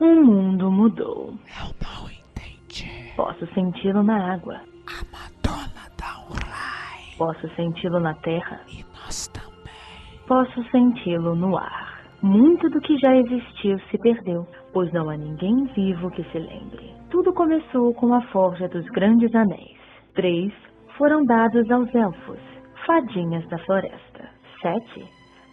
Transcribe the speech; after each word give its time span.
O 0.00 0.06
mundo 0.06 0.70
mudou. 0.70 1.34
Eu 1.46 1.74
não 1.82 2.10
entendi. 2.10 3.12
Posso 3.16 3.46
senti-lo 3.54 4.02
na 4.02 4.34
água. 4.34 4.60
A 4.86 5.04
Madonna 5.12 5.88
dá 5.96 6.18
um 6.28 6.34
raio. 6.34 7.16
Posso 7.16 7.48
senti-lo 7.54 8.00
na 8.00 8.14
terra. 8.14 8.60
E 8.68 8.84
nós 8.92 9.28
também. 9.28 10.24
Posso 10.26 10.64
senti-lo 10.70 11.36
no 11.36 11.56
ar. 11.56 12.02
Muito 12.22 12.68
do 12.70 12.80
que 12.80 12.98
já 12.98 13.14
existiu 13.14 13.78
se 13.90 13.98
perdeu, 13.98 14.48
pois 14.72 14.92
não 14.92 15.10
há 15.10 15.16
ninguém 15.16 15.64
vivo 15.76 16.10
que 16.10 16.24
se 16.24 16.38
lembre. 16.38 16.92
Tudo 17.10 17.32
começou 17.32 17.94
com 17.94 18.12
a 18.14 18.22
forja 18.28 18.66
dos 18.68 18.86
grandes 18.86 19.32
anéis. 19.34 19.78
Três 20.14 20.52
foram 20.98 21.24
dados 21.24 21.70
aos 21.70 21.94
elfos, 21.94 22.40
fadinhas 22.86 23.46
da 23.48 23.58
floresta. 23.58 24.28
Sete 24.60 25.04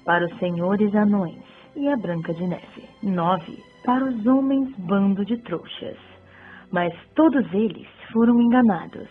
para 0.05 0.25
os 0.25 0.39
senhores 0.39 0.95
anões 0.95 1.43
e 1.75 1.87
a 1.89 1.97
Branca 1.97 2.33
de 2.33 2.47
Neve. 2.47 2.89
Nove 3.03 3.70
para 3.83 4.05
os 4.05 4.25
homens 4.25 4.75
bando 4.77 5.25
de 5.25 5.37
trouxas. 5.37 5.97
Mas 6.71 6.93
todos 7.15 7.45
eles 7.53 7.87
foram 8.13 8.39
enganados, 8.41 9.09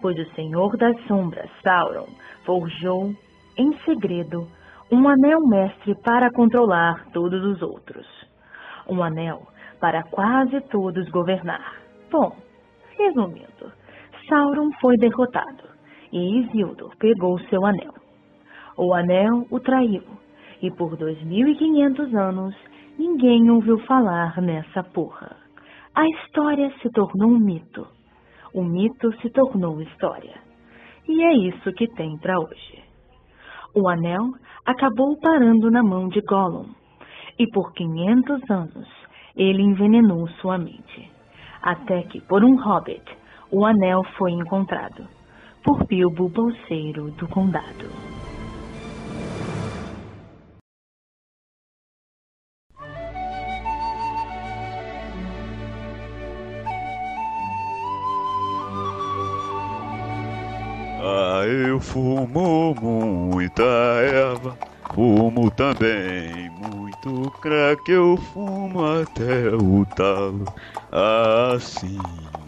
pois 0.00 0.18
o 0.18 0.34
Senhor 0.34 0.76
das 0.76 0.98
Sombras, 1.06 1.50
Sauron, 1.62 2.08
forjou 2.44 3.14
em 3.56 3.76
segredo 3.84 4.46
um 4.90 5.08
anel 5.08 5.40
mestre 5.46 5.94
para 6.02 6.30
controlar 6.32 7.06
todos 7.12 7.44
os 7.44 7.62
outros. 7.62 8.06
Um 8.88 9.02
anel 9.02 9.46
para 9.80 10.02
quase 10.04 10.60
todos 10.62 11.08
governar. 11.10 11.74
Bom, 12.10 12.34
resumindo, 12.98 13.72
Sauron 14.28 14.70
foi 14.80 14.96
derrotado 14.96 15.64
e 16.12 16.40
Isildur 16.40 16.96
pegou 16.98 17.38
seu 17.40 17.64
anel. 17.64 17.94
O 18.76 18.94
anel 18.94 19.46
o 19.50 19.60
traiu 19.60 20.02
e 20.62 20.70
por 20.70 20.96
2500 20.96 22.14
anos 22.14 22.54
ninguém 23.00 23.50
ouviu 23.50 23.78
falar 23.86 24.42
nessa 24.42 24.82
porra. 24.82 25.34
A 25.94 26.06
história 26.06 26.70
se 26.82 26.90
tornou 26.90 27.30
um 27.30 27.38
mito. 27.38 27.86
O 28.52 28.62
mito 28.62 29.10
se 29.22 29.30
tornou 29.30 29.80
história. 29.80 30.34
E 31.08 31.22
é 31.22 31.32
isso 31.48 31.72
que 31.72 31.88
tem 31.94 32.18
para 32.18 32.38
hoje. 32.38 32.84
O 33.74 33.88
anel 33.88 34.26
acabou 34.66 35.18
parando 35.18 35.70
na 35.70 35.82
mão 35.82 36.08
de 36.08 36.20
Gollum, 36.20 36.66
e 37.38 37.46
por 37.50 37.72
500 37.72 38.50
anos 38.50 38.88
ele 39.34 39.62
envenenou 39.62 40.28
sua 40.40 40.58
mente. 40.58 41.10
Até 41.62 42.02
que, 42.02 42.20
por 42.20 42.44
um 42.44 42.56
hobbit, 42.62 43.02
o 43.50 43.64
anel 43.64 44.02
foi 44.18 44.32
encontrado 44.32 45.08
por 45.64 45.86
Bilbo 45.86 46.28
Bolseiro 46.28 47.10
do 47.12 47.26
Condado. 47.28 48.29
Eu 61.50 61.80
fumo 61.80 62.74
muita 62.74 63.62
erva, 63.62 64.56
fumo 64.94 65.50
também 65.50 66.50
muito 66.50 67.30
crack, 67.40 67.90
eu 67.90 68.16
fumo 68.16 68.84
até 68.84 69.48
o 69.54 69.84
talo. 69.86 70.44
Assim 70.92 71.98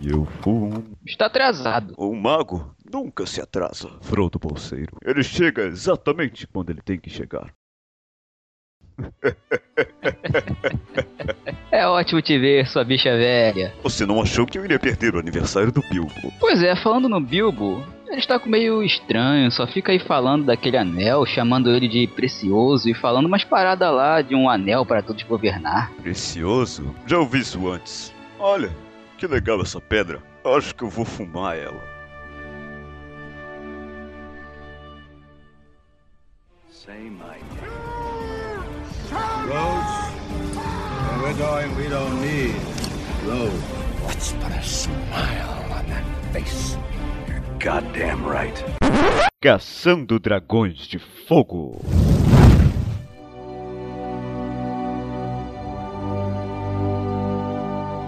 eu 0.03 0.25
fumo. 0.43 0.85
Está 1.07 1.27
atrasado. 1.27 1.95
O 1.97 2.15
mago 2.15 2.75
nunca 2.93 3.27
se 3.27 3.41
atrasa, 3.41 3.89
Frodo 4.01 4.39
Bolseiro. 4.39 4.97
Ele 5.05 5.23
chega 5.23 5.63
exatamente 5.63 6.47
quando 6.47 6.71
ele 6.71 6.83
tem 6.83 6.99
que 6.99 7.11
chegar. 7.11 7.53
É 11.73 11.87
ótimo 11.87 12.21
te 12.21 12.39
ver, 12.39 12.69
sua 12.69 12.85
bicha 12.85 13.17
velha. 13.17 13.73
Você 13.83 14.05
não 14.05 14.21
achou 14.21 14.45
que 14.45 14.59
eu 14.59 14.65
iria 14.65 14.79
perder 14.79 15.15
o 15.15 15.19
aniversário 15.19 15.73
do 15.73 15.81
Bilbo? 15.89 16.13
Pois 16.39 16.63
é, 16.63 16.77
falando 16.77 17.09
no 17.09 17.19
Bilbo, 17.19 17.83
ele 18.13 18.21
está 18.21 18.41
meio 18.45 18.83
estranho, 18.83 19.51
só 19.51 19.67
fica 19.67 19.91
aí 19.91 19.99
falando 19.99 20.45
daquele 20.45 20.77
anel, 20.77 21.25
chamando 21.25 21.71
ele 21.71 21.89
de 21.89 22.07
precioso 22.07 22.89
e 22.89 22.95
falando 22.95 23.27
umas 23.27 23.43
paradas 23.43 23.91
lá 23.93 24.21
de 24.21 24.35
um 24.35 24.49
anel 24.49 24.85
para 24.85 25.03
todos 25.03 25.23
governar. 25.23 25.91
Precioso? 26.03 26.95
Já 27.07 27.19
ouvi 27.19 27.41
isso 27.41 27.69
antes. 27.69 28.13
Olha, 28.39 28.71
que 29.17 29.27
legal 29.27 29.61
essa 29.63 29.81
pedra. 29.81 30.23
Acho 30.45 30.75
que 30.75 30.83
eu 30.85 30.89
vou 30.89 31.05
fumar 31.05 31.57
ela. 31.57 31.81
Say 36.69 37.11
my 37.11 37.39
Roads? 39.47 40.13
Where 41.09 41.23
we're 41.23 41.39
going, 41.39 41.77
we 41.77 41.89
don't 41.89 42.21
need 42.21 42.57
roads. 43.27 43.83
Let's 44.07 44.33
put 44.33 44.53
a 44.53 44.63
smile 44.63 45.73
on 45.73 45.87
that 45.87 46.05
face. 46.33 46.77
Goddamn 47.63 48.29
right. 48.29 48.65
Caçando 49.41 50.19
Dragões 50.19 50.79
de 50.79 50.99
Fogo. 50.99 51.81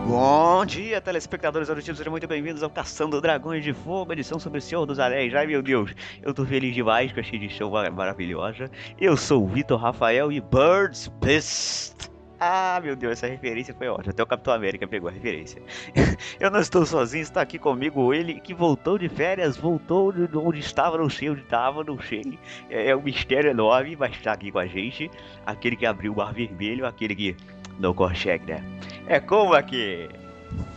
Bom 0.08 0.66
dia, 0.66 1.00
telespectadores 1.00 1.70
auditivos, 1.70 1.98
sejam 1.98 2.10
muito 2.10 2.26
bem-vindos 2.26 2.64
ao 2.64 2.70
Caçando 2.70 3.20
Dragões 3.20 3.62
de 3.62 3.72
Fogo, 3.72 4.12
edição 4.12 4.40
sobre 4.40 4.58
o 4.58 4.62
Senhor 4.62 4.84
dos 4.86 4.98
Anéis. 4.98 5.32
Ai 5.34 5.46
meu 5.46 5.62
Deus, 5.62 5.92
eu 6.20 6.34
tô 6.34 6.44
feliz 6.44 6.74
demais 6.74 7.12
com 7.12 7.20
a 7.20 7.22
de 7.22 7.48
show 7.48 7.70
mar- 7.70 7.90
maravilhosa. 7.92 8.68
Eu 9.00 9.16
sou 9.16 9.44
o 9.44 9.46
Vitor 9.48 9.80
Rafael 9.80 10.32
e 10.32 10.40
Birds 10.40 11.08
Pissed. 11.20 12.13
Ah, 12.38 12.80
meu 12.82 12.96
Deus, 12.96 13.12
essa 13.12 13.26
referência 13.26 13.74
foi 13.74 13.88
ótima. 13.88 14.10
Até 14.10 14.22
o 14.22 14.26
Capitão 14.26 14.52
América 14.52 14.86
pegou 14.86 15.08
a 15.08 15.12
referência. 15.12 15.62
eu 16.40 16.50
não 16.50 16.60
estou 16.60 16.84
sozinho, 16.84 17.22
está 17.22 17.40
aqui 17.40 17.58
comigo 17.58 18.12
ele 18.12 18.40
que 18.40 18.52
voltou 18.52 18.98
de 18.98 19.08
férias, 19.08 19.56
voltou 19.56 20.12
de 20.12 20.36
onde 20.36 20.58
estava, 20.58 20.98
não 20.98 21.08
sei 21.08 21.30
onde 21.30 21.42
estava, 21.42 21.84
não 21.84 21.98
sei. 22.00 22.38
É, 22.68 22.90
é 22.90 22.96
um 22.96 23.02
mistério 23.02 23.50
enorme, 23.50 23.96
mas 23.96 24.12
está 24.12 24.32
aqui 24.32 24.50
com 24.50 24.58
a 24.58 24.66
gente. 24.66 25.10
Aquele 25.46 25.76
que 25.76 25.86
abriu 25.86 26.12
o 26.12 26.16
Mar 26.16 26.34
Vermelho, 26.34 26.86
aquele 26.86 27.14
que 27.14 27.36
não 27.78 27.94
consegue, 27.94 28.52
né? 28.52 28.64
É 29.06 29.20
como 29.20 29.54
aqui. 29.54 30.08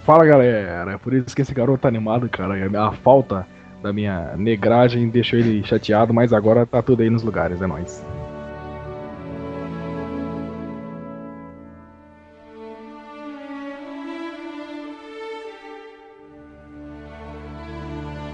Fala 0.05 0.25
galera, 0.25 0.93
é 0.93 0.97
por 0.97 1.13
isso 1.13 1.35
que 1.35 1.41
esse 1.41 1.53
garoto 1.53 1.79
tá 1.79 1.87
animado, 1.87 2.29
cara. 2.29 2.57
E 2.57 2.75
A 2.75 2.91
falta 2.91 3.45
da 3.81 3.91
minha 3.91 4.35
negragem 4.37 5.09
deixou 5.09 5.37
ele 5.37 5.63
chateado, 5.63 6.13
mas 6.13 6.33
agora 6.33 6.65
tá 6.65 6.81
tudo 6.81 7.03
aí 7.03 7.09
nos 7.09 7.23
lugares, 7.23 7.61
é 7.61 7.67
nóis. 7.67 8.03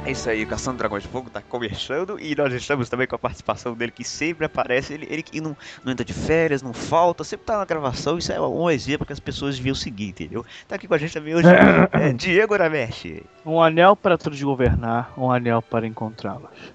É 0.06 0.12
isso 0.12 0.30
aí, 0.30 0.44
o 0.44 0.47
Caçando 0.47 0.80
Dragões 0.80 1.03
de 1.03 1.08
Fogo 1.08 1.30
tá 1.30 1.41
começando 1.41 2.19
e 2.19 2.36
nós 2.36 2.53
estamos 2.53 2.90
também 2.90 3.08
com 3.08 3.16
a 3.16 3.19
participação 3.19 3.74
dele 3.74 3.90
que 3.90 4.03
sempre 4.03 4.46
aparece. 4.46 4.94
Ele, 4.94 5.08
ele 5.09 5.24
que 5.24 5.40
não, 5.40 5.56
não 5.81 5.94
entra 5.94 6.03
de 6.03 6.12
férias, 6.12 6.62
não 6.62 6.74
falta, 6.74 7.24
sempre 7.24 7.46
tá 7.46 7.58
na 7.58 7.64
gravação. 7.64 8.18
Isso 8.18 8.30
é 8.30 8.42
um 8.42 8.69
exemplo 8.69 9.08
que 9.08 9.13
as 9.13 9.19
pessoas 9.22 9.56
deviam 9.56 9.74
seguir, 9.74 10.09
entendeu? 10.09 10.46
Tá 10.68 10.75
aqui 10.75 10.90
com 10.90 10.94
a 10.94 10.97
gente 10.97 11.13
também 11.13 11.34
hoje 11.34 11.47
é, 11.94 12.12
Diego 12.12 12.53
Aramesh. 12.53 13.22
Um 13.46 13.62
anel 13.62 13.96
para 13.96 14.18
todos 14.18 14.42
governar, 14.44 15.13
um 15.18 15.31
anel 15.31 15.62
para 15.62 15.88
encontrá-los. 15.88 16.74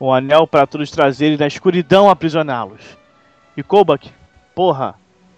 Um 0.00 0.10
anel 0.10 0.46
para 0.46 0.66
todos 0.66 0.90
trazerem 0.90 1.36
na 1.36 1.46
escuridão 1.46 2.08
aprisioná-los. 2.08 2.96
E 3.54 3.62
Kobak, 3.62 4.10
porra, 4.54 4.94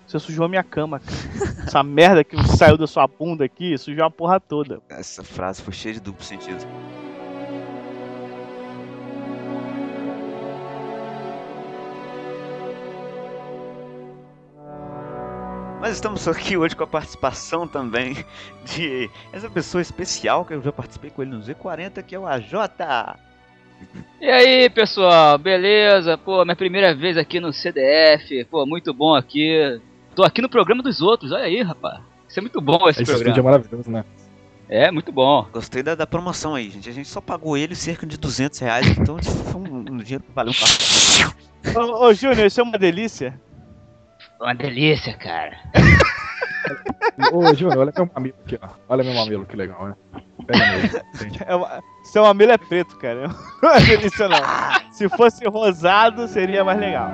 você 0.06 0.20
sujou 0.20 0.44
a 0.44 0.48
minha 0.48 0.62
cama, 0.62 1.00
cara. 1.00 1.16
Essa 1.66 1.82
merda 1.82 2.22
que 2.22 2.40
saiu 2.56 2.78
da 2.78 2.86
sua 2.86 3.08
bunda 3.08 3.44
aqui 3.44 3.76
sujou 3.76 4.04
a 4.04 4.10
porra 4.10 4.38
toda. 4.38 4.80
Essa 4.88 5.24
frase 5.24 5.60
foi 5.60 5.72
cheia 5.72 5.94
de 5.94 6.00
duplo 6.00 6.24
sentido. 6.24 6.64
Mas 15.80 15.94
estamos 15.94 16.26
aqui 16.26 16.56
hoje 16.56 16.74
com 16.74 16.84
a 16.84 16.86
participação 16.86 17.66
também 17.68 18.24
de 18.64 19.10
essa 19.32 19.48
pessoa 19.48 19.80
especial 19.82 20.44
que 20.44 20.54
eu 20.54 20.62
já 20.62 20.72
participei 20.72 21.10
com 21.10 21.22
ele 21.22 21.32
no 21.32 21.40
Z40, 21.40 22.02
que 22.02 22.14
é 22.14 22.18
o 22.18 22.26
AJ. 22.26 22.52
E 24.20 24.28
aí, 24.28 24.70
pessoal, 24.70 25.36
beleza? 25.38 26.16
Pô, 26.16 26.44
minha 26.44 26.56
primeira 26.56 26.94
vez 26.94 27.16
aqui 27.16 27.38
no 27.38 27.52
CDF. 27.52 28.44
Pô, 28.46 28.64
muito 28.64 28.92
bom 28.92 29.14
aqui. 29.14 29.80
Tô 30.14 30.24
aqui 30.24 30.40
no 30.40 30.48
programa 30.48 30.82
dos 30.82 31.02
outros, 31.02 31.30
olha 31.30 31.44
aí, 31.44 31.62
rapaz. 31.62 32.00
Isso 32.26 32.40
é 32.40 32.42
muito 32.42 32.60
bom 32.60 32.88
esse, 32.88 33.02
Esse 33.02 33.12
estúdio 33.12 33.30
é 33.30 33.34
programa. 33.34 33.50
maravilhoso, 33.50 33.90
né? 33.90 34.04
É, 34.68 34.90
muito 34.90 35.12
bom. 35.12 35.46
Gostei 35.52 35.82
da, 35.82 35.94
da 35.94 36.06
promoção 36.06 36.54
aí, 36.54 36.70
gente. 36.70 36.88
A 36.88 36.92
gente 36.92 37.08
só 37.08 37.20
pagou 37.20 37.56
ele 37.56 37.76
cerca 37.76 38.04
de 38.04 38.16
200 38.16 38.58
reais, 38.58 38.86
então 38.98 39.16
foi 39.22 39.60
um, 39.60 39.76
um 39.76 39.98
dinheiro 39.98 40.24
que 40.24 40.32
valeu 40.34 40.52
um 40.52 40.56
café. 40.58 41.78
Ô, 41.78 42.06
ô 42.06 42.14
Júnior, 42.14 42.46
isso 42.46 42.60
é 42.60 42.64
uma 42.64 42.78
delícia. 42.78 43.38
Uma 44.40 44.54
delícia, 44.54 45.14
cara. 45.14 45.56
Ô, 47.32 47.54
Júnior, 47.54 47.78
olha 47.78 47.92
meu 47.96 48.10
mamilo 48.14 48.36
aqui, 48.44 48.58
ó. 48.62 48.68
Olha 48.88 49.04
meu 49.04 49.14
mamilo, 49.14 49.46
que 49.46 49.56
legal, 49.56 49.88
né? 49.88 49.94
Pega 50.46 50.66
mesmo. 50.72 51.00
Sente. 51.14 51.40
É 51.46 51.54
uma... 51.54 51.82
Seu 52.04 52.22
mamilo 52.22 52.52
é 52.52 52.58
preto, 52.58 52.96
cara. 52.98 53.28
Não 53.62 53.70
é 53.70 53.80
delícia, 53.80 54.28
não. 54.28 54.38
Se 54.92 55.08
fosse 55.08 55.46
rosado, 55.48 56.28
seria 56.28 56.64
mais 56.64 56.78
legal. 56.78 57.10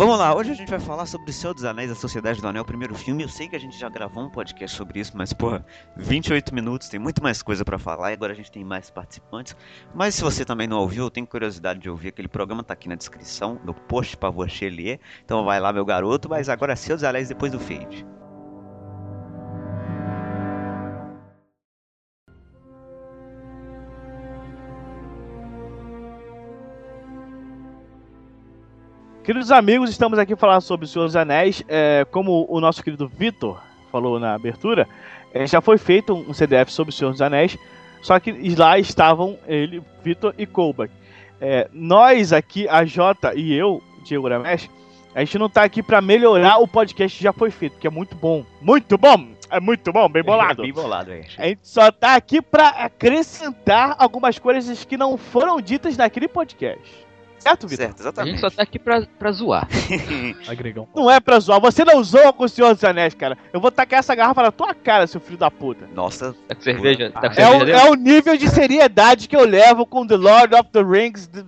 Vamos 0.00 0.18
lá, 0.18 0.34
hoje 0.34 0.50
a 0.50 0.54
gente 0.54 0.70
vai 0.70 0.80
falar 0.80 1.04
sobre 1.04 1.28
O 1.28 1.32
Senhor 1.34 1.52
dos 1.52 1.62
Anéis, 1.62 1.90
A 1.90 1.94
Sociedade 1.94 2.40
do 2.40 2.48
Anel, 2.48 2.62
o 2.62 2.64
primeiro 2.64 2.94
filme. 2.94 3.22
Eu 3.22 3.28
sei 3.28 3.46
que 3.46 3.54
a 3.54 3.60
gente 3.60 3.78
já 3.78 3.86
gravou 3.90 4.24
um 4.24 4.30
podcast 4.30 4.74
sobre 4.74 4.98
isso, 4.98 5.12
mas, 5.14 5.34
porra, 5.34 5.62
28 5.94 6.54
minutos, 6.54 6.88
tem 6.88 6.98
muito 6.98 7.22
mais 7.22 7.42
coisa 7.42 7.66
pra 7.66 7.78
falar 7.78 8.10
e 8.10 8.14
agora 8.14 8.32
a 8.32 8.34
gente 8.34 8.50
tem 8.50 8.64
mais 8.64 8.88
participantes. 8.88 9.54
Mas 9.94 10.14
se 10.14 10.22
você 10.22 10.42
também 10.42 10.66
não 10.66 10.78
ouviu, 10.78 11.04
ou 11.04 11.10
tem 11.10 11.26
curiosidade 11.26 11.80
de 11.80 11.90
ouvir, 11.90 12.08
aquele 12.08 12.28
programa 12.28 12.64
tá 12.64 12.72
aqui 12.72 12.88
na 12.88 12.94
descrição, 12.94 13.60
no 13.62 13.74
post 13.74 14.16
pra 14.16 14.30
você 14.30 14.70
ler. 14.70 15.00
Então 15.22 15.44
vai 15.44 15.60
lá, 15.60 15.70
meu 15.70 15.84
garoto, 15.84 16.30
mas 16.30 16.48
agora 16.48 16.74
Senhor 16.74 16.96
dos 16.96 17.04
Anéis 17.04 17.28
depois 17.28 17.52
do 17.52 17.60
fade. 17.60 18.06
Queridos 29.22 29.52
amigos, 29.52 29.90
estamos 29.90 30.18
aqui 30.18 30.34
falando 30.34 30.62
sobre 30.62 30.86
o 30.86 30.88
Senhor 30.88 31.04
dos 31.04 31.14
Anéis. 31.14 31.62
É, 31.68 32.06
como 32.10 32.46
o 32.48 32.58
nosso 32.58 32.82
querido 32.82 33.06
Vitor 33.06 33.60
falou 33.92 34.18
na 34.18 34.34
abertura, 34.34 34.88
é, 35.34 35.46
já 35.46 35.60
foi 35.60 35.76
feito 35.76 36.14
um 36.14 36.32
CDF 36.32 36.72
sobre 36.72 36.92
o 36.92 36.96
Senhor 36.96 37.10
dos 37.10 37.20
Anéis, 37.20 37.56
só 38.00 38.18
que 38.18 38.32
lá 38.56 38.78
estavam 38.78 39.38
ele, 39.46 39.82
Vitor 40.02 40.34
e 40.38 40.46
Kolbach. 40.46 40.90
É, 41.38 41.68
nós 41.70 42.32
aqui, 42.32 42.66
a 42.66 42.84
Jota 42.86 43.34
e 43.34 43.52
eu, 43.52 43.82
Diego 44.04 44.26
Ramesh, 44.26 44.70
a 45.14 45.20
gente 45.20 45.38
não 45.38 45.50
tá 45.50 45.64
aqui 45.64 45.82
para 45.82 46.00
melhorar 46.00 46.56
o 46.58 46.66
podcast 46.66 47.18
que 47.18 47.22
já 47.22 47.32
foi 47.32 47.50
feito, 47.50 47.78
que 47.78 47.86
é 47.86 47.90
muito 47.90 48.16
bom. 48.16 48.44
Muito 48.60 48.96
bom! 48.96 49.28
É 49.50 49.60
muito 49.60 49.92
bom, 49.92 50.08
bem 50.08 50.22
bolado. 50.22 50.62
Bem 50.62 50.72
bolado, 50.72 51.12
é. 51.12 51.24
A 51.36 51.48
gente 51.48 51.60
só 51.64 51.90
tá 51.90 52.14
aqui 52.14 52.40
para 52.40 52.68
acrescentar 52.68 53.96
algumas 53.98 54.38
coisas 54.38 54.84
que 54.84 54.96
não 54.96 55.18
foram 55.18 55.60
ditas 55.60 55.96
naquele 55.96 56.28
podcast. 56.28 57.09
Certo, 57.40 57.66
Vitor? 57.66 57.86
Certo, 57.86 57.98
A 57.98 58.02
exatamente. 58.02 58.30
gente 58.32 58.40
só 58.40 58.50
tá 58.50 58.62
aqui 58.62 58.78
pra, 58.78 59.02
pra 59.18 59.32
zoar. 59.32 59.66
Agregão. 60.46 60.86
Não 60.94 61.10
é 61.10 61.18
pra 61.20 61.40
zoar. 61.40 61.60
Você 61.60 61.84
não 61.84 62.02
zoa 62.04 62.32
com 62.32 62.44
o 62.44 62.48
Senhor 62.48 62.74
dos 62.74 62.84
Anéis, 62.84 63.14
cara. 63.14 63.36
Eu 63.52 63.60
vou 63.60 63.70
tacar 63.70 63.98
essa 64.00 64.14
garrafa 64.14 64.42
na 64.42 64.52
tua 64.52 64.74
cara, 64.74 65.06
seu 65.06 65.20
filho 65.20 65.38
da 65.38 65.50
puta. 65.50 65.88
Nossa, 65.94 66.34
Tá 66.46 66.54
com 66.54 66.60
cerveja? 66.62 67.10
Tá 67.10 67.20
com 67.20 67.26
É 67.26 67.32
cerveja 67.34 67.64
o, 67.64 67.88
é 67.88 67.90
o 67.90 67.94
nível 67.94 68.36
de 68.36 68.48
seriedade 68.48 69.26
que 69.28 69.36
eu 69.36 69.44
levo 69.46 69.86
com 69.86 70.06
The 70.06 70.16
Lord 70.16 70.54
of 70.54 70.70
the 70.70 70.82
Rings. 70.82 71.26
de- 71.26 71.44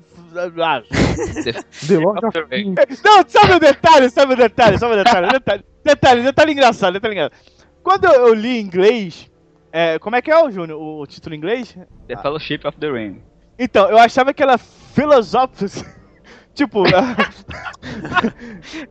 ah. 0.62 0.82
The 1.86 1.98
Lord 1.98 2.24
of 2.24 2.38
Of 2.38 2.48
the 2.48 2.56
Rings. 2.56 3.02
Não, 3.04 3.22
sabe 3.28 3.52
o 3.54 3.60
detalhe, 3.60 4.08
sabe 4.08 4.32
o 4.32 4.36
detalhe, 4.36 4.78
sabe 4.78 4.94
o 4.94 4.96
detalhe, 4.96 5.28
detalhe, 5.32 5.64
detalhe, 5.84 6.22
detalhe 6.22 6.52
engraçado, 6.52 6.92
detalhe 6.94 7.14
engraçado. 7.14 7.38
Quando 7.82 8.04
eu, 8.06 8.32
li 8.32 8.58
em 8.58 8.60
inglês, 8.62 9.30
é, 9.70 9.98
como 9.98 10.16
é 10.16 10.22
que 10.22 10.30
é, 10.30 10.42
o 10.42 10.50
Júnior, 10.50 10.80
o, 10.80 11.00
o 11.02 11.06
título 11.06 11.34
em 11.34 11.38
inglês? 11.38 11.76
The 12.08 12.16
Fellowship 12.16 12.60
of 12.64 12.78
the 12.78 12.90
Ring. 12.90 13.20
Então, 13.62 13.88
eu 13.88 13.96
achava 13.96 14.34
que 14.34 14.42
era 14.42 14.58
Philosophy. 14.58 15.86
tipo, 16.52 16.82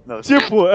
não, 0.08 0.22
tipo, 0.22 0.66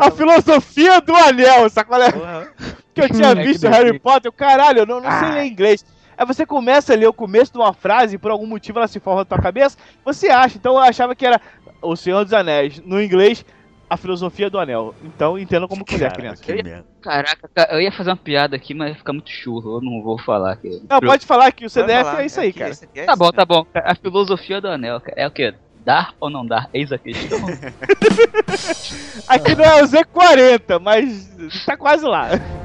a 0.00 0.10
filosofia 0.12 1.00
do 1.00 1.12
anel, 1.16 1.68
sabe? 1.68 1.92
é? 1.94 2.12
Porra. 2.12 2.52
que 2.94 3.00
eu 3.00 3.10
tinha 3.10 3.34
visto. 3.42 3.66
Harry 3.66 3.98
Potter, 3.98 4.28
eu, 4.28 4.32
caralho, 4.32 4.78
eu 4.78 4.86
não, 4.86 5.00
não 5.00 5.10
sei 5.18 5.32
ler 5.32 5.46
inglês. 5.46 5.84
Aí 6.16 6.24
você 6.24 6.46
começa 6.46 6.92
a 6.92 6.96
ler 6.96 7.08
o 7.08 7.12
começo 7.12 7.52
de 7.52 7.58
uma 7.58 7.72
frase 7.72 8.14
e 8.14 8.18
por 8.18 8.30
algum 8.30 8.46
motivo 8.46 8.78
ela 8.78 8.86
se 8.86 9.00
forma 9.00 9.22
na 9.22 9.24
tua 9.24 9.42
cabeça, 9.42 9.76
você 10.04 10.28
acha. 10.28 10.56
Então 10.56 10.74
eu 10.74 10.78
achava 10.78 11.16
que 11.16 11.26
era 11.26 11.40
O 11.80 11.96
Senhor 11.96 12.22
dos 12.22 12.32
Anéis, 12.32 12.80
no 12.84 13.02
inglês, 13.02 13.44
a 13.92 13.96
filosofia 13.96 14.48
do 14.48 14.58
anel. 14.58 14.94
Então 15.04 15.38
entenda 15.38 15.68
como 15.68 15.84
quiser, 15.84 16.10
Caraca, 16.10 16.16
criança. 16.16 16.42
que 16.42 16.54
merda. 16.54 16.86
Caraca, 17.02 17.50
cara, 17.54 17.74
eu 17.74 17.80
ia 17.80 17.92
fazer 17.92 18.10
uma 18.10 18.16
piada 18.16 18.56
aqui, 18.56 18.72
mas 18.72 18.88
ia 18.90 18.94
ficar 18.94 19.12
muito 19.12 19.30
churro. 19.30 19.76
Eu 19.76 19.80
não 19.82 20.02
vou 20.02 20.18
falar 20.18 20.52
aqui. 20.52 20.82
Não, 20.88 21.00
pode 21.00 21.26
falar 21.26 21.52
que 21.52 21.66
o 21.66 21.70
CDF 21.70 22.04
falar, 22.04 22.22
é 22.22 22.26
isso 22.26 22.40
aí, 22.40 22.48
aqui, 22.48 22.58
cara. 22.58 22.74
é 22.94 23.04
Tá 23.04 23.14
bom, 23.14 23.26
né? 23.26 23.32
tá 23.32 23.44
bom. 23.44 23.66
A 23.74 23.94
filosofia 23.94 24.60
do 24.60 24.68
anel 24.68 25.00
cara, 25.00 25.20
é 25.20 25.26
o 25.26 25.30
quê? 25.30 25.54
Dar 25.84 26.14
ou 26.20 26.30
não 26.30 26.46
dar? 26.46 26.70
Eis 26.72 26.92
a 26.92 26.98
questão. 26.98 27.38
Aqui 29.26 29.54
não 29.56 29.64
é 29.64 29.82
o 29.82 29.86
Z40, 29.86 30.78
mas 30.80 31.64
tá 31.66 31.76
quase 31.76 32.04
lá. 32.06 32.28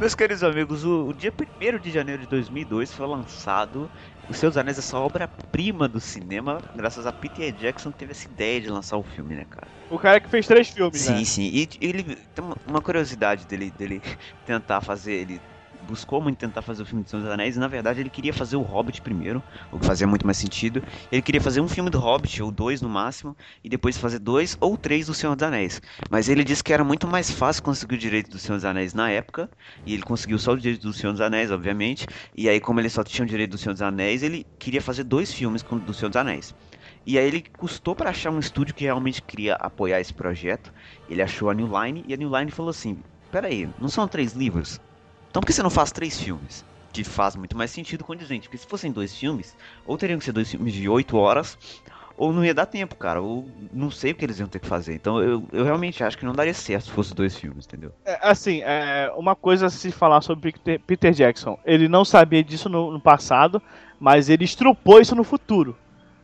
Meus 0.00 0.14
queridos 0.14 0.42
amigos, 0.42 0.84
o, 0.84 1.06
o 1.06 1.12
dia 1.14 1.32
1 1.32 1.78
de 1.78 1.90
janeiro 1.90 2.22
de 2.22 2.28
2002 2.28 2.92
foi 2.92 3.06
lançado 3.06 3.88
O 4.28 4.34
Senhor 4.34 4.50
dos 4.50 4.56
Anéis, 4.56 4.78
essa 4.78 4.98
obra-prima 4.98 5.88
do 5.88 6.00
cinema, 6.00 6.58
graças 6.74 7.06
a 7.06 7.12
Peter 7.12 7.52
Jackson 7.52 7.92
que 7.92 7.98
teve 7.98 8.10
essa 8.12 8.26
ideia 8.26 8.60
de 8.60 8.68
lançar 8.68 8.96
o 8.96 9.04
filme, 9.04 9.36
né, 9.36 9.46
cara? 9.48 9.68
O 9.88 9.98
cara 9.98 10.20
que 10.20 10.28
fez 10.28 10.46
três 10.46 10.68
filmes, 10.68 11.00
Sim, 11.00 11.12
né? 11.12 11.24
sim. 11.24 11.42
E 11.52 11.68
ele 11.80 12.16
tem 12.34 12.44
uma- 12.44 12.56
uma 12.66 12.82
curiosidade 12.82 13.46
dele, 13.46 13.70
dele 13.70 14.02
tentar 14.44 14.80
fazer. 14.80 15.12
Ele 15.12 15.40
buscou 15.84 16.20
muito 16.20 16.38
tentar 16.38 16.62
fazer 16.62 16.82
o 16.82 16.86
filme 16.86 17.04
de 17.04 17.10
Senhor 17.10 17.22
dos 17.22 17.30
Anéis 17.30 17.56
e 17.56 17.58
na 17.58 17.68
verdade 17.68 18.00
ele 18.00 18.10
queria 18.10 18.32
fazer 18.32 18.56
o 18.56 18.62
Hobbit 18.62 19.00
primeiro, 19.02 19.42
o 19.70 19.78
que 19.78 19.86
fazia 19.86 20.06
muito 20.06 20.26
mais 20.26 20.38
sentido. 20.38 20.82
Ele 21.10 21.22
queria 21.22 21.40
fazer 21.40 21.60
um 21.60 21.68
filme 21.68 21.90
do 21.90 21.98
Hobbit, 21.98 22.42
ou 22.42 22.50
dois 22.50 22.80
no 22.82 22.88
máximo, 22.88 23.36
e 23.62 23.68
depois 23.68 23.96
fazer 23.98 24.18
dois 24.18 24.56
ou 24.60 24.76
três 24.76 25.06
do 25.06 25.14
Senhor 25.14 25.34
dos 25.36 25.42
Anéis. 25.46 25.80
Mas 26.10 26.28
ele 26.28 26.44
disse 26.44 26.62
que 26.64 26.72
era 26.72 26.84
muito 26.84 27.06
mais 27.06 27.30
fácil 27.30 27.62
conseguir 27.62 27.94
o 27.94 27.98
direito 27.98 28.30
do 28.30 28.38
Senhor 28.38 28.56
dos 28.56 28.64
Anéis 28.64 28.94
na 28.94 29.10
época, 29.10 29.50
e 29.86 29.92
ele 29.94 30.02
conseguiu 30.02 30.38
só 30.38 30.52
o 30.52 30.56
direito 30.58 30.82
do 30.82 30.92
Senhor 30.92 31.12
dos 31.12 31.20
Anéis, 31.20 31.50
obviamente. 31.50 32.06
E 32.36 32.48
aí, 32.48 32.60
como 32.60 32.80
ele 32.80 32.88
só 32.90 33.02
tinha 33.04 33.24
o 33.24 33.28
direito 33.28 33.52
do 33.52 33.58
Senhor 33.58 33.72
dos 33.72 33.82
Anéis, 33.82 34.22
ele 34.22 34.46
queria 34.58 34.80
fazer 34.82 35.04
dois 35.04 35.32
filmes 35.32 35.62
com- 35.62 35.78
do 35.78 35.92
Senhor 35.94 36.08
dos 36.08 36.16
Anéis. 36.16 36.54
E 37.06 37.18
aí 37.18 37.26
ele 37.26 37.44
custou 37.56 37.94
pra 37.94 38.10
achar 38.10 38.30
um 38.30 38.38
estúdio 38.38 38.74
que 38.74 38.84
realmente 38.84 39.22
queria 39.22 39.54
apoiar 39.56 40.00
esse 40.00 40.12
projeto. 40.12 40.72
Ele 41.08 41.22
achou 41.22 41.50
a 41.50 41.54
New 41.54 41.68
Line 41.68 42.04
e 42.06 42.14
a 42.14 42.16
New 42.16 42.30
Line 42.36 42.50
falou 42.50 42.70
assim: 42.70 43.02
"Pera 43.30 43.48
aí, 43.48 43.68
não 43.78 43.88
são 43.88 44.06
três 44.08 44.32
livros? 44.32 44.80
Então 45.34 45.40
por 45.40 45.48
que 45.48 45.52
você 45.52 45.64
não 45.64 45.70
faz 45.70 45.90
três 45.90 46.16
filmes?" 46.20 46.64
Que 46.92 47.02
faz 47.02 47.34
muito 47.34 47.56
mais 47.56 47.72
sentido 47.72 48.04
condizente, 48.04 48.42
porque 48.46 48.56
se 48.56 48.68
fossem 48.68 48.92
dois 48.92 49.16
filmes, 49.16 49.56
ou 49.84 49.98
teriam 49.98 50.16
que 50.16 50.24
ser 50.24 50.30
dois 50.30 50.48
filmes 50.48 50.72
de 50.72 50.88
oito 50.88 51.16
horas, 51.16 51.58
ou 52.16 52.32
não 52.32 52.44
ia 52.44 52.54
dar 52.54 52.66
tempo, 52.66 52.94
cara. 52.94 53.20
Ou 53.20 53.48
não 53.72 53.90
sei 53.90 54.12
o 54.12 54.14
que 54.14 54.24
eles 54.24 54.38
iam 54.38 54.46
ter 54.46 54.60
que 54.60 54.68
fazer. 54.68 54.94
Então 54.94 55.20
eu, 55.20 55.44
eu 55.52 55.64
realmente 55.64 56.04
acho 56.04 56.16
que 56.16 56.24
não 56.24 56.32
daria 56.32 56.54
certo 56.54 56.84
se 56.84 56.92
fosse 56.92 57.12
dois 57.12 57.36
filmes, 57.36 57.66
entendeu? 57.66 57.90
É, 58.04 58.16
assim, 58.22 58.60
é, 58.62 59.12
uma 59.16 59.34
coisa 59.34 59.66
a 59.66 59.70
se 59.70 59.90
falar 59.90 60.20
sobre 60.20 60.52
Peter, 60.52 60.80
Peter 60.86 61.12
Jackson. 61.12 61.58
Ele 61.64 61.88
não 61.88 62.04
sabia 62.04 62.44
disso 62.44 62.68
no, 62.68 62.92
no 62.92 63.00
passado, 63.00 63.60
mas 63.98 64.28
ele 64.28 64.44
estrupou 64.44 65.00
isso 65.00 65.16
no 65.16 65.24
futuro. 65.24 65.76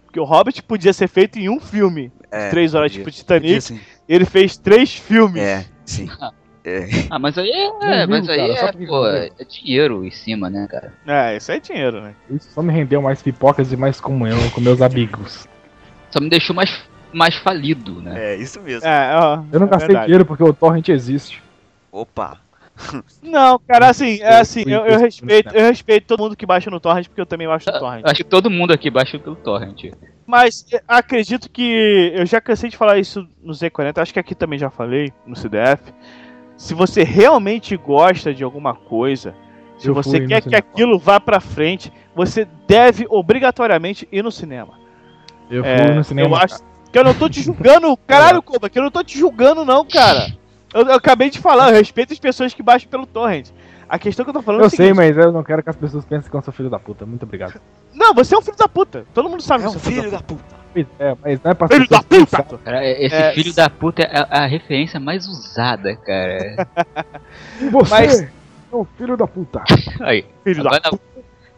Porque 0.04 0.20
o 0.20 0.24
Hobbit 0.24 0.62
podia 0.62 0.92
ser 0.92 1.08
feito 1.08 1.36
em 1.36 1.48
um 1.48 1.58
filme. 1.58 2.12
É, 2.30 2.48
três 2.50 2.76
horas, 2.76 2.92
podia- 2.92 3.04
tipo 3.06 3.16
Titanic. 3.16 3.60
podia. 3.60 3.82
Ele 4.08 4.24
fez 4.24 4.56
três 4.56 4.94
filmes. 4.94 5.42
É, 5.42 5.66
sim. 5.84 6.08
É. 6.64 6.88
Ah, 7.08 7.18
mas 7.18 7.38
aí 7.38 7.50
é. 7.50 8.06
Mas 8.06 8.28
aí 8.28 8.54
cara, 8.54 8.68
é, 8.68 8.86
pô, 8.86 9.06
é 9.06 9.30
dinheiro 9.48 10.04
em 10.04 10.10
cima, 10.10 10.50
né, 10.50 10.66
cara? 10.70 10.92
É, 11.06 11.36
isso 11.36 11.50
é 11.50 11.58
dinheiro, 11.58 12.02
né? 12.02 12.14
Isso 12.30 12.50
só 12.50 12.62
me 12.62 12.72
rendeu 12.72 13.00
mais 13.00 13.22
pipocas 13.22 13.72
e 13.72 13.76
mais 13.76 14.00
comunhão 14.00 14.38
com 14.50 14.60
meus 14.60 14.82
amigos. 14.82 15.48
Só 16.10 16.20
me 16.20 16.28
deixou 16.28 16.54
mais, 16.54 16.82
mais 17.12 17.34
falido, 17.36 18.02
né? 18.02 18.32
É, 18.32 18.36
isso 18.36 18.60
mesmo. 18.60 18.86
É, 18.86 19.16
ó. 19.16 19.42
Eu 19.50 19.60
não 19.60 19.66
é 19.66 19.70
gastei 19.70 19.88
verdade. 19.88 20.06
dinheiro 20.06 20.26
porque 20.26 20.44
o 20.44 20.52
torrent 20.52 20.88
existe. 20.88 21.42
Opa. 21.90 22.38
Não, 23.22 23.58
cara, 23.58 23.88
assim, 23.90 24.20
é 24.22 24.36
Eu 24.36 24.40
assim, 24.40 24.64
eu, 24.66 24.86
eu 24.86 24.98
respeito, 24.98 25.46
cara. 25.46 25.58
eu 25.58 25.66
respeito 25.66 26.06
todo 26.06 26.20
mundo 26.20 26.36
que 26.36 26.46
baixa 26.46 26.70
no 26.70 26.80
torrent, 26.80 27.06
porque 27.06 27.20
eu 27.20 27.26
também 27.26 27.46
baixo 27.46 27.70
no 27.70 27.78
torrent. 27.78 28.02
Acho 28.04 28.16
que 28.16 28.24
todo 28.24 28.50
mundo 28.50 28.72
aqui 28.72 28.90
baixa 28.90 29.18
pelo 29.18 29.36
torrent. 29.36 29.92
Mas 30.26 30.64
é, 30.72 30.82
acredito 30.86 31.50
que 31.50 32.12
eu 32.14 32.24
já 32.24 32.40
cansei 32.40 32.70
de 32.70 32.76
falar 32.76 32.98
isso 32.98 33.26
no 33.42 33.52
Z40, 33.52 33.98
acho 33.98 34.12
que 34.12 34.20
aqui 34.20 34.34
também 34.34 34.58
já 34.58 34.70
falei, 34.70 35.12
no 35.26 35.36
CDF. 35.36 35.92
Se 36.60 36.74
você 36.74 37.02
realmente 37.02 37.74
gosta 37.74 38.34
de 38.34 38.44
alguma 38.44 38.74
coisa, 38.74 39.34
se 39.78 39.88
Eu 39.88 39.94
você 39.94 40.26
quer 40.26 40.42
que 40.42 40.54
aquilo 40.54 40.98
vá 40.98 41.18
pra 41.18 41.40
frente, 41.40 41.90
você 42.14 42.46
deve 42.68 43.06
obrigatoriamente 43.08 44.06
ir 44.12 44.22
no 44.22 44.30
cinema. 44.30 44.74
Eu 45.50 45.62
fui 45.64 45.72
É, 45.72 45.94
no 45.94 46.04
cinema. 46.04 46.28
eu 46.28 46.36
acho 46.36 46.56
que 46.92 46.98
eu 46.98 47.02
não 47.02 47.14
tô 47.14 47.30
te 47.30 47.40
julgando, 47.40 47.96
caralho, 48.06 48.42
Koba, 48.42 48.68
que 48.68 48.78
eu 48.78 48.82
não 48.82 48.90
tô 48.90 49.02
te 49.02 49.18
julgando 49.18 49.64
não, 49.64 49.86
cara. 49.86 50.36
Eu, 50.74 50.82
eu 50.82 50.92
acabei 50.96 51.30
de 51.30 51.38
falar, 51.38 51.70
eu 51.70 51.76
respeito 51.76 52.12
as 52.12 52.18
pessoas 52.18 52.52
que 52.52 52.62
baixam 52.62 52.90
pelo 52.90 53.06
torrent. 53.06 53.48
A 53.88 53.98
questão 53.98 54.22
que 54.22 54.28
eu 54.28 54.34
tô 54.34 54.42
falando 54.42 54.60
é 54.60 54.64
Eu 54.66 54.70
sei, 54.70 54.92
mas 54.92 55.16
eu 55.16 55.32
não 55.32 55.42
quero 55.42 55.62
que 55.62 55.70
as 55.70 55.76
pessoas 55.76 56.04
pensem 56.04 56.30
que 56.30 56.36
eu 56.36 56.42
sou 56.42 56.52
filho 56.52 56.68
da 56.68 56.78
puta. 56.78 57.06
Muito 57.06 57.22
obrigado. 57.22 57.58
Não, 57.94 58.12
você 58.12 58.34
é 58.34 58.38
um 58.38 58.42
filho 58.42 58.58
da 58.58 58.68
puta. 58.68 59.06
Todo 59.14 59.30
mundo 59.30 59.42
sabe 59.42 59.64
É 59.64 59.66
que 59.66 59.74
um 59.74 59.78
você 59.78 59.88
é 59.88 59.92
um 59.92 59.94
filho 59.94 60.10
da 60.10 60.20
puta. 60.20 60.59
Pois 60.72 60.86
É, 60.98 61.16
mas 61.22 61.42
não 61.42 61.50
é 61.50 61.54
pra 61.54 61.68
Filho 61.68 61.88
da 61.88 62.02
puta! 62.02 62.42
Cara, 62.64 62.86
esse 62.86 63.14
É, 63.14 63.32
filho 63.32 63.52
da 63.54 63.68
puta 63.68 64.02
é 64.02 64.18
a, 64.18 64.44
a 64.44 64.46
referência 64.46 65.00
mais 65.00 65.26
usada, 65.26 65.96
cara. 65.96 66.66
Você 67.72 67.90
Mas- 67.90 68.20
é 68.22 68.30
um 68.72 68.84
filho 68.96 69.16
da 69.16 69.26
puta. 69.26 69.62
Aí. 70.00 70.24
Filho 70.44 70.62
da 70.62 70.76
Agora, 70.76 71.00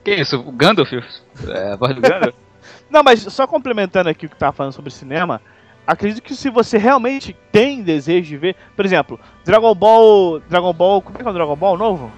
que 0.02 0.14
isso? 0.14 0.38
O 0.40 0.50
Gandalf? 0.52 0.90
É, 0.92 1.72
a 1.72 1.76
voz 1.76 1.94
do 1.94 2.00
Gandalf? 2.00 2.34
Não, 2.88 3.02
mas 3.02 3.20
só 3.22 3.46
complementando 3.46 4.08
aqui 4.10 4.26
o 4.26 4.28
que 4.28 4.36
tava 4.36 4.52
falando 4.52 4.72
sobre 4.72 4.90
cinema, 4.90 5.40
acredito 5.86 6.22
que 6.22 6.34
se 6.34 6.48
você 6.50 6.76
realmente 6.78 7.34
tem 7.50 7.82
desejo 7.82 8.28
de 8.28 8.36
ver, 8.36 8.56
por 8.76 8.84
exemplo, 8.84 9.18
Dragon 9.44 9.74
Ball. 9.74 10.40
Dragon 10.40 10.72
Ball. 10.72 11.00
Como 11.02 11.16
é 11.18 11.22
que 11.22 11.26
é 11.26 11.30
o 11.30 11.34
Dragon 11.34 11.56
Ball 11.56 11.76
novo? 11.78 12.10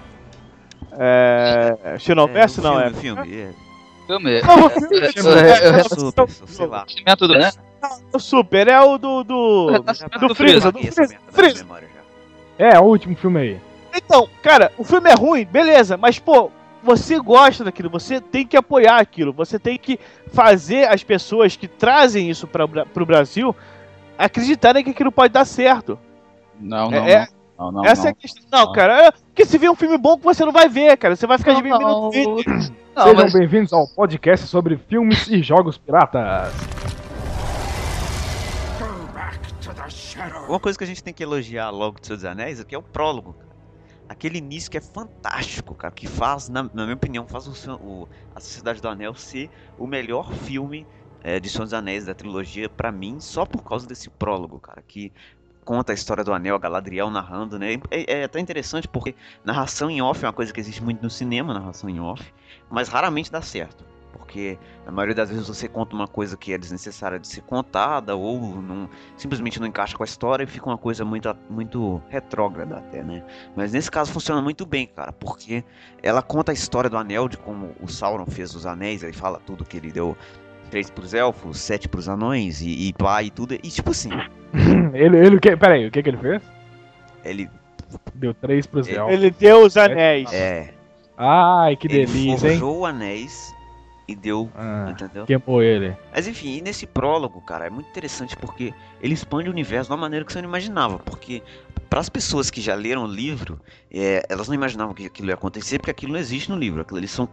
É. 0.99 1.97
Xenoverse? 1.99 2.61
o 2.61 2.63
não, 2.63 2.81
é. 2.81 2.91
filme, 2.91 3.23
é. 3.23 3.25
Filme. 3.25 3.47
Novo 3.47 3.64
filme, 4.07 4.31
É, 4.31 4.37
é, 4.37 4.41
é, 4.41 5.77
é, 5.77 5.81
é, 5.81 5.83
Super, 5.85 6.29
sei 6.29 6.67
lá. 6.67 6.85
Renascimento 6.87 7.29
do, 7.29 7.35
né? 7.39 7.51
o 8.13 8.19
Super, 8.19 8.69
é 8.69 8.81
o 8.81 8.99
do. 8.99 9.25
do... 9.25 9.71
Renascimento 9.71 10.29
do 10.29 10.35
Freeza, 10.35 10.73
do 10.73 10.79
Freeza, 11.31 11.67
já. 11.69 12.67
É, 12.67 12.79
o 12.79 12.85
último 12.85 13.17
filme 13.17 13.41
aí. 13.41 13.61
Então, 13.95 14.29
cara, 14.43 14.73
o 14.77 14.85
filme 14.85 15.11
é 15.11 15.15
ruim, 15.15 15.45
beleza, 15.45 15.97
mas 15.97 16.19
pô, 16.19 16.51
você 16.83 17.19
gosta 17.19 17.65
daquilo, 17.65 17.89
você 17.89 18.21
tem 18.21 18.47
que 18.47 18.57
apoiar 18.57 18.99
aquilo, 18.99 19.33
você 19.33 19.59
tem 19.59 19.79
que 19.79 19.99
fazer 20.33 20.89
as 20.89 21.03
pessoas 21.03 21.57
que 21.57 21.67
trazem 21.67 22.29
isso 22.29 22.47
para 22.47 22.65
o 22.65 23.07
Brasil 23.07 23.55
acreditarem 24.19 24.85
que 24.85 24.91
aquilo 24.91 25.11
pode 25.13 25.33
dar 25.33 25.45
certo. 25.45 25.99
Não, 26.61 26.91
não, 26.91 27.07
É- 27.07 27.21
não. 27.21 27.34
Não, 27.59 27.73
não, 27.73 27.85
Essa 27.85 28.09
é 28.09 28.11
a 28.11 28.15
questão. 28.15 28.43
Não, 28.51 28.73
cara, 28.73 29.07
é 29.07 29.11
porque 29.13 29.45
se 29.45 29.59
vir 29.59 29.71
um 29.71 29.75
filme 29.77 29.97
bom 29.99 30.17
que 30.17 30.25
você 30.25 30.45
não 30.45 30.53
vai 30.53 30.69
ver, 30.69 30.97
cara, 30.97 31.15
você 31.17 31.27
vai 31.27 31.39
ficar 31.39 31.55
de 31.55 31.63
mim 31.63 31.71
não. 31.71 32.03
no 32.07 32.11
Twitter. 32.11 32.73
Não, 32.95 33.03
Sejam 33.03 33.23
mas- 33.25 33.33
bem-vindos 33.33 33.73
ao 33.73 33.89
podcast 33.89 34.47
sobre 34.47 34.77
filmes 34.77 35.27
e 35.27 35.43
jogos 35.43 35.77
piratas. 35.77 36.53
Uma 40.49 40.61
coisa 40.61 40.79
que 40.79 40.85
a 40.85 40.87
gente 40.87 41.03
tem 41.03 41.13
que 41.13 41.23
elogiar 41.23 41.71
logo 41.71 41.99
de 42.01 42.07
Senhor 42.07 42.17
dos 42.17 42.25
Anéis 42.25 42.61
aqui 42.61 42.73
é 42.75 42.79
o 42.79 42.83
prólogo, 42.83 43.33
cara. 43.33 43.53
Aquele 44.09 44.39
início 44.39 44.71
que 44.71 44.79
é 44.79 44.81
fantástico, 44.81 45.75
cara, 45.75 45.93
que 45.93 46.07
faz, 46.07 46.49
na, 46.49 46.63
na 46.63 46.85
minha 46.85 46.95
opinião, 46.95 47.27
faz 47.27 47.49
o, 47.49 47.75
o- 47.75 48.09
a 48.33 48.39
Sociedade 48.41 48.81
do 48.81 48.89
Anel 48.89 49.15
ser 49.15 49.51
o 49.77 49.87
melhor 49.89 50.33
filme 50.33 50.87
é, 51.23 51.41
de 51.41 51.49
Senhor 51.49 51.65
dos 51.65 51.75
Anéis 51.75 52.05
da 52.05 52.15
trilogia 52.15 52.69
pra 52.69 52.93
mim, 52.93 53.19
só 53.19 53.45
por 53.47 53.63
causa 53.65 53.87
desse 53.89 54.09
prólogo, 54.11 54.61
cara, 54.61 54.83
que 54.87 55.11
conta 55.65 55.93
a 55.93 55.95
história 55.95 56.23
do 56.23 56.33
Anel, 56.33 56.57
a 56.57 56.59
Galadriel 56.59 57.11
narrando, 57.11 57.59
né? 57.59 57.75
É, 57.91 58.21
é 58.21 58.25
até 58.25 58.39
interessante 58.39 58.87
porque 58.87 59.15
narração 59.45 59.91
em 59.91 60.01
off 60.03 60.25
é 60.25 60.29
uma 60.29 60.33
coisa 60.33 60.53
que 60.53 60.61
existe 60.61 60.83
muito 60.83 61.03
no 61.03 61.11
cinema, 61.11 61.55
narração 61.55 61.89
em 61.89 62.01
off, 62.01 62.23
mas 62.71 62.89
raramente 62.89 63.33
dá 63.33 63.43
certo. 63.43 63.85
Porque 64.13 64.57
na 64.87 64.93
maioria 64.93 65.15
das 65.15 65.29
vezes 65.29 65.49
você 65.49 65.69
conta 65.69 65.95
uma 65.95 66.07
coisa 66.07 66.37
que 66.37 66.53
é 66.53 66.59
desnecessária 66.59 67.19
de 67.19 67.27
ser 67.27 67.41
contada 67.43 68.15
ou 68.15 68.63
não, 68.63 68.89
simplesmente 69.17 69.59
não 69.59 69.67
encaixa 69.67 69.97
com 69.97 70.05
a 70.05 70.07
história 70.07 70.45
e 70.45 70.47
fica 70.47 70.67
uma 70.67 70.79
coisa 70.79 71.05
muito, 71.05 71.37
muito 71.51 72.01
retrógrada 72.09 72.77
até, 72.77 73.03
né? 73.03 73.25
Mas 73.57 73.73
nesse 73.73 73.91
caso 73.91 74.13
funciona 74.13 74.41
muito 74.41 74.65
bem, 74.65 74.87
cara, 74.87 75.13
porque 75.13 75.65
ela 76.01 76.23
conta 76.23 76.53
a 76.53 76.55
história 76.55 76.89
do 76.89 76.97
anel, 76.97 77.29
de 77.29 77.37
como 77.37 77.75
o 77.81 77.89
Sauron 77.89 78.27
fez 78.27 78.55
os 78.55 78.67
anéis, 78.67 79.03
ele 79.03 79.13
fala 79.13 79.41
tudo 79.45 79.65
que 79.65 79.77
ele 79.77 79.91
deu 79.91 80.17
três 80.75 80.91
pros 80.91 81.15
elfos, 81.15 81.61
sete 81.61 81.89
pros 81.89 82.09
anões 82.09 82.61
e, 82.61 82.89
e 82.89 82.93
pá 82.93 83.23
e 83.23 83.31
tudo. 83.31 83.55
E 83.55 83.59
tipo 83.59 83.93
assim, 83.93 84.11
ele, 84.93 85.17
ele, 85.19 85.37
o 85.37 85.41
que, 85.41 85.57
peraí, 85.57 85.87
o 85.87 85.91
que 85.93 86.03
que 86.03 86.09
ele 86.09 86.17
fez? 86.19 86.43
ele 87.25 87.49
Deu 88.13 88.35
três 88.35 88.67
pros 88.67 88.89
Ele- 88.89 88.97
elfos. 88.99 89.15
Ele 89.15 89.31
deu 89.31 89.63
os 89.65 89.77
anéis. 89.77 90.33
é. 90.33 90.75
Ai, 91.17 91.77
que 91.77 91.87
ele 91.87 92.05
delícia, 92.07 92.49
hein? 92.49 92.59
forjou 92.59 92.85
anéis 92.85 93.55
e 94.09 94.17
deu. 94.17 94.51
Ah, 94.53 94.89
Entendeu? 94.91 95.25
queimou 95.27 95.63
ele. 95.63 95.97
Mas 96.13 96.27
enfim, 96.27 96.57
e 96.57 96.61
nesse 96.61 96.89
prólogo, 96.89 97.41
cara, 97.43 97.69
é 97.69 97.71
muito 97.71 97.89
interessante 97.89 98.37
porque 98.37 98.75
ele 99.01 99.15
expande 99.15 99.49
o 99.49 99.53
universo 99.53 99.91
de 99.91 99.93
uma 99.95 100.01
maneira 100.01 100.25
que 100.27 100.33
você 100.33 100.43
não 100.43 100.49
imaginava. 100.49 100.99
Porque 100.99 101.41
para 101.89 102.01
as 102.01 102.09
pessoas 102.09 102.51
que 102.51 102.61
já 102.61 102.75
leram 102.75 103.05
o 103.05 103.07
livro, 103.07 103.61
é, 103.93 104.25
elas 104.29 104.49
não 104.49 104.57
imaginavam 104.57 104.93
que 104.93 105.07
aquilo 105.07 105.29
ia 105.29 105.35
acontecer 105.35 105.79
porque 105.79 105.93
aquilo 105.93 106.15
não 106.15 106.19
existe 106.19 106.51
no 106.51 106.57
livro. 106.59 106.81
Aquilo 106.83 106.99
ali 106.99 107.07
são 107.07 107.29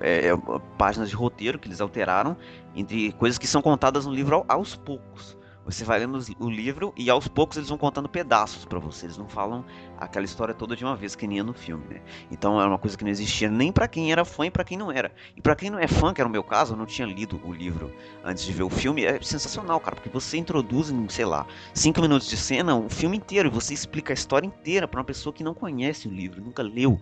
é, 0.00 0.28
é, 0.28 0.36
páginas 0.78 1.08
de 1.08 1.16
roteiro 1.16 1.58
que 1.58 1.68
eles 1.68 1.80
alteraram 1.80 2.36
entre 2.74 3.12
coisas 3.12 3.38
que 3.38 3.46
são 3.46 3.60
contadas 3.62 4.06
no 4.06 4.12
livro 4.14 4.36
ao- 4.36 4.44
aos 4.48 4.76
poucos. 4.76 5.38
Você 5.62 5.84
vai 5.84 6.00
lendo 6.00 6.18
o 6.40 6.50
livro 6.50 6.92
e 6.96 7.08
aos 7.10 7.28
poucos 7.28 7.56
eles 7.56 7.68
vão 7.68 7.76
contando 7.78 8.08
pedaços 8.08 8.64
pra 8.64 8.78
você. 8.80 9.06
Eles 9.06 9.18
não 9.18 9.28
falam 9.28 9.64
aquela 9.98 10.24
história 10.24 10.54
toda 10.54 10.74
de 10.74 10.84
uma 10.84 10.96
vez 10.96 11.14
que 11.14 11.26
nem 11.28 11.38
é 11.38 11.42
no 11.42 11.52
filme, 11.52 11.84
né? 11.86 12.00
Então 12.30 12.60
é 12.60 12.66
uma 12.66 12.78
coisa 12.78 12.96
que 12.96 13.04
não 13.04 13.10
existia 13.10 13.48
nem 13.48 13.70
pra 13.70 13.86
quem 13.86 14.10
era 14.10 14.24
fã 14.24 14.46
e 14.46 14.50
pra 14.50 14.64
quem 14.64 14.76
não 14.76 14.90
era. 14.90 15.12
E 15.36 15.40
pra 15.40 15.54
quem 15.54 15.70
não 15.70 15.78
é 15.78 15.86
fã, 15.86 16.12
que 16.14 16.20
era 16.20 16.26
o 16.26 16.32
meu 16.32 16.42
caso, 16.42 16.72
eu 16.72 16.76
não 16.78 16.86
tinha 16.86 17.06
lido 17.06 17.38
o 17.44 17.52
livro 17.52 17.92
antes 18.24 18.42
de 18.44 18.52
ver 18.52 18.62
o 18.62 18.70
filme, 18.70 19.04
é 19.04 19.20
sensacional, 19.22 19.78
cara, 19.78 19.94
porque 19.96 20.08
você 20.08 20.38
introduz 20.38 20.90
em, 20.90 21.08
sei 21.08 21.26
lá, 21.26 21.46
cinco 21.74 22.00
minutos 22.00 22.26
de 22.26 22.38
cena 22.38 22.74
o 22.74 22.88
filme 22.88 23.18
inteiro 23.18 23.48
e 23.48 23.52
você 23.52 23.72
explica 23.74 24.12
a 24.12 24.14
história 24.14 24.46
inteira 24.46 24.88
pra 24.88 24.98
uma 24.98 25.04
pessoa 25.04 25.32
que 25.32 25.44
não 25.44 25.54
conhece 25.54 26.08
o 26.08 26.10
livro, 26.10 26.42
nunca 26.42 26.62
leu, 26.62 26.98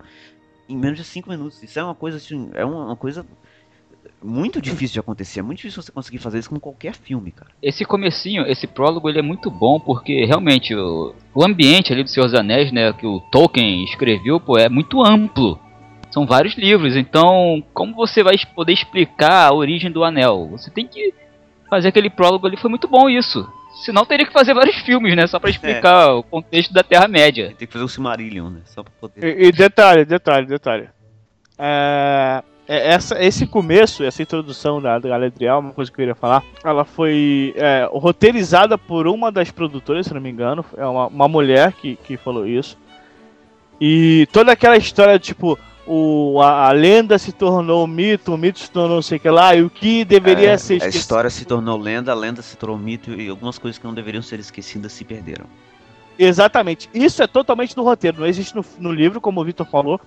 em 0.68 0.76
menos 0.76 0.98
de 0.98 1.04
cinco 1.04 1.30
minutos. 1.30 1.62
Isso 1.62 1.78
é 1.78 1.84
uma 1.84 1.94
coisa 1.94 2.18
assim, 2.18 2.50
é 2.54 2.64
uma 2.64 2.96
coisa 2.96 3.24
muito 4.22 4.60
difícil 4.60 4.94
de 4.94 5.00
acontecer, 5.00 5.40
é 5.40 5.42
muito 5.42 5.58
difícil 5.58 5.82
você 5.82 5.92
conseguir 5.92 6.18
fazer 6.18 6.38
isso 6.38 6.50
com 6.50 6.58
qualquer 6.58 6.94
filme, 6.94 7.30
cara. 7.30 7.50
Esse 7.62 7.84
comecinho, 7.84 8.44
esse 8.46 8.66
prólogo, 8.66 9.08
ele 9.08 9.20
é 9.20 9.22
muito 9.22 9.50
bom 9.50 9.78
porque 9.78 10.24
realmente 10.24 10.74
o, 10.74 11.14
o 11.34 11.44
ambiente 11.44 11.92
ali 11.92 12.02
do 12.02 12.10
Senhor 12.10 12.26
dos 12.26 12.34
Anéis, 12.34 12.72
né, 12.72 12.92
que 12.92 13.06
o 13.06 13.20
Tolkien 13.32 13.84
escreveu, 13.84 14.40
pô, 14.40 14.58
é 14.58 14.68
muito 14.68 15.04
amplo. 15.04 15.58
São 16.10 16.26
vários 16.26 16.56
livros, 16.56 16.96
então 16.96 17.62
como 17.72 17.94
você 17.94 18.22
vai 18.22 18.34
poder 18.54 18.72
explicar 18.72 19.46
a 19.46 19.54
origem 19.54 19.90
do 19.90 20.02
anel? 20.02 20.48
Você 20.52 20.70
tem 20.70 20.86
que 20.86 21.14
fazer 21.68 21.88
aquele 21.88 22.10
prólogo 22.10 22.46
ali, 22.46 22.56
foi 22.56 22.70
muito 22.70 22.88
bom 22.88 23.08
isso. 23.08 23.46
Senão 23.84 24.04
teria 24.04 24.26
que 24.26 24.32
fazer 24.32 24.54
vários 24.54 24.76
filmes, 24.78 25.14
né, 25.14 25.26
só 25.26 25.38
pra 25.38 25.50
explicar 25.50 26.12
o 26.14 26.22
contexto 26.22 26.72
da 26.72 26.82
Terra-média. 26.82 27.54
Tem 27.56 27.66
que 27.66 27.72
fazer 27.72 27.84
o 27.84 27.88
Silmarillion, 27.88 28.50
né, 28.50 28.60
só 28.64 28.82
pra 28.82 28.92
poder... 29.00 29.40
E, 29.40 29.46
e 29.46 29.52
detalhe, 29.52 30.04
detalhe, 30.04 30.46
detalhe. 30.46 30.88
É, 31.56 32.42
é, 32.66 32.92
essa, 32.92 33.22
esse 33.22 33.46
começo, 33.46 34.04
essa 34.04 34.20
introdução 34.20 34.80
da, 34.82 34.98
da 34.98 35.08
Galadriel, 35.08 35.58
uma 35.58 35.72
coisa 35.72 35.90
que 35.90 35.94
eu 35.94 36.02
queria 36.02 36.14
falar, 36.14 36.42
ela 36.62 36.84
foi 36.84 37.54
é, 37.56 37.88
roteirizada 37.90 38.76
por 38.76 39.06
uma 39.06 39.32
das 39.32 39.50
produtoras, 39.50 40.06
se 40.06 40.14
não 40.14 40.20
me 40.20 40.30
engano, 40.30 40.64
é 40.76 40.84
uma, 40.84 41.06
uma 41.06 41.28
mulher 41.28 41.72
que, 41.72 41.96
que 41.96 42.16
falou 42.16 42.46
isso. 42.46 42.76
E 43.80 44.28
toda 44.32 44.52
aquela 44.52 44.76
história, 44.76 45.18
tipo, 45.18 45.58
o, 45.88 46.40
a, 46.42 46.68
a 46.68 46.72
lenda 46.72 47.18
se 47.18 47.32
tornou 47.32 47.86
mito, 47.86 48.34
o 48.34 48.38
mito 48.38 48.58
se 48.58 48.70
tornou 48.70 48.96
não 48.96 49.02
sei 49.02 49.16
o 49.16 49.20
que 49.20 49.30
lá, 49.30 49.54
e 49.54 49.62
o 49.62 49.70
que 49.70 50.04
deveria 50.04 50.50
É, 50.50 50.58
ser 50.58 50.82
a 50.82 50.88
história 50.88 51.30
se 51.30 51.46
tornou 51.46 51.78
lenda, 51.78 52.12
a 52.12 52.14
lenda 52.14 52.42
se 52.42 52.56
tornou 52.56 52.76
mito 52.76 53.10
e 53.18 53.28
algumas 53.28 53.58
coisas 53.58 53.78
que 53.78 53.86
não 53.86 53.94
deveriam 53.94 54.22
ser 54.22 54.38
esquecidas 54.38 54.92
se 54.92 55.02
perderam. 55.02 55.46
Exatamente. 56.18 56.90
Isso 56.92 57.22
é 57.22 57.26
totalmente 57.26 57.74
do 57.74 57.82
roteiro, 57.82 58.20
não 58.20 58.26
existe 58.26 58.54
no, 58.54 58.64
no 58.78 58.92
livro, 58.92 59.20
como 59.20 59.40
o 59.40 59.44
Victor 59.44 59.66
falou. 59.66 60.00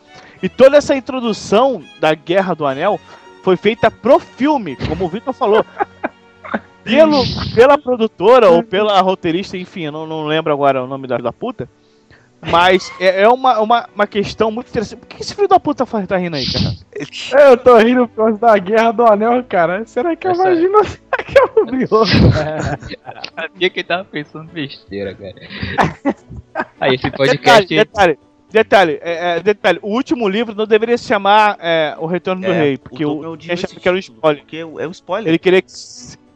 E 0.43 0.47
toda 0.47 0.77
essa 0.77 0.95
introdução 0.95 1.81
da 1.99 2.13
Guerra 2.13 2.53
do 2.53 2.65
Anel 2.65 2.99
foi 3.43 3.57
feita 3.57 3.89
pro 3.89 4.19
filme, 4.19 4.75
como 4.87 5.05
o 5.05 5.09
Victor 5.09 5.33
falou. 5.33 5.65
Pelo, 6.83 7.23
pela 7.53 7.77
produtora 7.77 8.49
ou 8.49 8.63
pela 8.63 8.99
roteirista, 9.01 9.55
enfim, 9.55 9.83
eu 9.83 9.91
não, 9.91 10.07
não 10.07 10.25
lembro 10.25 10.51
agora 10.51 10.83
o 10.83 10.87
nome 10.87 11.05
da, 11.07 11.15
da 11.17 11.31
puta. 11.31 11.69
Mas 12.49 12.91
é, 12.99 13.21
é 13.23 13.29
uma, 13.29 13.59
uma, 13.59 13.89
uma 13.93 14.07
questão 14.07 14.49
muito 14.49 14.69
interessante. 14.69 14.99
Por 14.99 15.07
que 15.07 15.21
esse 15.21 15.35
filho 15.35 15.47
da 15.47 15.59
puta 15.59 15.85
faz- 15.85 16.07
tá 16.07 16.17
rindo 16.17 16.35
aí, 16.35 16.45
cara? 16.51 17.45
Eu 17.49 17.57
tô 17.57 17.77
rindo 17.77 18.07
por 18.07 18.15
causa 18.15 18.39
da 18.39 18.57
Guerra 18.57 18.91
do 18.91 19.05
Anel, 19.05 19.43
cara. 19.43 19.85
Será 19.85 20.15
que 20.15 20.25
eu 20.27 20.31
Essa- 20.31 20.49
imagino 20.51 20.77
será 20.83 21.23
que 21.23 21.39
eu 21.39 21.65
vi 21.67 21.85
Sabia 23.35 23.69
que 23.69 23.79
ele 23.79 23.87
tava 23.87 24.05
pensando 24.05 24.51
besteira, 24.51 25.13
cara. 25.13 25.35
Aí 26.79 26.95
esse 26.95 27.03
Detalhe, 27.09 27.29
podcast. 27.29 27.75
detalhe, 27.75 28.19
detalhe, 28.51 28.99
é, 29.01 29.37
é, 29.37 29.39
detalhe. 29.39 29.79
O 29.81 29.93
último 29.93 30.27
livro 30.27 30.55
não 30.55 30.65
deveria 30.65 30.97
se 30.97 31.05
chamar 31.07 31.57
é, 31.59 31.95
O 31.99 32.05
Retorno 32.07 32.41
do 32.41 32.51
É, 32.51 32.57
Rei, 32.59 32.77
porque 32.77 33.05
o, 33.05 33.31
odiou 33.31 33.53
achava 33.53 33.73
que 33.79 33.87
era 33.87 33.95
um 33.95 33.99
spoiler. 33.99 34.41
Porque 34.43 34.57
é 34.57 34.65
o 34.65 34.79
é 34.79 34.87
o 34.87 34.91
spoiler. 34.91 35.29
Ele 35.29 35.37
queria 35.39 35.61
que, 35.61 35.71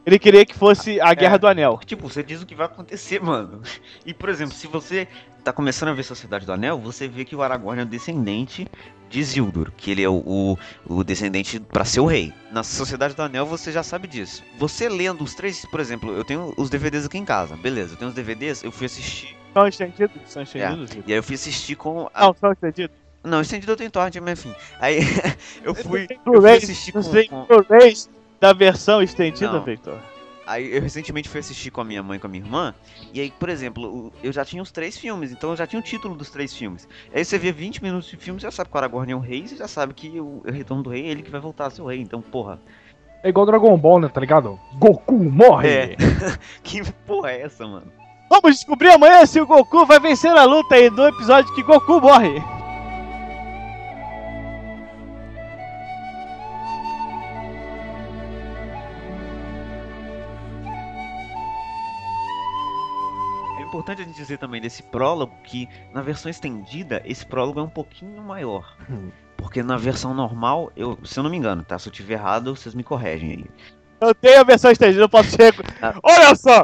ele 0.05 0.19
queria 0.19 0.45
que 0.45 0.53
fosse 0.53 0.99
a 1.01 1.13
Guerra 1.13 1.37
do 1.37 1.47
Anel. 1.47 1.79
Tipo, 1.85 2.07
você 2.09 2.21
diz 2.21 2.41
o 2.41 2.45
que 2.45 2.53
vai 2.55 2.65
acontecer, 2.67 3.21
mano. 3.21 3.61
E, 4.05 4.13
por 4.13 4.29
exemplo, 4.29 4.53
se 4.53 4.67
você 4.67 5.07
tá 5.43 5.51
começando 5.51 5.89
a 5.89 5.93
ver 5.93 6.03
Sociedade 6.03 6.45
do 6.45 6.53
Anel, 6.53 6.79
você 6.79 7.07
vê 7.07 7.25
que 7.25 7.35
o 7.35 7.41
Aragorn 7.41 7.79
é 7.79 7.83
o 7.83 7.87
descendente 7.87 8.67
de 9.09 9.19
Isildur, 9.19 9.71
que 9.75 9.91
ele 9.91 10.03
é 10.03 10.09
o, 10.09 10.15
o, 10.15 10.57
o 10.85 11.03
descendente 11.03 11.59
pra 11.59 11.85
ser 11.85 11.99
o 11.99 12.05
rei. 12.05 12.33
Na 12.51 12.63
Sociedade 12.63 13.15
do 13.15 13.21
Anel 13.21 13.45
você 13.45 13.71
já 13.71 13.83
sabe 13.83 14.07
disso. 14.07 14.43
Você 14.57 14.89
lendo 14.89 15.23
os 15.23 15.35
três, 15.35 15.65
por 15.65 15.79
exemplo, 15.79 16.11
eu 16.11 16.23
tenho 16.23 16.53
os 16.57 16.69
DVDs 16.69 17.05
aqui 17.05 17.17
em 17.17 17.25
casa, 17.25 17.55
beleza, 17.55 17.93
eu 17.93 17.97
tenho 17.97 18.09
os 18.09 18.15
DVDs, 18.15 18.63
eu 18.63 18.71
fui 18.71 18.87
assistir. 18.87 19.35
São 19.53 19.67
estendidos? 19.67 20.21
São 20.25 20.43
estendidos? 20.43 20.89
Vitor? 20.89 21.03
E 21.07 21.13
aí 21.13 21.19
eu 21.19 21.23
fui 21.23 21.35
assistir 21.35 21.75
com. 21.75 22.09
A... 22.13 22.25
Não, 22.25 22.35
são 22.39 22.51
estendidos. 22.51 22.95
Não, 23.23 23.41
estendido 23.41 23.71
eu 23.71 23.77
tenho 23.77 23.89
torrent, 23.89 24.15
mas 24.17 24.39
enfim. 24.39 24.55
Aí 24.79 24.99
eu 25.63 25.73
fui, 25.73 26.07
eu 26.25 26.41
fui 26.41 26.51
assistir 26.51 26.91
com, 26.91 27.01
com- 27.01 27.63
da 28.39 28.53
versão 28.53 29.01
estendida, 29.01 29.51
Não. 29.53 29.63
Victor? 29.63 29.99
Aí 30.47 30.75
eu 30.75 30.81
recentemente 30.81 31.27
fui 31.27 31.39
assistir 31.39 31.71
com 31.71 31.81
a 31.81 31.83
minha 31.83 32.03
mãe 32.03 32.17
e 32.17 32.19
com 32.19 32.27
a 32.27 32.29
minha 32.29 32.43
irmã. 32.43 32.75
E 33.11 33.19
aí, 33.19 33.31
por 33.31 33.49
exemplo, 33.49 34.13
eu 34.21 34.31
já 34.31 34.45
tinha 34.45 34.61
os 34.61 34.71
três 34.71 34.95
filmes, 34.95 35.31
então 35.31 35.49
eu 35.49 35.55
já 35.55 35.65
tinha 35.65 35.79
o 35.79 35.83
título 35.83 36.15
dos 36.15 36.29
três 36.29 36.53
filmes. 36.53 36.87
Aí 37.13 37.25
você 37.25 37.39
vê 37.39 37.51
20 37.51 37.81
minutos 37.81 38.07
de 38.07 38.15
filme, 38.17 38.39
você 38.39 38.45
já 38.45 38.51
sabe 38.51 38.69
que 38.69 38.75
o 38.75 38.77
Aragorn 38.77 39.11
é 39.11 39.15
o 39.15 39.19
rei, 39.19 39.47
você 39.47 39.55
já 39.55 39.67
sabe 39.67 39.95
que 39.95 40.19
o 40.19 40.43
Retorno 40.45 40.83
do 40.83 40.91
Rei 40.91 41.07
é 41.07 41.09
ele 41.09 41.23
que 41.23 41.31
vai 41.31 41.41
voltar 41.41 41.65
a 41.65 41.69
ser 41.71 41.81
o 41.81 41.87
rei. 41.87 41.99
Então, 41.99 42.21
porra, 42.21 42.59
É 43.23 43.29
igual 43.29 43.47
Dragon 43.47 43.75
Ball, 43.75 43.99
né? 43.99 44.07
Tá 44.07 44.21
ligado? 44.21 44.59
Goku 44.75 45.15
morre! 45.15 45.67
É. 45.67 45.95
que 46.61 46.83
porra 47.07 47.31
é 47.31 47.41
essa, 47.41 47.65
mano? 47.65 47.91
Vamos 48.29 48.55
descobrir 48.55 48.89
amanhã 48.91 49.25
se 49.25 49.41
o 49.41 49.47
Goku 49.47 49.83
vai 49.83 49.99
vencer 49.99 50.31
a 50.31 50.43
luta 50.45 50.75
aí 50.75 50.91
no 50.91 51.07
episódio 51.07 51.53
que 51.55 51.63
Goku 51.63 51.99
morre. 51.99 52.39
Importante 63.95 64.01
a 64.01 64.03
gente 64.03 64.15
dizer 64.15 64.37
também 64.37 64.61
desse 64.61 64.83
prólogo 64.83 65.33
que 65.43 65.69
na 65.93 66.01
versão 66.01 66.29
estendida 66.29 67.01
esse 67.05 67.25
prólogo 67.25 67.59
é 67.59 67.63
um 67.63 67.69
pouquinho 67.69 68.21
maior. 68.21 68.75
Porque 69.37 69.61
na 69.61 69.77
versão 69.77 70.13
normal, 70.13 70.71
eu, 70.75 70.97
se 71.03 71.19
eu 71.19 71.23
não 71.23 71.29
me 71.29 71.37
engano, 71.37 71.63
tá? 71.63 71.77
Se 71.77 71.87
eu 71.87 71.93
tiver 71.93 72.13
errado, 72.13 72.55
vocês 72.55 72.73
me 72.73 72.83
corregem 72.83 73.31
aí. 73.31 73.45
Eu 74.01 74.13
tenho 74.13 74.41
a 74.41 74.43
versão 74.43 74.71
estendida, 74.71 75.01
eu 75.03 75.09
posso 75.09 75.29
ser. 75.31 75.53
Olha 76.03 76.35
só! 76.35 76.61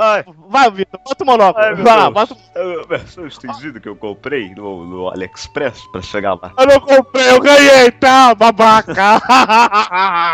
Vai, 0.50 0.70
Vitor, 0.70 1.00
bota 1.04 1.24
o 1.24 1.28
monóculo. 1.28 1.66
Ai, 1.66 1.76
Vai 1.76 1.98
lá, 1.98 2.12
bota 2.12 2.34
o. 2.34 2.38
É 2.54 2.82
a 2.82 2.86
versão 2.86 3.26
estendida 3.26 3.80
que 3.80 3.88
eu 3.88 3.96
comprei 3.96 4.54
no, 4.54 4.86
no 4.86 5.10
AliExpress 5.10 5.80
pra 5.92 6.02
chegar 6.02 6.34
lá. 6.34 6.52
Eu 6.58 6.66
não 6.68 6.80
comprei, 6.80 7.30
eu 7.30 7.40
ganhei, 7.40 7.90
tá, 7.92 8.36
babaca! 8.36 9.22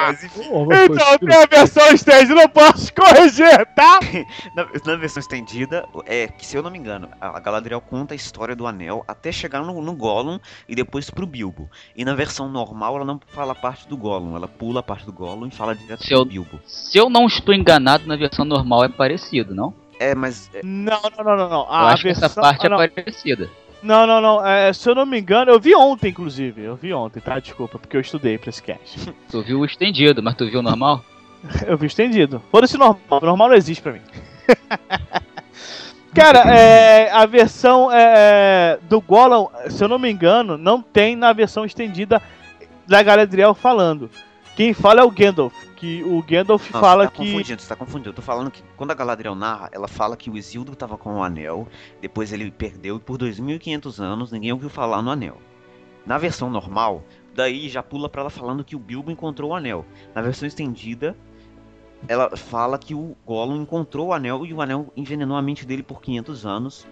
Mas 0.08 0.24
enfim, 0.24 0.42
então, 0.42 1.18
tem 1.20 1.36
a 1.38 1.46
versão 1.46 1.88
estendida, 1.88 2.36
não 2.36 2.50
posso 2.50 2.94
corrigir, 2.94 3.66
tá? 3.76 4.00
Na, 4.56 4.66
na 4.86 4.96
versão 4.96 5.20
estendida, 5.22 5.86
é 6.06 6.28
que 6.28 6.46
se 6.46 6.58
eu 6.58 6.64
não 6.64 6.72
me 6.72 6.78
engano, 6.80 7.10
a 7.22 7.40
Galadriel 7.40 7.80
conta 7.82 8.14
a 8.14 8.16
história 8.16 8.56
do 8.56 8.66
anel 8.66 9.04
até 9.08 9.32
chegar 9.32 9.62
no, 9.62 9.82
no 9.82 9.94
Gollum 9.94 10.40
e 10.68 10.76
depois 10.76 11.10
pro 11.10 11.28
Bilbo. 11.28 11.70
E 11.96 12.04
na 12.04 12.16
versão 12.16 12.50
normal 12.50 12.96
ela 12.96 13.06
não 13.06 13.20
fala 13.28 13.52
a 13.52 13.56
parte 13.56 13.88
do 13.88 13.96
Gollum, 13.96 14.36
ela 14.36 14.48
pula 14.48 14.80
a 14.80 14.84
parte 14.84 15.06
do 15.06 15.14
Gollum 15.14 15.48
e 15.48 15.52
fala 15.52 15.76
direto 15.76 16.02
Se 16.04 16.10
pro 16.10 16.18
eu- 16.20 16.26
Bilbo. 16.26 16.60
Se 16.90 16.98
eu 16.98 17.10
não 17.10 17.26
estou 17.26 17.54
enganado, 17.54 18.08
na 18.08 18.16
versão 18.16 18.46
normal 18.46 18.86
é 18.86 18.90
parecido, 18.90 19.54
não? 19.54 19.74
É, 20.00 20.16
mas 20.16 20.50
é, 20.54 20.62
Não, 20.64 21.00
não, 21.18 21.24
não, 21.26 21.38
não, 21.38 21.50
não. 21.50 21.60
eu 21.62 21.72
A 21.72 21.90
acho 21.94 22.04
que 22.04 22.10
essa 22.10 22.22
versão- 22.22 22.42
parte 22.44 22.66
ah, 22.66 22.70
não. 22.70 22.82
é 22.82 22.88
parecida. 22.88 23.50
Não, 23.84 24.08
não, 24.08 24.22
não. 24.22 24.46
É, 24.46 24.72
se 24.72 24.90
eu 24.90 24.96
não 24.96 25.06
me 25.06 25.20
engano, 25.20 25.52
eu 25.52 25.60
vi 25.60 25.76
ontem, 25.76 26.10
inclusive. 26.10 26.64
Eu 26.64 26.76
vi 26.76 26.94
ontem, 26.94 27.20
tá? 27.20 27.40
Desculpa, 27.40 27.78
porque 27.78 27.98
eu 27.98 28.02
estudei 28.02 28.38
pra 28.38 28.50
esse 28.50 28.62
cast. 28.64 29.12
Tu 29.30 29.42
viu 29.44 29.60
o 29.60 29.66
estendido, 29.66 30.22
mas 30.24 30.36
tu 30.36 30.50
viu 30.50 30.60
o 30.60 30.64
normal? 30.64 31.04
eu 31.68 31.78
vi 31.78 31.88
estendido. 31.88 32.42
Foda-se 32.52 32.78
normal. 32.78 33.00
Normal 33.22 33.50
não 33.50 33.56
existe 33.56 33.82
pra 33.82 33.92
mim. 33.94 34.02
Cara, 36.14 36.40
é, 36.56 37.12
a 37.12 37.26
versão 37.28 37.92
é, 37.92 38.80
do 38.90 39.00
Gollum, 39.02 39.48
se 39.70 39.84
eu 39.84 39.88
não 39.88 40.00
me 40.00 40.10
engano, 40.12 40.58
não 40.58 40.82
tem 40.82 41.16
na 41.16 41.32
versão 41.32 41.64
estendida 41.64 42.22
da 42.88 43.04
Galadriel 43.04 43.54
falando. 43.54 44.10
Quem 44.56 44.74
fala 44.74 45.02
é 45.02 45.04
o 45.04 45.12
Gandalf, 45.12 45.54
que 45.78 46.04
o 46.04 46.22
Gandalf 46.24 46.72
Não, 46.72 46.82
fala 46.82 47.04
você 47.06 47.10
tá 47.10 47.16
que 47.16 47.32
confundindo, 47.32 47.62
você 47.62 47.70
tá 47.70 47.76
confundindo. 47.76 48.10
Eu 48.10 48.14
tô 48.14 48.22
falando 48.22 48.52
que 48.52 48.64
quando 48.76 48.92
a 48.92 48.96
Galadriel 48.96 49.36
narra, 49.36 49.70
ela 49.72 49.88
fala 49.88 50.18
que 50.18 50.30
o 50.30 50.36
Isildur 50.36 50.76
tava 50.76 50.98
com 50.98 51.16
o 51.18 51.24
anel, 51.24 51.68
depois 52.02 52.34
ele 52.34 52.50
perdeu 52.52 52.98
e 52.98 53.00
por 53.00 53.18
2500 53.18 54.02
anos 54.02 54.32
ninguém 54.32 54.52
ouviu 54.52 54.70
falar 54.70 55.02
no 55.02 55.12
anel. 55.12 55.38
Na 56.06 56.18
versão 56.18 56.50
normal, 56.50 57.04
daí 57.36 57.70
já 57.70 57.84
pula 57.84 58.10
pra 58.10 58.22
ela 58.22 58.30
falando 58.30 58.64
que 58.64 58.76
o 58.76 58.80
Bilbo 58.80 59.12
encontrou 59.12 59.52
o 59.52 59.56
anel. 59.56 59.86
Na 60.16 60.22
versão 60.22 60.48
estendida, 60.48 61.16
ela 62.08 62.36
fala 62.36 62.78
que 62.78 62.96
o 62.96 63.16
Gollum 63.26 63.62
encontrou 63.62 64.08
o 64.08 64.14
anel 64.14 64.46
e 64.46 64.54
o 64.54 64.62
anel 64.62 64.92
envenenou 64.98 65.38
a 65.38 65.42
mente 65.42 65.66
dele 65.66 65.84
por 65.84 66.02
500 66.02 66.46
anos 66.46 66.88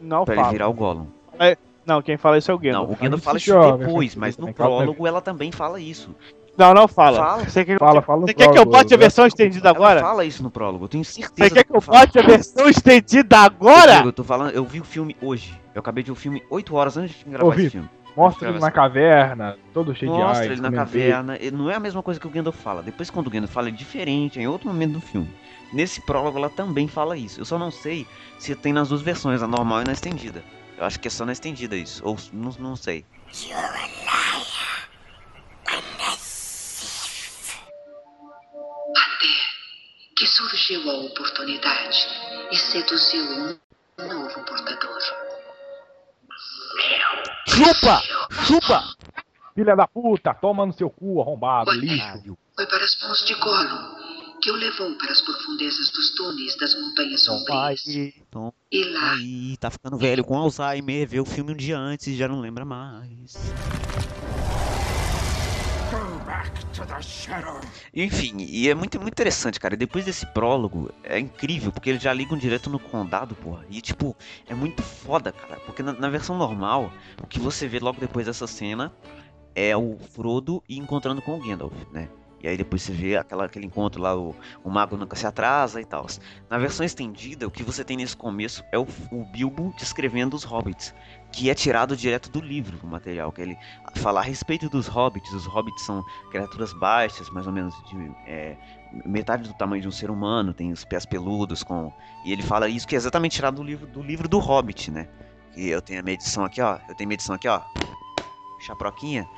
não 0.00 0.24
pra 0.24 0.34
ele 0.34 0.42
fala. 0.42 0.52
virar 0.52 0.68
o 0.68 0.72
Gollum. 0.74 1.06
Não, 1.84 2.00
quem 2.00 2.16
fala 2.16 2.38
isso 2.38 2.50
é 2.50 2.54
o 2.54 2.56
Não, 2.56 2.62
Gandalf. 2.62 2.90
o 2.92 2.96
Gandalf 2.96 3.22
fala 3.22 3.38
isso 3.38 3.54
ó, 3.56 3.76
depois, 3.76 4.14
versão 4.14 4.20
mas 4.20 4.36
no 4.38 4.46
aí. 4.46 4.52
prólogo 4.54 5.06
ela 5.06 5.20
também 5.20 5.50
fala 5.52 5.80
isso. 5.80 6.14
Não, 6.56 6.74
não 6.74 6.86
fala. 6.86 7.18
Fala. 7.18 7.44
Você 7.44 7.64
quer, 7.64 7.78
Fala, 7.78 8.02
fala 8.02 8.20
você 8.26 8.34
quer 8.34 8.50
que 8.50 8.58
eu 8.58 8.64
bote 8.64 8.92
a 8.92 8.96
né? 8.96 9.00
versão 9.00 9.26
estendida 9.26 9.70
agora? 9.70 10.00
Ela 10.00 10.08
fala 10.10 10.24
isso 10.24 10.42
no 10.42 10.50
prólogo, 10.50 10.84
eu 10.84 10.88
tenho 10.88 11.04
certeza. 11.04 11.48
Você 11.48 11.54
quer 11.54 11.64
que 11.64 11.74
eu 11.74 11.80
bote 11.80 12.18
a 12.18 12.22
versão 12.22 12.68
estendida 12.68 13.38
agora? 13.38 14.02
eu 14.04 14.12
tô 14.12 14.22
falando, 14.22 14.50
eu 14.50 14.64
vi 14.64 14.80
o 14.80 14.84
filme 14.84 15.16
hoje. 15.20 15.58
Eu 15.74 15.80
acabei 15.80 16.02
de 16.04 16.10
ver 16.10 16.12
o 16.12 16.16
filme 16.20 16.42
8 16.50 16.74
horas 16.74 16.96
antes 16.96 17.16
de 17.18 17.24
gravar 17.24 17.54
esse 17.58 17.70
filme. 17.70 17.88
Mostra 18.14 18.50
ele 18.50 18.58
na 18.58 18.70
caverna, 18.70 19.56
todo 19.72 19.94
cheio 19.94 20.12
de 20.12 20.18
Mostra 20.18 20.40
AIDS. 20.40 20.52
ele 20.52 20.60
na 20.60 20.70
caverna. 20.70 21.36
ele 21.40 21.56
Não 21.56 21.70
é 21.70 21.74
a 21.74 21.80
mesma 21.80 22.02
coisa 22.02 22.20
que 22.20 22.26
o 22.26 22.30
Gandalf 22.30 22.56
fala. 22.56 22.82
Depois, 22.82 23.08
quando 23.08 23.28
o 23.28 23.30
Gandalf 23.30 23.50
fala, 23.50 23.68
é 23.68 23.70
diferente, 23.70 24.38
é 24.38 24.42
em 24.42 24.46
outro 24.46 24.68
momento 24.68 24.92
do 24.92 25.00
filme. 25.00 25.30
Nesse 25.72 26.02
prólogo, 26.02 26.36
ela 26.36 26.50
também 26.50 26.86
fala 26.86 27.16
isso. 27.16 27.40
Eu 27.40 27.46
só 27.46 27.58
não 27.58 27.70
sei 27.70 28.06
se 28.38 28.54
tem 28.54 28.74
nas 28.74 28.90
duas 28.90 29.00
versões, 29.00 29.40
na 29.40 29.46
normal 29.48 29.80
e 29.80 29.84
na 29.86 29.92
estendida. 29.92 30.44
Eu 30.76 30.84
acho 30.84 31.00
que 31.00 31.08
é 31.08 31.10
só 31.10 31.24
na 31.24 31.32
estendida 31.32 31.74
isso. 31.74 32.02
Ou 32.04 32.18
não, 32.34 32.50
não 32.58 32.76
sei. 32.76 33.06
que 33.32 33.54
oportunidade 40.90 42.08
e 42.50 42.56
seduziu 42.56 43.24
um 43.98 44.08
novo 44.08 44.40
portador. 44.44 44.98
Chupa! 47.48 48.02
Chupa! 48.46 48.96
Filha 49.54 49.76
da 49.76 49.86
puta, 49.86 50.32
toma 50.34 50.64
no 50.64 50.72
seu 50.72 50.88
cu, 50.88 51.20
arrombado, 51.20 51.70
lixo. 51.72 52.36
Foi 52.56 52.66
para 52.66 52.84
as 52.84 53.00
mãos 53.02 53.24
de 53.26 53.34
Gollum 53.34 54.02
que 54.42 54.50
o 54.50 54.56
levou 54.56 54.92
para 54.98 55.12
as 55.12 55.20
profundezas 55.20 55.90
dos 55.90 56.10
túneis 56.16 56.56
das 56.56 56.74
montanhas 56.74 57.24
sombrias. 57.24 57.84
Tom, 58.28 58.52
E 58.72 58.84
lá, 58.84 59.12
aí, 59.12 59.56
tá 59.56 59.70
ficando 59.70 59.96
velho 59.96 60.24
com 60.24 60.36
Alzheimer, 60.36 61.08
vê 61.08 61.20
o 61.20 61.24
filme 61.24 61.52
um 61.52 61.56
dia 61.56 61.78
antes 61.78 62.08
e 62.08 62.16
já 62.16 62.26
não 62.26 62.40
lembra 62.40 62.64
mais. 62.64 63.34
Enfim, 67.94 68.36
e 68.38 68.68
é 68.68 68.74
muito, 68.74 69.00
muito 69.00 69.12
interessante, 69.12 69.60
cara. 69.60 69.76
Depois 69.76 70.04
desse 70.04 70.26
prólogo, 70.26 70.90
é 71.02 71.18
incrível, 71.18 71.70
porque 71.72 71.90
eles 71.90 72.02
já 72.02 72.12
ligam 72.12 72.36
direto 72.36 72.70
no 72.70 72.78
condado, 72.78 73.34
porra. 73.34 73.64
E, 73.68 73.80
tipo, 73.80 74.16
é 74.48 74.54
muito 74.54 74.82
foda, 74.82 75.32
cara. 75.32 75.56
Porque 75.66 75.82
na, 75.82 75.92
na 75.92 76.08
versão 76.08 76.36
normal, 76.36 76.92
o 77.22 77.26
que 77.26 77.38
você 77.38 77.68
vê 77.68 77.78
logo 77.78 78.00
depois 78.00 78.26
dessa 78.26 78.46
cena 78.46 78.92
é 79.54 79.76
o 79.76 79.98
Frodo 79.98 80.62
encontrando 80.68 81.20
com 81.20 81.36
o 81.36 81.40
Gandalf, 81.40 81.74
né? 81.92 82.08
E 82.42 82.48
aí 82.48 82.56
depois 82.56 82.82
você 82.82 82.92
vê 82.92 83.16
aquela, 83.16 83.44
aquele 83.44 83.66
encontro 83.66 84.02
lá, 84.02 84.16
o, 84.16 84.34
o 84.64 84.70
mago 84.70 84.96
nunca 84.96 85.14
se 85.14 85.24
atrasa 85.24 85.80
e 85.80 85.84
tal. 85.84 86.06
Na 86.50 86.58
versão 86.58 86.84
estendida, 86.84 87.46
o 87.46 87.50
que 87.50 87.62
você 87.62 87.84
tem 87.84 87.96
nesse 87.96 88.16
começo 88.16 88.64
é 88.72 88.78
o, 88.78 88.86
o 89.12 89.24
Bilbo 89.26 89.72
descrevendo 89.78 90.34
os 90.34 90.42
hobbits, 90.42 90.92
que 91.32 91.48
é 91.48 91.54
tirado 91.54 91.96
direto 91.96 92.30
do 92.30 92.40
livro, 92.40 92.78
o 92.82 92.86
material, 92.86 93.32
que 93.32 93.40
ele 93.40 93.58
fala 93.96 94.20
a 94.20 94.22
respeito 94.22 94.68
dos 94.68 94.86
hobbits. 94.86 95.32
Os 95.32 95.46
hobbits 95.46 95.82
são 95.82 96.04
criaturas 96.30 96.72
baixas, 96.74 97.30
mais 97.30 97.46
ou 97.46 97.52
menos 97.52 97.74
de 97.84 98.12
é, 98.26 98.56
metade 99.06 99.48
do 99.48 99.54
tamanho 99.54 99.80
de 99.80 99.88
um 99.88 99.92
ser 99.92 100.10
humano, 100.10 100.52
tem 100.52 100.70
os 100.70 100.84
pés 100.84 101.06
peludos 101.06 101.62
com 101.62 101.92
e 102.24 102.32
ele 102.32 102.42
fala 102.42 102.68
isso 102.68 102.86
que 102.86 102.94
é 102.94 102.98
exatamente 102.98 103.36
tirado 103.36 103.56
do 103.56 103.62
livro 103.62 103.86
do 103.86 104.02
livro 104.02 104.28
do 104.28 104.38
Hobbit, 104.38 104.90
né? 104.90 105.08
E 105.56 105.68
eu 105.68 105.82
tenho 105.82 106.00
a 106.00 106.02
minha 106.02 106.14
edição 106.14 106.44
aqui, 106.44 106.60
ó. 106.60 106.78
Eu 106.88 106.94
tenho 106.94 107.06
a 107.06 107.08
minha 107.08 107.16
edição 107.16 107.34
aqui, 107.34 107.48
ó. 107.48 107.60
Chaproquinha. 108.60 109.28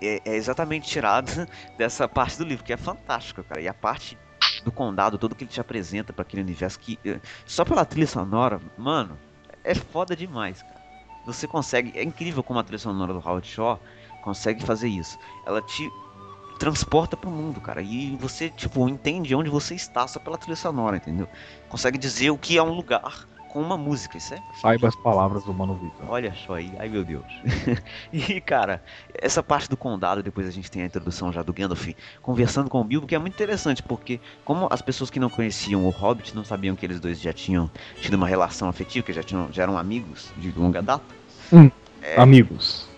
É, 0.00 0.20
é 0.24 0.36
exatamente 0.36 0.88
tirado 0.88 1.30
dessa 1.76 2.08
parte 2.08 2.38
do 2.38 2.44
livro, 2.44 2.64
que 2.64 2.72
é 2.72 2.76
fantástico, 2.76 3.42
cara. 3.44 3.60
E 3.60 3.68
a 3.68 3.74
parte 3.74 4.18
do 4.64 4.72
condado, 4.72 5.18
todo 5.18 5.34
que 5.34 5.44
ele 5.44 5.50
te 5.50 5.60
apresenta 5.60 6.12
para 6.12 6.22
aquele 6.22 6.42
universo 6.42 6.78
que 6.78 6.98
eh, 7.04 7.20
só 7.44 7.64
pela 7.64 7.84
trilha 7.84 8.06
sonora, 8.06 8.60
mano, 8.76 9.18
é 9.62 9.74
foda 9.74 10.16
demais, 10.16 10.62
cara. 10.62 10.73
Você 11.24 11.46
consegue, 11.48 11.92
é 11.98 12.02
incrível 12.02 12.42
como 12.44 12.58
a 12.58 12.64
trilha 12.64 12.78
sonora 12.78 13.12
do 13.12 13.18
Howard 13.20 13.46
Shaw 13.48 13.80
consegue 14.20 14.64
fazer 14.64 14.88
isso. 14.88 15.18
Ela 15.44 15.62
te 15.62 15.90
transporta 16.58 17.16
pro 17.16 17.30
mundo, 17.30 17.60
cara. 17.60 17.82
E 17.82 18.16
você, 18.16 18.50
tipo, 18.50 18.88
entende 18.88 19.34
onde 19.34 19.50
você 19.50 19.74
está 19.74 20.06
só 20.08 20.20
pela 20.20 20.38
trilha 20.38 20.56
sonora, 20.56 20.96
entendeu? 20.96 21.28
Consegue 21.68 21.98
dizer 21.98 22.30
o 22.30 22.38
que 22.38 22.56
é 22.58 22.62
um 22.62 22.72
lugar 22.72 23.28
com 23.54 23.60
uma 23.60 23.78
música, 23.78 24.18
isso 24.18 24.34
é? 24.34 24.42
Saiba 24.60 24.88
as 24.88 24.96
palavras 24.96 25.44
do 25.44 25.54
Mano 25.54 25.76
Vitor. 25.76 26.10
Olha 26.10 26.34
só 26.34 26.54
aí, 26.54 26.72
ai 26.76 26.88
meu 26.88 27.04
Deus. 27.04 27.24
e 28.12 28.40
cara, 28.40 28.82
essa 29.14 29.44
parte 29.44 29.70
do 29.70 29.76
condado, 29.76 30.24
depois 30.24 30.48
a 30.48 30.50
gente 30.50 30.68
tem 30.68 30.82
a 30.82 30.86
introdução 30.86 31.32
já 31.32 31.40
do 31.40 31.52
Gandalf 31.52 31.86
conversando 32.20 32.68
com 32.68 32.80
o 32.80 32.84
Bilbo, 32.84 33.06
que 33.06 33.14
é 33.14 33.18
muito 33.18 33.34
interessante, 33.34 33.80
porque 33.80 34.20
como 34.44 34.66
as 34.72 34.82
pessoas 34.82 35.08
que 35.08 35.20
não 35.20 35.30
conheciam 35.30 35.86
o 35.86 35.90
Hobbit 35.90 36.34
não 36.34 36.44
sabiam 36.44 36.74
que 36.74 36.84
eles 36.84 36.98
dois 36.98 37.20
já 37.20 37.32
tinham 37.32 37.70
tido 38.00 38.14
uma 38.14 38.26
relação 38.26 38.68
afetiva, 38.68 39.06
que 39.06 39.12
já, 39.12 39.22
tinham, 39.22 39.48
já 39.52 39.62
eram 39.62 39.78
amigos 39.78 40.32
de 40.36 40.50
longa 40.50 40.82
data. 40.82 41.04
É. 42.02 42.20
Amigos. 42.20 42.88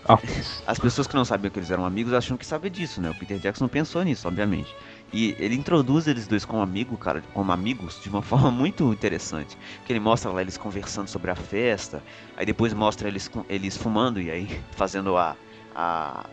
As 0.65 0.79
pessoas 0.79 1.05
que 1.05 1.15
não 1.15 1.23
sabiam 1.23 1.51
que 1.51 1.59
eles 1.59 1.69
eram 1.69 1.85
amigos 1.85 2.13
acham 2.13 2.35
que 2.35 2.45
sabia 2.45 2.71
disso, 2.71 2.99
né? 2.99 3.11
O 3.11 3.15
Peter 3.15 3.37
Jackson 3.37 3.67
pensou 3.67 4.03
nisso, 4.03 4.27
obviamente. 4.27 4.73
E 5.11 5.35
ele 5.39 5.55
introduz 5.55 6.07
eles 6.07 6.27
dois 6.27 6.43
como 6.43 6.61
amigo, 6.61 6.97
cara, 6.97 7.21
como 7.33 7.51
amigos, 7.51 7.99
de 8.01 8.09
uma 8.09 8.21
forma 8.23 8.51
muito 8.51 8.91
interessante. 8.91 9.57
Que 9.85 9.93
ele 9.93 9.99
mostra 9.99 10.31
lá 10.31 10.41
eles 10.41 10.57
conversando 10.57 11.07
sobre 11.07 11.31
a 11.31 11.35
festa, 11.35 12.03
aí 12.35 12.45
depois 12.45 12.73
mostra 12.73 13.07
eles, 13.07 13.29
eles 13.49 13.77
fumando 13.77 14.21
e 14.21 14.29
aí 14.29 14.61
fazendo 14.71 15.17
a. 15.17 15.35
a 15.75 16.25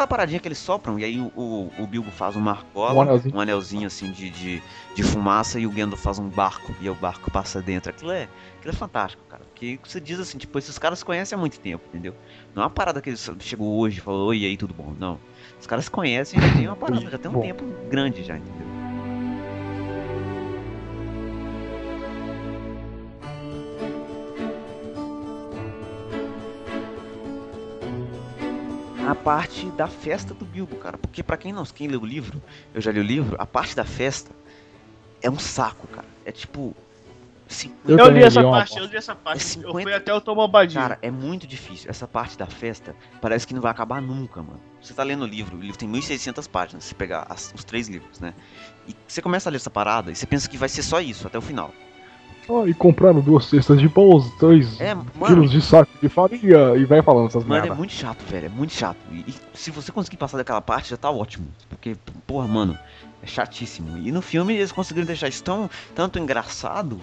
aquela 0.00 0.06
paradinha 0.06 0.40
que 0.40 0.48
eles 0.48 0.58
sopram, 0.58 0.98
e 0.98 1.04
aí 1.04 1.20
o, 1.20 1.30
o, 1.36 1.70
o 1.78 1.86
Bilbo 1.86 2.10
faz 2.10 2.34
uma 2.34 2.52
argola, 2.52 2.94
Um 2.94 3.00
anelzinho. 3.02 3.36
um 3.36 3.40
anelzinho 3.40 3.86
assim 3.86 4.10
de, 4.10 4.30
de, 4.30 4.62
de 4.94 5.02
fumaça, 5.02 5.60
e 5.60 5.66
o 5.66 5.70
Gandalf 5.70 6.02
faz 6.02 6.18
um 6.18 6.28
barco, 6.28 6.74
e 6.80 6.84
aí 6.84 6.90
o 6.90 6.94
barco 6.94 7.30
passa 7.30 7.60
dentro. 7.60 7.90
Aquilo 7.90 8.10
é, 8.10 8.26
aquilo 8.58 8.72
é 8.72 8.76
fantástico, 8.76 9.22
cara. 9.28 9.42
Porque 9.44 9.78
você 9.84 10.00
diz 10.00 10.18
assim, 10.18 10.38
tipo, 10.38 10.58
esses 10.58 10.78
caras 10.78 11.00
se 11.00 11.04
conhecem 11.04 11.36
há 11.36 11.38
muito 11.38 11.60
tempo, 11.60 11.84
entendeu? 11.88 12.14
Não 12.54 12.62
é 12.62 12.66
uma 12.66 12.70
parada 12.70 13.00
que 13.02 13.10
eles 13.10 13.30
chegou 13.40 13.78
hoje 13.78 13.98
e 13.98 14.00
falou, 14.00 14.28
oi, 14.28 14.38
e 14.38 14.46
aí, 14.46 14.56
tudo 14.56 14.72
bom? 14.72 14.94
Não. 14.98 15.18
Os 15.60 15.66
caras 15.66 15.84
se 15.84 15.90
conhecem 15.90 16.38
e 16.38 16.42
já 16.42 16.54
tem 16.54 16.66
uma 16.66 16.76
parada, 16.76 17.10
já 17.10 17.18
tem 17.18 17.30
um 17.30 17.40
tempo 17.42 17.64
grande 17.90 18.22
já, 18.24 18.38
entendeu? 18.38 18.69
Parte 29.24 29.66
da 29.72 29.86
festa 29.86 30.34
do 30.34 30.44
Bilbo, 30.44 30.76
cara. 30.76 30.98
Porque 30.98 31.22
pra 31.22 31.36
quem 31.36 31.52
não, 31.52 31.64
quem 31.64 31.88
lê 31.88 31.96
o 31.96 32.04
livro, 32.04 32.42
eu 32.74 32.80
já 32.80 32.90
li 32.92 33.00
o 33.00 33.04
livro, 33.04 33.36
a 33.38 33.46
parte 33.46 33.74
da 33.76 33.84
festa 33.84 34.30
é 35.22 35.30
um 35.30 35.38
saco, 35.38 35.86
cara. 35.88 36.08
É 36.24 36.32
tipo 36.32 36.74
Sim, 37.48 37.74
Eu 37.84 37.98
Eu, 37.98 38.08
li 38.10 38.22
essa 38.22 38.40
parte, 38.44 38.70
parte. 38.70 38.78
eu 38.78 38.84
li 38.84 38.96
essa 38.96 39.12
parte. 39.12 39.38
É 39.40 39.42
Eu 39.42 39.72
50 39.72 39.82
fui 39.82 39.92
até 39.92 40.14
o 40.14 40.20
Tomobadinho. 40.20 40.80
Cara, 40.80 40.98
é 41.02 41.10
muito 41.10 41.48
difícil. 41.48 41.90
Essa 41.90 42.06
parte 42.06 42.38
da 42.38 42.46
festa 42.46 42.94
parece 43.20 43.44
que 43.44 43.52
não 43.52 43.60
vai 43.60 43.72
acabar 43.72 44.00
nunca, 44.00 44.40
mano. 44.40 44.60
Você 44.80 44.94
tá 44.94 45.02
lendo 45.02 45.24
o 45.24 45.26
livro, 45.26 45.56
o 45.56 45.60
livro 45.60 45.76
tem 45.76 45.88
1600 45.88 46.46
páginas, 46.46 46.84
se 46.84 46.94
pegar 46.94 47.26
as- 47.28 47.52
os 47.52 47.64
três 47.64 47.88
livros, 47.88 48.20
né? 48.20 48.34
E 48.86 48.94
você 49.04 49.20
começa 49.20 49.48
a 49.48 49.50
ler 49.50 49.56
essa 49.56 49.68
parada 49.68 50.12
e 50.12 50.14
você 50.14 50.26
pensa 50.26 50.48
que 50.48 50.56
vai 50.56 50.68
ser 50.68 50.84
só 50.84 51.00
isso, 51.00 51.26
até 51.26 51.38
o 51.38 51.42
final. 51.42 51.74
Ó, 52.50 52.66
e 52.66 52.74
compraram 52.74 53.20
duas 53.20 53.44
cestas 53.44 53.78
de 53.78 53.88
pão, 53.88 54.18
dois 54.40 54.80
É, 54.80 54.92
mano, 54.92 55.08
quilos 55.24 55.52
de 55.52 55.62
saco 55.62 55.90
de 56.02 56.08
farinha 56.08 56.74
e 56.76 56.84
vai 56.84 57.00
falando 57.00 57.28
essas 57.28 57.44
mano, 57.44 57.58
é 57.58 57.60
merda. 57.60 57.74
muito 57.76 57.92
chato, 57.92 58.20
velho, 58.28 58.46
é 58.46 58.48
muito 58.48 58.72
chato. 58.72 58.98
E, 59.12 59.24
e 59.28 59.34
se 59.54 59.70
você 59.70 59.92
conseguir 59.92 60.16
passar 60.16 60.36
daquela 60.36 60.60
parte, 60.60 60.90
já 60.90 60.96
tá 60.96 61.08
ótimo. 61.08 61.46
Porque, 61.68 61.96
porra, 62.26 62.48
mano, 62.48 62.76
é 63.22 63.26
chatíssimo. 63.26 63.96
E 63.98 64.10
no 64.10 64.20
filme 64.20 64.54
eles 64.54 64.72
conseguiram 64.72 65.06
deixar 65.06 65.28
isso 65.28 65.44
tão, 65.44 65.70
tanto 65.94 66.18
engraçado, 66.18 67.00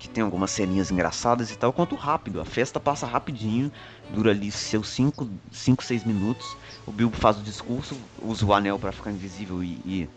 que 0.00 0.08
tem 0.08 0.24
algumas 0.24 0.50
ceninhas 0.50 0.90
engraçadas 0.90 1.50
e 1.52 1.56
tal, 1.56 1.72
quanto 1.72 1.94
rápido. 1.94 2.40
A 2.40 2.44
festa 2.44 2.80
passa 2.80 3.06
rapidinho, 3.06 3.70
dura 4.10 4.32
ali 4.32 4.50
seus 4.50 4.88
5, 4.88 5.28
6 5.52 6.04
minutos. 6.04 6.56
O 6.84 6.90
Bilbo 6.90 7.16
faz 7.16 7.38
o 7.38 7.42
discurso, 7.42 7.96
usa 8.20 8.44
o 8.44 8.52
anel 8.52 8.78
pra 8.80 8.90
ficar 8.90 9.12
invisível 9.12 9.62
e, 9.62 9.78
e 9.84 10.08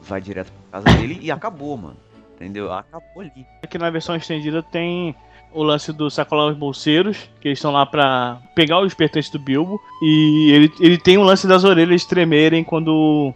vai 0.00 0.18
direto 0.20 0.50
pra 0.70 0.80
casa 0.80 0.96
dele 0.98 1.18
e 1.20 1.30
acabou, 1.30 1.76
mano. 1.76 1.96
Entendeu? 2.40 2.72
Acabou 2.72 3.20
ali. 3.22 3.46
Aqui 3.62 3.76
na 3.76 3.90
versão 3.90 4.16
estendida 4.16 4.62
tem 4.62 5.14
o 5.52 5.62
lance 5.62 5.92
do 5.92 6.08
sacolão 6.10 6.48
dos 6.48 6.56
bolseiros, 6.56 7.28
que 7.40 7.48
eles 7.48 7.58
estão 7.58 7.70
lá 7.72 7.84
pra 7.84 8.38
pegar 8.54 8.80
os 8.80 8.94
pertences 8.94 9.30
do 9.30 9.38
Bilbo. 9.38 9.78
E 10.02 10.50
ele, 10.52 10.72
ele 10.80 10.96
tem 10.96 11.18
o 11.18 11.22
lance 11.22 11.46
das 11.46 11.64
orelhas 11.64 12.04
tremerem 12.06 12.64
quando, 12.64 13.34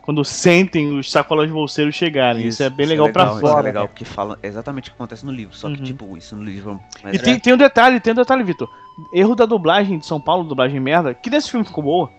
quando 0.00 0.24
sentem 0.24 0.96
os 0.96 1.10
sacolões 1.10 1.50
bolseiros 1.50 1.94
chegarem. 1.94 2.46
Isso, 2.46 2.62
é 2.62 2.70
bem 2.70 2.86
legal, 2.86 3.10
pra 3.12 3.26
isso 3.26 3.40
fora. 3.40 3.60
É 3.60 3.62
legal, 3.64 3.88
porque 3.88 4.04
fala 4.06 4.38
exatamente 4.42 4.88
o 4.88 4.92
que 4.92 4.96
acontece 4.96 5.26
no 5.26 5.32
livro. 5.32 5.54
Só 5.54 5.68
que, 5.68 5.76
Uhum. 5.78 5.84
tipo, 5.84 6.16
isso 6.16 6.34
no 6.34 6.42
livro. 6.44 6.80
mas 7.02 7.12
E 7.14 7.16
é- 7.18 7.22
tem, 7.22 7.38
tem 7.38 7.52
um 7.52 7.58
detalhe, 7.58 8.00
tem 8.00 8.12
um 8.12 8.16
detalhe, 8.16 8.42
Vitor. 8.42 8.70
Erro 9.12 9.34
da 9.34 9.44
dublagem 9.44 9.98
de 9.98 10.06
São 10.06 10.18
Paulo, 10.20 10.44
dublagem 10.44 10.80
merda, 10.80 11.12
que 11.12 11.28
nesse 11.28 11.50
filme 11.50 11.66
ficou 11.66 11.84
boa, 11.84 12.10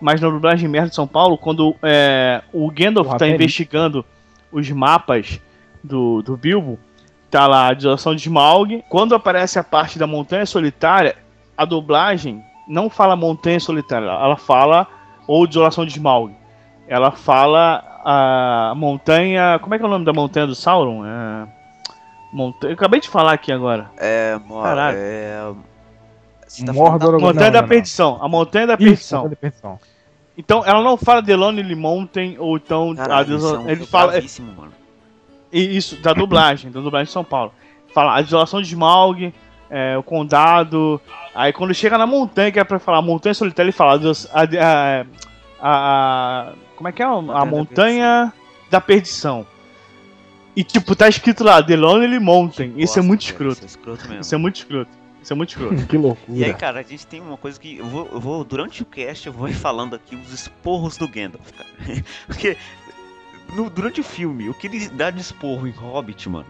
mas 0.00 0.20
na 0.20 0.28
dublagem 0.28 0.68
merda 0.68 0.88
de 0.88 0.94
São 0.96 1.06
Paulo, 1.06 1.38
quando 1.38 1.76
é, 1.82 2.42
o 2.52 2.68
Gandalf 2.70 3.12
O 3.12 3.16
tá 3.16 3.28
investigando 3.28 4.04
os 4.50 4.68
mapas 4.70 5.38
do, 5.82 6.22
do 6.22 6.36
Bilbo, 6.36 6.78
tá 7.30 7.46
lá 7.46 7.68
a 7.68 7.74
desolação 7.74 8.14
de 8.14 8.22
Smaug, 8.22 8.84
quando 8.88 9.14
aparece 9.14 9.58
a 9.58 9.64
parte 9.64 9.98
da 9.98 10.06
Montanha 10.06 10.46
Solitária, 10.46 11.16
a 11.56 11.64
dublagem 11.64 12.42
não 12.66 12.88
fala 12.90 13.16
Montanha 13.16 13.58
Solitária, 13.60 14.06
ela 14.06 14.36
fala 14.36 14.86
ou 15.26 15.46
desolação 15.46 15.84
de 15.84 15.92
Smaug. 15.92 16.34
Ela 16.86 17.10
fala 17.10 17.84
a 18.04 18.72
montanha. 18.74 19.58
Como 19.60 19.74
é 19.74 19.78
que 19.78 19.84
é 19.84 19.86
o 19.86 19.90
nome 19.90 20.06
da 20.06 20.12
montanha 20.14 20.46
do 20.46 20.54
Sauron? 20.54 21.04
É, 21.04 21.46
montanha, 22.32 22.70
eu 22.70 22.74
acabei 22.74 22.98
de 23.00 23.08
falar 23.10 23.32
aqui 23.34 23.52
agora. 23.52 23.90
É, 23.98 24.38
mo- 24.46 24.62
Caralho. 24.62 24.96
é. 24.98 25.52
Tá 26.64 26.72
Mordor 26.72 27.12
da- 27.12 27.18
Não, 27.18 27.20
Montanha 27.20 27.50
da 27.50 27.58
não, 27.58 27.62
não. 27.62 27.68
Perdição. 27.68 28.18
A 28.22 28.26
Montanha 28.28 28.66
da 28.68 28.74
Isso, 28.74 28.84
Perdição. 28.84 29.18
montanha 29.18 29.30
de 29.34 29.40
perdição. 29.40 29.78
Então, 30.38 30.62
ela 30.64 30.82
não 30.82 30.96
fala 30.96 31.22
The 31.22 31.36
Lonely 31.36 31.74
Mountain 31.74 32.36
ou 32.38 32.56
então. 32.56 32.94
Caralho, 32.94 33.34
a 33.34 33.36
isso 33.38 33.54
é 33.54 33.58
um 33.58 33.68
ele 33.68 33.84
fala. 33.84 34.12
gravíssimo, 34.12 34.52
mano. 34.56 34.72
E 35.52 35.76
Isso, 35.76 35.96
da 35.96 36.12
dublagem, 36.12 36.70
da 36.70 36.80
dublagem 36.80 37.06
de 37.06 37.12
São 37.12 37.24
Paulo. 37.24 37.52
Fala 37.94 38.16
a 38.16 38.20
desolação 38.22 38.60
de 38.60 38.68
Smaug, 38.68 39.32
é, 39.70 39.96
o 39.96 40.02
condado. 40.02 41.00
Aí 41.34 41.52
quando 41.52 41.74
chega 41.74 41.96
na 41.98 42.06
montanha, 42.06 42.50
que 42.52 42.58
é 42.58 42.64
pra 42.64 42.78
falar 42.78 43.00
montanha 43.02 43.34
solitária, 43.34 43.68
ele 43.68 43.76
fala 43.76 44.00
a, 44.32 44.42
a, 44.42 45.00
a, 45.60 45.70
a- 46.50 46.52
como 46.76 46.88
é 46.88 46.92
que 46.92 47.02
é? 47.02 47.06
A 47.06 47.20
da 47.20 47.44
montanha 47.44 48.32
da 48.70 48.80
perdição. 48.80 49.46
E 50.54 50.64
tipo, 50.64 50.96
tá 50.96 51.08
escrito 51.08 51.44
lá, 51.44 51.62
The 51.62 51.76
Lonely 51.76 52.18
Mountain. 52.18 52.74
Isso 52.76 52.98
é 52.98 53.02
muito 53.02 53.22
escroto. 53.22 53.52
Isso 53.52 53.62
é 53.64 53.66
escroto 53.66 54.08
mesmo. 54.08 54.20
Isso 54.22 54.34
é 54.34 54.38
muito 54.38 54.56
escroto. 54.56 54.90
Isso 55.22 55.32
é 55.32 55.36
muito 55.36 55.50
escroto. 55.50 55.86
que 55.86 55.96
loucura. 55.96 56.38
E 56.38 56.44
aí, 56.44 56.54
cara, 56.54 56.80
a 56.80 56.82
gente 56.82 57.06
tem 57.06 57.20
uma 57.20 57.36
coisa 57.36 57.58
que 57.60 57.78
eu 57.78 57.86
vou, 57.86 58.08
eu 58.12 58.20
vou 58.20 58.44
durante 58.44 58.82
o 58.82 58.84
cast, 58.84 59.26
eu 59.26 59.32
vou 59.32 59.48
ir 59.48 59.54
falando 59.54 59.94
aqui 59.94 60.16
os 60.16 60.32
esporros 60.32 60.96
do 60.96 61.06
Gandalf, 61.06 61.50
cara. 61.52 61.68
Porque 62.26 62.56
no- 63.54 63.70
durante 63.70 64.00
o 64.00 64.04
filme, 64.04 64.48
o 64.48 64.54
que 64.54 64.66
ele 64.66 64.88
dá 64.88 65.10
de 65.10 65.20
esporro 65.20 65.66
em 65.66 65.70
Hobbit, 65.70 66.28
mano, 66.28 66.46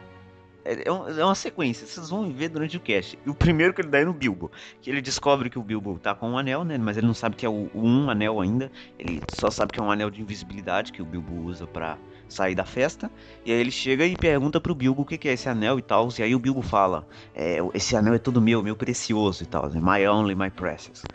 é, 0.64 0.74
é 0.74 0.88
é 0.88 1.24
uma 1.24 1.34
sequência, 1.34 1.86
vocês 1.86 2.10
vão 2.10 2.30
ver 2.30 2.48
durante 2.50 2.76
o 2.76 2.80
cast. 2.80 3.18
E 3.24 3.30
o 3.30 3.34
primeiro 3.34 3.72
que 3.72 3.80
ele 3.80 3.88
dá 3.88 4.00
é 4.00 4.04
no 4.04 4.12
Bilbo, 4.12 4.50
que 4.82 4.90
ele 4.90 5.00
descobre 5.00 5.48
que 5.48 5.58
o 5.58 5.62
Bilbo 5.62 5.98
tá 5.98 6.14
com 6.14 6.30
um 6.30 6.38
anel, 6.38 6.64
né, 6.64 6.76
mas 6.78 6.96
ele 6.96 7.06
não 7.06 7.14
sabe 7.14 7.36
que 7.36 7.46
é 7.46 7.48
o, 7.48 7.70
um 7.74 8.10
anel 8.10 8.40
ainda, 8.40 8.70
ele 8.98 9.24
só 9.28 9.50
sabe 9.50 9.72
que 9.72 9.80
é 9.80 9.82
um 9.82 9.90
anel 9.90 10.10
de 10.10 10.20
invisibilidade 10.20 10.92
que 10.92 11.00
o 11.02 11.06
Bilbo 11.06 11.34
usa 11.46 11.66
pra 11.66 11.96
sair 12.28 12.54
da 12.54 12.64
festa. 12.66 13.10
E 13.44 13.52
aí 13.52 13.58
ele 13.58 13.70
chega 13.70 14.04
e 14.04 14.16
pergunta 14.16 14.60
pro 14.60 14.74
Bilbo 14.74 15.02
o 15.02 15.04
que, 15.06 15.16
que 15.16 15.28
é 15.28 15.32
esse 15.32 15.48
anel 15.48 15.78
e 15.78 15.82
tal, 15.82 16.08
e 16.18 16.22
aí 16.22 16.34
o 16.34 16.38
Bilbo 16.38 16.60
fala 16.62 17.06
é, 17.34 17.58
esse 17.74 17.96
anel 17.96 18.14
é 18.14 18.18
todo 18.18 18.40
meu, 18.40 18.62
meu 18.62 18.76
precioso 18.76 19.42
e 19.42 19.46
tal, 19.46 19.70
né? 19.70 19.80
my 19.82 20.06
only, 20.06 20.34
my 20.34 20.50
precious. 20.50 21.08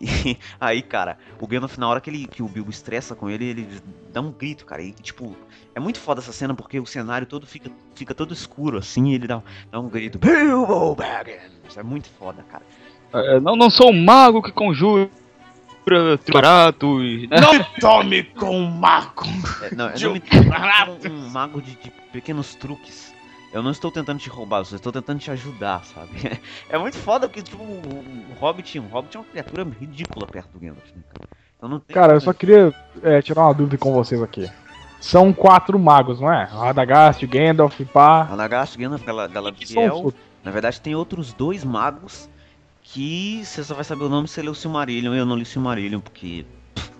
E 0.00 0.38
aí, 0.58 0.80
cara, 0.80 1.18
o 1.38 1.46
Gandalf, 1.46 1.76
na 1.76 1.88
hora 1.88 2.00
que, 2.00 2.08
ele, 2.08 2.26
que 2.26 2.42
o 2.42 2.48
Bilbo 2.48 2.70
estressa 2.70 3.14
com 3.14 3.28
ele, 3.28 3.44
ele 3.44 3.80
dá 4.12 4.20
um 4.20 4.32
grito, 4.32 4.64
cara. 4.64 4.82
E, 4.82 4.92
tipo, 4.92 5.36
é 5.74 5.80
muito 5.80 6.00
foda 6.00 6.20
essa 6.20 6.32
cena 6.32 6.54
porque 6.54 6.80
o 6.80 6.86
cenário 6.86 7.26
todo 7.26 7.46
fica, 7.46 7.70
fica 7.94 8.14
todo 8.14 8.32
escuro, 8.32 8.78
assim, 8.78 9.10
e 9.10 9.14
ele 9.14 9.26
dá, 9.26 9.42
dá 9.70 9.78
um 9.78 9.88
grito, 9.88 10.18
Bilbo 10.18 10.94
Baggins! 10.94 11.76
É 11.76 11.82
muito 11.82 12.08
foda, 12.18 12.42
cara. 12.50 12.64
É, 13.12 13.40
não, 13.40 13.56
não 13.56 13.68
sou 13.68 13.90
um 13.90 14.04
mago 14.04 14.42
que 14.42 14.52
conjura 14.52 15.10
baratos, 16.32 17.28
né? 17.28 17.40
Não 17.40 17.64
tome 17.80 18.24
com 18.24 18.60
mago! 18.62 19.24
É, 19.62 19.74
não, 19.74 19.88
eu 19.88 19.94
De 19.94 20.04
não 20.04 20.14
um 20.14 20.98
como 20.98 21.14
um 21.14 21.30
mago 21.30 21.60
de, 21.60 21.72
de 21.76 21.90
pequenos 22.12 22.54
truques. 22.54 23.09
Eu 23.52 23.62
não 23.62 23.72
estou 23.72 23.90
tentando 23.90 24.20
te 24.20 24.28
roubar, 24.28 24.60
eu 24.60 24.64
só 24.64 24.76
estou 24.76 24.92
tentando 24.92 25.18
te 25.18 25.30
ajudar, 25.30 25.84
sabe? 25.84 26.10
É 26.68 26.78
muito 26.78 26.96
foda 26.96 27.28
porque, 27.28 27.42
tipo, 27.42 27.62
o, 27.62 28.04
o 28.30 28.34
Hobbit, 28.40 28.78
um 28.78 28.86
Hobbit 28.86 29.16
é 29.16 29.20
uma 29.20 29.26
criatura 29.26 29.66
ridícula 29.80 30.26
perto 30.26 30.52
do 30.52 30.60
Gandalf, 30.60 30.86
né, 30.94 31.02
cara? 31.08 31.30
Então 31.56 31.68
não 31.68 31.80
tem 31.80 31.94
Cara, 31.94 32.14
eu 32.14 32.20
só 32.20 32.32
queria 32.32 32.72
é, 33.02 33.20
tirar 33.20 33.42
uma 33.42 33.54
dúvida 33.54 33.76
com 33.76 33.92
vocês 33.92 34.22
aqui. 34.22 34.50
São 35.00 35.32
quatro 35.32 35.78
magos, 35.78 36.20
não 36.20 36.32
é? 36.32 36.44
Radagast, 36.44 37.26
Gandalf, 37.26 37.80
pá. 37.92 38.22
Radagast, 38.22 38.78
Gandalf, 38.78 39.00
os 39.02 39.06
Galadriel. 39.06 40.14
Na 40.44 40.50
verdade, 40.50 40.80
tem 40.80 40.94
outros 40.94 41.32
dois 41.32 41.64
magos 41.64 42.28
que 42.82 43.44
você 43.44 43.64
só 43.64 43.74
vai 43.74 43.84
saber 43.84 44.04
o 44.04 44.08
nome 44.08 44.28
se 44.28 44.34
você 44.34 44.42
ler 44.42 44.50
o 44.50 44.54
Silmarillion. 44.54 45.14
Eu 45.14 45.26
não 45.26 45.36
li 45.36 45.44
Silmarillion 45.44 46.00
porque. 46.00 46.46
pff, 46.74 46.90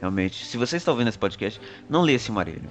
Realmente, 0.00 0.44
se 0.44 0.56
você 0.56 0.76
está 0.76 0.90
ouvindo 0.90 1.08
esse 1.08 1.18
podcast, 1.18 1.60
não 1.88 2.02
lê 2.02 2.18
Silmarillion. 2.18 2.70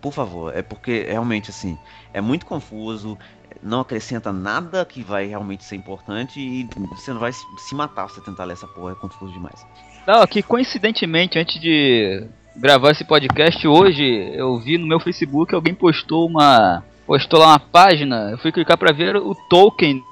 Por 0.00 0.12
favor, 0.12 0.56
é 0.56 0.62
porque 0.62 1.04
realmente 1.08 1.50
assim, 1.50 1.78
é 2.12 2.20
muito 2.20 2.46
confuso, 2.46 3.18
não 3.62 3.80
acrescenta 3.80 4.32
nada 4.32 4.84
que 4.84 5.02
vai 5.02 5.26
realmente 5.26 5.64
ser 5.64 5.76
importante 5.76 6.40
e 6.40 6.68
você 6.88 7.12
não 7.12 7.20
vai 7.20 7.32
se 7.32 7.74
matar 7.74 8.08
se 8.08 8.14
você 8.16 8.20
tentar 8.22 8.44
ler 8.44 8.54
essa 8.54 8.66
porra, 8.66 8.92
é 8.92 8.94
confuso 8.94 9.32
demais. 9.32 9.66
Não, 10.06 10.26
que 10.26 10.42
coincidentemente, 10.42 11.38
antes 11.38 11.60
de 11.60 12.26
gravar 12.56 12.90
esse 12.92 13.04
podcast 13.04 13.66
hoje, 13.68 14.04
eu 14.34 14.58
vi 14.58 14.78
no 14.78 14.86
meu 14.86 14.98
Facebook 14.98 15.54
alguém 15.54 15.74
postou 15.74 16.26
uma. 16.26 16.82
postou 17.06 17.38
lá 17.40 17.48
uma 17.48 17.60
página, 17.60 18.30
eu 18.30 18.38
fui 18.38 18.50
clicar 18.50 18.78
pra 18.78 18.92
ver 18.92 19.16
o 19.16 19.34
Tolkien 19.48 20.02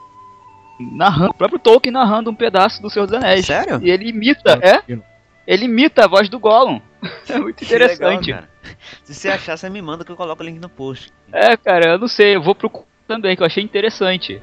narrando, 0.92 1.31
o 1.31 1.35
próprio 1.35 1.59
Tolkien 1.59 1.92
narrando 1.92 2.31
um 2.31 2.35
pedaço 2.35 2.81
do 2.83 2.90
Senhor 2.90 3.07
dos 3.07 3.16
Anéis. 3.16 3.46
Sério? 3.46 3.81
E 3.83 3.90
ele 3.90 4.09
imita, 4.11 4.59
é? 4.62 4.83
Ele 5.46 5.64
imita 5.64 6.05
a 6.05 6.09
voz 6.09 6.29
do 6.29 6.38
Gollum. 6.38 6.81
É 7.29 7.38
muito 7.38 7.64
Que 7.64 7.72
legal, 7.77 8.12
interessante. 8.12 8.33
cara. 8.33 8.48
Se 9.04 9.14
você 9.14 9.28
achar, 9.28 9.57
você 9.57 9.68
me 9.70 9.81
manda 9.83 10.04
que 10.04 10.12
eu 10.12 10.16
coloco 10.16 10.42
o 10.42 10.46
link 10.46 10.59
no 10.61 10.68
post. 10.68 11.12
é, 11.33 11.57
cara, 11.57 11.92
eu 11.92 11.98
não 11.98 12.09
sei, 12.09 12.37
eu 12.37 12.42
vou 12.42 12.54
procurar 12.54 12.87
também, 13.07 13.35
que 13.37 13.42
eu 13.42 13.46
achei 13.46 13.62
interessante. 13.62 14.40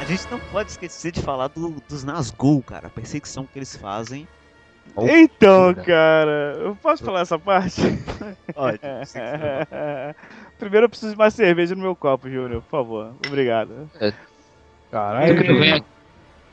A 0.00 0.04
gente 0.06 0.30
não 0.30 0.38
pode 0.38 0.70
esquecer 0.70 1.12
de 1.12 1.22
falar 1.22 1.48
do- 1.48 1.80
dos 1.88 2.04
Nazgûl, 2.04 2.62
cara. 2.62 2.88
A 2.88 2.90
perseguição 2.90 3.46
que 3.46 3.58
eles 3.58 3.74
fazem. 3.74 4.28
Então, 4.98 5.74
cara, 5.74 6.56
eu 6.60 6.76
posso 6.76 7.02
falar 7.04 7.20
essa 7.20 7.38
parte? 7.38 7.80
Pode. 8.54 8.78
Primeiro 10.58 10.84
eu 10.86 10.88
preciso 10.88 11.12
de 11.12 11.18
mais 11.18 11.34
cerveja 11.34 11.74
no 11.74 11.82
meu 11.82 11.96
copo, 11.96 12.28
Júnior, 12.30 12.62
por 12.62 12.70
favor. 12.70 13.12
Obrigado. 13.26 13.90
Caralho. 14.90 15.36
Tu 15.36 15.42
que 15.42 15.48
não 15.48 15.58
vem 15.58 15.72
aqui. 15.72 15.86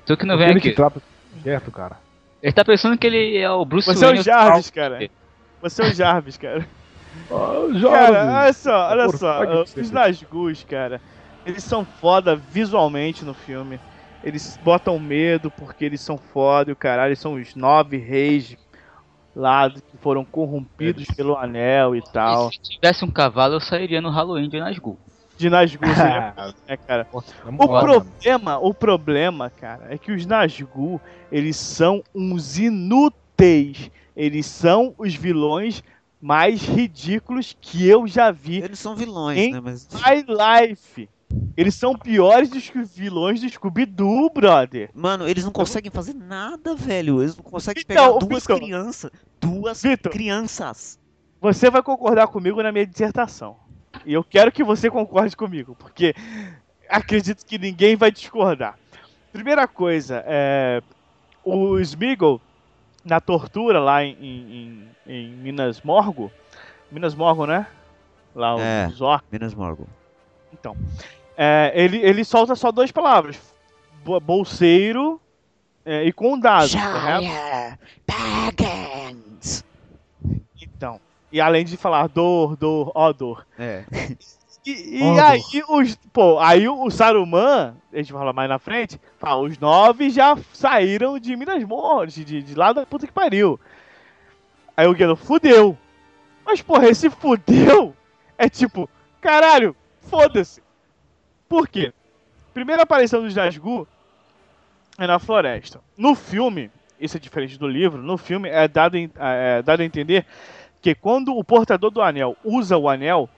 Tu 0.06 0.18
que 0.18 0.26
não 0.26 0.38
vem 0.38 0.50
aqui. 0.50 0.62
que 0.62 0.72
trata 0.72 1.00
o 1.00 1.02
projeto, 1.42 1.72
cara. 1.72 1.98
Ele 2.42 2.52
tá 2.52 2.66
pensando 2.66 2.98
que 2.98 3.06
ele 3.06 3.38
é 3.38 3.50
o 3.50 3.64
Bruce 3.64 3.86
Você 3.86 4.04
é 4.04 4.08
o 4.08 4.12
Wayne. 4.12 4.24
Jarvis, 4.24 4.70
cara. 4.72 5.10
Você 5.62 5.82
é 5.84 5.86
o 5.86 5.94
Jarvis, 5.94 6.38
cara. 6.38 6.68
Ó, 7.30 7.68
Cara, 7.90 8.42
olha 8.44 8.54
só, 8.54 8.90
olha 8.90 9.06
Por 9.06 9.18
só. 9.18 9.62
Os. 9.62 9.92
Nazgûs, 9.92 10.64
cara, 10.64 11.02
eles 11.46 11.64
são 11.64 11.86
foda 11.86 12.36
visualmente 12.36 13.26
no 13.26 13.34
filme. 13.34 13.80
Eles 14.24 14.60
botam 14.64 14.98
medo 15.00 15.52
porque 15.52 15.84
eles 15.84 16.00
são 16.02 16.18
foda 16.18 16.70
e 16.70 16.74
o 16.74 16.76
caralho. 16.76 17.10
Eles 17.10 17.20
são 17.20 17.34
os 17.34 17.56
nove 17.56 17.98
reis 17.98 18.56
lá 19.36 19.70
que 19.70 19.98
foram 20.02 20.22
É. 20.22 20.26
corrompidos 20.30 21.06
pelo 21.16 21.36
anel 21.38 21.96
e 21.96 22.02
tal. 22.02 22.52
Se 22.52 22.60
tivesse 22.62 23.06
um 23.06 23.12
cavalo, 23.12 23.56
eu 23.56 23.60
sairia 23.62 24.02
no 24.02 24.10
Halloween 24.10 24.50
de 24.50 24.60
Nazgûl. 24.60 24.98
de 25.38 25.50
Nazgûl 25.50 25.88
seria 25.96 26.34
é, 26.68 26.78
cara. 26.78 27.08
O 27.12 27.68
problema, 27.68 28.60
o 28.60 28.74
problema, 28.74 29.50
cara, 29.50 29.88
é 29.90 29.98
que 29.98 30.12
os 30.12 30.26
Nazgûl, 30.26 31.00
eles 31.32 31.56
são 31.58 32.04
uns 32.14 32.58
inúteis. 32.60 33.90
Eles 34.16 34.46
são 34.46 34.94
os 34.98 35.16
vilões 35.16 35.84
mais 36.22 36.62
ridículos 36.62 37.56
que 37.60 37.88
eu 37.88 38.06
já 38.06 38.30
vi. 38.30 38.58
Eles 38.62 38.78
são 38.78 38.96
vilões, 38.96 39.40
em 39.40 39.54
né? 39.54 39.60
Mas. 39.62 39.88
My 39.94 40.24
Life. 40.68 41.10
Eles 41.58 41.76
são 41.76 41.96
piores 41.96 42.50
dos 42.50 42.70
vilões 42.96 43.42
do 43.42 43.50
Scooby-Doo, 43.50 44.30
brother. 44.34 44.90
Mano, 44.94 45.28
eles 45.28 45.44
não 45.44 45.52
conseguem 45.52 45.92
fazer 45.92 46.14
nada, 46.14 46.74
velho. 46.76 47.22
Eles 47.22 47.36
não 47.36 47.44
conseguem 47.44 47.84
Então, 47.88 48.14
pegar 48.16 48.26
duas 48.26 48.44
Vitor. 48.44 48.58
crianças. 48.60 49.12
Duas 49.40 49.82
Vitor. 49.84 50.12
crianças. 50.12 51.00
Você 51.42 51.70
vai 51.70 51.84
concordar 51.84 52.28
comigo 52.28 52.62
na 52.64 52.72
minha 52.72 52.86
dissertação. 52.86 53.58
E 54.06 54.14
eu 54.14 54.24
quero 54.24 54.52
que 54.52 54.64
você 54.64 54.90
concorde 54.90 55.36
comigo, 55.36 55.76
porque 55.78 56.16
acredito 56.90 57.46
que 57.46 57.58
ninguém 57.58 57.96
vai 57.96 58.12
discordar. 58.12 58.78
Primeira 59.34 59.68
coisa, 59.68 60.24
é, 60.26 60.82
o 61.44 61.78
Smeagol, 61.80 62.42
na 63.04 63.20
tortura 63.20 63.80
lá 63.80 64.04
em, 64.04 64.16
em, 64.22 64.88
em- 65.08 65.32
Minas 65.36 65.82
Morgo, 65.82 66.32
Minas 66.92 67.14
Morgo, 67.16 67.46
né? 67.46 67.68
Lá 68.34 68.56
É. 68.60 68.88
os 68.88 69.02
orcs. 69.02 69.28
Minas 69.32 69.54
Morgul. 69.54 69.88
Então, 70.54 70.76
é, 71.38 71.72
ele, 71.76 71.98
ele 71.98 72.24
solta 72.24 72.56
só 72.56 72.72
duas 72.72 72.92
palavras: 72.92 73.38
bo- 74.04 74.20
bolseiro 74.20 75.20
é, 75.86 76.04
e 76.04 76.12
condado. 76.12 76.68
Baggins. 78.08 79.64
Então, 80.62 81.00
e 81.32 81.40
além 81.42 81.66
de 81.66 81.78
falar 81.78 82.08
dor, 82.08 82.56
dor, 82.56 82.92
ó 82.94 83.12
dor. 83.14 83.46
É. 83.58 83.84
E, 84.66 85.00
e 85.00 85.20
aí 85.20 85.42
os. 85.68 85.96
Pô, 86.14 86.38
aí 86.40 86.68
o 86.70 86.90
Saruman, 86.92 87.76
a 87.92 87.98
gente 87.98 88.14
vai 88.14 88.22
falar 88.22 88.34
mais 88.34 88.48
na 88.50 88.60
frente, 88.60 89.00
fala, 89.18 89.42
os 89.42 89.58
nove 89.58 90.10
já 90.12 90.38
saíram 90.54 91.18
de 91.18 91.36
Minas 91.36 91.64
Mortes, 91.64 92.24
de, 92.24 92.44
de 92.44 92.54
lá 92.56 92.72
da 92.72 92.86
puta 92.86 93.08
que 93.08 93.14
pariu. 93.14 93.60
Aí 94.78 94.86
o 94.88 94.94
Guido, 94.94 95.16
fudeu. 95.16 95.76
Mas, 96.46 96.62
porra, 96.62 96.88
esse 96.90 97.10
fudeu 97.10 97.96
é 98.38 98.48
tipo, 98.50 98.88
caralho, 99.20 99.76
foda-se. 100.02 100.62
Por 101.52 101.68
quê? 101.68 101.92
Primeira 102.54 102.84
aparição 102.84 103.22
dos 103.22 103.36
Nazgûl 103.36 103.86
é 104.98 105.06
na 105.06 105.20
floresta. 105.20 105.82
No 105.98 106.16
filme, 106.16 106.72
isso 106.98 107.18
é 107.18 107.20
diferente 107.20 107.60
do 107.60 107.68
livro, 107.68 108.02
no 108.02 108.18
filme 108.18 108.48
é 108.48 108.70
dado, 108.70 108.96
é 108.98 109.62
dado 109.62 109.82
a 109.82 109.86
entender 109.86 110.26
que 110.82 110.96
quando 110.96 111.36
o 111.36 111.44
portador 111.44 111.92
do 111.92 112.02
anel 112.02 112.38
usa 112.42 112.78
o 112.78 112.88
anel, 112.88 113.30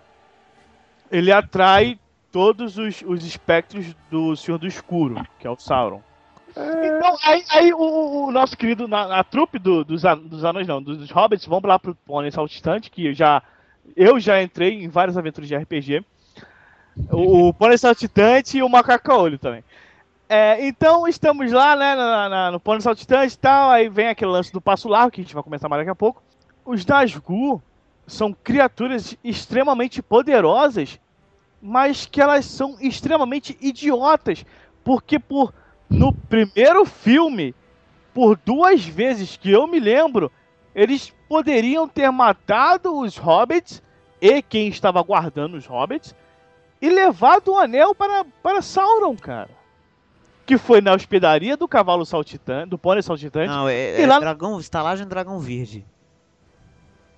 ele 1.12 1.32
atrai 1.32 2.00
todos 2.32 2.78
os, 2.78 3.02
os 3.06 3.26
espectros 3.26 3.96
do 4.12 4.36
Senhor 4.36 4.60
do 4.60 4.68
Escuro, 4.68 5.16
que 5.40 5.48
é 5.48 5.50
o 5.50 5.58
Sauron. 5.58 6.02
Então, 6.56 7.18
aí, 7.24 7.44
aí 7.50 7.74
o, 7.74 8.26
o- 8.28 8.32
nosso 8.32 8.56
querido, 8.56 8.88
na, 8.88 9.24
trupe 9.24 9.58
do- 9.58 9.84
dos, 9.84 10.04
dos 10.26 10.46
anões, 10.46 10.68
não, 10.68 10.82
dos, 10.82 10.98
dos 11.00 11.10
hobbits, 11.10 11.48
vão 11.48 11.60
lá 11.64 11.80
pro 11.80 11.96
Pônei 11.96 12.30
Saltitante, 12.30 12.92
que 12.92 13.08
eu 13.08 13.14
já, 13.14 13.42
eu 13.96 14.20
já 14.20 14.42
entrei 14.42 14.84
em 14.84 14.88
várias 14.88 15.18
aventuras 15.18 15.48
de 15.48 15.56
RPG. 15.56 16.06
O, 17.12 17.48
o 17.50 17.54
Pônei 17.54 17.78
Saltitante 17.78 18.58
e 18.58 18.64
o 18.64 18.70
Macaca-Olho 18.70 19.38
também. 19.40 19.64
É, 20.30 20.66
então, 20.66 21.08
estamos 21.08 21.52
lá, 21.52 21.76
né, 21.76 21.96
na- 21.96 22.30
na- 22.30 22.52
no 22.52 22.60
Pônei 22.60 22.82
Saltitante 22.82 23.36
e 23.36 23.38
tal, 23.38 23.70
aí 23.70 23.90
vem 23.90 24.08
aquele 24.08 24.32
lance 24.32 24.52
do 24.52 24.62
Passo 24.62 24.88
Largo, 24.88 25.12
que 25.12 25.22
a 25.22 25.24
gente 25.24 25.34
vai 25.34 25.44
comentar 25.44 25.70
mais 25.70 25.82
daqui 25.82 25.92
a 25.92 25.96
pouco. 25.96 26.24
Os 26.66 26.86
Nazgûl 26.86 27.62
são 28.08 28.34
criaturas 28.34 29.18
extremamente 29.24 30.02
poderosas, 30.02 31.00
mas 31.62 32.06
que 32.06 32.22
elas 32.22 32.46
são 32.46 32.76
extremamente 32.80 33.58
idiotas, 33.62 34.46
porque 34.84 35.20
por 35.20 35.54
no 35.90 36.12
primeiro 36.14 36.86
filme, 36.86 37.54
por 38.14 38.38
duas 38.38 38.86
vezes 38.86 39.38
que 39.38 39.52
eu 39.52 39.68
me 39.68 39.80
lembro, 39.80 40.32
eles 40.74 41.14
poderiam 41.30 41.88
ter 41.88 42.10
matado 42.12 42.98
os 42.98 43.18
hobbits 43.18 43.82
e 44.20 44.42
quem 44.42 44.68
estava 44.68 45.02
guardando 45.04 45.56
os 45.56 45.66
hobbits 45.66 46.16
e 46.86 46.90
levado 46.90 47.54
o 47.54 47.58
anel 47.58 47.96
para, 47.96 48.26
para 48.44 48.62
Sauron, 48.62 49.16
cara. 49.16 49.50
Que 50.46 50.58
foi 50.58 50.82
na 50.82 50.94
hospedaria 50.94 51.56
do 51.56 51.68
cavalo 51.68 52.06
saltitante, 52.06 52.70
do 52.70 52.78
pônei 52.78 53.02
saltitante. 53.02 53.48
Não, 53.48 53.70
é, 53.70 54.00
E 54.00 54.04
é 54.04 54.06
lá- 54.08 54.20
dragão, 54.20 54.60
estalagem 54.60 55.08
dragão 55.08 55.40
verde. 55.40 55.86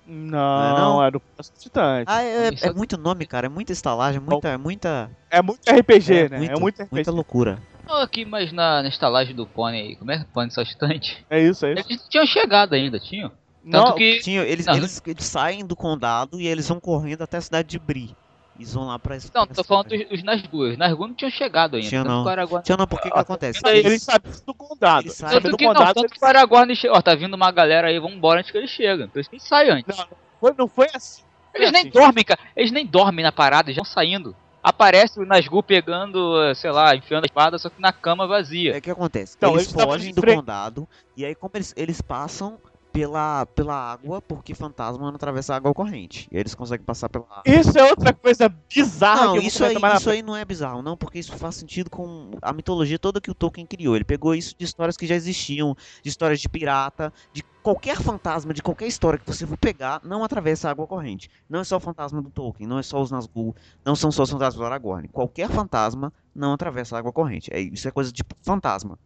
Não, 0.06 0.78
não? 0.78 1.04
é 1.04 1.10
do 1.10 1.18
pônei 1.18 1.42
saltitante. 1.42 2.04
Ah, 2.06 2.22
é, 2.22 2.48
é 2.48 2.50
é- 2.68 2.72
muito 2.72 2.96
nome, 2.96 3.26
cara. 3.26 3.46
É 3.46 3.48
muita 3.48 3.72
estalagem, 3.72 4.20
muita, 4.20 4.48
é 4.48 4.56
muita, 4.56 5.10
É 5.28 5.42
muito 5.42 5.68
RPG, 5.68 6.14
é 6.14 6.28
né? 6.28 6.38
muito- 6.38 6.52
é 6.52 6.60
muito 6.60 6.76
RPG. 6.82 6.88
muita 6.94 7.10
loucura. 7.10 7.58
Não, 7.88 7.96
aqui, 8.00 8.24
mas 8.24 8.52
na, 8.52 8.82
na 8.82 8.88
estalagem 8.88 9.34
do 9.34 9.46
pônei 9.46 9.80
aí, 9.88 9.96
como 9.96 10.12
é 10.12 10.18
que 10.18 10.22
o 10.24 10.28
pônei 10.28 10.50
saltitante? 10.50 11.24
É 11.28 11.40
isso, 11.40 11.66
é 11.66 11.72
isso. 11.74 11.86
Eles 11.88 12.02
não 12.02 12.08
tinham 12.08 12.26
chegado 12.26 12.72
ainda, 12.74 13.00
tinham? 13.00 13.32
Não, 13.64 13.84
Tanto 13.86 13.96
que. 13.96 14.20
Tinha, 14.20 14.42
eles, 14.42 14.66
Não. 14.66 14.76
eles, 14.76 15.02
eles 15.04 15.24
saem 15.24 15.66
do 15.66 15.74
condado 15.74 16.40
e 16.40 16.46
eles 16.46 16.68
vão 16.68 16.78
correndo 16.78 17.22
até 17.22 17.38
a 17.38 17.40
cidade 17.40 17.66
de 17.68 17.78
Bri. 17.80 18.16
Eles 18.58 18.72
vão 18.72 18.86
lá 18.86 18.98
pra 18.98 19.16
Não, 19.34 19.46
tô 19.46 19.62
falando 19.62 19.88
dos, 19.88 20.08
dos 20.08 20.22
Nazgûl 20.22 21.08
não 21.08 21.14
tinham 21.14 21.30
chegado 21.30 21.76
ainda. 21.76 21.88
Tinha 21.88 22.02
tanto 22.02 22.12
não. 22.12 22.22
que 22.22 22.28
o 22.28 22.32
Aragorn- 22.32 22.64
Tinha 22.64 22.76
não, 22.76 22.86
porque 22.86 23.10
que 23.10 23.18
acontece? 23.18 23.60
Aí, 23.64 23.78
eles 23.80 24.02
sabiam 24.02 24.34
do 24.46 24.54
condado. 24.54 25.06
Eles 25.06 25.20
Eles 25.20 25.32
Tanto 25.32 25.50
do 25.50 25.56
que, 25.56 25.66
não, 25.66 25.74
condado. 25.74 25.94
tanto 25.94 26.14
que 26.14 26.24
o 26.24 26.26
Aragorn 26.26 26.74
chega. 26.74 26.94
Ó, 26.94 27.02
tá 27.02 27.14
vindo 27.14 27.34
uma 27.34 27.50
galera 27.50 27.88
aí, 27.88 27.98
vambora 27.98 28.40
antes 28.40 28.50
que 28.50 28.56
eles 28.58 28.70
chegam. 28.70 29.08
Por 29.08 29.20
isso 29.20 29.28
que 29.28 29.36
eles 29.36 29.46
saem 29.46 29.70
antes. 29.70 29.96
Não, 29.96 30.06
foi, 30.40 30.54
não 30.56 30.68
foi 30.68 30.88
assim. 30.94 31.22
Eles 31.54 31.70
nem 31.72 31.82
assim. 31.82 31.90
dormem, 31.90 32.24
cara. 32.24 32.40
Eles 32.54 32.70
nem 32.72 32.86
dormem 32.86 33.22
na 33.22 33.32
parada, 33.32 33.68
eles 33.68 33.76
vão 33.76 33.84
saindo. 33.84 34.34
Aparece 34.62 35.20
o 35.20 35.24
Nazgûl 35.26 35.62
pegando, 35.62 36.52
sei 36.54 36.70
lá, 36.72 36.96
enfiando 36.96 37.24
a 37.24 37.26
espada, 37.26 37.56
só 37.58 37.70
que 37.70 37.80
na 37.80 37.92
cama 37.92 38.26
vazia. 38.26 38.76
É 38.76 38.80
que 38.80 38.90
acontece. 38.90 39.34
Então, 39.36 39.52
eles 39.54 39.72
eles 39.72 39.72
fogem 39.84 40.12
do 40.12 40.20
frente. 40.20 40.36
condado 40.36 40.88
e 41.16 41.24
aí 41.24 41.34
como 41.34 41.52
eles, 41.54 41.72
eles 41.76 42.00
passam 42.00 42.58
pela, 42.96 43.44
pela 43.44 43.92
água, 43.92 44.22
porque 44.22 44.54
fantasma 44.54 45.06
não 45.06 45.16
atravessa 45.16 45.52
a 45.52 45.56
água 45.56 45.74
corrente. 45.74 46.26
E 46.32 46.38
eles 46.38 46.54
conseguem 46.54 46.84
passar 46.84 47.10
pela 47.10 47.26
água. 47.26 47.42
Isso 47.44 47.78
é 47.78 47.84
outra 47.84 48.10
coisa 48.14 48.48
bizarra 48.48 49.26
Não, 49.26 49.36
isso 49.36 49.62
aí, 49.62 49.76
isso 49.96 50.08
aí 50.08 50.22
não 50.22 50.34
é 50.34 50.42
bizarro, 50.46 50.80
não, 50.80 50.96
porque 50.96 51.18
isso 51.18 51.36
faz 51.36 51.56
sentido 51.56 51.90
com 51.90 52.30
a 52.40 52.54
mitologia 52.54 52.98
toda 52.98 53.20
que 53.20 53.30
o 53.30 53.34
Tolkien 53.34 53.66
criou. 53.66 53.94
Ele 53.94 54.04
pegou 54.04 54.34
isso 54.34 54.54
de 54.58 54.64
histórias 54.64 54.96
que 54.96 55.06
já 55.06 55.14
existiam, 55.14 55.76
de 56.02 56.08
histórias 56.08 56.40
de 56.40 56.48
pirata, 56.48 57.12
de 57.34 57.42
qualquer 57.62 58.00
fantasma, 58.00 58.54
de 58.54 58.62
qualquer 58.62 58.86
história 58.86 59.18
que 59.18 59.26
você 59.26 59.46
for 59.46 59.58
pegar, 59.58 60.00
não 60.02 60.24
atravessa 60.24 60.68
a 60.68 60.70
água 60.70 60.86
corrente. 60.86 61.28
Não 61.50 61.60
é 61.60 61.64
só 61.64 61.76
o 61.76 61.80
fantasma 61.80 62.22
do 62.22 62.30
Tolkien, 62.30 62.66
não 62.66 62.78
é 62.78 62.82
só 62.82 63.02
os 63.02 63.10
Nazgûl, 63.10 63.54
não 63.84 63.94
são 63.94 64.10
só 64.10 64.22
os 64.22 64.30
fantasmas 64.30 64.56
do 64.56 64.64
Aragorn. 64.64 65.06
Qualquer 65.08 65.50
fantasma 65.50 66.10
não 66.34 66.54
atravessa 66.54 66.96
a 66.96 66.98
água 66.98 67.12
corrente. 67.12 67.52
É, 67.52 67.60
isso 67.60 67.86
é 67.86 67.90
coisa 67.90 68.10
tipo 68.10 68.34
fantasma. 68.40 68.98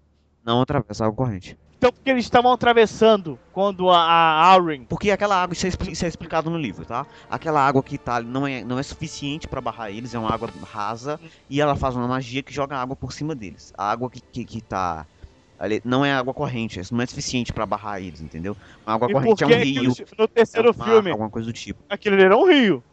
Não 0.44 0.61
atravessa 0.61 1.03
a 1.03 1.09
água 1.09 1.16
corrente. 1.16 1.59
Então, 1.80 1.90
porque 1.90 2.10
eles 2.10 2.24
estavam 2.26 2.52
atravessando 2.52 3.38
quando 3.50 3.88
a, 3.88 3.96
a 3.98 4.52
Arryn. 4.52 4.84
Porque 4.84 5.10
aquela 5.10 5.42
água, 5.42 5.54
isso 5.54 5.66
é, 5.66 5.70
isso 5.90 6.04
é 6.04 6.08
explicado 6.08 6.50
no 6.50 6.58
livro, 6.58 6.84
tá? 6.84 7.06
Aquela 7.26 7.66
água 7.66 7.82
que 7.82 7.96
tá 7.96 8.16
ali 8.16 8.26
não 8.28 8.46
é, 8.46 8.62
não 8.62 8.78
é 8.78 8.82
suficiente 8.82 9.48
pra 9.48 9.62
barrar 9.62 9.90
eles, 9.90 10.12
é 10.12 10.18
uma 10.18 10.30
água 10.30 10.50
rasa 10.62 11.18
e 11.48 11.58
ela 11.58 11.74
faz 11.74 11.96
uma 11.96 12.06
magia 12.06 12.42
que 12.42 12.52
joga 12.52 12.76
água 12.76 12.94
por 12.94 13.14
cima 13.14 13.34
deles. 13.34 13.72
A 13.78 13.90
água 13.90 14.10
que, 14.10 14.20
que, 14.30 14.44
que 14.44 14.60
tá 14.60 15.06
ali 15.58 15.80
não 15.82 16.04
é 16.04 16.12
água 16.12 16.34
corrente, 16.34 16.78
isso 16.78 16.94
não 16.94 17.02
é 17.02 17.06
suficiente 17.06 17.50
pra 17.50 17.64
barrar 17.64 17.98
eles, 17.98 18.20
entendeu? 18.20 18.54
A 18.84 18.92
água 18.92 19.08
E 19.08 19.12
corrente 19.14 19.42
é 19.42 19.46
um 19.46 19.50
que 19.50 19.56
rio, 19.56 19.92
aquilo- 19.92 20.06
no 20.18 20.28
terceiro 20.28 20.68
é 20.68 20.70
um 20.70 20.78
mar, 20.78 20.84
filme, 20.86 21.10
alguma 21.12 21.30
coisa 21.30 21.46
do 21.46 21.52
tipo. 21.54 21.82
aquele 21.88 22.22
era 22.22 22.36
um 22.36 22.44
rio. 22.46 22.84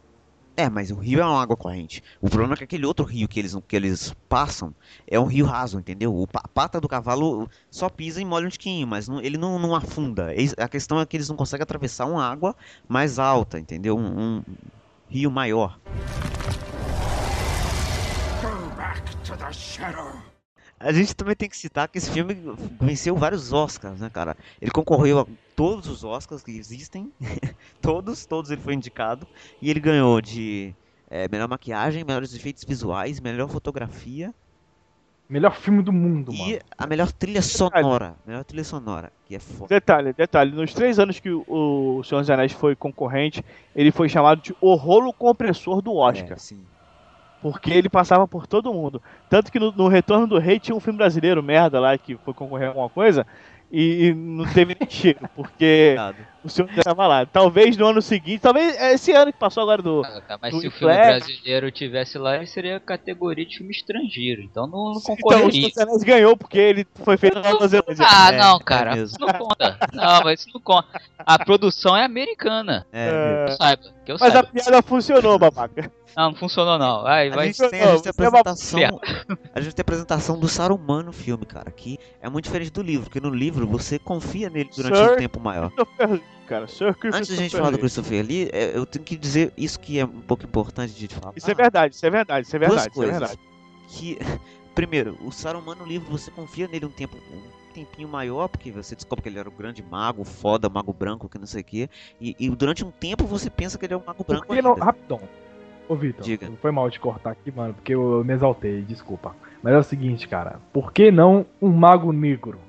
É, 0.60 0.68
mas 0.68 0.90
o 0.90 0.96
rio 0.96 1.20
é 1.20 1.24
uma 1.24 1.40
água 1.40 1.56
corrente. 1.56 2.02
O 2.20 2.28
problema 2.28 2.54
é 2.54 2.56
que 2.56 2.64
aquele 2.64 2.84
outro 2.84 3.04
rio 3.06 3.28
que 3.28 3.38
eles, 3.38 3.56
que 3.68 3.76
eles 3.76 4.12
passam 4.28 4.74
é 5.06 5.18
um 5.20 5.24
rio 5.26 5.46
raso, 5.46 5.78
entendeu? 5.78 6.12
O 6.12 6.26
a 6.34 6.48
pata 6.48 6.80
do 6.80 6.88
cavalo 6.88 7.48
só 7.70 7.88
pisa 7.88 8.20
e 8.20 8.24
molha 8.24 8.48
um 8.48 8.50
tiquinho, 8.50 8.84
mas 8.84 9.06
não- 9.06 9.20
ele 9.20 9.38
não, 9.38 9.56
não 9.56 9.72
afunda. 9.72 10.34
Eles- 10.34 10.56
A 10.58 10.68
questão 10.68 10.98
é 11.00 11.06
que 11.06 11.16
eles 11.16 11.28
não 11.28 11.36
conseguem 11.36 11.62
atravessar 11.62 12.06
uma 12.06 12.26
água 12.28 12.56
mais 12.88 13.20
alta, 13.20 13.56
entendeu? 13.56 13.96
Um, 13.96 14.38
um 14.38 14.44
rio 15.08 15.30
maior. 15.30 15.78
Go 18.42 18.74
back 18.76 19.16
to 19.24 19.36
the 19.36 19.52
shadow. 19.52 20.10
A 20.80 20.92
gente 20.92 21.14
também 21.14 21.34
tem 21.34 21.48
que 21.48 21.56
citar 21.56 21.88
que 21.88 21.98
esse 21.98 22.10
filme 22.10 22.36
venceu 22.80 23.16
vários 23.16 23.52
Oscars, 23.52 24.00
né, 24.00 24.08
cara? 24.08 24.36
Ele 24.60 24.70
concorreu 24.70 25.20
a 25.20 25.26
todos 25.56 25.88
os 25.88 26.04
Oscars 26.04 26.42
que 26.42 26.52
existem. 26.52 27.12
todos, 27.82 28.24
todos 28.26 28.50
ele 28.50 28.60
foi 28.60 28.74
indicado. 28.74 29.26
E 29.60 29.70
ele 29.70 29.80
ganhou 29.80 30.20
de 30.20 30.74
eh, 31.10 31.28
melhor 31.30 31.48
maquiagem, 31.48 32.04
melhores 32.04 32.34
efeitos 32.34 32.64
visuais, 32.64 33.20
melhor 33.20 33.48
fotografia 33.48 34.32
Melhor 35.28 35.54
filme 35.54 35.82
do 35.82 35.92
mundo, 35.92 36.32
mano. 36.32 36.50
e 36.52 36.58
a 36.76 36.86
melhor 36.86 37.12
trilha 37.12 37.42
sonora. 37.42 38.16
Melhor 38.26 38.42
trilha 38.44 38.64
sonora, 38.64 39.12
que 39.26 39.36
é 39.36 39.38
foda. 39.38 39.68
Detalhe, 39.68 40.14
detalhe. 40.14 40.52
Nos 40.52 40.72
três 40.72 40.98
anos 40.98 41.20
que 41.20 41.28
o, 41.30 41.44
o 41.46 42.02
Senhor 42.02 42.22
dos 42.22 42.30
Anéis 42.30 42.52
foi 42.52 42.74
concorrente, 42.74 43.44
ele 43.76 43.92
foi 43.92 44.08
chamado 44.08 44.40
de 44.40 44.56
o 44.58 44.74
rolo 44.74 45.12
compressor 45.12 45.82
do 45.82 45.94
Oscar. 45.94 46.32
É, 46.32 46.36
sim. 46.36 46.64
Porque 47.40 47.70
ele 47.70 47.88
passava 47.88 48.26
por 48.26 48.46
todo 48.46 48.72
mundo. 48.72 49.00
Tanto 49.30 49.52
que 49.52 49.58
no, 49.60 49.70
no 49.72 49.88
Retorno 49.88 50.26
do 50.26 50.38
Rei 50.38 50.58
tinha 50.58 50.74
um 50.74 50.80
filme 50.80 50.98
brasileiro, 50.98 51.42
merda 51.42 51.78
lá, 51.78 51.96
que 51.96 52.16
foi 52.24 52.34
concorrer 52.34 52.66
a 52.66 52.70
alguma 52.70 52.88
coisa, 52.88 53.24
e, 53.70 54.06
e 54.06 54.14
não 54.14 54.44
teve 54.46 54.74
nem 54.80 54.88
cheiro, 54.90 55.20
porque 55.36 55.94
o 56.42 56.48
senhor 56.48 56.70
estava 56.76 57.06
lá. 57.06 57.26
Talvez 57.26 57.76
no 57.76 57.86
ano 57.86 58.00
seguinte, 58.00 58.40
talvez 58.40 58.74
é 58.80 58.94
esse 58.94 59.12
ano 59.12 59.32
que 59.32 59.38
passou 59.38 59.62
agora 59.62 59.82
do. 59.82 60.02
Ah, 60.04 60.22
tá, 60.26 60.38
mas 60.40 60.52
do 60.52 60.60
se 60.60 60.68
o 60.68 60.70
filme 60.70 60.94
brasileiro 60.94 61.70
tivesse 61.70 62.16
lá, 62.18 62.36
ele 62.36 62.46
seria 62.46 62.80
categoria 62.80 63.44
de 63.44 63.58
filme 63.58 63.70
estrangeiro. 63.70 64.42
Então 64.42 64.66
não, 64.66 64.94
não 64.94 65.00
Então, 65.00 65.14
o 65.14 65.16
concorreria. 65.18 65.68
Dos 65.68 65.78
Anéis 65.78 66.02
ganhou 66.02 66.36
porque 66.36 66.58
ele 66.58 66.86
foi 67.04 67.16
feito 67.16 67.38
na 67.40 67.52
Nova 67.52 67.68
Zelândia. 67.68 68.06
Ah, 68.08 68.32
É, 68.32 68.38
não, 68.38 68.56
é 68.56 68.64
cara. 68.64 68.90
mesmo. 68.96 69.06
isso 69.06 69.20
não 69.20 69.32
conta. 69.34 69.78
Não, 69.92 70.22
mas 70.24 70.40
isso 70.40 70.50
não 70.54 70.60
conta. 70.60 71.00
A 71.18 71.38
produção 71.44 71.96
é 71.96 72.04
americana. 72.04 72.86
É, 72.92 73.44
Que 73.46 73.52
eu 73.52 73.56
saiba. 73.56 73.82
Que 74.06 74.12
eu 74.12 74.16
Mas 74.18 74.30
a 74.30 74.32
saiba. 74.32 74.48
piada 74.48 74.82
funcionou, 74.82 75.38
babaca. 75.38 75.92
Não, 76.16 76.30
não 76.30 76.34
funcionou 76.34 76.78
não. 76.78 77.02
Vai, 77.02 77.30
A 77.30 77.34
vai. 77.34 77.46
gente, 77.46 77.70
tem, 77.70 77.80
a 77.82 77.96
gente 77.96 78.02
tem 78.02 78.08
é 78.08 78.26
apresentação. 78.26 78.80
A 79.54 79.60
gente 79.60 79.74
tem 79.74 79.82
a 79.82 79.84
apresentação 79.84 80.38
do 80.38 80.48
Saruman 80.48 81.02
no 81.02 81.12
filme, 81.12 81.44
cara. 81.44 81.70
Que 81.70 81.98
é 82.20 82.28
muito 82.28 82.44
diferente 82.44 82.70
do 82.70 82.82
livro, 82.82 83.04
porque 83.04 83.20
no 83.20 83.30
livro 83.30 83.66
você 83.66 83.98
confia 83.98 84.50
nele 84.50 84.70
durante 84.74 84.96
Sir 84.96 85.12
um 85.12 85.16
tempo 85.16 85.40
maior. 85.40 85.72
Lee, 86.00 86.22
cara. 86.46 86.66
Sir 86.66 86.96
Antes 87.04 87.28
da 87.28 87.36
gente 87.36 87.56
falar 87.56 87.70
do. 87.70 87.78
Christopher 87.78 88.24
Lee, 88.24 88.48
é, 88.52 88.76
eu 88.76 88.86
tenho 88.86 89.04
que 89.04 89.16
dizer 89.16 89.52
isso 89.56 89.78
que 89.78 89.98
é 89.98 90.04
um 90.04 90.20
pouco 90.20 90.44
importante 90.44 90.92
de 90.92 91.08
falar. 91.08 91.32
Isso 91.36 91.50
é 91.50 91.54
verdade, 91.54 91.94
isso 91.94 92.06
é 92.06 92.10
verdade, 92.10 92.46
isso 92.46 92.56
é 92.56 92.58
Duas 92.58 92.70
verdade, 92.70 92.92
isso 92.92 93.02
é 93.02 93.06
verdade. 93.06 93.38
Que, 93.88 94.18
primeiro, 94.74 95.18
o 95.24 95.30
Saruman 95.30 95.74
no 95.74 95.86
livro 95.86 96.10
você 96.10 96.30
confia 96.30 96.68
nele 96.68 96.86
um 96.86 96.90
tempo. 96.90 97.16
Um 97.32 97.58
tempinho 97.78 98.08
maior, 98.08 98.48
porque 98.48 98.72
você 98.72 98.96
descobre 98.96 99.22
que 99.22 99.28
ele 99.28 99.38
era 99.38 99.48
o 99.48 99.52
grande 99.52 99.82
mago, 99.82 100.24
foda, 100.24 100.68
mago 100.68 100.92
branco, 100.92 101.28
que 101.28 101.38
não 101.38 101.46
sei 101.46 101.60
o 101.60 101.64
quê. 101.64 101.90
E, 102.20 102.34
e 102.38 102.50
durante 102.50 102.84
um 102.84 102.90
tempo 102.90 103.24
você 103.24 103.48
pensa 103.48 103.78
que 103.78 103.86
ele 103.86 103.94
é 103.94 103.96
um 103.96 104.02
mago 104.04 104.24
branco. 104.24 104.46
Por 104.46 104.56
que 104.56 104.62
não. 104.62 104.72
ainda. 104.72 104.84
Rapidão. 104.84 105.20
Ô, 105.88 105.96
Vitor, 105.96 106.22
Diga. 106.22 106.50
foi 106.60 106.70
mal 106.70 106.90
te 106.90 107.00
cortar 107.00 107.30
aqui, 107.30 107.50
mano, 107.50 107.72
porque 107.72 107.94
eu 107.94 108.22
me 108.22 108.34
exaltei, 108.34 108.82
desculpa. 108.82 109.34
Mas 109.62 109.72
é 109.72 109.78
o 109.78 109.82
seguinte, 109.82 110.28
cara. 110.28 110.60
Por 110.72 110.92
que 110.92 111.10
não 111.10 111.46
um 111.60 111.70
mago 111.70 112.12
negro? 112.12 112.60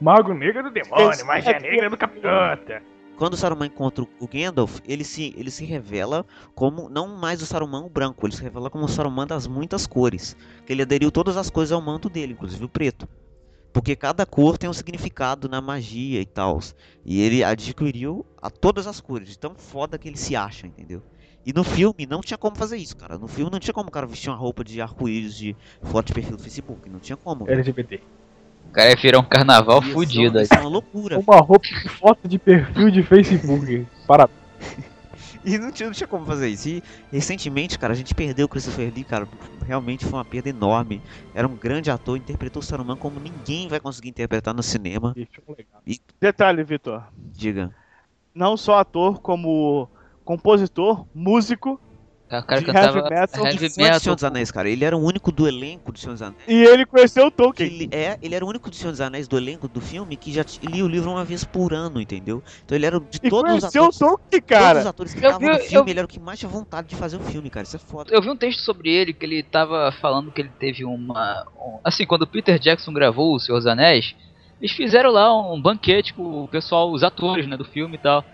Mago 0.00 0.32
negro 0.32 0.62
do 0.62 0.70
demônio, 0.70 1.26
magia 1.26 1.56
é 1.56 1.60
negra 1.60 1.90
do 1.90 1.96
capitota. 1.96 2.82
Quando 3.16 3.34
o 3.34 3.36
Saruman 3.36 3.66
encontra 3.66 4.04
o 4.18 4.26
Gandalf, 4.26 4.80
ele 4.86 5.04
se, 5.04 5.32
ele 5.36 5.50
se 5.50 5.64
revela 5.64 6.26
como 6.52 6.88
não 6.88 7.16
mais 7.16 7.40
o 7.40 7.46
Saruman 7.46 7.84
o 7.84 7.88
branco, 7.88 8.26
ele 8.26 8.34
se 8.34 8.42
revela 8.42 8.68
como 8.68 8.86
o 8.86 8.88
Saruman 8.88 9.26
das 9.26 9.46
muitas 9.46 9.86
cores. 9.86 10.36
Que 10.66 10.72
ele 10.72 10.82
aderiu 10.82 11.12
todas 11.12 11.36
as 11.36 11.48
coisas 11.48 11.70
ao 11.70 11.80
manto 11.80 12.08
dele, 12.08 12.32
inclusive 12.32 12.64
o 12.64 12.68
preto. 12.68 13.08
Porque 13.72 13.94
cada 13.94 14.26
cor 14.26 14.58
tem 14.58 14.68
um 14.68 14.72
significado 14.72 15.48
na 15.48 15.60
magia 15.60 16.20
e 16.20 16.26
tal. 16.26 16.58
E 17.04 17.22
ele 17.22 17.44
adquiriu 17.44 18.26
a 18.42 18.50
todas 18.50 18.86
as 18.86 19.00
cores, 19.00 19.28
de 19.28 19.38
tão 19.38 19.54
foda 19.54 19.96
que 19.96 20.08
ele 20.08 20.16
se 20.16 20.34
acha, 20.34 20.66
entendeu? 20.66 21.02
E 21.46 21.52
no 21.52 21.62
filme 21.62 22.06
não 22.08 22.20
tinha 22.20 22.38
como 22.38 22.56
fazer 22.56 22.76
isso, 22.78 22.96
cara. 22.96 23.18
No 23.18 23.28
filme 23.28 23.50
não 23.50 23.58
tinha 23.58 23.74
como 23.74 23.88
o 23.88 23.92
cara 23.92 24.06
vestir 24.06 24.30
uma 24.30 24.36
roupa 24.36 24.64
de 24.64 24.80
arco-íris 24.80 25.36
de 25.36 25.54
foto 25.82 26.06
de 26.06 26.12
perfil 26.14 26.36
do 26.36 26.42
Facebook. 26.42 26.88
Não 26.88 26.98
tinha 26.98 27.16
como. 27.16 27.48
LGBT. 27.50 28.00
O 28.68 28.72
cara 28.72 28.90
ia 28.90 28.96
virar 28.96 29.18
um 29.18 29.24
carnaval 29.24 29.82
ser- 29.82 29.92
fudido. 29.92 30.38
ia 30.38 30.46
ser 30.46 30.58
uma 30.60 30.68
loucura. 30.70 31.18
Uma 31.18 31.36
roupa 31.36 31.66
de 31.66 31.88
foto 31.90 32.26
de 32.26 32.38
perfil 32.38 32.90
de 32.90 33.02
Facebook. 33.02 33.86
Parabéns. 34.08 34.38
E 35.44 35.58
não 35.58 35.70
tinha, 35.70 35.88
não 35.88 35.94
tinha 35.94 36.06
como 36.08 36.24
fazer 36.24 36.48
isso. 36.48 36.68
E 36.70 36.82
recentemente, 37.12 37.78
cara, 37.78 37.92
a 37.92 37.96
gente 37.96 38.14
perdeu 38.14 38.46
o 38.46 38.48
Christopher 38.48 38.90
Lee, 38.94 39.04
cara. 39.04 39.28
Realmente 39.66 40.02
foi 40.06 40.14
uma 40.14 40.24
perda 40.24 40.48
enorme. 40.48 41.02
Era 41.34 41.46
um 41.46 41.54
grande 41.54 41.90
ator, 41.90 42.16
interpretou 42.16 42.60
o 42.60 42.64
Saruman 42.64 42.96
como 42.96 43.20
ninguém 43.20 43.68
vai 43.68 43.78
conseguir 43.78 44.08
interpretar 44.08 44.54
no 44.54 44.62
cinema. 44.62 45.12
Legado. 45.14 46.00
Detalhe, 46.18 46.64
Vitor. 46.64 47.04
Diga. 47.32 47.70
Não 48.34 48.56
só 48.56 48.78
ator, 48.78 49.20
como 49.20 49.86
compositor, 50.24 51.06
músico, 51.14 51.80
O 52.26 52.42
cara 52.42 52.60
de 52.60 52.66
cantava 52.66 52.98
heavy 52.98 53.10
metal. 53.10 53.44
heavy 53.46 53.58
de 53.58 53.70
Senhor 53.70 53.90
metal. 53.92 54.14
dos 54.14 54.24
Anéis, 54.24 54.50
cara. 54.50 54.68
Ele 54.68 54.84
era 54.84 54.96
o 54.96 55.00
único 55.00 55.30
do 55.30 55.46
elenco 55.46 55.92
do 55.92 55.98
Senhor 55.98 56.14
dos 56.14 56.22
Anéis. 56.22 56.42
e 56.48 56.54
ele 56.64 56.84
conheceu 56.86 57.26
o 57.26 57.30
Tolkien. 57.30 57.68
ele, 57.68 57.88
é, 57.92 58.18
ele 58.22 58.34
era 58.34 58.44
o 58.44 58.48
único 58.48 58.70
do 58.70 58.74
Senhor 58.74 58.90
dos 58.90 59.00
Anéis 59.00 59.28
do 59.28 59.36
elenco 59.36 59.68
do 59.68 59.80
filme 59.80 60.16
que 60.16 60.32
já 60.32 60.44
lia 60.62 60.84
o 60.84 60.88
livro 60.88 61.10
uma 61.10 61.24
vez 61.24 61.44
por 61.44 61.72
ano, 61.74 62.00
entendeu? 62.00 62.42
Então 62.64 62.74
ele 62.76 62.86
era 62.86 62.96
o- 62.96 63.00
de 63.00 63.20
E 63.22 63.30
todos 63.30 63.52
os 63.54 63.60
conheceu 63.60 63.82
o 63.82 63.84
atores. 63.86 63.98
Tolkien, 63.98 64.40
Todos 64.40 64.40
os 64.40 64.66
cara. 64.66 64.88
atores 64.88 65.12
que 65.14 65.18
estavam 65.20 65.48
no 65.48 65.58
filme, 65.60 65.74
eu- 65.76 65.92
ele 65.92 65.98
era 66.00 66.06
o 66.06 66.08
que 66.08 66.18
mais 66.18 66.38
tinha 66.38 66.48
vontade 66.48 66.88
de 66.88 66.96
fazer 66.96 67.16
o 67.18 67.20
filme, 67.20 67.50
cara. 67.50 67.64
Isso 67.64 67.76
é 67.76 67.78
foda. 67.78 68.12
Eu 68.12 68.20
vi 68.22 68.30
um 68.30 68.36
texto 68.36 68.60
sobre 68.60 68.90
ele 68.90 69.12
que 69.12 69.24
ele 69.24 69.42
tava 69.42 69.92
falando 70.00 70.32
que 70.32 70.40
ele 70.40 70.50
teve 70.58 70.84
uma. 70.84 71.46
um- 71.56 71.78
assim, 71.84 72.04
quando 72.06 72.22
o 72.22 72.26
Peter 72.26 72.58
Jackson 72.58 72.92
gravou 72.92 73.34
O 73.36 73.38
Senhor 73.38 73.58
dos 73.58 73.66
Anéis, 73.66 74.14
eles 74.60 74.72
fizeram 74.74 75.10
lá 75.10 75.52
um 75.52 75.60
banquete 75.60 76.14
com 76.14 76.44
o 76.44 76.48
pessoal, 76.48 76.90
os 76.90 77.02
atores 77.04 77.46
né, 77.46 77.56
do 77.56 77.64
filme 77.64 77.94
e 77.96 77.98
tal. 77.98 78.24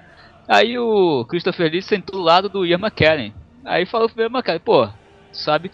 Aí 0.48 0.78
o 0.78 1.24
Christopher 1.26 1.70
Lee 1.70 1.82
sentou 1.82 2.18
do 2.18 2.24
lado 2.24 2.48
do 2.48 2.66
Ian 2.66 2.78
McKellen. 2.78 3.32
Aí 3.64 3.86
falou 3.86 4.08
pro 4.08 4.22
Ian 4.22 4.30
McKellen, 4.30 4.60
pô, 4.64 4.86
tu 4.86 5.38
sabe 5.38 5.70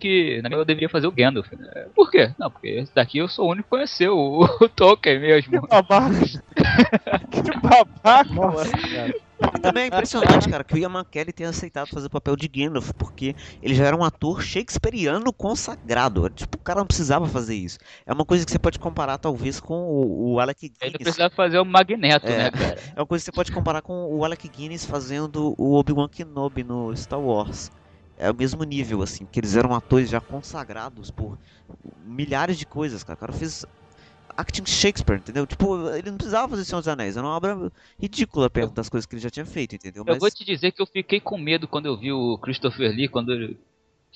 que 0.00 0.40
na 0.42 0.48
minha 0.48 0.60
eu 0.60 0.64
deveria 0.64 0.88
fazer 0.88 1.06
o 1.06 1.12
Gandalf. 1.12 1.50
né? 1.52 1.88
Por 1.94 2.10
quê? 2.10 2.32
Não, 2.38 2.50
porque 2.50 2.68
esse 2.68 2.92
daqui 2.94 3.18
eu 3.18 3.28
sou 3.28 3.46
o 3.46 3.50
único 3.50 3.64
que 3.64 3.70
conheceu 3.70 4.16
o, 4.16 4.44
o 4.64 4.68
Tolkien 4.68 5.20
mesmo. 5.20 5.60
Que 5.60 5.68
babaca. 5.68 6.14
que 7.30 7.60
babaca, 7.60 8.34
Nossa, 8.34 8.76
mano. 8.76 8.90
cara. 8.94 9.14
E 9.54 9.60
também 9.60 9.84
é 9.84 9.86
impressionante, 9.88 10.48
cara, 10.48 10.64
que 10.64 10.74
o 10.74 10.78
Ian 10.78 10.88
McKellen 10.90 11.32
tenha 11.32 11.50
aceitado 11.50 11.88
fazer 11.88 12.06
o 12.06 12.10
papel 12.10 12.36
de 12.36 12.48
Gandalf, 12.48 12.90
porque 12.96 13.34
ele 13.60 13.74
já 13.74 13.84
era 13.84 13.96
um 13.96 14.02
ator 14.04 14.42
shakespeariano 14.42 15.32
consagrado. 15.32 16.28
Tipo, 16.30 16.56
o 16.56 16.60
cara 16.62 16.80
não 16.80 16.86
precisava 16.86 17.26
fazer 17.28 17.54
isso. 17.54 17.78
É 18.06 18.12
uma 18.12 18.24
coisa 18.24 18.44
que 18.46 18.50
você 18.52 18.58
pode 18.58 18.78
comparar, 18.78 19.18
talvez, 19.18 19.60
com 19.60 19.74
o, 19.74 20.32
o 20.32 20.40
Alec 20.40 20.64
Ele 20.64 20.72
Guinness. 20.92 21.02
precisava 21.02 21.34
fazer 21.34 21.58
o 21.58 21.64
Magneto, 21.64 22.26
É. 22.26 22.36
né, 22.38 22.50
cara? 22.50 22.80
É 22.96 23.00
uma 23.00 23.06
coisa 23.06 23.22
que 23.22 23.26
você 23.26 23.32
pode 23.32 23.52
comparar 23.52 23.82
com 23.82 24.06
o 24.14 24.24
Alec 24.24 24.48
Guinness 24.48 24.86
fazendo 24.86 25.54
o 25.58 25.74
Obi-Wan 25.74 26.08
Kenobi 26.08 26.64
no 26.64 26.94
Star 26.96 27.20
Wars. 27.20 27.70
É 28.16 28.30
o 28.30 28.34
mesmo 28.34 28.64
nível, 28.64 29.02
assim, 29.02 29.26
porque 29.26 29.40
eles 29.40 29.54
eram 29.54 29.74
atores 29.74 30.08
já 30.08 30.20
consagrados 30.22 31.10
por 31.10 31.38
milhares 31.98 32.56
de 32.58 32.64
coisas, 32.64 33.04
cara. 33.04 33.16
O 33.16 33.20
cara 33.20 33.32
fez 33.34 33.66
acting 34.36 34.66
Shakespeare, 34.66 35.18
entendeu? 35.18 35.46
Tipo, 35.46 35.88
ele 35.90 36.10
não 36.10 36.16
precisava 36.16 36.48
fazer 36.48 36.64
Senhor 36.64 36.80
dos 36.80 36.88
Anéis, 36.88 37.16
era 37.16 37.26
uma 37.26 37.36
obra 37.36 37.70
ridícula 38.00 38.50
perto 38.50 38.72
das 38.72 38.88
coisas 38.88 39.06
que 39.06 39.14
ele 39.14 39.22
já 39.22 39.30
tinha 39.30 39.46
feito, 39.46 39.74
entendeu? 39.74 40.04
Eu 40.06 40.18
vou 40.18 40.30
te 40.30 40.44
dizer 40.44 40.72
que 40.72 40.82
eu 40.82 40.86
fiquei 40.86 41.20
com 41.20 41.38
medo 41.38 41.66
quando 41.66 41.86
eu 41.86 41.96
vi 41.96 42.12
o 42.12 42.38
Christopher 42.38 42.90
Lee, 42.90 43.08
quando 43.08 43.56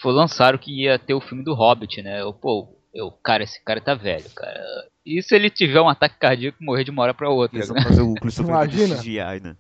foi 0.01 0.13
lançaram 0.13 0.59
que 0.59 0.85
ia 0.85 0.99
ter 0.99 1.15
o 1.15 1.21
filme 1.21 1.45
do 1.45 1.55
Hobbit, 1.55 2.03
né? 2.03 2.21
Eu, 2.21 2.33
pô, 2.33 2.69
eu, 2.95 3.11
cara, 3.11 3.45
esse 3.45 3.63
cara 3.63 3.81
tá 3.81 3.95
velho, 3.95 4.29
cara. 4.35 4.61
E 5.05 5.23
se 5.23 5.35
ele 5.35 5.51
tiver 5.51 5.81
um 5.81 5.89
ataque 5.89 6.19
cardíaco 6.19 6.59
e 6.61 6.65
morrer 6.65 6.85
de 6.85 6.91
uma 6.91 7.03
hora 7.03 7.15
pra 7.15 7.31
outra, 7.31 7.59
Eles 7.59 7.69
vão 7.69 7.77
né? 7.77 7.83
fazer 7.83 8.03
o 8.03 8.15
Christopher 8.15 8.55
Lee 8.55 8.65
Imagina. 8.65 8.97
CGI, 8.97 9.41
né? 9.43 9.57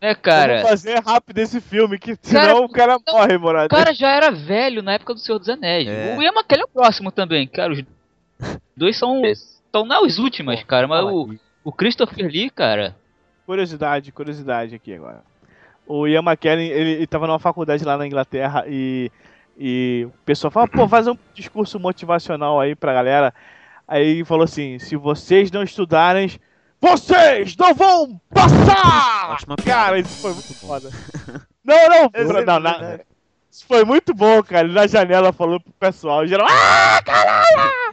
Vamos 0.00 0.16
cara? 0.22 0.62
fazer 0.62 0.98
rápido 1.00 1.38
esse 1.38 1.60
filme, 1.60 1.98
que 1.98 2.16
Cara, 2.16 2.54
senão 2.54 2.64
o 2.64 2.70
cara 2.70 2.98
não, 3.06 3.14
morre, 3.14 3.36
morado. 3.36 3.66
O 3.66 3.68
cara 3.68 3.92
já 3.92 4.08
era 4.08 4.30
velho 4.30 4.82
na 4.82 4.94
época 4.94 5.12
do 5.12 5.20
Senhor 5.20 5.38
dos 5.38 5.48
Anéis. 5.48 5.86
É. 5.86 6.16
O 6.16 6.22
Ian 6.22 6.32
McKellen 6.32 6.62
é 6.62 6.64
o 6.64 6.68
próximo 6.68 7.12
também, 7.12 7.46
cara. 7.46 7.74
Os 7.74 7.84
dois 8.74 8.96
são, 8.96 9.20
são 9.72 9.84
nas 9.84 10.18
últimas, 10.18 10.62
cara. 10.64 10.86
Mas 10.88 11.04
o, 11.04 11.34
o 11.64 11.72
Christopher 11.72 12.26
Lee, 12.26 12.50
cara, 12.50 12.96
Curiosidade, 13.46 14.12
curiosidade 14.12 14.74
aqui 14.76 14.94
agora. 14.94 15.22
O 15.84 16.06
Ian 16.06 16.22
McKellen, 16.22 16.68
ele, 16.70 16.90
ele 16.92 17.06
tava 17.06 17.26
numa 17.26 17.40
faculdade 17.40 17.84
lá 17.84 17.96
na 17.96 18.06
Inglaterra 18.06 18.64
e, 18.68 19.10
e 19.58 20.06
o 20.06 20.12
pessoal 20.24 20.52
fala, 20.52 20.68
pô, 20.68 20.86
faz 20.86 21.08
um 21.08 21.16
discurso 21.34 21.80
motivacional 21.80 22.60
aí 22.60 22.76
pra 22.76 22.94
galera. 22.94 23.34
Aí 23.88 24.06
ele 24.06 24.24
falou 24.24 24.44
assim, 24.44 24.78
se 24.78 24.94
vocês 24.94 25.50
não 25.50 25.64
estudarem, 25.64 26.30
vocês 26.80 27.56
não 27.56 27.74
vão 27.74 28.20
passar! 28.32 29.38
Cara, 29.64 29.98
isso 29.98 30.22
foi 30.22 30.32
muito 30.32 30.54
foda. 30.54 30.90
Não, 31.64 31.88
não, 31.88 32.02
não, 32.04 32.32
não, 32.32 32.40
é 32.40 32.44
na- 32.44 32.60
verdade. 32.78 33.02
isso 33.50 33.66
foi 33.66 33.84
muito 33.84 34.14
bom, 34.14 34.42
cara. 34.44 34.66
Ele 34.66 34.74
na 34.74 34.86
janela 34.86 35.32
falou 35.32 35.58
pro 35.60 35.72
pessoal, 35.72 36.24
geral, 36.24 36.46
ah, 36.48 37.00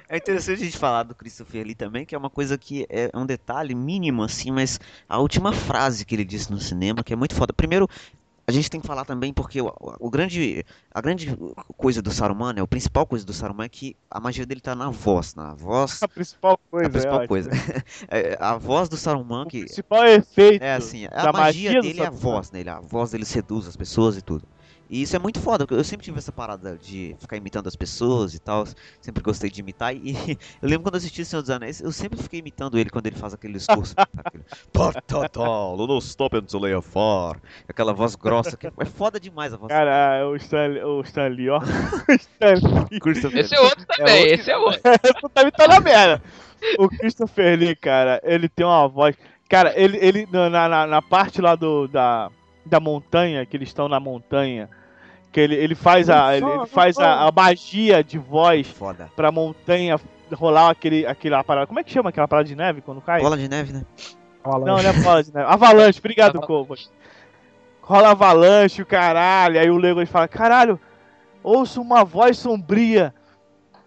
É 0.09 0.15
interessante 0.15 0.61
a 0.61 0.65
gente 0.65 0.77
falar 0.77 1.03
do 1.03 1.13
Christopher 1.13 1.65
Lee 1.65 1.75
também, 1.75 2.05
que 2.05 2.15
é 2.15 2.17
uma 2.17 2.29
coisa 2.29 2.57
que 2.57 2.85
é 2.89 3.11
um 3.13 3.25
detalhe 3.25 3.75
mínimo, 3.75 4.23
assim, 4.23 4.51
mas 4.51 4.79
a 5.07 5.19
última 5.19 5.51
frase 5.51 6.05
que 6.05 6.15
ele 6.15 6.23
disse 6.23 6.49
no 6.49 6.59
cinema, 6.59 7.03
que 7.03 7.11
é 7.11 7.15
muito 7.15 7.35
foda. 7.35 7.51
Primeiro, 7.51 7.89
a 8.47 8.51
gente 8.53 8.69
tem 8.69 8.79
que 8.79 8.87
falar 8.87 9.03
também 9.03 9.33
porque 9.33 9.61
o, 9.61 9.69
o 9.99 10.09
grande, 10.09 10.65
a 10.93 11.01
grande 11.01 11.37
coisa 11.75 12.01
do 12.01 12.09
Saruman, 12.09 12.53
né, 12.53 12.61
a 12.61 12.67
principal 12.67 13.05
coisa 13.05 13.25
do 13.25 13.33
Saruman 13.33 13.65
é 13.65 13.69
que 13.69 13.97
a 14.09 14.21
magia 14.21 14.45
dele 14.45 14.61
tá 14.61 14.73
na 14.73 14.89
voz, 14.89 15.35
na 15.35 15.53
voz, 15.53 16.01
a 16.01 16.07
principal 16.07 16.57
coisa. 16.71 16.87
a 16.87 16.89
principal 16.89 17.21
é, 17.23 17.27
coisa. 17.27 17.49
É, 18.07 18.37
a 18.39 18.57
voz 18.57 18.87
do 18.87 18.95
Saruman 18.95 19.43
O 19.43 19.47
que 19.47 19.65
principal 19.65 20.05
efeito. 20.05 20.63
é 20.63 20.75
assim, 20.75 21.05
a 21.11 21.33
magia, 21.33 21.71
magia 21.73 21.81
dele 21.81 21.99
é 21.99 22.05
a 22.05 22.09
voz 22.09 22.49
dele, 22.49 22.69
a 22.69 22.79
voz 22.79 23.11
dele 23.11 23.25
seduz 23.25 23.67
as 23.67 23.75
pessoas 23.75 24.15
e 24.15 24.21
tudo. 24.21 24.47
E 24.89 25.01
isso 25.01 25.15
é 25.15 25.19
muito 25.19 25.39
foda, 25.39 25.65
porque 25.65 25.79
eu 25.79 25.83
sempre 25.83 26.05
tive 26.05 26.17
essa 26.17 26.31
parada 26.31 26.77
de 26.77 27.15
ficar 27.19 27.35
imitando 27.35 27.67
as 27.67 27.75
pessoas 27.75 28.33
e 28.33 28.39
tal, 28.39 28.65
sempre 29.01 29.21
gostei 29.21 29.49
de 29.49 29.59
imitar, 29.59 29.93
e 29.93 30.15
eu 30.61 30.69
lembro 30.69 30.83
quando 30.83 30.95
eu 30.95 30.99
assisti 30.99 31.21
o 31.21 31.25
Senhor 31.25 31.41
dos 31.41 31.51
Anéis, 31.51 31.81
eu 31.81 31.91
sempre 31.91 32.21
fiquei 32.21 32.39
imitando 32.39 32.77
ele 32.77 32.89
quando 32.89 33.07
ele 33.07 33.15
faz 33.15 33.33
aquele 33.33 33.53
discurso. 33.53 33.93
aquele, 33.97 34.43
"Ta-ta-ta, 34.71 35.41
no 35.41 35.97
stop 35.99 36.37
until 36.37 36.61
they 36.61 36.73
are 36.73 36.81
far", 36.81 37.39
aquela 37.67 37.93
voz 37.93 38.15
grossa, 38.15 38.55
que 38.55 38.67
é 38.67 38.85
foda 38.85 39.19
demais 39.19 39.53
a 39.53 39.57
voz. 39.57 39.69
Cara, 39.69 40.27
o 40.27 40.35
Stanley, 40.35 40.83
o 40.83 41.01
Stanley, 41.01 41.49
ó. 41.49 41.59
O 42.07 42.13
Stanley. 42.13 42.99
Christopher 43.01 43.39
esse 43.39 43.55
é 43.55 43.59
outro 43.59 43.85
também, 43.85 44.19
outro 44.19 44.33
esse 44.33 44.51
é 44.51 44.57
outro. 44.57 44.81
tu 45.19 45.29
tá 45.29 45.43
me 45.43 45.51
dando 45.51 45.73
a 45.73 45.79
merda. 45.79 46.21
O 46.79 46.87
Christopher 46.87 47.57
Lee, 47.57 47.75
cara, 47.75 48.21
ele 48.23 48.49
tem 48.49 48.65
uma 48.65 48.87
voz. 48.87 49.15
Cara, 49.49 49.73
ele, 49.75 49.97
ele 49.97 50.27
na, 50.31 50.67
na, 50.67 50.87
na 50.87 51.01
parte 51.01 51.41
lá 51.41 51.55
do, 51.55 51.87
da, 51.87 52.29
da 52.67 52.79
montanha, 52.79 53.45
que 53.45 53.57
eles 53.57 53.69
estão 53.69 53.87
na 53.87 53.99
montanha, 53.99 54.69
que 55.31 55.39
ele, 55.39 55.55
ele 55.55 55.75
faz, 55.75 56.09
a, 56.09 56.35
ele, 56.35 56.45
ele 56.45 56.65
faz 56.65 56.97
a, 56.97 57.27
a 57.27 57.31
magia 57.31 58.03
de 58.03 58.17
voz 58.17 58.67
Foda. 58.67 59.09
pra 59.15 59.31
montanha 59.31 59.99
rolar 60.35 60.69
aquele, 60.69 61.05
aquela 61.05 61.43
parada. 61.43 61.67
Como 61.67 61.79
é 61.79 61.83
que 61.83 61.91
chama 61.91 62.09
aquela 62.09 62.27
parada 62.27 62.47
de 62.47 62.55
neve 62.55 62.81
quando 62.81 63.01
cai? 63.01 63.21
Bola 63.21 63.37
de 63.37 63.47
neve, 63.47 63.73
né? 63.73 63.85
Não, 64.45 64.59
não 64.59 64.77
é 64.79 64.93
bola 64.93 65.23
de 65.23 65.33
neve. 65.33 65.47
Avalanche, 65.49 65.99
obrigado, 65.99 66.39
Cobas. 66.41 66.89
Rola 67.81 68.11
avalanche, 68.11 68.81
o 68.81 68.85
caralho. 68.85 69.59
Aí 69.59 69.69
o 69.69 69.77
Legolas 69.77 70.09
fala: 70.09 70.27
caralho, 70.27 70.79
ouço 71.41 71.81
uma 71.81 72.03
voz 72.03 72.37
sombria. 72.37 73.13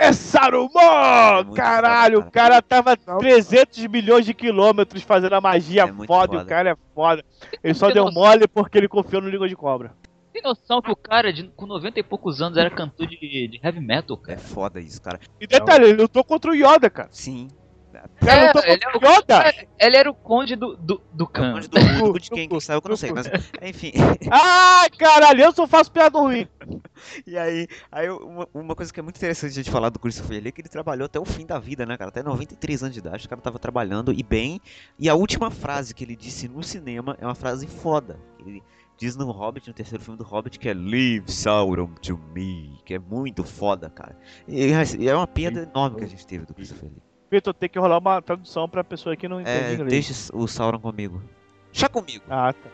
É 0.02 0.12
Saruman! 0.14 1.44
muito 1.44 1.54
caralho, 1.56 2.16
foda, 2.18 2.28
o 2.28 2.32
cara 2.32 2.62
tava 2.62 2.96
300 2.96 3.86
milhões 3.86 4.24
de 4.24 4.32
quilômetros 4.32 5.02
fazendo 5.02 5.34
a 5.34 5.40
magia 5.42 5.82
É 5.82 5.86
foda, 5.86 6.04
e 6.04 6.06
foda. 6.06 6.42
o 6.42 6.46
cara 6.46 6.70
é 6.70 6.76
foda. 6.94 7.24
Ele 7.62 7.74
só 7.74 7.90
deu 7.90 8.04
noção- 8.06 8.22
mole 8.22 8.48
porque 8.48 8.78
ele 8.78 8.88
confiou 8.88 9.20
no 9.20 9.28
Língua 9.28 9.46
de 9.48 9.54
Cobra. 9.54 9.92
Tem 10.32 10.40
noção 10.42 10.80
que 10.80 10.90
o 10.90 10.96
cara 10.96 11.32
de, 11.32 11.48
com 11.48 11.66
90 11.66 12.00
e 12.00 12.02
poucos 12.02 12.40
anos 12.40 12.56
era 12.56 12.70
cantor 12.70 13.06
de, 13.08 13.16
de 13.18 13.60
heavy 13.62 13.80
metal, 13.80 14.18
É 14.22 14.26
cara? 14.28 14.38
foda 14.38 14.80
isso, 14.80 15.02
cara. 15.02 15.20
E 15.40 15.46
detalhe, 15.46 15.84
ele 15.84 16.00
lutou 16.02 16.24
contra 16.24 16.50
o 16.50 16.54
Yoda, 16.54 16.88
cara. 16.88 17.08
Sim. 17.12 17.48
O 17.90 18.26
É, 18.26 18.72
ele 18.72 18.80
contra 18.84 19.08
o 19.08 19.12
Yoda! 19.12 19.66
Ele 19.78 19.96
era 19.96 20.10
o 20.10 20.14
conde 20.14 20.56
do, 20.56 20.76
do, 20.76 21.02
do 21.12 21.26
Khan. 21.26 21.54
Onde 21.56 21.68
do, 21.68 22.12
do, 22.12 22.18
de 22.18 22.30
quem 22.30 22.48
que 22.48 22.60
saiu 22.60 22.80
que 22.80 22.86
eu 22.86 22.90
não 22.90 22.96
sei, 22.96 23.12
mas 23.12 23.26
enfim. 23.62 23.92
Ah, 24.30 24.86
caralho, 24.98 25.42
eu 25.42 25.52
só 25.52 25.66
faço 25.66 25.90
piada 25.90 26.18
ruim. 26.18 26.46
E 27.26 27.36
aí, 27.36 27.66
aí 27.90 28.08
uma, 28.10 28.48
uma 28.52 28.76
coisa 28.76 28.92
que 28.92 29.00
é 29.00 29.02
muito 29.02 29.16
interessante 29.16 29.52
a 29.52 29.54
gente 29.54 29.70
falar 29.70 29.88
do 29.88 29.98
Christopher 29.98 30.40
Lee 30.40 30.48
é 30.48 30.52
que 30.52 30.60
ele 30.60 30.68
trabalhou 30.68 31.06
até 31.06 31.18
o 31.18 31.24
fim 31.24 31.46
da 31.46 31.58
vida, 31.58 31.84
né, 31.84 31.96
cara? 31.96 32.10
Até 32.10 32.22
93 32.22 32.82
anos 32.82 32.94
de 32.94 33.00
idade, 33.00 33.26
o 33.26 33.28
cara 33.28 33.40
tava 33.40 33.58
trabalhando 33.58 34.12
e 34.12 34.22
bem. 34.22 34.60
E 34.98 35.08
a 35.08 35.14
última 35.14 35.50
frase 35.50 35.94
que 35.94 36.04
ele 36.04 36.14
disse 36.14 36.48
no 36.48 36.62
cinema 36.62 37.16
é 37.20 37.24
uma 37.26 37.34
frase 37.34 37.66
foda. 37.66 38.18
Ele 38.38 38.62
diz 39.00 39.16
no 39.16 39.30
Hobbit, 39.30 39.66
no 39.66 39.74
terceiro 39.74 40.04
filme 40.04 40.18
do 40.18 40.24
Hobbit, 40.24 40.58
que 40.58 40.68
é 40.68 40.74
Leave 40.74 41.32
Sauron 41.32 41.88
to 42.02 42.20
me, 42.34 42.78
que 42.84 42.94
é 42.94 42.98
muito 42.98 43.42
foda, 43.42 43.88
cara. 43.88 44.16
E, 44.46 44.70
e 44.98 45.08
é 45.08 45.16
uma 45.16 45.26
perda 45.26 45.62
enorme 45.62 45.96
que 45.98 46.04
a 46.04 46.08
gente 46.08 46.26
teve 46.26 46.44
do 46.44 46.52
Christopher 46.52 46.90
Lee. 46.90 47.09
Vitor, 47.30 47.54
tem 47.54 47.68
que 47.68 47.78
rolar 47.78 47.98
uma 47.98 48.20
tradução 48.20 48.68
pra 48.68 48.82
pessoa 48.82 49.14
que 49.16 49.28
não 49.28 49.40
entende 49.40 49.56
É, 49.56 49.74
inglês. 49.74 49.90
deixa 50.08 50.36
o 50.36 50.48
Sauron 50.48 50.80
comigo. 50.80 51.22
Chá 51.72 51.88
comigo. 51.88 52.24
Ah, 52.28 52.52
tá. 52.52 52.68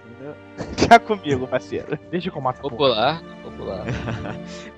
Já 0.91 0.99
comigo, 0.99 1.47
parceiro. 1.47 1.99
Deixa 2.11 2.31
eu 2.31 2.41
mato. 2.41 2.63
Popular, 2.63 3.23
popular. 3.43 3.85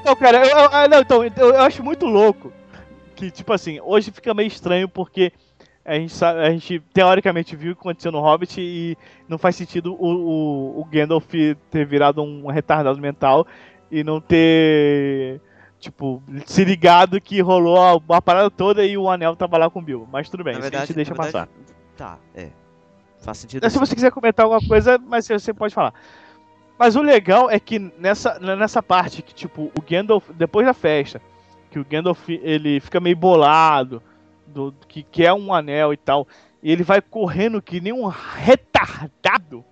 Então, 0.00 0.16
cara, 0.16 0.46
eu, 0.46 0.58
eu- 0.58 0.88
não, 0.88 1.00
então, 1.00 1.24
eu, 1.24 1.54
eu 1.54 1.60
acho 1.62 1.82
muito 1.82 2.06
louco 2.06 2.52
que, 3.14 3.30
tipo 3.30 3.52
assim, 3.52 3.78
hoje 3.80 4.10
fica 4.10 4.32
meio 4.32 4.46
estranho 4.48 4.88
porque 4.88 5.32
a 5.90 5.98
gente, 5.98 6.12
sabe, 6.12 6.40
a 6.40 6.50
gente 6.50 6.80
teoricamente 6.92 7.56
viu 7.56 7.72
o 7.72 7.74
que 7.74 7.80
aconteceu 7.80 8.12
no 8.12 8.20
Hobbit 8.20 8.60
e 8.60 8.96
não 9.28 9.36
faz 9.38 9.56
sentido 9.56 9.94
o, 9.94 10.06
o, 10.06 10.80
o 10.80 10.84
Gandalf 10.84 11.28
ter 11.70 11.84
virado 11.86 12.22
um 12.22 12.46
retardado 12.46 13.00
mental 13.00 13.46
e 13.90 14.04
não 14.04 14.20
ter, 14.20 15.40
tipo, 15.78 16.22
se 16.46 16.64
ligado 16.64 17.20
que 17.20 17.40
rolou 17.40 17.78
a, 17.80 18.16
a 18.16 18.22
parada 18.22 18.50
toda 18.50 18.84
e 18.84 18.96
o 18.96 19.08
anel 19.10 19.34
tava 19.34 19.58
lá 19.58 19.68
com 19.68 19.80
o 19.80 19.82
Bilbo. 19.82 20.08
Mas 20.10 20.28
tudo 20.28 20.44
bem, 20.44 20.52
isso 20.52 20.60
a 20.60 20.62
verdade, 20.62 20.86
gente 20.86 20.96
deixa 20.96 21.12
verdade, 21.12 21.32
passar. 21.32 21.48
Tá, 21.96 22.18
é. 22.34 22.48
Faz 23.20 23.38
sentido. 23.38 23.60
Se 23.62 23.66
assim. 23.66 23.78
você 23.78 23.94
quiser 23.94 24.10
comentar 24.12 24.44
alguma 24.44 24.66
coisa, 24.66 24.98
mas 24.98 25.26
você- 25.26 25.38
você 25.38 25.52
pode 25.52 25.74
falar. 25.74 25.92
Mas 26.78 26.96
o 26.96 27.02
legal 27.02 27.50
é 27.50 27.60
que 27.60 27.78
nessa, 27.98 28.38
nessa 28.38 28.82
parte 28.82 29.20
que, 29.22 29.34
tipo, 29.34 29.70
o 29.76 29.82
Gandalf, 29.82 30.30
depois 30.30 30.66
da 30.66 30.72
festa, 30.72 31.20
que 31.70 31.78
o 31.78 31.84
Gandalf, 31.84 32.28
ele 32.28 32.80
fica 32.80 32.98
meio 32.98 33.16
bolado, 33.16 34.02
do, 34.50 34.74
que 34.88 35.02
quer 35.02 35.32
um 35.32 35.54
anel 35.54 35.92
e 35.92 35.96
tal, 35.96 36.26
e 36.62 36.70
ele 36.70 36.82
vai 36.82 37.00
correndo 37.00 37.62
que 37.62 37.80
nem 37.80 37.92
um 37.92 38.06
retardado 38.06 39.64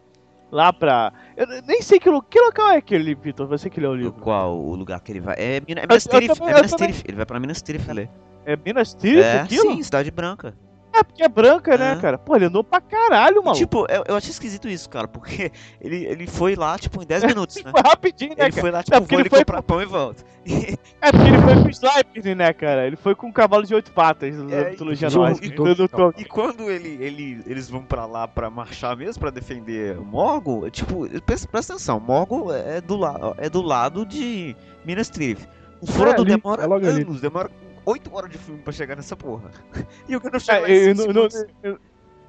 lá 0.50 0.72
pra... 0.72 1.12
Eu 1.36 1.46
nem 1.66 1.82
sei 1.82 1.98
que, 2.00 2.08
que 2.30 2.40
local 2.40 2.70
é 2.70 2.76
aquele, 2.76 3.14
Vitor, 3.14 3.46
você 3.46 3.68
que 3.68 3.80
leu 3.80 3.90
o 3.90 3.94
No 3.94 4.00
livro. 4.02 4.20
Qual 4.22 4.56
o 4.58 4.74
lugar 4.74 5.00
que 5.00 5.12
ele 5.12 5.20
vai? 5.20 5.34
É, 5.38 5.60
Mina- 5.66 5.82
é 5.82 5.86
Minas 5.86 6.04
Tirith. 6.04 6.40
É 6.40 6.44
Minas. 6.54 6.72
Tirith. 6.72 7.04
Ele 7.06 7.16
vai 7.16 7.26
pra 7.26 7.40
Minas 7.40 7.60
Tirith 7.62 7.92
ler. 7.92 8.10
É 8.46 8.56
Minas 8.56 8.94
Tirith 8.94 9.22
É, 9.22 9.40
aquilo? 9.40 9.72
sim, 9.72 9.82
Cidade 9.82 10.10
Branca. 10.10 10.56
É 10.98 11.02
porque 11.04 11.22
é 11.22 11.28
branca, 11.28 11.76
né, 11.78 11.92
É. 11.92 11.96
cara? 11.96 12.18
Pô, 12.18 12.34
ele 12.36 12.46
andou 12.46 12.64
pra 12.64 12.80
caralho, 12.80 13.36
maluco. 13.36 13.56
tipo, 13.58 13.86
eu, 13.88 14.04
eu 14.08 14.16
achei 14.16 14.30
esquisito 14.30 14.68
isso, 14.68 14.88
cara, 14.90 15.06
porque 15.08 15.50
ele, 15.80 16.04
ele 16.06 16.26
foi 16.26 16.54
lá, 16.56 16.78
tipo, 16.78 17.02
em 17.02 17.06
10 17.06 17.22
minutos, 17.36 17.56
né? 17.62 17.70
Foi 17.70 17.80
rapidinho, 17.82 18.30
né, 18.36 18.44
Ele 18.44 18.50
cara? 18.50 18.60
foi 18.60 18.70
lá, 18.70 18.78
É, 18.80 18.82
tipo, 18.82 18.98
porque 19.00 19.14
vou 19.14 19.20
ele 19.22 19.30
foi 19.30 19.38
comprar 19.40 19.62
pão 19.62 19.82
e 19.82 19.86
volta. 19.86 20.24
É 21.00 21.12
porque 21.12 21.28
ele 21.28 21.38
foi 21.38 21.54
com 21.54 21.68
o 21.68 21.70
Sleipnir, 21.70 22.36
né, 22.36 22.52
cara? 22.52 22.84
Ele 22.86 22.96
foi 22.96 23.14
com 23.14 23.28
um 23.28 23.32
cavalo 23.32 23.64
de 23.64 23.72
oito 23.74 23.92
patas 23.92 24.36
da 24.36 24.56
É, 24.56 24.70
mitologia 24.70 25.08
e- 25.08 25.14
nórdica. 25.14 25.46
e- 25.46 25.50
do- 25.50 25.74
do- 25.74 25.88
do- 25.88 26.14
E 26.18 26.24
quando 26.24 26.68
ele, 26.70 26.98
ele, 27.00 27.40
eles 27.46 27.70
vão 27.70 27.82
pra 27.82 28.04
lá 28.04 28.26
pra 28.26 28.50
marchar 28.50 28.96
mesmo, 28.96 29.20
pra 29.20 29.30
defender 29.30 29.96
Morgo, 30.00 30.68
tipo, 30.70 31.08
presta, 31.20 31.46
presta 31.46 31.74
atenção, 31.74 32.00
Morgo 32.00 32.52
é 32.52 32.80
do, 32.80 32.96
la, 32.96 33.34
é 33.36 33.48
do 33.48 33.62
lado 33.62 34.04
de 34.04 34.56
Minas 34.84 35.08
Tirith. 35.08 35.46
O 35.80 35.86
Frodo 35.86 36.22
ali, 36.22 36.30
demora 36.32 36.62
é 36.62 36.88
anos, 36.88 37.20
demora 37.20 37.48
8 37.90 38.14
horas 38.14 38.30
de 38.30 38.38
filme 38.38 38.60
pra 38.62 38.72
chegar 38.72 38.96
nessa 38.96 39.16
porra. 39.16 39.50
E 40.08 40.16
o 40.16 40.20
Gandalf 40.20 40.42
É, 40.48 40.52
chega 40.54 40.60
lá 40.60 40.68
em 40.70 40.94
no, 40.94 41.06
no- 41.12 41.30
segundos. 41.30 41.80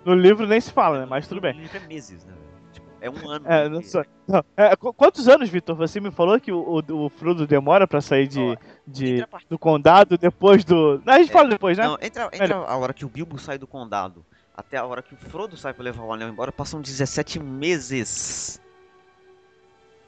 no 0.06 0.14
livro 0.16 0.48
nem 0.48 0.60
se 0.62 0.72
fala, 0.72 1.00
né? 1.02 1.06
Mas 1.10 1.28
tudo 1.28 1.42
bem. 1.42 1.54
No 1.54 1.62
livro 1.62 1.78
É 1.78 1.88
meses, 1.88 2.26
né? 2.26 2.34
Tipo, 2.72 2.88
é 3.02 3.10
um 3.10 3.30
ano. 3.30 3.46
É, 3.48 3.68
não 3.70 3.82
sei. 3.82 4.04
Não, 4.28 4.44
é, 4.56 4.76
qu- 4.76 4.94
quantos 4.94 5.28
anos, 5.28 5.50
Vitor? 5.50 5.76
Você 5.76 6.00
me 6.00 6.12
falou 6.12 6.40
que 6.40 6.52
o, 6.52 6.60
o, 6.90 7.06
o 7.06 7.10
Frodo 7.10 7.46
demora 7.48 7.88
pra 7.88 8.00
sair 8.02 8.28
de, 8.28 8.40
Ó, 8.40 8.56
de, 8.88 9.26
do 9.50 9.58
condado 9.60 10.18
depois 10.18 10.64
do. 10.64 11.02
Não, 11.06 11.14
a 11.14 11.18
gente 11.20 11.30
É, 11.30 11.34
fala 11.34 11.50
depois, 11.50 11.78
né? 11.78 11.86
Não, 11.86 11.98
entre, 12.02 12.22
a- 12.22 12.30
entre 12.34 12.54
a 12.54 12.78
hora 12.78 12.94
que 12.94 13.06
o 13.06 13.10
Bilbo 13.10 13.38
sai 13.40 13.58
do 13.58 13.66
condado 13.68 14.26
até 14.56 14.76
a 14.78 14.86
hora 14.86 15.02
que 15.02 15.14
o 15.14 15.18
Frodo 15.18 15.56
sai 15.56 15.74
pra 15.74 15.84
levar 15.84 16.04
o 16.04 16.12
anel 16.14 16.28
embora, 16.30 16.52
passam 16.52 16.82
17 16.82 17.40
meses. 17.40 18.60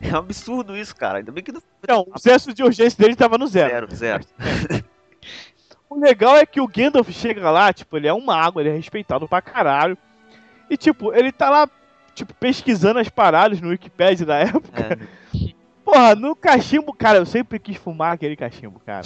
É 0.02 0.14
um 0.14 0.18
absurdo 0.18 0.76
isso, 0.76 0.96
cara. 0.96 1.20
Ainda 1.20 1.32
bem 1.32 1.44
que 1.44 1.52
não. 1.52 1.62
Não, 1.88 2.06
o 2.14 2.20
senso 2.20 2.54
de 2.54 2.62
urgência 2.64 2.98
dele 3.02 3.16
tava 3.16 3.38
no 3.38 3.48
zero. 3.48 3.70
Zero, 3.70 3.96
zero. 3.96 4.26
O 5.92 6.00
legal 6.00 6.38
é 6.38 6.46
que 6.46 6.62
o 6.62 6.68
Gandalf 6.70 7.10
chega 7.12 7.52
lá, 7.52 7.74
tipo, 7.74 7.98
ele 7.98 8.08
é 8.08 8.14
um 8.14 8.24
mago, 8.24 8.62
ele 8.62 8.70
é 8.70 8.74
respeitado 8.74 9.28
pra 9.28 9.42
caralho. 9.42 9.98
E, 10.70 10.78
tipo, 10.78 11.14
ele 11.14 11.34
tá 11.34 11.50
lá, 11.50 11.70
tipo, 12.16 12.34
pesquisando 12.34 12.98
as 12.98 13.10
paradas 13.10 13.60
no 13.60 13.68
Wikipedia 13.68 14.26
da 14.26 14.38
época. 14.40 14.98
É, 15.34 15.52
Porra, 15.84 16.16
no 16.16 16.34
cachimbo, 16.34 16.94
cara, 16.94 17.18
eu 17.18 17.26
sempre 17.26 17.60
quis 17.60 17.76
fumar 17.76 18.14
aquele 18.14 18.38
cachimbo, 18.38 18.80
cara. 18.80 19.06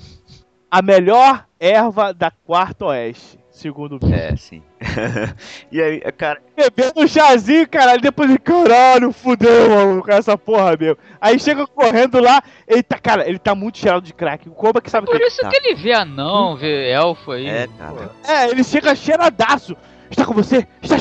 A 0.70 0.80
melhor 0.80 1.46
erva 1.60 2.14
da 2.14 2.30
quarta 2.30 2.86
oeste, 2.86 3.38
segundo 3.54 3.98
o 4.02 4.12
é, 4.12 4.36
sim. 4.36 4.62
e 5.70 5.80
aí, 5.80 6.00
cara, 6.12 6.42
Bebendo 6.56 7.00
um 7.00 7.06
chazinho, 7.06 7.68
caralho, 7.68 8.00
depois 8.00 8.28
de 8.30 8.38
caralho, 8.38 9.12
fudeu, 9.12 9.70
mano, 9.70 10.02
com 10.02 10.10
essa 10.10 10.36
porra 10.36 10.76
mesmo. 10.76 10.98
Aí 11.20 11.38
chega 11.38 11.66
correndo 11.66 12.20
lá, 12.20 12.42
ele 12.66 12.82
tá, 12.82 12.98
cara, 12.98 13.26
ele 13.28 13.38
tá 13.38 13.54
muito 13.54 13.78
cheirado 13.78 14.04
de 14.04 14.12
crack. 14.12 14.48
O 14.48 14.52
Koba 14.52 14.80
que 14.80 14.90
sabe 14.90 15.06
que 15.06 15.12
Por 15.12 15.20
ele 15.20 15.28
isso 15.28 15.40
tá. 15.40 15.48
que 15.48 15.56
ele 15.56 15.74
vê 15.76 15.92
anão, 15.92 16.56
vê 16.56 16.90
elfo 16.90 17.30
aí. 17.32 17.46
é, 17.46 17.68
cara. 17.78 18.10
É, 18.26 18.50
ele 18.50 18.64
chega 18.64 18.94
cheiradaço. 18.94 19.76
Está 20.10 20.26
com 20.26 20.34
você? 20.34 20.66
Está, 20.82 20.96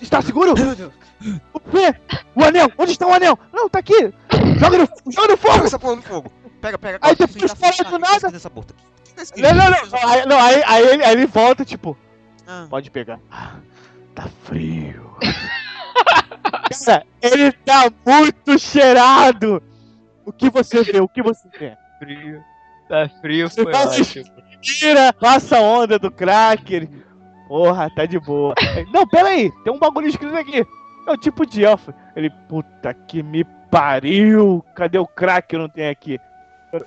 está 0.00 0.22
seguro? 0.22 0.54
O 1.52 1.60
quê? 1.60 1.94
O 2.34 2.44
anel? 2.44 2.70
Onde 2.78 2.92
está 2.92 3.06
o 3.06 3.12
anel? 3.12 3.38
Não, 3.52 3.68
tá 3.68 3.80
aqui. 3.80 4.12
Joga 4.58 4.78
no 4.78 4.86
fogo, 4.86 5.12
joga 5.12 5.28
no 5.28 5.38
Pega 5.38 5.52
fogo. 5.52 5.66
essa 5.66 5.78
porra 5.78 5.96
no 5.96 6.02
fogo. 6.02 6.32
Pega, 6.60 6.78
pega. 6.78 6.98
Aí 7.02 7.14
depois 7.14 7.52
tá 7.52 7.56
fechado, 7.56 7.90
do 7.90 7.92
que 7.92 7.98
nada. 7.98 8.14
escrito 8.14 8.32
nessa 8.32 8.50
Não, 9.36 9.54
não, 9.54 9.70
não. 9.70 10.08
Aí, 10.10 10.26
não, 10.26 10.40
aí, 10.40 10.62
aí 10.66 10.88
ele, 10.88 11.04
aí 11.04 11.12
ele 11.12 11.26
volta, 11.26 11.64
tipo, 11.64 11.96
Ah, 12.46 12.66
pode 12.68 12.90
pegar. 12.90 13.18
Ah, 13.30 13.56
Tá 14.14 14.28
frio. 14.44 15.16
Cara, 16.84 17.06
ele 17.22 17.52
tá 17.52 17.84
muito 18.06 18.58
cheirado. 18.58 19.62
O 20.24 20.32
que 20.32 20.50
você 20.50 20.82
vê? 20.82 21.00
O 21.00 21.08
que 21.08 21.22
você 21.22 21.48
vê? 21.58 21.76
Frio. 21.98 22.42
Tá 22.88 23.08
frio, 23.20 23.48
foi 23.50 23.72
ótimo. 23.72 24.24
Tira, 24.60 25.12
passa 25.12 25.58
a 25.58 25.60
onda 25.60 25.98
do 25.98 26.10
cracker. 26.10 26.88
Porra, 27.46 27.88
tá 27.94 28.06
de 28.06 28.18
boa. 28.18 28.54
Não, 28.92 29.06
pera 29.06 29.28
aí, 29.28 29.50
tem 29.62 29.72
um 29.72 29.78
bagulho 29.78 30.08
escrito 30.08 30.36
aqui. 30.36 30.66
É 31.06 31.12
o 31.12 31.16
tipo 31.16 31.46
de 31.46 31.64
elfo. 31.64 31.94
Ele, 32.16 32.28
puta 32.48 32.92
que 32.92 33.22
me 33.22 33.44
pariu. 33.70 34.64
Cadê 34.74 34.98
o 34.98 35.06
crack 35.06 35.48
que 35.48 35.56
eu 35.56 35.60
não 35.60 35.68
tenho 35.68 35.90
aqui? 35.90 36.18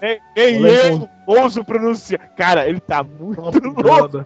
Nem, 0.02 0.20
eu 0.66 1.10
ouso 1.26 1.64
pronunciar. 1.64 2.30
Cara, 2.36 2.68
ele 2.68 2.80
tá 2.80 3.04
muito 3.04 3.42
Nossa, 3.42 3.60
louco. 3.60 3.82
brother. 3.82 4.26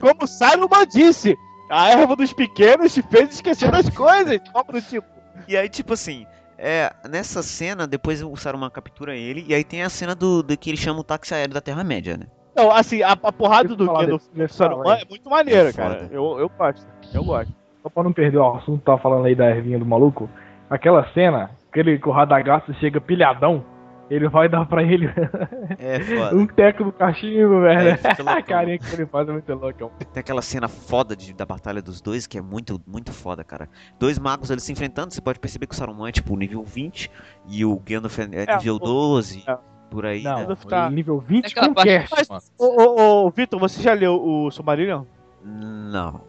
Como 0.00 0.26
Saruman 0.26 0.86
disse, 0.86 1.36
a 1.70 1.90
erva 1.90 2.16
dos 2.16 2.32
pequenos 2.32 2.94
te 2.94 3.02
fez 3.02 3.34
esquecer 3.34 3.70
das 3.70 3.88
coisas. 3.90 4.40
Do 4.72 4.82
tipo. 4.82 5.06
E 5.46 5.56
aí, 5.56 5.68
tipo 5.68 5.92
assim, 5.92 6.26
é, 6.58 6.92
nessa 7.08 7.42
cena, 7.42 7.86
depois 7.86 8.22
o 8.22 8.34
Saruman 8.36 8.70
captura 8.70 9.14
ele, 9.14 9.44
e 9.48 9.54
aí 9.54 9.62
tem 9.62 9.82
a 9.82 9.88
cena 9.88 10.14
do, 10.14 10.42
do 10.42 10.56
que 10.56 10.70
ele 10.70 10.76
chama 10.76 11.00
o 11.00 11.04
táxi 11.04 11.32
aéreo 11.34 11.54
da 11.54 11.60
Terra-média, 11.60 12.16
né? 12.16 12.26
Então, 12.52 12.72
assim, 12.72 13.02
a, 13.02 13.12
a 13.12 13.32
porrada 13.32 13.68
do 13.68 13.76
do 13.76 14.20
desse 14.34 14.54
Saruman 14.54 14.82
cara 14.84 15.02
é 15.02 15.04
muito 15.08 15.30
maneira, 15.30 15.68
É 15.68 15.72
cara. 15.72 16.08
Eu, 16.10 16.38
eu 16.40 16.48
gosto. 16.48 16.86
Eu 17.14 17.22
gosto. 17.22 17.52
Só 17.82 17.88
pra 17.88 18.02
não 18.02 18.12
perder 18.12 18.38
o 18.38 18.56
assunto, 18.56 18.82
tava 18.82 18.98
falando 18.98 19.26
aí 19.26 19.34
da 19.36 19.48
ervinha 19.48 19.78
do 19.78 19.86
maluco. 19.86 20.28
Aquela 20.68 21.08
cena, 21.12 21.50
aquele 21.70 21.98
que 21.98 22.08
o 22.08 22.12
Radagast 22.12 22.72
chega 22.80 23.00
pilhadão 23.00 23.64
Ele 24.10 24.28
vai 24.28 24.48
dar 24.48 24.64
pra 24.66 24.82
ele 24.82 25.06
É 25.78 26.00
foda. 26.00 26.34
um 26.36 26.46
teco 26.46 26.84
do 26.84 26.92
cachimbo, 26.92 27.60
velho. 27.60 27.90
É, 27.90 27.98
a 28.38 28.42
carinha 28.42 28.78
que 28.78 28.94
ele 28.94 29.04
faz 29.06 29.28
é 29.28 29.32
muito 29.32 29.52
loucão. 29.54 29.90
Tem 30.12 30.20
aquela 30.20 30.40
cena 30.40 30.66
foda 30.68 31.14
de- 31.14 31.34
da 31.34 31.44
batalha 31.44 31.82
dos 31.82 32.00
dois 32.00 32.26
que 32.26 32.38
é 32.38 32.40
muito, 32.42 32.80
muito 32.86 33.12
foda, 33.12 33.44
cara. 33.44 33.68
Dois 33.98 34.18
magos 34.18 34.50
eles 34.50 34.62
se 34.62 34.72
enfrentando, 34.72 35.12
você 35.12 35.20
pode 35.20 35.38
perceber 35.38 35.66
que 35.66 35.74
o 35.74 35.76
Saruman 35.76 36.08
é 36.08 36.12
tipo 36.12 36.34
nível 36.36 36.62
20 36.64 37.10
e 37.46 37.64
o 37.64 37.76
Gandalf 37.78 38.18
é 38.18 38.22
É, 38.46 38.56
nível 38.56 38.76
o- 38.76 38.78
12, 38.78 39.44
é. 39.46 39.58
por 39.90 40.06
aí, 40.06 40.22
Não, 40.22 40.48
né? 40.48 40.56
Tá- 40.68 40.88
nível 40.90 41.18
20 41.20 41.46
Aquela 41.46 41.68
com 41.68 41.74
parte- 41.74 42.08
Mas-. 42.30 42.52
Ô, 42.58 42.64
ô, 42.64 43.26
ô, 43.26 43.30
Vitor, 43.30 43.60
você 43.60 43.82
já 43.82 43.92
leu 43.92 44.14
o 44.14 44.50
Silmarillion? 44.50 45.04
Não. 45.44 46.22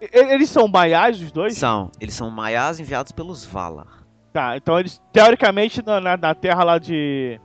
Eles 0.00 0.48
são 0.48 0.66
maiás, 0.66 1.20
os 1.20 1.30
dois? 1.30 1.56
São, 1.58 1.90
eles 2.00 2.14
são 2.14 2.30
maiás 2.30 2.80
enviados 2.80 3.12
pelos 3.12 3.44
Valar. 3.44 3.99
Tá, 4.32 4.56
então 4.56 4.78
eles, 4.78 5.00
teoricamente, 5.12 5.84
na, 5.84 6.16
na, 6.16 6.34
terra 6.34 6.62
lá 6.62 6.78
de. 6.78 7.40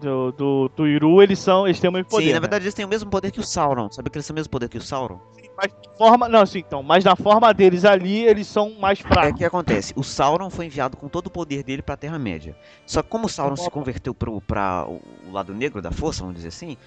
Do, 0.00 0.32
do, 0.32 0.70
do 0.74 0.88
Iru, 0.88 1.22
eles 1.22 1.38
são. 1.38 1.66
Eles 1.66 1.78
têm 1.78 1.90
o 1.90 1.92
mesmo 1.92 2.08
poder. 2.08 2.26
Sim, 2.26 2.30
na 2.30 2.34
né? 2.36 2.40
verdade 2.40 2.64
eles 2.64 2.74
têm 2.74 2.84
o 2.86 2.88
mesmo 2.88 3.10
poder 3.10 3.30
que 3.30 3.40
o 3.40 3.42
Sauron. 3.42 3.90
Sabe 3.90 4.08
que 4.08 4.16
eles 4.16 4.26
têm 4.26 4.32
o 4.32 4.36
mesmo 4.36 4.50
poder 4.50 4.68
que 4.68 4.78
o 4.78 4.82
Sauron? 4.82 5.20
Mas 5.56 5.72
na 5.72 5.92
forma. 5.98 6.28
Não, 6.28 6.46
sim, 6.46 6.60
então. 6.60 6.82
Mas 6.82 7.04
na 7.04 7.14
forma 7.14 7.52
deles 7.52 7.84
ali, 7.84 8.24
eles 8.24 8.46
são 8.46 8.72
mais 8.78 8.98
É 8.98 9.02
o 9.02 9.08
fracos. 9.08 9.38
que 9.38 9.44
acontece? 9.44 9.92
O 9.94 10.02
Sauron 10.02 10.48
foi 10.48 10.66
enviado 10.66 10.96
com 10.96 11.06
todo 11.06 11.26
o 11.26 11.30
poder 11.30 11.62
dele 11.62 11.82
pra 11.82 11.98
Terra-média. 11.98 12.56
Só 12.86 13.02
que 13.02 13.10
como 13.10 13.26
o 13.26 13.28
Sauron 13.28 13.56
se 13.56 13.62
Opa. 13.62 13.72
converteu 13.72 14.14
pro, 14.14 14.40
pra 14.40 14.86
o 14.88 15.02
lado 15.30 15.52
negro 15.52 15.82
da 15.82 15.90
força, 15.90 16.20
vamos 16.20 16.36
dizer 16.36 16.48
assim, 16.48 16.78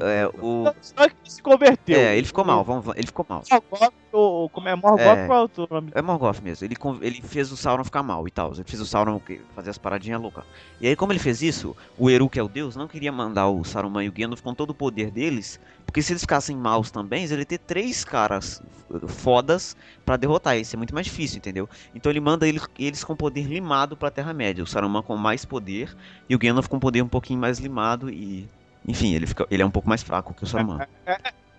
é, 0.00 0.26
o... 0.40 0.64
Só 0.80 0.94
que 1.08 1.14
ele 1.22 1.30
se 1.30 1.42
converteu. 1.42 1.98
É, 1.98 2.16
ele 2.16 2.26
ficou 2.26 2.44
mal, 2.44 2.64
vamos, 2.64 2.86
ele 2.96 3.06
ficou 3.06 3.24
mal. 3.28 3.42
Morgoth, 3.50 3.92
o, 4.12 4.44
o- 4.44 4.48
como 4.48 4.68
é 4.68 4.74
Morgoth, 4.74 5.00
É. 5.00 5.26
qual 5.26 5.38
é 5.38 5.40
o 5.40 5.42
outro 5.42 5.68
nome? 5.70 5.90
É 5.94 6.00
Morgoth 6.02 6.40
mesmo. 6.40 6.66
Ele, 6.66 6.76
ele 7.02 7.22
fez 7.22 7.52
o 7.52 7.56
Sauron 7.56 7.84
ficar 7.84 8.02
mal 8.02 8.26
e 8.26 8.30
tal. 8.30 8.52
Ele 8.54 8.64
fez 8.64 8.80
o 8.80 8.86
Sauron 8.86 9.20
fazer 9.54 9.70
as 9.70 9.78
paradinhas 9.78 10.20
loucas. 10.20 10.44
E 10.80 10.86
aí, 10.86 10.96
como 10.96 11.12
ele 11.12 11.18
fez 11.18 11.42
isso, 11.42 11.76
o 11.98 12.08
Eru, 12.08 12.28
que 12.28 12.38
é 12.38 12.42
o 12.42 12.48
deus, 12.48 12.76
não 12.76 12.88
queria 12.88 13.12
mandar 13.12 13.48
o 13.48 13.62
Saruman 13.64 14.04
e 14.04 14.08
o 14.08 14.12
Gandalf 14.12 14.40
com 14.40 14.54
todo 14.54 14.70
o 14.70 14.74
poder 14.74 15.10
deles. 15.10 15.60
Porque 15.84 16.02
se 16.02 16.12
eles 16.12 16.22
ficassem 16.22 16.56
maus 16.56 16.90
também, 16.90 17.24
ele 17.24 17.36
ia 17.38 17.46
ter 17.46 17.58
três 17.58 18.04
caras 18.04 18.62
fodas 19.06 19.76
pra 20.04 20.16
derrotar. 20.16 20.56
Isso 20.58 20.74
é 20.74 20.78
muito 20.78 20.94
mais 20.94 21.06
difícil, 21.06 21.38
entendeu? 21.38 21.68
Então 21.94 22.10
ele 22.10 22.20
manda 22.20 22.46
ele- 22.48 22.60
eles 22.78 23.04
com 23.04 23.14
poder 23.16 23.42
limado 23.44 23.96
pra 23.96 24.10
Terra-média. 24.10 24.62
O 24.64 24.66
Saruman 24.66 25.02
com 25.02 25.16
mais 25.16 25.44
poder 25.44 25.94
e 26.28 26.34
o 26.34 26.38
Gandalf 26.38 26.68
com 26.68 26.78
poder 26.78 27.02
um 27.02 27.08
pouquinho 27.08 27.40
mais 27.40 27.58
limado 27.58 28.10
e. 28.10 28.48
Enfim, 28.88 29.14
ele, 29.14 29.26
fica, 29.26 29.46
ele 29.50 29.62
é 29.62 29.66
um 29.66 29.70
pouco 29.70 29.88
mais 29.88 30.02
fraco 30.02 30.32
que 30.34 30.42
o 30.42 30.46
Saruman. 30.46 30.84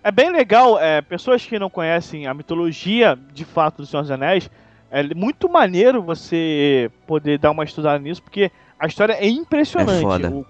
É 0.03 0.11
bem 0.11 0.32
legal, 0.32 0.80
é, 0.80 1.01
pessoas 1.01 1.45
que 1.45 1.59
não 1.59 1.69
conhecem 1.69 2.25
a 2.25 2.34
mitologia 2.34 3.17
de 3.34 3.45
fato 3.45 3.77
do 3.77 3.86
Senhor 3.86 4.01
dos 4.01 4.09
Anéis, 4.11 4.49
é 4.89 5.03
muito 5.13 5.47
maneiro 5.47 6.01
você 6.01 6.89
poder 7.05 7.38
dar 7.38 7.51
uma 7.51 7.63
estudada 7.63 7.99
nisso, 7.99 8.23
porque 8.23 8.51
a 8.80 8.88
história 8.88 9.13
é 9.13 9.27
impressionante. 9.27 9.99
É 9.99 10.01
foda. 10.01 10.30
O, 10.32 10.45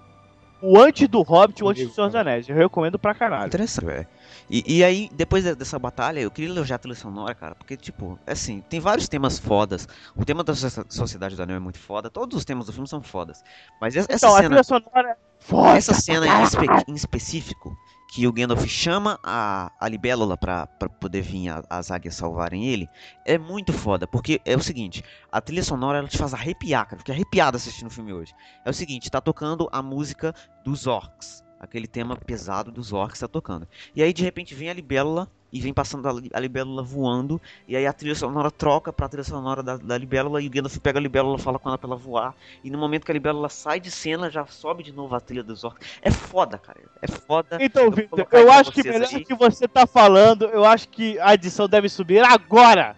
o 0.62 0.78
antes 0.80 1.06
do 1.08 1.20
Hobbit 1.20 1.60
e 1.60 1.64
o 1.64 1.68
antes 1.68 1.86
do 1.86 1.92
Senhor 1.92 2.06
dos 2.06 2.16
Anéis. 2.16 2.48
Eu 2.48 2.56
recomendo 2.56 2.98
pra 2.98 3.12
caralho. 3.14 3.48
Interessante, 3.48 3.84
velho. 3.84 4.06
E, 4.48 4.78
e 4.78 4.84
aí, 4.84 5.10
depois 5.12 5.44
de- 5.44 5.54
dessa 5.54 5.78
batalha, 5.78 6.20
eu 6.20 6.30
queria 6.30 6.50
elogiar 6.50 6.76
a 6.76 6.78
trilha 6.78 6.94
sonora, 6.96 7.34
cara, 7.34 7.54
porque, 7.54 7.76
tipo, 7.76 8.18
assim, 8.26 8.62
tem 8.68 8.80
vários 8.80 9.08
temas 9.08 9.38
fodas. 9.38 9.86
O 10.16 10.24
tema 10.24 10.42
da 10.42 10.54
Soci- 10.54 10.84
Sociedade 10.88 11.36
do 11.36 11.42
Anel 11.42 11.56
é 11.56 11.60
muito 11.60 11.78
foda, 11.78 12.08
todos 12.08 12.36
os 12.38 12.44
temas 12.44 12.66
do 12.66 12.72
filme 12.72 12.88
são 12.88 13.02
fodas. 13.02 13.42
Mas 13.80 13.94
essa, 13.96 14.10
essa 14.10 14.26
então, 14.26 14.36
a 14.36 14.42
cena, 14.42 14.48
trilha 14.48 14.64
sonora 14.64 15.16
foda. 15.40 15.76
essa 15.76 15.94
cena 15.94 16.26
em, 16.26 16.42
espe- 16.42 16.66
em 16.88 16.94
específico, 16.94 17.76
que 18.12 18.26
o 18.26 18.32
Gandalf 18.32 18.64
chama 18.66 19.18
a, 19.22 19.70
a 19.80 19.88
Libélula 19.88 20.36
pra, 20.36 20.66
pra 20.66 20.88
poder 20.88 21.22
vir 21.22 21.48
a- 21.48 21.62
as 21.70 21.90
águias 21.90 22.14
salvarem 22.16 22.66
ele, 22.66 22.88
é 23.24 23.38
muito 23.38 23.72
foda, 23.72 24.06
porque 24.06 24.40
é 24.44 24.56
o 24.56 24.62
seguinte, 24.62 25.02
a 25.30 25.40
trilha 25.40 25.62
sonora 25.62 25.98
ela 25.98 26.08
te 26.08 26.18
faz 26.18 26.34
arrepiar, 26.34 26.84
cara, 26.84 26.96
eu 26.96 26.98
fiquei 26.98 27.14
arrepiado 27.14 27.56
assistindo 27.56 27.86
o 27.88 27.90
filme 27.92 28.12
hoje. 28.12 28.32
É 28.64 28.70
o 28.70 28.74
seguinte, 28.74 29.10
tá 29.10 29.20
tocando 29.20 29.68
a 29.72 29.80
música 29.82 30.34
dos 30.64 30.86
orcs, 30.86 31.42
aquele 31.60 31.86
tema 31.86 32.16
pesado 32.16 32.72
dos 32.72 32.92
orcs 32.92 33.20
tá 33.20 33.28
tocando. 33.28 33.68
E 33.94 34.02
aí 34.02 34.12
de 34.14 34.24
repente 34.24 34.54
vem 34.54 34.70
a 34.70 34.74
libélula 34.74 35.28
e 35.52 35.60
vem 35.60 35.74
passando 35.74 36.08
a, 36.08 36.12
li- 36.12 36.30
a 36.32 36.38
libélula 36.38 36.80
voando, 36.80 37.40
e 37.66 37.76
aí 37.76 37.84
a 37.84 37.92
trilha 37.92 38.14
sonora 38.14 38.52
troca 38.52 38.92
pra 38.92 39.08
trilha 39.08 39.24
sonora 39.24 39.62
da, 39.64 39.76
da 39.76 39.98
libélula 39.98 40.40
e 40.40 40.46
o 40.46 40.50
Gandalf 40.50 40.78
pega 40.78 40.98
a 40.98 41.02
libélula, 41.02 41.38
fala 41.38 41.58
com 41.58 41.68
ela 41.68 41.76
pra 41.76 41.88
ela 41.88 41.96
voar, 41.96 42.36
e 42.62 42.70
no 42.70 42.78
momento 42.78 43.04
que 43.04 43.10
a 43.10 43.14
libélula 43.14 43.48
sai 43.48 43.80
de 43.80 43.90
cena, 43.90 44.30
já 44.30 44.46
sobe 44.46 44.84
de 44.84 44.92
novo 44.92 45.12
a 45.14 45.20
trilha 45.20 45.42
dos 45.42 45.64
orcs. 45.64 45.98
É 46.00 46.10
foda, 46.10 46.56
cara. 46.56 46.80
É 47.02 47.08
foda. 47.08 47.58
Então, 47.60 47.90
aí 47.92 48.42
eu 48.42 48.52
acho 48.52 48.70
que 48.70 48.82
melhor 48.84 49.08
aí. 49.12 49.24
que 49.24 49.34
você 49.34 49.66
tá 49.66 49.88
falando, 49.88 50.44
eu 50.46 50.64
acho 50.64 50.88
que 50.88 51.18
a 51.18 51.34
edição 51.34 51.68
deve 51.68 51.88
subir 51.88 52.22
agora. 52.24 52.96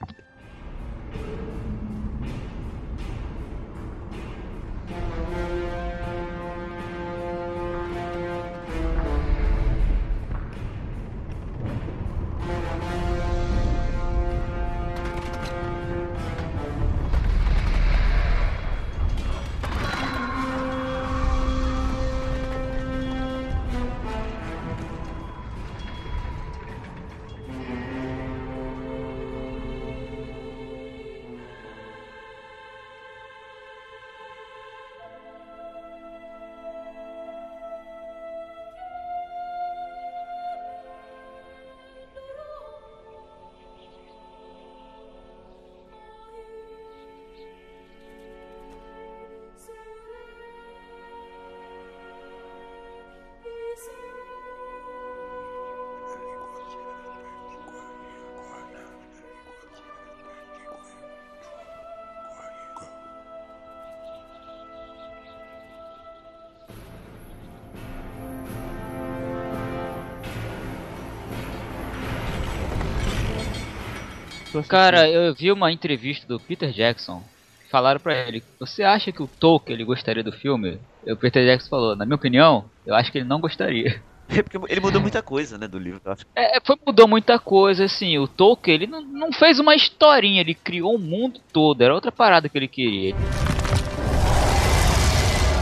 Cara, 74.68 75.08
eu 75.08 75.34
vi 75.34 75.50
uma 75.50 75.72
entrevista 75.72 76.26
do 76.26 76.38
Peter 76.38 76.70
Jackson. 76.70 77.22
Falaram 77.70 78.00
pra 78.00 78.28
ele: 78.28 78.42
Você 78.60 78.82
acha 78.82 79.10
que 79.10 79.22
o 79.22 79.26
Tolkien 79.26 79.74
ele 79.74 79.84
gostaria 79.84 80.22
do 80.22 80.32
filme? 80.32 80.78
E 81.06 81.12
o 81.12 81.16
Peter 81.16 81.44
Jackson 81.44 81.70
falou: 81.70 81.96
Na 81.96 82.04
minha 82.04 82.16
opinião, 82.16 82.64
eu 82.84 82.94
acho 82.94 83.10
que 83.10 83.18
ele 83.18 83.28
não 83.28 83.40
gostaria. 83.40 84.00
É 84.28 84.42
porque 84.42 84.58
ele 84.72 84.80
mudou 84.80 85.00
muita 85.00 85.20
coisa, 85.20 85.58
né, 85.58 85.68
do 85.68 85.78
livro. 85.78 86.00
eu 86.04 86.12
acho. 86.12 86.24
É, 86.34 86.58
foi, 86.64 86.76
mudou 86.86 87.06
muita 87.06 87.38
coisa, 87.38 87.84
assim. 87.84 88.16
O 88.18 88.26
Tolkien 88.26 88.74
ele 88.74 88.86
não, 88.86 89.02
não 89.02 89.32
fez 89.32 89.58
uma 89.58 89.74
historinha, 89.74 90.40
ele 90.40 90.54
criou 90.54 90.94
o 90.94 90.98
mundo 90.98 91.38
todo. 91.52 91.82
Era 91.82 91.92
outra 91.92 92.10
parada 92.10 92.48
que 92.48 92.56
ele 92.56 92.68
queria. 92.68 93.14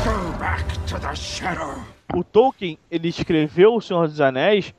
Go 0.05 0.38
back 0.38 0.64
to 0.86 1.01
the 1.01 1.14
shadow. 1.16 1.84
O 2.14 2.22
Tolkien, 2.22 2.78
ele 2.91 3.09
escreveu 3.09 3.74
O 3.74 3.80
Senhor 3.80 4.07
dos 4.07 4.20
Anéis 4.20 4.72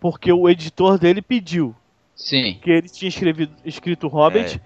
porque 0.00 0.32
o 0.32 0.48
editor 0.48 0.98
dele 0.98 1.22
pediu. 1.22 1.74
Sim. 2.16 2.58
que 2.62 2.70
ele 2.70 2.88
tinha 2.88 3.08
escrevido, 3.08 3.54
escrito 3.64 4.08
Hobbit 4.08 4.60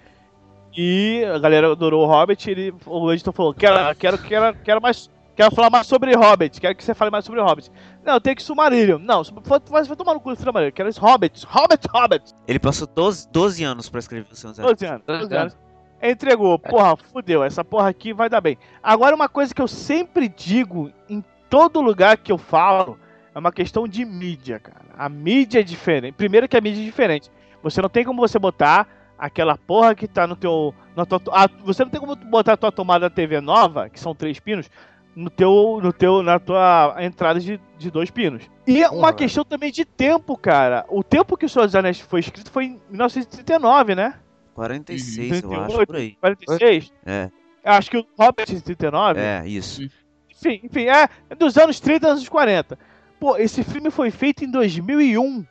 e 0.75 1.23
a 1.25 1.37
galera 1.37 1.71
adorou 1.71 2.05
o 2.05 2.07
Hobbit. 2.07 2.49
Ele, 2.49 2.73
o 2.85 3.11
editor 3.11 3.33
falou: 3.33 3.53
quero, 3.53 3.95
quero, 3.95 4.17
quero, 4.17 4.57
quero 4.63 4.81
mais. 4.81 5.09
Quero 5.33 5.55
falar 5.55 5.69
mais 5.69 5.87
sobre 5.87 6.13
Hobbit, 6.13 6.59
quero 6.59 6.75
que 6.75 6.83
você 6.83 6.93
fale 6.93 7.09
mais 7.09 7.23
sobre 7.23 7.41
Hobbit. 7.41 7.71
Não, 8.03 8.19
tem 8.19 8.35
que 8.35 8.43
Sumarillion. 8.43 8.99
Não, 8.99 9.23
vai, 9.23 9.83
vai 9.83 9.95
tomar 9.95 10.13
no 10.13 10.19
cu 10.19 10.35
do 10.35 10.35
Silmarillion. 10.35 10.73
Quero 10.73 10.89
esse 10.89 10.99
Hobbit, 10.99 11.45
Hobbit, 11.47 11.87
Hobbit. 11.87 12.33
Ele 12.47 12.59
passou 12.59 12.85
12, 12.85 13.29
12 13.31 13.63
anos 13.63 13.89
pra 13.89 13.99
escrever 13.99 14.27
o 14.29 14.35
Senhor 14.35 14.51
dos 14.51 14.59
Anéis. 14.59 14.77
12 14.77 14.85
anos, 14.85 15.03
12 15.07 15.19
12 15.21 15.35
anos. 15.35 15.57
Entregou, 16.03 16.59
porra, 16.59 16.97
fudeu. 16.97 17.43
Essa 17.43 17.63
porra 17.63 17.89
aqui 17.89 18.13
vai 18.13 18.29
dar 18.29 18.41
bem. 18.41 18.57
Agora, 18.83 19.15
uma 19.15 19.29
coisa 19.29 19.53
que 19.55 19.61
eu 19.61 19.67
sempre 19.67 20.27
digo 20.27 20.91
em 21.09 21.23
todo 21.49 21.79
lugar 21.79 22.17
que 22.17 22.31
eu 22.31 22.37
falo 22.37 22.99
é 23.33 23.39
uma 23.39 23.51
questão 23.51 23.87
de 23.87 24.03
mídia, 24.03 24.59
cara. 24.59 24.81
A 24.97 25.07
mídia 25.07 25.61
é 25.61 25.63
diferente. 25.63 26.13
Primeiro 26.13 26.47
que 26.47 26.57
a 26.57 26.61
mídia 26.61 26.81
é 26.81 26.85
diferente. 26.85 27.31
Você 27.63 27.81
não 27.81 27.89
tem 27.89 28.03
como 28.03 28.21
você 28.21 28.39
botar 28.39 28.87
aquela 29.17 29.57
porra 29.57 29.93
que 29.93 30.07
tá 30.07 30.25
no 30.25 30.35
teu. 30.35 30.73
Na 30.95 31.05
tua, 31.05 31.21
ah, 31.31 31.47
você 31.63 31.83
não 31.83 31.91
tem 31.91 31.99
como 31.99 32.15
botar 32.15 32.53
a 32.53 32.57
tua 32.57 32.71
tomada 32.71 33.09
TV 33.09 33.39
nova, 33.39 33.89
que 33.89 33.99
são 33.99 34.15
três 34.15 34.39
pinos, 34.39 34.69
no 35.15 35.29
teu, 35.29 35.79
no 35.81 35.93
teu, 35.93 36.23
na 36.23 36.39
tua 36.39 36.95
entrada 36.99 37.39
de, 37.39 37.59
de 37.77 37.91
dois 37.91 38.09
pinos. 38.09 38.43
E 38.65 38.81
é 38.81 38.89
uma 38.89 38.99
Porra. 38.99 39.13
questão 39.13 39.43
também 39.43 39.71
de 39.71 39.85
tempo, 39.85 40.37
cara. 40.37 40.85
O 40.89 41.03
tempo 41.03 41.37
que 41.37 41.45
o 41.45 41.49
Senhor 41.49 41.65
dos 41.65 41.75
Anéis 41.75 41.99
foi 41.99 42.19
escrito 42.21 42.51
foi 42.51 42.65
em 42.65 42.81
1939, 42.89 43.95
né? 43.95 44.15
46, 44.53 45.43
eu 45.43 45.51
acho, 45.53 45.61
38, 45.61 45.87
por 45.87 45.95
aí. 45.95 46.17
46? 46.19 46.93
É, 47.05 47.29
Eu 47.63 47.71
Acho 47.71 47.91
que 47.91 47.97
o 47.97 48.05
Hobbit 48.17 48.53
de 48.55 48.61
39 48.61 49.19
é, 49.19 49.43
isso. 49.47 49.81
enfim, 50.29 50.59
enfim, 50.63 50.85
é 50.87 51.07
dos 51.35 51.57
anos 51.57 51.79
30 51.79 52.07
anos 52.07 52.27
40. 52.27 52.77
Pô, 53.19 53.37
esse 53.37 53.63
filme 53.63 53.89
foi 53.91 54.11
feito 54.11 54.43
em 54.43 54.51
2001. 54.51 55.45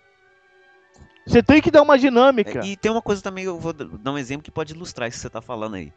Você 1.26 1.42
tem 1.42 1.60
que 1.60 1.70
dar 1.70 1.82
uma 1.82 1.98
dinâmica. 1.98 2.64
E 2.64 2.76
tem 2.76 2.90
uma 2.90 3.02
coisa 3.02 3.22
também, 3.22 3.44
eu 3.44 3.58
vou 3.58 3.72
dar 3.72 4.12
um 4.12 4.18
exemplo 4.18 4.42
que 4.42 4.50
pode 4.50 4.72
ilustrar 4.72 5.08
isso 5.08 5.18
que 5.18 5.22
você 5.22 5.30
tá 5.30 5.40
falando 5.40 5.74
aí. 5.76 5.92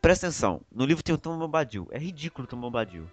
Presta 0.00 0.26
atenção, 0.26 0.60
no 0.72 0.84
livro 0.84 1.02
tem 1.02 1.14
o 1.14 1.18
Tom 1.18 1.36
Bombadil. 1.38 1.88
É 1.90 1.98
ridículo 1.98 2.44
o 2.44 2.48
Tom 2.48 2.58
Bombadil. 2.58 3.06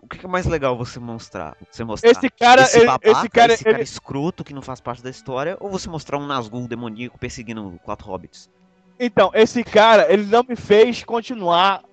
O 0.00 0.08
que 0.08 0.24
é 0.24 0.28
mais 0.28 0.46
legal 0.46 0.76
você 0.76 0.98
mostrar? 0.98 1.56
Você 1.70 1.84
mostrar 1.84 2.10
Esse 2.10 2.28
cara, 2.28 2.62
esse 2.62 2.84
babaca, 2.84 3.08
esse 3.08 3.28
cara, 3.28 3.52
esse 3.52 3.64
cara 3.64 3.76
ele- 3.76 3.84
escroto 3.84 4.42
que 4.42 4.52
não 4.52 4.60
faz 4.60 4.80
parte 4.80 5.00
da 5.00 5.08
história, 5.10 5.56
ou 5.60 5.70
você 5.70 5.88
mostrar 5.88 6.18
um 6.18 6.26
Nazgûl 6.26 6.66
demoníaco 6.66 7.16
perseguindo 7.18 7.78
quatro 7.84 8.08
hobbits? 8.08 8.50
Então, 8.98 9.30
esse 9.32 9.62
cara, 9.62 10.12
ele 10.12 10.24
não 10.24 10.42
me 10.42 10.56
fez 10.56 11.04
continuar 11.04 11.84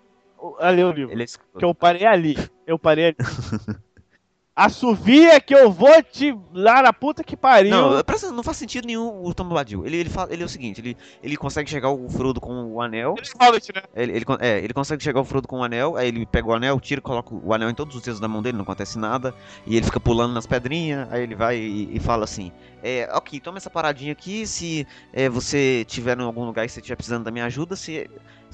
a 0.60 0.70
ler 0.72 0.86
o 0.86 0.92
livro. 0.92 1.12
Ele 1.14 1.22
é 1.22 1.26
escroto. 1.26 1.60
Que 1.60 1.66
eu 1.66 1.76
parei 1.76 2.08
ali. 2.08 2.36
Eu 2.66 2.80
parei 2.80 3.06
ali. 3.08 3.16
Assovia 4.60 5.40
que 5.40 5.56
eu 5.56 5.72
vou 5.72 6.04
te 6.04 6.38
lá 6.54 6.82
na 6.82 6.92
puta 6.92 7.24
que 7.24 7.38
pariu. 7.38 7.72
Não, 7.72 7.98
atenção, 7.98 8.34
não 8.34 8.44
faz 8.44 8.58
sentido 8.58 8.86
nenhum 8.86 9.24
o 9.24 9.34
Tom 9.34 9.46
Bombadil. 9.46 9.86
Ele, 9.86 9.96
ele, 9.96 10.10
fala, 10.10 10.34
ele 10.34 10.44
é 10.44 10.46
o 10.46 10.50
seguinte, 10.50 10.82
ele, 10.82 10.98
ele 11.24 11.38
consegue 11.38 11.70
chegar 11.70 11.90
o 11.90 12.10
Frodo 12.10 12.42
com 12.42 12.74
o 12.74 12.82
anel. 12.82 13.16
Ele 13.18 13.28
é 13.28 13.46
Hobbit, 13.46 13.74
né? 13.74 13.84
Ele, 13.96 14.12
ele, 14.12 14.26
é, 14.42 14.60
ele 14.60 14.74
consegue 14.74 15.02
chegar 15.02 15.22
o 15.22 15.24
Frodo 15.24 15.48
com 15.48 15.60
o 15.60 15.64
anel, 15.64 15.96
aí 15.96 16.10
ele 16.10 16.26
pega 16.26 16.48
o 16.50 16.54
anel, 16.54 16.78
tira, 16.80 17.00
coloca 17.00 17.34
o 17.34 17.54
anel 17.54 17.70
em 17.70 17.74
todos 17.74 17.96
os 17.96 18.02
dedos 18.02 18.20
da 18.20 18.28
mão 18.28 18.42
dele, 18.42 18.58
não 18.58 18.64
acontece 18.64 19.00
nada, 19.00 19.34
e 19.66 19.78
ele 19.78 19.86
fica 19.86 20.00
pulando 20.00 20.34
nas 20.34 20.46
pedrinhas, 20.46 21.08
aí 21.10 21.24
ele 21.24 21.36
vai 21.36 21.58
e, 21.58 21.96
e 21.96 22.00
fala 22.02 22.26
assim, 22.26 22.52
é, 22.84 23.10
ok, 23.14 23.40
toma 23.40 23.58
essa 23.58 23.70
paradinha 23.70 24.12
aqui, 24.12 24.46
se 24.46 24.86
é, 25.14 25.30
você 25.30 25.86
tiver 25.88 26.18
em 26.20 26.24
algum 26.24 26.44
lugar 26.44 26.66
e 26.66 26.70
você 26.70 26.82
estiver 26.82 26.98
precisando 26.98 27.24
da 27.24 27.32
minha 27.32 27.46
ajuda, 27.46 27.78
se 27.78 28.10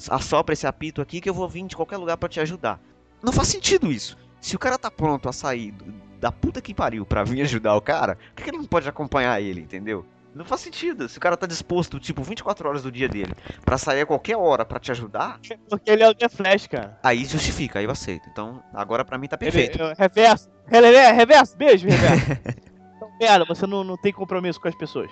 assopra 0.08 0.52
esse 0.52 0.68
apito 0.68 1.02
aqui 1.02 1.20
que 1.20 1.28
eu 1.28 1.34
vou 1.34 1.48
vir 1.48 1.66
de 1.66 1.74
qualquer 1.74 1.96
lugar 1.96 2.16
pra 2.16 2.28
te 2.28 2.38
ajudar. 2.38 2.80
Não 3.22 3.32
faz 3.32 3.48
sentido 3.48 3.90
isso. 3.90 4.16
Se 4.46 4.54
o 4.54 4.60
cara 4.60 4.78
tá 4.78 4.92
pronto 4.92 5.28
a 5.28 5.32
sair 5.32 5.74
da 6.20 6.30
puta 6.30 6.62
que 6.62 6.72
pariu 6.72 7.04
pra 7.04 7.24
vir 7.24 7.42
ajudar 7.42 7.74
o 7.74 7.80
cara, 7.80 8.16
por 8.32 8.44
que 8.44 8.50
ele 8.50 8.58
não 8.58 8.64
pode 8.64 8.88
acompanhar 8.88 9.40
ele, 9.40 9.62
entendeu? 9.62 10.06
Não 10.32 10.44
faz 10.44 10.60
sentido. 10.60 11.08
Se 11.08 11.18
o 11.18 11.20
cara 11.20 11.36
tá 11.36 11.48
disposto, 11.48 11.98
tipo, 11.98 12.22
24 12.22 12.68
horas 12.68 12.84
do 12.84 12.92
dia 12.92 13.08
dele, 13.08 13.34
pra 13.64 13.76
sair 13.76 14.02
a 14.02 14.06
qualquer 14.06 14.36
hora 14.36 14.64
pra 14.64 14.78
te 14.78 14.92
ajudar, 14.92 15.40
Porque 15.68 15.90
ele 15.90 16.04
é 16.04 16.08
o 16.08 16.14
The 16.14 16.28
Flash, 16.28 16.68
cara. 16.68 16.96
Aí 17.02 17.24
justifica, 17.24 17.80
aí 17.80 17.86
eu 17.86 17.90
aceito. 17.90 18.28
Então, 18.30 18.62
agora 18.72 19.04
pra 19.04 19.18
mim 19.18 19.26
tá 19.26 19.36
Ele, 19.40 19.50
perfeito. 19.50 19.82
é, 19.82 19.94
reverso. 19.98 20.48
Relelé, 20.68 21.10
reverso. 21.10 21.56
Beijo, 21.56 21.88
reverso. 21.88 22.26
então, 22.94 23.08
merda, 23.20 23.44
você 23.46 23.66
não, 23.66 23.82
não 23.82 23.96
tem 23.96 24.12
compromisso 24.12 24.60
com 24.60 24.68
as 24.68 24.76
pessoas. 24.76 25.10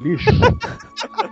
Lixo. 0.00 0.30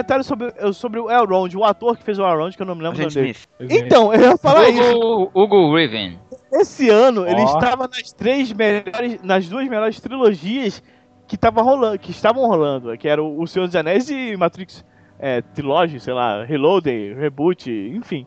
comentário 0.00 0.24
sobre, 0.24 0.52
sobre 0.72 0.98
o 1.00 1.10
Elrond, 1.10 1.54
o 1.56 1.64
ator 1.64 1.96
que 1.96 2.02
fez 2.04 2.18
o 2.18 2.22
Elrond, 2.26 2.56
que 2.56 2.62
eu 2.62 2.66
não 2.66 2.74
me 2.74 2.82
lembro 2.82 2.98
o 2.98 3.02
nome 3.02 3.14
dele. 3.14 3.36
Então, 3.60 4.12
eu 4.14 4.20
ia 4.20 4.36
falar 4.36 4.68
isso. 4.68 4.92
Hugo, 4.92 5.30
Hugo 5.34 5.76
Riven. 5.76 6.18
Esse 6.52 6.88
ano 6.90 7.26
ele 7.26 7.40
Ó. 7.42 7.44
estava 7.44 7.86
nas 7.86 8.12
três 8.12 8.52
melhores, 8.52 9.22
nas 9.22 9.48
duas 9.48 9.68
melhores 9.68 10.00
trilogias 10.00 10.82
que 11.28 11.36
tava 11.36 11.62
rolando, 11.62 11.98
que 11.98 12.10
estavam 12.10 12.44
rolando, 12.46 12.96
que 12.98 13.08
era 13.08 13.22
o 13.22 13.46
Senhor 13.46 13.66
dos 13.66 13.76
Anéis 13.76 14.10
e 14.10 14.36
Matrix 14.36 14.84
é, 15.18 15.42
Trilogy, 15.42 16.00
sei 16.00 16.12
lá, 16.12 16.42
Reloaded, 16.44 17.14
Reboot, 17.14 17.70
enfim. 17.70 18.26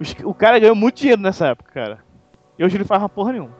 Os- 0.00 0.14
O 0.24 0.32
cara 0.32 0.58
ganhou 0.58 0.74
muito 0.74 0.96
dinheiro 0.96 1.20
nessa 1.20 1.48
época, 1.48 1.70
cara. 1.72 1.98
E 2.58 2.64
hoje 2.64 2.76
ele 2.76 2.84
faz 2.84 3.02
uma 3.02 3.08
porra 3.08 3.32
nenhuma. 3.32 3.54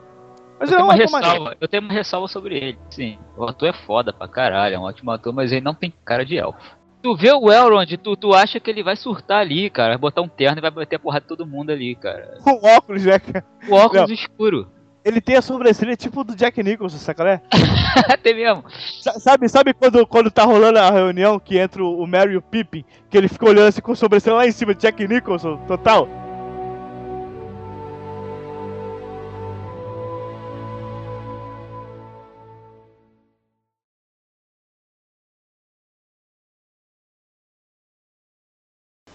Mas 0.59 0.71
Eu 0.71 0.79
ele 0.79 0.81
é 0.81 0.87
tenho, 0.87 0.87
um 0.87 0.87
uma 0.87 1.19
ressalva, 1.21 1.57
eu 1.61 1.67
tenho 1.67 1.83
uma 1.83 1.93
ressalva 1.93 2.27
sobre 2.27 2.57
ele. 2.57 2.79
Sim, 2.89 3.17
o 3.37 3.43
ator 3.45 3.69
é 3.69 3.73
foda 3.73 4.11
pra 4.11 4.27
caralho, 4.27 4.75
é 4.75 4.79
um 4.79 4.83
ótimo 4.83 5.11
ator, 5.11 5.31
mas 5.33 5.51
ele 5.51 5.61
não 5.61 5.73
tem 5.75 5.93
cara 6.03 6.25
de 6.25 6.35
elfo. 6.37 6.78
Tu 7.01 7.15
vê 7.15 7.31
o 7.31 7.51
Elrond, 7.51 7.97
tu, 7.97 8.15
tu 8.17 8.33
acha 8.33 8.59
que 8.59 8.69
ele 8.69 8.83
vai 8.83 8.95
surtar 8.95 9.39
ali, 9.39 9.69
cara. 9.69 9.89
Vai 9.93 9.97
botar 9.99 10.21
um 10.21 10.27
terno 10.27 10.57
e 10.57 10.61
vai 10.61 10.69
bater 10.71 10.97
a 10.97 10.99
porrada 10.99 11.21
de 11.21 11.27
todo 11.27 11.45
mundo 11.45 11.69
ali, 11.71 11.95
cara. 11.95 12.37
Com 12.43 12.59
óculos, 12.67 13.05
né, 13.05 13.17
cara? 13.19 13.45
O 13.69 13.75
óculos 13.75 14.09
escuro. 14.11 14.67
Ele 15.05 15.21
tem 15.21 15.37
a 15.37 15.41
sobrancelha 15.41 15.95
tipo 15.95 16.25
do 16.25 16.35
Jack 16.35 16.61
Nicholson, 16.61 16.97
saca, 16.97 17.23
né? 17.23 17.41
Até 18.09 18.33
mesmo. 18.33 18.65
Sa- 19.01 19.17
Sabe, 19.17 19.47
sabe 19.47 19.73
quando, 19.73 20.05
quando 20.05 20.29
tá 20.29 20.43
rolando 20.43 20.77
a 20.77 20.91
reunião 20.91 21.39
que 21.39 21.57
entra 21.57 21.81
o 21.83 22.05
Mary 22.05 22.33
e 22.33 22.37
o 22.37 22.41
Pippin, 22.41 22.83
que 23.09 23.17
ele 23.17 23.29
fica 23.29 23.45
olhando 23.47 23.69
assim 23.69 23.81
com 23.81 23.93
a 23.93 23.95
sobrancelha 23.95 24.35
lá 24.35 24.45
em 24.45 24.51
cima, 24.51 24.75
Jack 24.75 25.07
Nicholson, 25.07 25.55
total? 25.67 26.07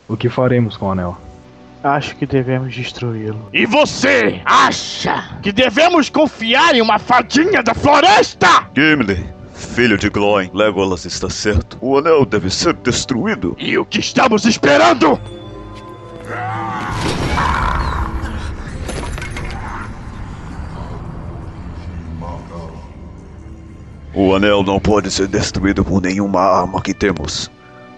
O 0.07 0.17
que 0.17 0.29
faremos 0.29 0.77
com 0.77 0.87
o 0.87 0.91
anel? 0.93 1.17
Acho 1.83 2.17
que 2.17 2.27
devemos 2.27 2.75
destruí-lo. 2.75 3.49
E 3.53 3.65
você 3.67 4.41
acha 4.45 5.39
que 5.43 5.51
devemos 5.51 6.11
confiar 6.11 6.75
em 6.75 6.83
uma 6.83 6.99
fadinha 6.99 7.63
da 7.63 7.75
floresta? 7.75 8.69
Gimli, 8.75 9.25
filho 9.55 9.97
de 9.97 10.11
Glóin, 10.11 10.51
Legolas 10.53 11.05
está 11.07 11.31
certo. 11.31 11.79
O 11.81 11.99
anel 11.99 12.27
deve 12.27 12.51
ser 12.51 12.75
destruído. 12.75 13.57
E 13.59 13.79
o 13.79 13.85
que 13.85 14.01
estamos 14.01 14.45
esperando? 14.45 15.19
O 24.15 24.35
anel 24.35 24.63
não 24.63 24.79
pode 24.79 25.11
ser 25.11 25.29
destruído 25.29 25.85
por 25.85 26.01
nenhuma 26.01 26.41
arma 26.41 26.81
que 26.81 26.95
temos. 26.95 27.51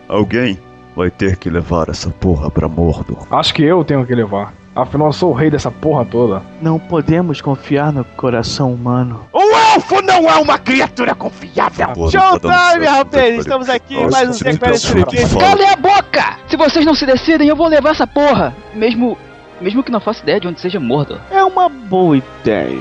Alguém 0.08 0.58
vai 0.96 1.10
ter 1.10 1.36
que 1.36 1.50
levar 1.50 1.90
essa 1.90 2.08
porra 2.08 2.50
pra 2.50 2.66
Mordor. 2.68 3.26
Acho 3.30 3.52
que 3.52 3.62
eu 3.62 3.84
tenho 3.84 4.06
que 4.06 4.14
levar. 4.14 4.54
Afinal, 4.74 5.08
eu 5.08 5.12
sou 5.12 5.30
o 5.30 5.34
rei 5.34 5.50
dessa 5.50 5.70
porra 5.70 6.04
toda. 6.04 6.42
Não 6.60 6.78
podemos 6.78 7.40
confiar 7.40 7.92
no 7.92 8.04
coração 8.04 8.72
humano. 8.72 9.20
O 9.32 9.40
elfo 9.74 10.02
não 10.02 10.28
é 10.28 10.36
uma 10.36 10.58
criatura 10.58 11.14
confiável. 11.14 11.86
Tá 11.86 11.92
dando 11.94 12.10
Showtime, 12.10 12.50
certo, 12.50 12.84
rapaz! 12.84 13.34
que 13.34 13.40
Estamos 13.40 13.68
aqui 13.68 13.94
Nossa, 13.94 14.10
mais 14.10 14.44
um 14.44 15.28
fala. 15.28 15.40
Calem 15.40 15.68
a 15.70 15.76
boca! 15.76 16.38
Se 16.48 16.56
vocês 16.56 16.84
não 16.84 16.94
se 16.94 17.06
decidem, 17.06 17.48
eu 17.48 17.56
vou 17.56 17.68
levar 17.68 17.90
essa 17.90 18.06
porra! 18.06 18.54
Mesmo. 18.74 19.16
Mesmo 19.60 19.82
que 19.82 19.90
não 19.90 20.00
faça 20.00 20.22
ideia 20.22 20.38
de 20.40 20.48
onde 20.48 20.60
seja 20.60 20.78
Mordor. 20.78 21.18
É 21.30 21.42
uma 21.42 21.70
boa 21.70 22.18
ideia, 22.18 22.78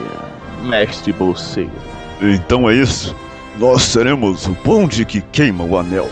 mestre 0.64 1.14
bolseiro. 1.14 1.72
Então 2.22 2.70
é 2.70 2.74
isso. 2.74 3.16
Nós 3.58 3.84
seremos 3.84 4.48
o 4.48 4.52
bonde 4.66 5.06
que 5.06 5.22
queima 5.22 5.64
o 5.64 5.78
anel. 5.78 6.10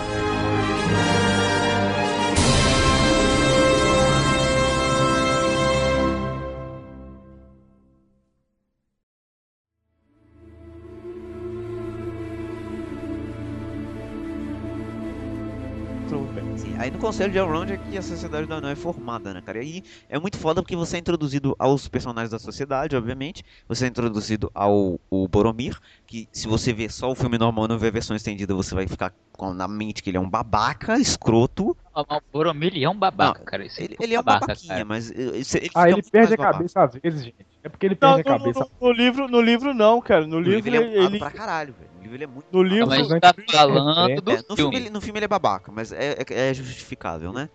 Aí 16.77 16.91
no 16.91 16.99
Conselho 16.99 17.31
de 17.31 17.37
Elrond 17.37 17.71
é 17.71 17.77
que 17.77 17.97
a 17.97 18.01
Sociedade 18.01 18.45
do 18.45 18.53
Anel 18.53 18.71
é 18.71 18.75
formada, 18.75 19.33
né, 19.33 19.41
cara? 19.41 19.59
E 19.59 19.61
aí 19.61 19.83
é 20.09 20.19
muito 20.19 20.37
foda 20.37 20.61
porque 20.61 20.75
você 20.75 20.97
é 20.97 20.99
introduzido 20.99 21.55
aos 21.57 21.87
personagens 21.87 22.29
da 22.29 22.39
sociedade, 22.39 22.95
obviamente. 22.95 23.43
Você 23.67 23.85
é 23.85 23.87
introduzido 23.87 24.51
ao 24.53 24.99
o 25.09 25.27
Boromir, 25.27 25.79
que 26.05 26.27
se 26.31 26.47
você 26.47 26.73
ver 26.73 26.91
só 26.91 27.09
o 27.09 27.15
filme 27.15 27.37
normal 27.37 27.67
não 27.67 27.77
ver 27.77 27.87
a 27.87 27.91
versão 27.91 28.15
estendida, 28.15 28.53
você 28.53 28.75
vai 28.75 28.87
ficar 28.87 29.13
com 29.31 29.53
na 29.53 29.67
mente 29.67 30.03
que 30.03 30.09
ele 30.09 30.17
é 30.17 30.19
um 30.19 30.29
babaca, 30.29 30.99
escroto. 30.99 31.75
O 31.95 32.05
Boromir 32.31 32.73
ele 32.73 32.83
é 32.83 32.89
um 32.89 32.95
babaca, 32.97 33.39
Não, 33.39 33.45
cara. 33.45 33.65
Esse 33.65 33.83
Ele, 33.83 33.95
é 33.99 34.03
ele 34.03 34.15
é 34.15 34.19
um 34.19 34.23
babaca, 34.23 34.47
babaquinha, 34.47 34.73
cara. 34.73 34.85
mas 34.85 35.11
eh, 35.11 35.37
esse- 35.37 35.57
ele 35.59 35.69
Ah, 35.75 35.89
ele 35.89 36.01
perde 36.01 36.33
a 36.33 36.37
babaca. 36.37 36.53
cabeça 36.53 36.83
às 36.83 36.93
vezes, 36.95 37.23
gente. 37.25 37.35
É 37.63 37.69
porque 37.69 37.85
ele 37.85 37.97
Não, 38.01 38.15
perde 38.15 38.21
a 38.29 38.37
cabeça. 38.37 38.59
no- 38.81 38.87
no 38.87 38.91
livro, 38.93 39.27
no 39.27 39.39
livro 39.41 39.73
não, 39.75 40.01
cara. 40.01 40.21
No 40.21 40.27
No 40.27 40.39
livro 40.39 40.69
livro 40.71 40.75
ele 40.75 40.97
é 40.97 41.03
ele, 41.05 41.19
pra 41.19 41.29
caralho, 41.29 41.73
velho. 41.77 41.89
No 41.95 42.01
livro 42.01 42.15
ele 42.17 42.23
é 42.23 42.27
muito 42.27 42.45
no 42.51 42.63
livro 42.63 42.87
Mas 42.87 43.07
tá 43.19 43.33
falando 43.51 44.21
do 44.21 44.31
É, 44.31 44.35
no, 44.37 44.41
filme 44.41 44.55
filme. 44.55 44.75
ele, 44.75 44.89
no 44.89 45.01
filme 45.01 45.19
ele 45.19 45.25
é 45.25 45.27
babaca, 45.27 45.71
mas 45.71 45.91
é, 45.91 46.13
é, 46.29 46.49
é 46.49 46.53
justificável, 46.53 47.31
né? 47.31 47.47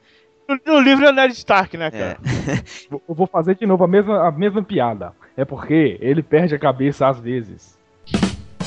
no, 0.48 0.58
no 0.74 0.80
livro 0.80 1.04
é 1.04 1.10
o 1.10 1.12
Ned 1.12 1.32
Stark, 1.34 1.76
né, 1.76 1.88
É. 1.88 1.90
cara? 1.90 2.18
Vou- 2.88 3.02
Eu 3.08 3.14
vou 3.14 3.26
fazer 3.26 3.56
de 3.56 3.66
novo 3.66 3.82
a 3.84 3.88
mesma, 3.88 4.26
a 4.28 4.30
mesma 4.30 4.62
piada. 4.62 5.12
É 5.36 5.44
porque 5.44 5.98
ele 6.00 6.22
perde 6.22 6.54
a 6.54 6.58
cabeça 6.58 7.06
às 7.08 7.18
vezes. 7.20 7.76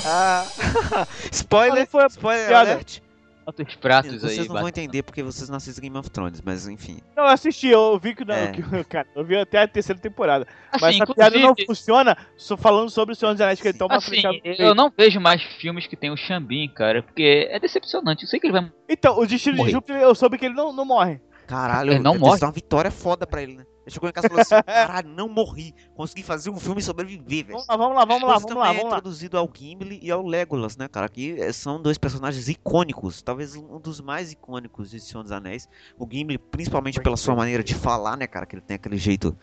Ah, 0.06 0.46
spoiler, 1.32 1.80
Não 1.82 1.88
foi 1.88 2.04
a 2.04 2.08
spoiler 2.08 2.48
piada. 2.48 2.72
alert. 2.74 3.00
Quantos 3.54 3.76
pratos 3.76 4.22
Vocês 4.22 4.40
aí, 4.40 4.48
não 4.48 4.56
vão 4.56 4.68
entender 4.68 5.04
porque 5.04 5.22
vocês 5.24 5.50
não 5.50 5.58
assistem 5.58 5.84
Game 5.84 5.98
of 5.98 6.10
Thrones, 6.10 6.42
mas 6.44 6.68
enfim. 6.68 7.00
Não, 7.16 7.24
eu 7.24 7.30
assisti, 7.30 7.68
eu 7.68 8.00
vi 8.00 8.16
que 8.16 8.26
não. 8.26 8.36
É. 8.36 8.52
que- 8.52 8.84
cara, 8.86 9.08
eu 9.16 9.24
vi 9.24 9.38
até 9.38 9.62
a 9.62 9.68
terceira 9.68 10.00
temporada. 10.00 10.48
Assim, 10.72 10.86
Mas 10.86 10.96
essa 11.02 11.14
piada 11.14 11.38
não 11.40 11.54
funciona 11.66 12.18
só 12.38 12.56
falando 12.58 12.90
sobre 12.90 13.14
o 13.14 13.16
Senhor 13.16 13.34
dos 13.34 13.42
Anéis, 13.42 13.62
que 13.62 13.68
ele 13.68 13.78
toma 13.78 13.96
Assim, 13.96 14.22
frente 14.22 14.42
eu 14.44 14.74
não 14.76 14.92
vejo 14.96 15.20
mais 15.20 15.42
filmes 15.44 15.88
que 15.88 15.96
tem 15.96 16.12
o 16.12 16.18
Xambin, 16.18 16.68
cara, 16.70 17.04
porque 17.04 17.48
é 17.50 17.60
decepcionante. 17.60 18.24
Eu 18.24 18.30
sei 18.30 18.40
que 18.40 18.48
ele 18.48 18.54
vai. 18.54 18.72
Então, 18.90 19.18
o 19.20 19.26
destino 19.26 19.58
Morri. 19.58 19.68
de 19.70 19.74
Júpiter, 19.74 20.02
eu 20.02 20.16
soube 20.16 20.38
que 20.38 20.46
ele 20.46 20.56
não, 20.56 20.72
não 20.74 20.86
morre. 20.86 21.20
Caralho, 21.48 21.92
Ele 21.92 22.00
não 22.00 22.18
morre. 22.18 22.40
ser 22.40 22.46
uma 22.46 22.52
vitória 22.52 22.90
foda 22.90 23.28
pra 23.28 23.42
ele, 23.42 23.56
né? 23.56 23.66
Ele 23.84 23.92
chegou 23.94 24.08
em 24.10 24.12
casa 24.12 24.28
e 24.28 24.30
falou 24.30 24.42
assim: 24.42 24.56
caralho, 24.64 25.10
não 25.10 25.28
morri. 25.28 25.74
Consegui 25.96 26.22
fazer 26.24 26.50
um 26.50 26.58
filme 26.60 26.82
e 26.82 26.84
sobreviver, 26.84 27.46
velho. 27.48 27.60
Vamos 27.68 27.68
lá, 27.68 27.76
vamos 27.78 27.96
lá, 27.98 28.06
vamos 28.06 28.22
lá, 28.30 28.34
vamos 28.38 28.44
lá, 28.44 28.48
também 28.48 28.64
é 28.64 28.78
vamos 28.78 28.92
lá. 28.92 28.98
introduzido 28.98 29.38
ao 29.38 29.50
Gimli 29.54 30.00
e 30.02 30.12
ao 30.12 30.26
Legolas, 30.26 30.78
né, 30.78 30.88
cara? 30.88 31.10
Que 31.10 31.40
eh, 31.42 31.52
são 31.52 31.82
dois 31.82 31.98
personagens 31.98 32.48
icônicos, 32.48 33.22
talvez 33.22 33.56
um 33.56 33.80
dos 33.80 34.00
mais 34.00 34.32
icônicos 34.32 34.92
de 34.92 35.00
Senhor 35.00 35.24
dos 35.24 35.32
Anéis. 35.32 35.68
O 35.98 36.08
Gimli, 36.10 36.38
principalmente 36.38 37.02
pela 37.02 37.18
sua 37.18 37.36
maneira 37.36 37.64
de 37.64 37.74
falar, 37.74 38.16
né, 38.18 38.28
cara? 38.28 38.46
Que 38.46 38.56
ele 38.56 38.62
tem 38.62 38.76
aquele 38.76 38.98
jeito 38.98 39.36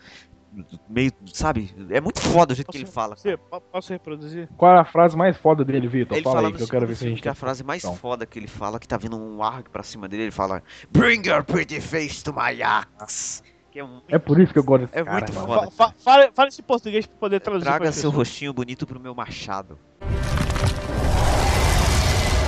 meio, 0.89 1.11
sabe? 1.31 1.73
É 1.91 2.01
muito 2.01 2.19
foda 2.21 2.53
o 2.53 2.55
jeito 2.55 2.71
que 2.71 2.77
ele 2.77 2.85
fala. 2.85 3.15
Você, 3.15 3.37
po- 3.37 3.61
posso 3.61 3.93
reproduzir? 3.93 4.49
Qual 4.57 4.73
é 4.75 4.79
a 4.79 4.85
frase 4.85 5.15
mais 5.15 5.37
foda 5.37 5.63
dele, 5.63 5.87
Vitor? 5.87 6.17
Ele 6.17 6.23
Fala 6.23 6.35
fala 6.37 6.47
aí 6.47 6.53
que 6.53 6.63
eu 6.63 6.67
quero 6.67 6.87
ver 6.87 6.95
se 6.95 7.05
a 7.05 7.09
gente 7.09 7.21
que 7.21 7.27
é 7.27 7.31
a 7.31 7.35
frase 7.35 7.63
mais 7.63 7.81
conexão. 7.83 7.99
foda 8.01 8.25
que 8.25 8.39
ele 8.39 8.47
fala, 8.47 8.79
que 8.79 8.87
tá 8.87 8.97
vindo 8.97 9.15
um 9.17 9.43
arco 9.43 9.69
pra 9.69 9.83
cima 9.83 10.07
dele, 10.07 10.23
ele 10.23 10.31
fala 10.31 10.63
Bring 10.91 11.27
your 11.27 11.43
pretty 11.43 11.79
face 11.79 12.23
to 12.23 12.33
my 12.33 12.61
axe. 12.63 13.43
É, 13.79 13.83
um, 13.83 14.01
É 14.09 14.19
por 14.19 14.39
isso 14.39 14.51
que 14.51 14.59
eu 14.59 14.63
gosto 14.63 14.87
desse 14.87 14.97
é 14.99 15.03
cara, 15.05 15.19
muito 15.25 15.33
foda. 15.33 15.71
Fa- 15.71 15.87
fa- 15.89 15.93
fala, 16.03 16.31
fala 16.33 16.47
esse 16.49 16.61
português 16.61 17.05
pra 17.05 17.15
poder 17.17 17.39
traduzir 17.39 17.65
Traga 17.65 17.91
seu 17.93 18.09
rostinho 18.09 18.51
bonito 18.53 18.85
pro 18.85 18.99
meu 18.99 19.15
machado. 19.15 19.79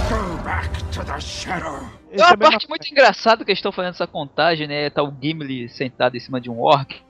Go 0.09 0.37
back 0.43 0.83
to 0.91 1.05
the 1.05 1.19
shadow. 1.21 1.79
Esse 2.11 2.21
É 2.23 2.27
uma 2.27 2.37
parte 2.37 2.67
muito 2.67 2.85
engraçada 2.91 3.45
que 3.45 3.51
eles 3.51 3.59
estão 3.59 3.71
fazendo 3.71 3.91
essa 3.91 4.05
contagem, 4.07 4.67
né? 4.67 4.89
Tá 4.89 5.01
o 5.03 5.13
Gimli 5.21 5.69
sentado 5.69 6.17
em 6.17 6.19
cima 6.19 6.41
de 6.41 6.49
um 6.49 6.59
orc. 6.59 7.01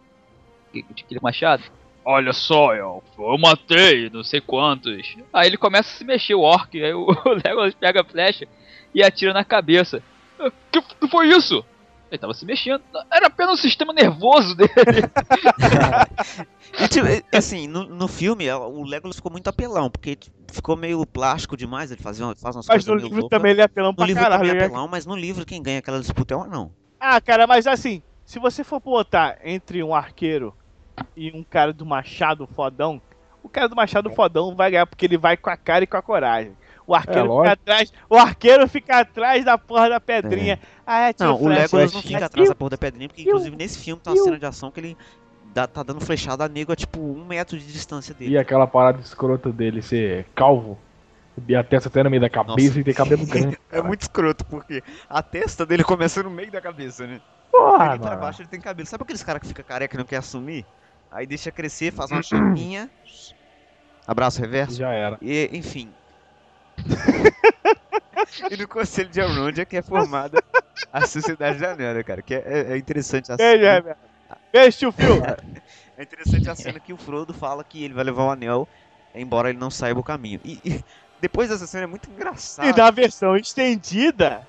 que- 0.72 0.84
De 0.94 1.04
aquele 1.04 1.20
machado. 1.22 1.64
Olha 2.06 2.32
só, 2.32 2.74
Elfo, 2.74 3.04
eu 3.34 3.38
matei 3.38 4.10
não 4.10 4.24
sei 4.24 4.40
quantos. 4.40 5.16
Aí 5.34 5.48
ele 5.48 5.58
começa 5.58 5.90
a 5.90 5.98
se 5.98 6.04
mexer, 6.06 6.34
o 6.36 6.42
orc. 6.42 6.76
Aí 6.82 6.94
o 6.94 7.08
Legolas 7.44 7.74
pega 7.74 8.02
a 8.02 8.06
flecha 8.06 8.48
e 8.94 9.04
atira 9.04 9.34
na 9.34 9.44
cabeça. 9.44 10.02
"Ah, 10.40 10.52
Que, 10.72 10.82
que 10.82 11.08
foi 11.10 11.28
isso? 11.30 11.66
Ele 12.12 12.20
tava 12.20 12.34
se 12.34 12.46
mexendo. 12.46 12.84
Era 13.12 13.28
apenas 13.28 13.58
o 13.58 13.62
sistema 13.62 13.94
nervoso 13.94 14.54
dele. 14.56 14.70
E, 16.80 16.88
tipo, 16.88 17.06
assim, 17.36 17.68
no, 17.68 17.84
no 17.84 18.08
filme 18.08 18.46
é, 18.46 18.56
o 18.56 18.84
Legolas 18.84 19.18
ficou 19.18 19.30
muito 19.32 19.48
apelão, 19.50 19.90
porque 19.90 20.16
tipo, 20.16 20.34
ficou 20.54 20.78
meio 20.78 21.06
plástico 21.06 21.58
demais, 21.58 21.92
ele 21.92 22.02
fazia, 22.02 22.26
uma- 22.26 22.36
faz 22.36 22.56
umas 22.56 22.66
Mas 22.66 22.86
coisas 22.86 22.88
no 22.88 22.96
meio 22.96 23.06
livro 23.08 23.20
loucas. 23.24 23.38
também 23.38 23.52
ele 23.52 23.62
é 23.62 23.66
apelão 23.66 23.90
No 23.92 23.96
pra 23.98 24.06
livro 24.06 24.22
caralho. 24.24 24.40
também 24.42 24.56
é 24.56 24.60
né? 24.60 24.66
apelão, 24.68 24.88
mas 24.88 25.06
no 25.06 25.16
livro 25.16 25.46
quem 25.46 25.62
ganha 25.62 25.80
aquela 25.80 26.00
disputa 26.00 26.34
é 26.34 26.38
o 26.38 26.44
anão. 26.44 26.72
Ah, 27.00 27.20
cara, 27.20 27.46
mas 27.46 27.68
assim, 27.68 28.02
se 28.26 28.40
você 28.40 28.64
for 28.64 28.80
botar 28.80 29.38
entre 29.44 29.84
um 29.84 29.94
arqueiro 29.94 30.56
e 31.16 31.30
um 31.36 31.44
cara 31.44 31.74
do 31.74 31.86
machado 31.86 32.48
fodão, 32.56 33.02
o 33.44 33.50
cara 33.50 33.68
do 33.68 33.76
machado 33.76 34.10
fodão 34.12 34.56
vai 34.56 34.72
ganhar 34.72 34.86
porque 34.88 35.06
ele 35.06 35.18
vai 35.18 35.36
com 35.36 35.50
a 35.50 35.58
cara 35.58 35.84
e 35.84 35.88
com 35.88 35.98
a 35.98 36.02
coragem. 36.02 36.56
O 36.92 36.96
arqueiro 36.96 37.22
fica 37.22 37.34
lógico. 37.34 37.54
atrás, 37.54 37.94
o 38.10 38.16
arqueiro 38.18 38.68
fica 38.68 39.00
atrás 39.00 39.46
da 39.46 39.58
porra 39.58 39.90
da 39.90 40.00
pedrinha. 40.00 40.60
Ah, 40.86 41.08
é, 41.10 41.14
tio 41.14 41.26
Não, 41.26 41.36
o 41.36 41.40
Flecha, 41.40 41.62
Legolas 41.62 41.94
não 41.94 42.02
flecha. 42.02 42.08
fica 42.16 42.26
atrás 42.26 42.50
da 42.50 42.56
porra 42.56 42.70
da 42.72 42.78
pedrinha, 42.78 43.08
porque 43.08 43.22
inclusive 43.22 43.56
nesse 43.56 43.80
filme 43.80 44.02
tem 44.04 44.14
uma 44.14 44.24
cena 44.24 44.38
de 44.40 44.46
ação 44.46 44.70
que 44.72 44.80
ele 44.80 44.98
dá- 45.54 45.68
tá 45.68 45.84
dando 45.84 46.02
flechada 46.02 46.44
a 46.44 46.50
nego 46.50 46.72
a 46.74 46.76
tipo 46.76 47.00
um 47.00 47.24
metro 47.26 47.58
de 47.58 47.66
distância 47.66 48.14
dele. 48.14 48.32
E 48.34 48.38
aquela 48.38 48.68
parada 48.68 49.00
escrota 49.00 49.52
dele 49.52 49.82
ser 49.82 50.26
calvo, 50.36 50.78
e 51.48 51.56
a 51.56 51.64
testa 51.64 51.88
até 51.88 52.04
no 52.04 52.10
meio 52.10 52.22
da 52.22 52.30
cabeça 52.30 52.68
Nossa. 52.68 52.80
e 52.80 52.84
ter 52.84 52.94
cabelo 52.94 53.26
grande. 53.28 53.58
É 53.72 53.82
muito 53.82 54.02
escroto, 54.02 54.44
porque 54.46 54.84
a 55.10 55.24
testa 55.24 55.66
dele 55.66 55.84
começa 55.86 56.22
no 56.22 56.30
meio 56.30 56.52
da 56.52 56.60
cabeça, 56.60 57.08
né? 57.08 57.22
Porra, 57.50 57.92
Ele 57.92 58.00
pra 58.00 58.16
baixo 58.18 58.42
ele 58.42 58.50
tem 58.50 58.60
cabelo. 58.60 58.86
Sabe 58.88 59.04
aqueles 59.04 59.24
caras 59.24 59.42
que 59.42 59.48
fica 59.48 59.64
careca 59.64 59.96
e 59.96 59.98
não 59.98 60.06
quer 60.06 60.18
assumir? 60.18 60.66
Aí 61.10 61.26
deixa 61.26 61.52
crescer, 61.52 61.92
faz 61.94 62.12
uma 62.12 62.22
chapinha. 62.22 62.90
Abraço 64.08 64.42
reverso. 64.42 64.76
Já 64.78 64.90
era. 64.92 65.18
E, 65.22 65.50
enfim. 65.54 65.90
E 68.50 68.58
no 68.58 68.68
Conselho 68.68 69.10
de 69.10 69.20
Elrond 69.20 69.60
é 69.60 69.66
que 69.66 69.78
é 69.78 69.82
formada 69.82 70.42
a 70.92 71.06
Sociedade 71.06 71.60
da 71.60 71.72
Anel, 71.74 72.04
cara? 72.04 72.22
Que 72.22 72.36
é, 72.36 72.44
é- 72.46 72.74
é 72.74 72.78
interessante 72.78 73.32
a 73.32 73.38
cena. 73.38 73.96
Beijo, 74.52 74.78
tio 74.78 74.92
Phil. 74.92 75.22
É 75.98 76.04
interessante 76.04 76.50
a 76.50 76.56
cena 76.56 76.80
que 76.80 76.94
o 76.94 76.98
Frodo 76.98 77.32
fala 77.34 77.64
que 77.64 77.84
ele 77.84 77.94
vai 77.94 78.04
levar 78.04 78.24
o 78.26 78.32
anel, 78.32 78.68
embora 79.14 79.50
ele 79.50 79.60
não 79.60 79.70
saiba 79.70 80.00
o 80.00 80.04
caminho. 80.04 80.40
E, 80.44 80.60
e 80.66 80.84
depois 81.20 81.50
dessa 81.50 81.68
cena 81.68 81.84
é 81.84 81.88
muito 81.88 82.10
engraçado. 82.10 82.76
E 82.76 82.82
na 82.82 82.90
versão 82.90 83.36
estendida, 83.36 84.48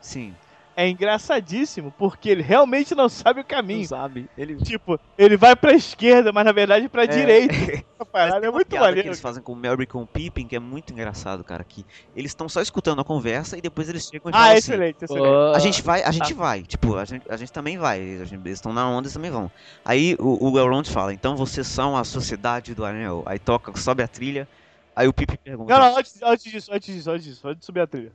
Sim, 0.00 0.34
é 0.76 0.88
engraçadíssimo, 0.88 1.92
porque 1.96 2.28
ele 2.28 2.42
realmente 2.42 2.94
não 2.94 3.08
sabe 3.08 3.40
o 3.40 3.42
não 3.42 3.48
caminho. 3.48 3.86
sabe. 3.86 4.28
Ele 4.36 4.56
Tipo, 4.56 4.98
ele 5.16 5.36
vai 5.36 5.54
pra 5.54 5.72
esquerda, 5.72 6.32
mas 6.32 6.44
na 6.44 6.52
verdade 6.52 6.88
pra 6.88 7.04
É. 7.04 7.06
direita. 7.06 7.54
Parada 8.12 8.46
é 8.46 8.50
muito 8.50 8.68
piada 8.68 8.84
que 8.86 8.90
maneiro. 8.90 9.08
eles 9.08 9.20
fazem 9.20 9.42
com 9.42 9.54
o 9.54 9.82
e 9.82 9.86
com 9.86 10.02
o 10.02 10.06
Pippin, 10.06 10.46
que 10.46 10.54
é 10.54 10.58
muito 10.58 10.92
engraçado, 10.92 11.42
cara. 11.42 11.64
Que 11.64 11.84
eles 12.14 12.30
estão 12.30 12.48
só 12.48 12.60
escutando 12.60 13.00
a 13.00 13.04
conversa 13.04 13.56
e 13.56 13.60
depois 13.60 13.88
eles 13.88 14.04
chegam 14.06 14.30
e 14.30 14.34
Ah, 14.34 14.38
falam 14.38 14.48
assim, 14.50 14.58
excelente, 14.58 15.04
excelente. 15.04 15.56
A 15.56 15.58
gente 15.58 15.82
vai, 15.82 16.02
a 16.02 16.10
gente 16.10 16.34
vai. 16.34 16.62
Tipo, 16.62 16.96
a 16.96 17.04
gente, 17.04 17.24
a 17.30 17.36
gente 17.36 17.50
também 17.52 17.78
vai. 17.78 18.00
Gente- 18.26 18.34
eles 18.46 18.58
estão 18.58 18.72
na 18.72 18.88
onda, 18.88 19.02
eles 19.06 19.14
também 19.14 19.30
vão. 19.30 19.50
Aí 19.84 20.16
o, 20.20 20.50
o 20.52 20.58
Elrond 20.58 20.86
fala, 20.90 21.12
então 21.14 21.36
vocês 21.36 21.66
são 21.66 21.96
a 21.96 22.04
Sociedade 22.04 22.74
do 22.74 22.84
Anel. 22.84 23.22
Aí 23.26 23.38
toca, 23.38 23.76
sobe 23.78 24.02
a 24.02 24.08
trilha. 24.08 24.46
Aí 24.94 25.08
o 25.08 25.12
Pippin 25.12 25.36
pergunta. 25.42 25.72
Não, 25.72 25.80
não, 25.90 25.98
antes, 25.98 26.20
antes 26.22 26.44
disso, 26.52 26.70
antes 26.72 26.94
disso, 26.94 27.10
antes 27.10 27.24
disso, 27.24 27.48
antes 27.48 27.60
de 27.60 27.66
subir 27.66 27.80
a 27.80 27.86
trilha. 27.86 28.12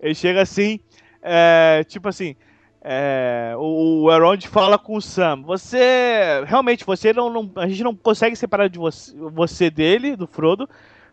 Ele 0.00 0.14
chega 0.14 0.40
assim, 0.42 0.80
é, 1.22 1.84
tipo 1.88 2.08
assim, 2.08 2.34
é, 2.82 3.54
o, 3.56 4.02
o 4.04 4.12
Elrond 4.12 4.44
fala 4.48 4.78
com 4.78 4.96
o 4.96 5.00
Sam, 5.00 5.42
você, 5.42 6.42
realmente, 6.46 6.84
você 6.84 7.12
não, 7.12 7.30
não- 7.30 7.50
a 7.56 7.68
gente 7.68 7.82
não 7.84 7.94
consegue 7.94 8.34
separar 8.36 8.68
de 8.68 8.78
você, 8.78 9.14
você 9.32 9.70
dele, 9.70 10.16
do 10.16 10.26
Frodo, 10.26 10.68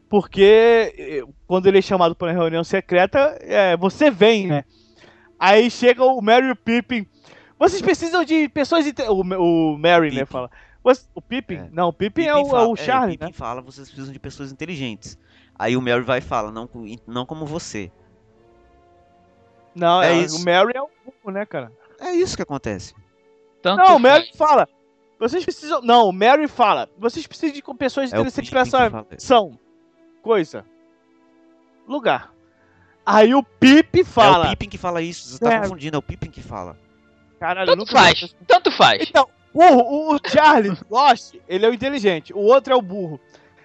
porque 0.09 0.93
eh, 0.97 1.23
quando 1.45 1.67
ele 1.67 1.77
é 1.77 1.81
chamado 1.81 2.15
para 2.15 2.27
uma 2.29 2.33
reunião 2.33 2.63
secreta, 2.63 3.37
é, 3.41 3.77
você 3.77 4.09
vem, 4.09 4.47
né? 4.47 4.63
Aí 5.39 5.69
chega 5.69 6.03
o 6.03 6.19
Merry 6.21 6.47
e 6.47 6.51
o 6.51 6.55
Pippin, 6.55 7.05
vocês 7.59 7.81
precisam 7.81 8.23
de 8.25 8.49
pessoas, 8.49 8.87
inte- 8.87 9.03
o, 9.03 9.21
o 9.21 9.77
Merry, 9.77 10.13
né, 10.15 10.25
fala. 10.25 10.49
"Você- 10.83 11.05
O 11.13 11.21
Pippin? 11.21 11.55
É. 11.55 11.69
Não, 11.71 11.89
o 11.89 11.93
Pippin, 11.93 12.23
é, 12.23 12.33
Pippin 12.33 12.49
o, 12.49 12.57
é 12.57 12.67
o 12.67 12.75
Charlie, 12.75 13.17
Pippin 13.17 13.31
né? 13.31 13.37
fala, 13.37 13.61
vocês 13.61 13.87
precisam 13.87 14.11
de 14.11 14.19
pessoas 14.19 14.51
inteligentes. 14.51 15.17
Aí 15.57 15.77
o 15.77 15.81
Merry 15.81 16.01
vai 16.01 16.17
e 16.19 16.21
fala, 16.21 16.51
não, 16.51 16.67
não 17.05 17.25
como 17.25 17.45
você. 17.45 17.91
Não, 19.75 20.01
É 20.01 20.11
é 20.13 20.17
isso. 20.17 20.37
o 20.37 20.45
Merry 20.45 20.71
é 20.75 20.81
o 20.81 20.89
burro, 21.05 21.31
né, 21.33 21.45
cara? 21.45 21.71
É 21.99 22.11
isso 22.11 22.35
que 22.35 22.41
acontece. 22.43 22.93
Tanto 23.61 23.77
Não, 23.83 23.95
o 23.97 23.99
Mary 23.99 24.31
fala. 24.37 24.67
Vocês 25.19 25.43
precisam. 25.43 25.81
Não, 25.81 26.07
o 26.07 26.13
Mary 26.13 26.47
fala. 26.47 26.89
Vocês 26.97 27.27
precisam 27.27 27.53
de 27.53 27.61
pessoas 27.77 28.11
É 28.11 28.15
interessantes 28.15 28.49
pra 28.49 28.61
essa 28.61 29.05
missão. 29.11 29.59
Coisa. 30.21 30.65
Lugar. 31.87 32.31
Aí 33.05 33.33
o 33.33 33.43
Pip 33.43 34.01
É 34.01 34.03
fala. 34.03 34.45
o 34.45 34.49
Pippin 34.51 34.69
que 34.69 34.77
fala 34.77 35.01
isso, 35.01 35.27
você 35.29 35.39
tá 35.39 35.53
É. 35.53 35.59
confundindo, 35.61 35.95
é 35.95 35.99
o 35.99 36.01
Pippin 36.01 36.29
que 36.29 36.41
fala. 36.41 36.77
Caralho, 37.39 37.71
eu 37.71 37.75
Tanto 37.77 37.79
nunca 37.79 37.91
faz, 37.91 38.35
tanto 38.47 38.71
faz. 38.71 39.01
Então, 39.09 39.27
o, 39.53 39.63
o, 39.63 40.15
o 40.15 40.19
Charlie 40.27 40.77
Lost, 40.89 41.33
ele 41.47 41.65
é 41.65 41.69
o 41.69 41.73
inteligente. 41.73 42.33
O 42.33 42.39
outro 42.39 42.73
é 42.73 42.75
o 42.75 42.81
burro. 42.81 43.19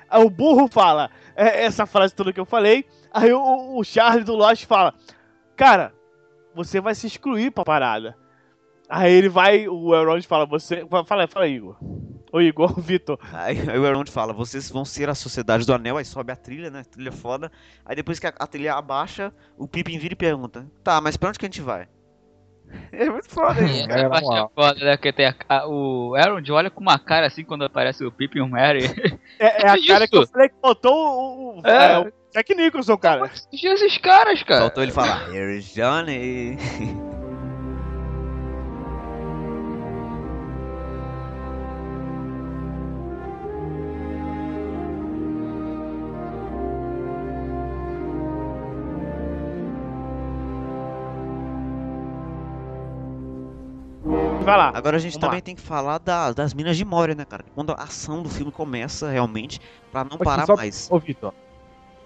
Aí 0.09 0.25
o 0.25 0.31
burro 0.31 0.69
fala 0.69 1.11
é, 1.37 1.65
essa 1.65 1.85
frase 1.87 2.15
toda 2.15 2.33
que 2.33 2.41
eu 2.41 2.45
falei. 2.47 2.85
Aí 3.13 3.33
o, 3.33 3.77
o 3.79 3.85
Charlie 3.85 4.25
do 4.25 4.35
Lost 4.35 4.65
fala: 4.65 4.95
Cara, 5.57 5.93
você 6.55 6.81
vai 6.81 6.95
se 6.95 7.07
excluir 7.07 7.51
pra 7.51 7.65
parada. 7.65 8.17
Aí 8.89 9.13
ele 9.13 9.29
vai, 9.29 9.67
o 9.69 9.95
Elrond 9.95 10.23
fala: 10.27 10.45
Você. 10.47 10.87
Fala, 11.07 11.27
fala, 11.27 11.47
Igor. 11.49 11.77
Ô 12.33 12.41
Igor, 12.41 12.73
o 12.79 12.83
Vitor. 12.83 13.19
Aí, 13.33 13.59
aí 13.71 13.79
o 13.79 13.87
Elrond 13.87 14.11
fala, 14.11 14.33
vocês 14.33 14.69
vão 14.71 14.85
ser 14.85 15.09
a 15.09 15.15
Sociedade 15.15 15.65
do 15.65 15.73
Anel, 15.73 15.97
aí 15.97 16.05
sobe 16.05 16.33
a 16.33 16.37
trilha, 16.37 16.69
né? 16.71 16.83
Trilha 16.85 17.13
foda. 17.13 17.51
Aí 17.85 17.95
depois 17.95 18.19
que 18.19 18.27
a, 18.27 18.33
a 18.39 18.47
trilha 18.47 18.75
abaixa, 18.75 19.33
o 19.57 19.69
Pippin 19.69 19.99
vira 19.99 20.15
e 20.15 20.17
pergunta, 20.17 20.67
tá, 20.83 21.01
mas 21.01 21.17
pra 21.17 21.29
onde 21.29 21.39
que 21.39 21.47
a 21.47 21.49
gente 21.49 21.61
vai? 21.63 21.87
É 22.91 23.09
muito 23.09 23.29
foda 23.31 23.61
É, 23.61 23.65
isso. 23.67 23.91
É, 23.91 24.01
a 24.01 24.03
na 24.05 24.11
parte 24.11 24.25
moral. 24.25 24.51
é 24.57 24.61
foda, 24.63 24.85
né? 24.85 24.97
Que 24.97 25.13
tem 25.13 25.27
a, 25.27 25.35
a- 25.49 25.67
o 25.69 26.17
Elrond 26.17 26.51
olha 26.51 26.71
com 26.71 26.81
uma 26.81 26.99
cara 26.99 27.27
assim 27.27 27.45
quando 27.45 27.65
aparece 27.65 28.05
o 28.05 28.11
Pippin 28.11 28.39
e 28.39 28.43
o 28.43 28.49
Merry. 28.49 28.85
É, 29.39 29.67
é 29.67 29.69
a 29.71 29.77
cara 29.87 30.09
que 30.09 30.17
eu 30.17 30.27
falei 30.27 30.49
que 30.49 30.57
botou 30.61 30.93
o, 30.93 31.61
o, 31.61 31.67
É. 31.67 31.93
é, 31.93 31.99
o 32.01 32.13
Jack 32.35 32.55
Nicholson, 32.55 32.97
cara. 32.99 33.31
esses 33.53 33.99
caras, 33.99 34.43
cara. 34.43 34.63
Faltou 34.63 34.83
ele 34.83 34.93
falar, 34.93 35.33
here's 35.33 35.73
Johnny. 35.73 36.59
Vai 54.45 54.59
lá. 54.59 54.73
Agora 54.75 54.97
a 54.97 55.01
gente 55.01 55.13
Vamos 55.15 55.21
também 55.27 55.39
lá. 55.39 55.43
tem 55.43 55.55
que 55.55 55.63
falar 55.63 55.99
da- 55.99 56.33
das 56.33 56.53
Minas 56.53 56.77
de 56.77 56.85
Moria, 56.85 57.15
né, 57.15 57.25
cara? 57.25 57.45
Quando 57.55 57.71
a 57.73 57.77
ação 57.85 58.23
do 58.23 58.29
filme 58.29 58.53
começa 58.53 59.09
realmente, 59.11 59.59
pra 59.91 60.05
não 60.05 60.19
parar 60.19 60.45
só- 60.45 60.55
mais. 60.55 60.89
Ô, 60.91 60.99
Vitor. 60.99 61.33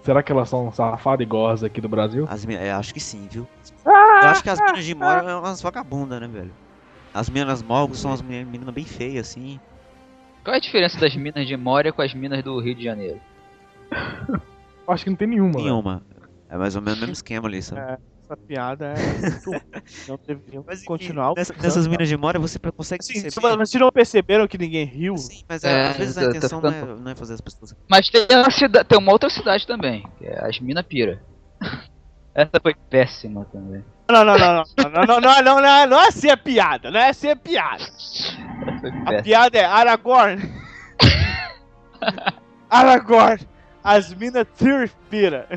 Será 0.03 0.23
que 0.23 0.31
elas 0.31 0.49
são 0.49 0.71
safadas 0.71 1.25
igual 1.25 1.49
as 1.49 1.63
aqui 1.63 1.81
do 1.81 1.89
Brasil? 1.89 2.25
As, 2.29 2.45
é, 2.47 2.71
acho 2.71 2.93
que 2.93 2.99
sim, 2.99 3.27
viu? 3.29 3.47
Eu 3.85 4.29
acho 4.29 4.41
que 4.43 4.49
as 4.49 4.59
Minas 4.59 4.85
de 4.85 4.95
Moria 4.95 5.29
é 5.29 5.35
umas 5.35 5.61
vagabundas, 5.61 6.19
né, 6.21 6.27
velho? 6.27 6.53
As 7.13 7.29
Minas 7.29 7.61
Morgos 7.61 7.99
são 7.99 8.11
as 8.13 8.21
meni- 8.21 8.45
meninas 8.45 8.73
bem 8.73 8.85
feias, 8.85 9.27
assim. 9.29 9.59
Qual 10.43 10.53
é 10.53 10.57
a 10.57 10.61
diferença 10.61 10.99
das 10.99 11.15
minas 11.15 11.47
de 11.47 11.57
Moria 11.57 11.91
com 11.91 12.01
as 12.01 12.13
minas 12.13 12.43
do 12.43 12.59
Rio 12.59 12.75
de 12.75 12.83
Janeiro? 12.83 13.19
Acho 14.87 15.03
que 15.03 15.09
não 15.09 15.17
tem 15.17 15.27
nenhuma. 15.27 15.59
Nenhuma. 15.59 16.01
É 16.49 16.57
mais 16.57 16.75
ou 16.75 16.81
menos 16.81 16.97
o 16.97 17.01
mesmo 17.01 17.13
esquema 17.13 17.47
ali, 17.47 17.61
sabe? 17.61 17.81
É. 17.81 17.97
essa 18.29 18.37
piada 18.37 18.93
é. 18.93 18.95
Não 20.07 20.19
deveriam 20.27 20.63
Mas 20.65 20.77
enfim, 20.79 20.85
continuar. 20.85 21.33
nessa- 21.35 21.53
nessas 21.61 21.87
minas 21.87 22.07
de 22.07 22.15
memória 22.15 22.39
você 22.39 22.59
consegue 22.59 23.01
Assim, 23.01 23.13
perceber. 23.21 23.31
se 23.31 23.39
vo- 23.39 23.57
vocês 23.57 23.81
não 23.81 23.91
perceberam 23.91 24.47
que 24.47 24.57
ninguém 24.57 24.85
riu? 24.85 25.17
Sim, 25.17 25.43
mas 25.49 25.63
é, 25.63 25.71
É, 25.71 25.87
às 25.87 25.97
vezes 25.97 26.17
a 26.17 26.21
tá- 26.21 26.27
tá 26.31 26.37
intenção 26.37 26.61
não, 26.61 26.69
é, 26.69 26.85
não 26.85 27.11
é 27.11 27.15
fazer 27.15 27.33
as 27.33 27.41
pessoas. 27.41 27.75
Mas 27.89 28.09
tem 28.09 28.25
uma, 28.31 28.51
cida- 28.51 28.83
tem 28.85 28.97
uma 28.97 29.11
outra 29.11 29.29
cidade 29.29 29.65
também, 29.65 30.07
que 30.17 30.25
é 30.25 30.45
as 30.45 30.59
Mina 30.59 30.83
Pira. 30.83 31.21
Essa 32.35 32.59
foi 32.61 32.75
péssima 32.89 33.45
também. 33.51 33.83
Não, 34.09 34.23
não, 34.23 34.37
não, 34.37 34.53
não, 34.55 34.63
não, 34.77 34.91
não, 34.91 35.05
não, 35.05 35.21
não, 35.21 35.41
não, 35.41 35.61
não, 35.61 35.87
não 35.87 35.99
é 36.01 36.07
assim 36.07 36.29
a 36.29 36.37
piada, 36.37 36.89
não 36.91 36.99
é 36.99 37.09
assim 37.09 37.29
a 37.29 37.35
piada. 37.35 37.83
A 39.05 39.21
piada 39.21 39.57
é 39.57 39.65
Aragorn. 39.65 40.41
Aragorn, 42.69 43.39
as 43.83 44.13
minas 44.13 44.47
pira. 45.09 45.47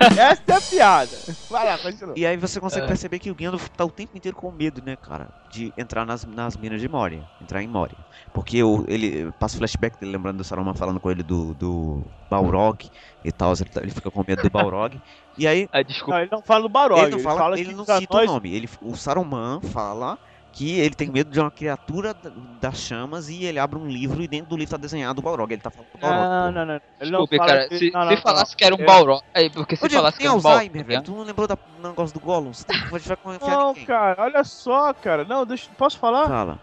Essa 0.18 0.42
é 0.48 0.52
a 0.54 0.60
piada. 0.60 1.16
Vai 1.50 1.64
lá, 1.66 1.78
continua. 1.78 2.14
E 2.16 2.24
aí 2.26 2.36
você 2.36 2.58
consegue 2.58 2.84
É. 2.84 2.88
perceber 2.88 3.18
que 3.18 3.30
o 3.30 3.34
Gandalf 3.34 3.68
tá 3.68 3.84
o 3.84 3.90
tempo 3.90 4.16
inteiro 4.16 4.36
com 4.36 4.50
medo, 4.50 4.82
né, 4.84 4.96
cara? 4.96 5.28
De 5.50 5.72
entrar 5.76 6.06
nas, 6.06 6.24
nas 6.24 6.56
minas 6.56 6.80
de 6.80 6.88
Moria. 6.88 7.22
Entrar 7.40 7.62
em 7.62 7.68
Moria. 7.68 7.98
Porque 8.32 8.62
o, 8.62 8.84
ele 8.88 9.30
passa 9.38 9.56
o 9.56 9.58
flashback 9.58 9.98
dele 10.00 10.12
lembrando 10.12 10.38
do 10.38 10.44
Saruman 10.44 10.74
falando 10.74 10.98
com 11.00 11.10
ele 11.10 11.22
do, 11.22 11.54
do 11.54 12.02
Balrog 12.30 12.88
e 13.24 13.30
tal. 13.32 13.52
Ele, 13.52 13.64
tá- 13.70 13.80
ele 13.82 13.90
fica 13.90 14.10
com 14.10 14.24
medo 14.26 14.42
do 14.42 14.50
Balrog. 14.50 15.00
E 15.36 15.46
aí 15.46 15.68
Ah, 15.72 15.82
desculpa. 15.82 16.14
Não, 16.14 16.20
ele 16.22 16.30
não 16.32 16.42
fala 16.42 16.62
do 16.62 16.68
Balrog, 16.68 17.00
ele 17.02 17.10
não 17.12 17.20
fala, 17.20 17.58
ele 17.58 17.68
que 17.68 17.74
não 17.74 17.82
os 17.84 17.88
cita 17.98 18.14
o 18.14 18.16
anões- 18.16 18.30
nome. 18.30 18.54
Ele, 18.54 18.68
o 18.82 18.96
Saruman 18.96 19.60
fala 19.60 20.18
que 20.52 20.78
ele 20.80 20.94
tem 20.94 21.08
medo 21.10 21.30
de 21.30 21.38
uma 21.40 21.50
criatura 21.50 22.12
da- 22.12 22.30
das 22.60 22.76
chamas 22.78 23.28
e 23.28 23.44
ele 23.44 23.58
abre 23.58 23.78
um 23.78 23.86
livro 23.88 24.22
e 24.22 24.28
dentro 24.28 24.50
do 24.50 24.56
livro 24.56 24.72
tá 24.72 24.76
desenhado 24.76 25.20
o 25.20 25.22
Balrog. 25.22 25.52
Ele 25.52 25.62
tá 25.62 25.70
falando 25.70 25.88
do 25.92 25.98
Balrog. 25.98 26.20
Não, 26.22 26.46
pô. 26.46 26.52
não, 26.52 26.66
não. 26.66 26.80
Ele 27.00 27.10
não 27.10 27.26
cara. 27.26 27.68
que- 27.68 27.78
Se, 27.78 27.90
não, 27.90 28.00
não, 28.00 28.08
se 28.08 28.14
não, 28.16 28.22
falasse 28.22 28.52
não. 28.52 28.56
que 28.58 28.64
era 28.64 28.74
um 28.74 28.84
Balrog. 28.84 29.22
Aí, 29.32 29.48
porque 29.50 29.76
se 29.76 29.86
Ô, 29.86 29.90
falasse 29.90 30.18
que 30.18 30.24
era 30.26 30.34
um 30.34 30.40
Balrog. 30.40 30.58
Alzheimer, 30.66 30.84
velho. 30.86 31.02
Tu 31.02 31.12
não 31.12 31.22
lembrou 31.22 31.46
da- 31.46 31.54
do 31.54 31.88
negócio 31.88 32.14
do 32.14 32.20
Gollum? 32.20 32.52
Você 32.52 32.64
vai 33.08 33.16
confiar 33.16 33.48
Não, 33.50 33.68
ninguém. 33.68 33.84
cara, 33.86 34.22
olha 34.22 34.44
só, 34.44 34.92
cara. 34.92 35.24
Não, 35.24 35.46
deixa, 35.46 35.68
posso 35.78 35.98
falar? 35.98 36.26
Fala. 36.28 36.58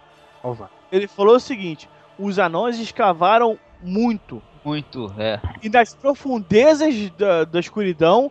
Ele 0.91 1.07
falou 1.07 1.35
o 1.35 1.39
seguinte: 1.39 1.89
os 2.19 2.37
anões 2.39 2.77
escavaram 2.79 3.57
muito. 3.81 4.41
Muito, 4.63 5.13
é. 5.17 5.39
E 5.63 5.69
nas 5.69 5.93
profundezas 5.95 7.09
da, 7.11 7.45
da 7.45 7.59
escuridão, 7.59 8.29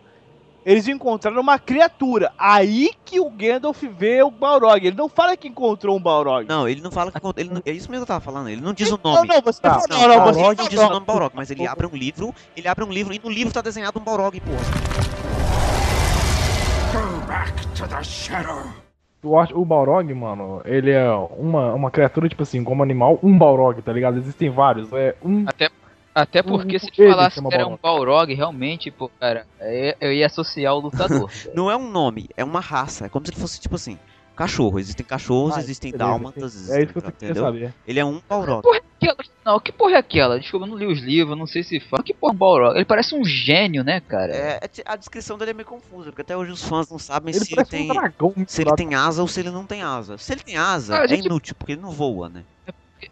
eles 0.67 0.85
encontraram 0.89 1.39
uma 1.39 1.57
criatura. 1.57 2.29
Aí 2.37 2.91
que 3.05 3.21
o 3.21 3.29
Gandalf 3.29 3.81
vê 3.83 4.21
o 4.21 4.29
Balrog. 4.29 4.85
Ele 4.85 4.97
não 4.97 5.07
fala 5.07 5.37
que 5.37 5.47
encontrou 5.47 5.95
um 5.95 6.01
Balrog. 6.01 6.45
Não, 6.45 6.67
ele 6.67 6.81
não 6.81 6.91
fala 6.91 7.09
que. 7.09 7.17
Ele 7.37 7.49
não- 7.49 7.61
é 7.65 7.71
isso 7.71 7.89
mesmo 7.89 8.05
que 8.05 8.11
eu 8.11 8.15
tava 8.15 8.19
falando. 8.19 8.49
Ele 8.49 8.59
não 8.59 8.73
diz 8.73 8.91
o 8.91 8.99
Não, 9.01 9.13
nome. 9.13 9.29
não, 9.29 9.41
você 9.41 9.61
tá 9.61 9.69
Não, 9.69 9.75
não, 9.77 10.25
você 10.25 10.41
Balrog 10.41 10.55
tá 10.57 10.63
não 10.63 10.69
diz 10.69 10.79
o 10.79 10.89
nome 10.89 11.05
Balrog, 11.05 11.31
mas 11.33 11.49
ele 11.49 11.65
abre 11.65 11.87
um 11.87 11.95
livro, 11.95 12.35
ele 12.53 12.67
abre 12.67 12.83
um 12.83 12.91
livro 12.91 13.13
e 13.13 13.21
no 13.23 13.29
livro 13.29 13.53
tá 13.53 13.61
desenhado 13.61 13.97
um 13.97 14.03
Balrog, 14.03 14.37
porra. 14.41 14.57
Go 16.91 17.25
back 17.27 17.67
to 17.75 17.87
the 17.87 18.03
shadow. 18.03 18.63
Acho 19.41 19.57
o 19.57 19.63
Balrog, 19.63 20.13
mano, 20.13 20.61
ele 20.65 20.91
é 20.91 21.09
uma, 21.37 21.73
uma 21.73 21.89
criatura, 21.91 22.27
tipo 22.27 22.43
assim, 22.43 22.61
como 22.63 22.83
animal, 22.83 23.17
um 23.23 23.37
Balrog, 23.37 23.81
tá 23.81 23.93
ligado? 23.93 24.17
Existem 24.17 24.49
vários. 24.49 24.91
É 24.91 25.15
um. 25.23 25.45
Até, 25.47 25.69
até 26.21 26.41
porque 26.43 26.75
Um- 26.77 26.79
se 26.79 26.89
ele 26.97 27.11
falasse 27.11 27.41
que 27.41 27.53
era 27.53 27.67
um 27.67 27.77
Balrog, 27.81 28.33
realmente, 28.33 28.89
pô, 28.91 29.09
cara, 29.19 29.45
é- 29.59 29.95
eu 30.01 30.11
ia 30.13 30.25
associar 30.25 30.73
o 30.75 30.79
lutador. 30.79 31.29
Não 31.53 31.69
é 31.71 31.75
um 31.77 31.89
nome, 31.89 32.29
é 32.35 32.43
uma 32.43 32.59
raça. 32.59 33.05
É 33.05 33.09
como 33.09 33.25
se 33.25 33.31
ele 33.31 33.39
fosse 33.41 33.59
tipo 33.59 33.75
assim: 33.75 33.97
cachorro. 34.35 34.79
Existem 34.79 35.05
cachorros, 35.05 35.55
Ah, 35.55 35.59
existem 35.59 35.91
beleza, 35.91 36.09
dálmatas. 36.09 36.43
É 36.43 36.45
Existem, 36.47 36.83
isso 36.83 36.93
que 36.93 36.99
eu 36.99 37.09
entendeu? 37.09 37.43
saber. 37.43 37.73
Ele 37.87 37.99
é 37.99 38.05
um 38.05 38.21
Balrog. 38.29 38.61
porra 38.63 38.77
é 38.77 38.81
aquela? 38.99 39.17
Não, 39.45 39.59
que 39.61 39.71
porra 39.71 39.91
é 39.93 39.97
aquela? 39.97 40.39
Desculpa, 40.39 40.65
eu 40.65 40.69
não 40.69 40.77
li 40.77 40.85
os 40.87 40.99
livros, 40.99 41.37
não 41.37 41.47
sei 41.47 41.63
se 41.63 41.79
fala. 41.79 42.03
Que 42.03 42.13
porra 42.13 42.33
é 42.33 42.35
um 42.35 42.37
Balrog? 42.37 42.75
Ele 42.75 42.85
parece 42.85 43.15
um 43.15 43.23
gênio, 43.23 43.83
né, 43.83 43.99
cara? 44.01 44.35
É, 44.35 44.59
é- 44.63 44.69
a 44.85 44.95
descrição 44.95 45.37
dele 45.37 45.51
é 45.51 45.53
meio 45.53 45.65
confusa, 45.67 46.09
porque 46.11 46.21
até 46.21 46.35
hoje 46.35 46.51
os 46.51 46.63
fãs 46.63 46.89
não 46.89 46.99
sabem 46.99 47.33
Ele 47.33 47.45
se 47.45 47.53
ele 47.53 47.65
tem. 47.65 47.89
um 47.89 47.93
dragão 47.93 48.33
Se 48.47 48.61
ele 48.61 48.75
tem 48.75 48.93
asa 48.93 49.21
ou 49.21 49.27
se 49.27 49.39
ele 49.39 49.49
não 49.51 49.65
tem 49.65 49.81
asa. 49.83 50.17
Se 50.17 50.33
ele 50.33 50.41
tem 50.41 50.57
asa, 50.57 50.99
Ah, 50.99 51.03
é 51.05 51.07
gente- 51.07 51.25
inútil, 51.25 51.55
porque 51.57 51.71
ele 51.73 51.81
não 51.81 51.91
voa, 51.91 52.27
né? 52.29 52.43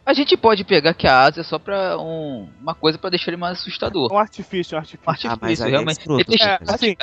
A 0.06 0.14
gente 0.14 0.36
pode 0.38 0.64
pegar 0.64 0.94
que 0.94 1.08
a 1.08 1.22
asa 1.22 1.42
é 1.42 1.44
só 1.44 1.60
pra 1.60 1.98
um, 2.00 2.50
uma 2.62 2.74
coisa 2.74 2.98
pra 2.98 3.10
deixar 3.10 3.32
ele 3.32 3.38
mais 3.38 3.60
assustador. 3.60 4.12
Um 4.12 4.18
artifício, 4.18 4.76
um 4.76 4.80
artifício. 4.80 5.08
Um 5.08 5.12
artifício, 5.12 5.40
mas 5.42 5.62
aí 5.62 5.68
é 5.68 5.72
realmente. 5.72 6.00
ele? 6.10 6.22
É, 6.42 6.58
chicote, 6.58 6.72
assim, 6.74 6.96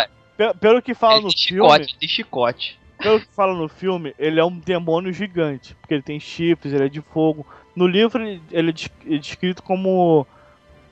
Pelo 0.61 0.83
que 0.83 0.95
fala 0.95 1.15
Ele 1.17 1.25
no 1.25 1.29
tem 1.31 1.39
filme, 1.47 1.63
chicote, 1.69 1.85
ele 1.91 1.99
tem 2.01 2.09
chicote. 2.09 2.79
pelo 2.99 3.21
que 3.21 3.27
fala 3.35 3.55
no 3.55 3.69
filme, 3.69 4.15
ele 4.19 4.41
é 4.41 4.45
um 4.45 4.59
demônio 4.59 5.13
gigante, 5.13 5.75
porque 5.77 5.95
ele 5.95 6.03
tem 6.03 6.19
chifres, 6.19 6.73
ele 6.73 6.87
é 6.87 6.89
de 6.89 7.01
fogo. 7.01 7.47
No 7.77 7.87
livro 7.87 8.23
ele, 8.23 8.43
ele 8.51 8.71
é 8.71 8.73
des- 8.73 8.91
é 9.07 9.17
descrito 9.19 9.63
como 9.63 10.27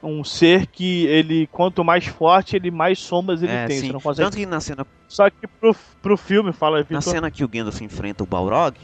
um 0.03 0.25
ser 0.25 0.67
que 0.67 1.05
ele 1.07 1.47
quanto 1.49 1.85
mais 1.85 2.07
forte, 2.07 2.57
ele 2.57 2.71
mais 2.71 2.99
sombras 3.01 3.43
ele 3.43 3.53
é, 3.53 3.67
tem. 3.67 3.77
sim. 3.81 3.87
Você 3.89 3.93
não 3.93 4.01
consegue. 4.01 4.27
Tanto 4.27 4.37
que 4.39 4.47
na 4.47 4.61
cena, 4.61 4.87
Só 5.09 5.29
que 5.29 5.47
pro, 5.47 5.75
pro 6.01 6.17
filme 6.17 6.53
fala 6.53 6.79
na 6.79 6.83
Vitor, 6.85 7.03
cena 7.03 7.31
que 7.31 7.45
o 7.45 7.49
Gandalf 7.49 7.81
enfrenta 7.83 8.23
o 8.23 8.27
Balrog, 8.27 8.77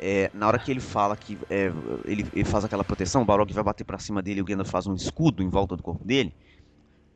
é, 0.00 0.30
na 0.32 0.48
hora 0.48 0.58
que 0.58 0.70
ele 0.70 0.80
fala 0.80 1.16
que 1.16 1.38
é, 1.50 1.70
ele, 2.04 2.26
ele 2.32 2.44
faz 2.44 2.64
aquela 2.64 2.82
proteção, 2.82 3.22
o 3.22 3.24
Balrog 3.24 3.52
vai 3.52 3.62
bater 3.62 3.84
pra 3.84 3.98
cima 3.98 4.22
dele 4.22 4.40
e 4.40 4.42
o 4.42 4.44
Gandalf 4.44 4.70
faz 4.70 4.86
um 4.86 4.94
escudo 4.94 5.42
em 5.42 5.48
volta 5.48 5.76
do 5.76 5.82
corpo 5.82 6.04
dele, 6.04 6.34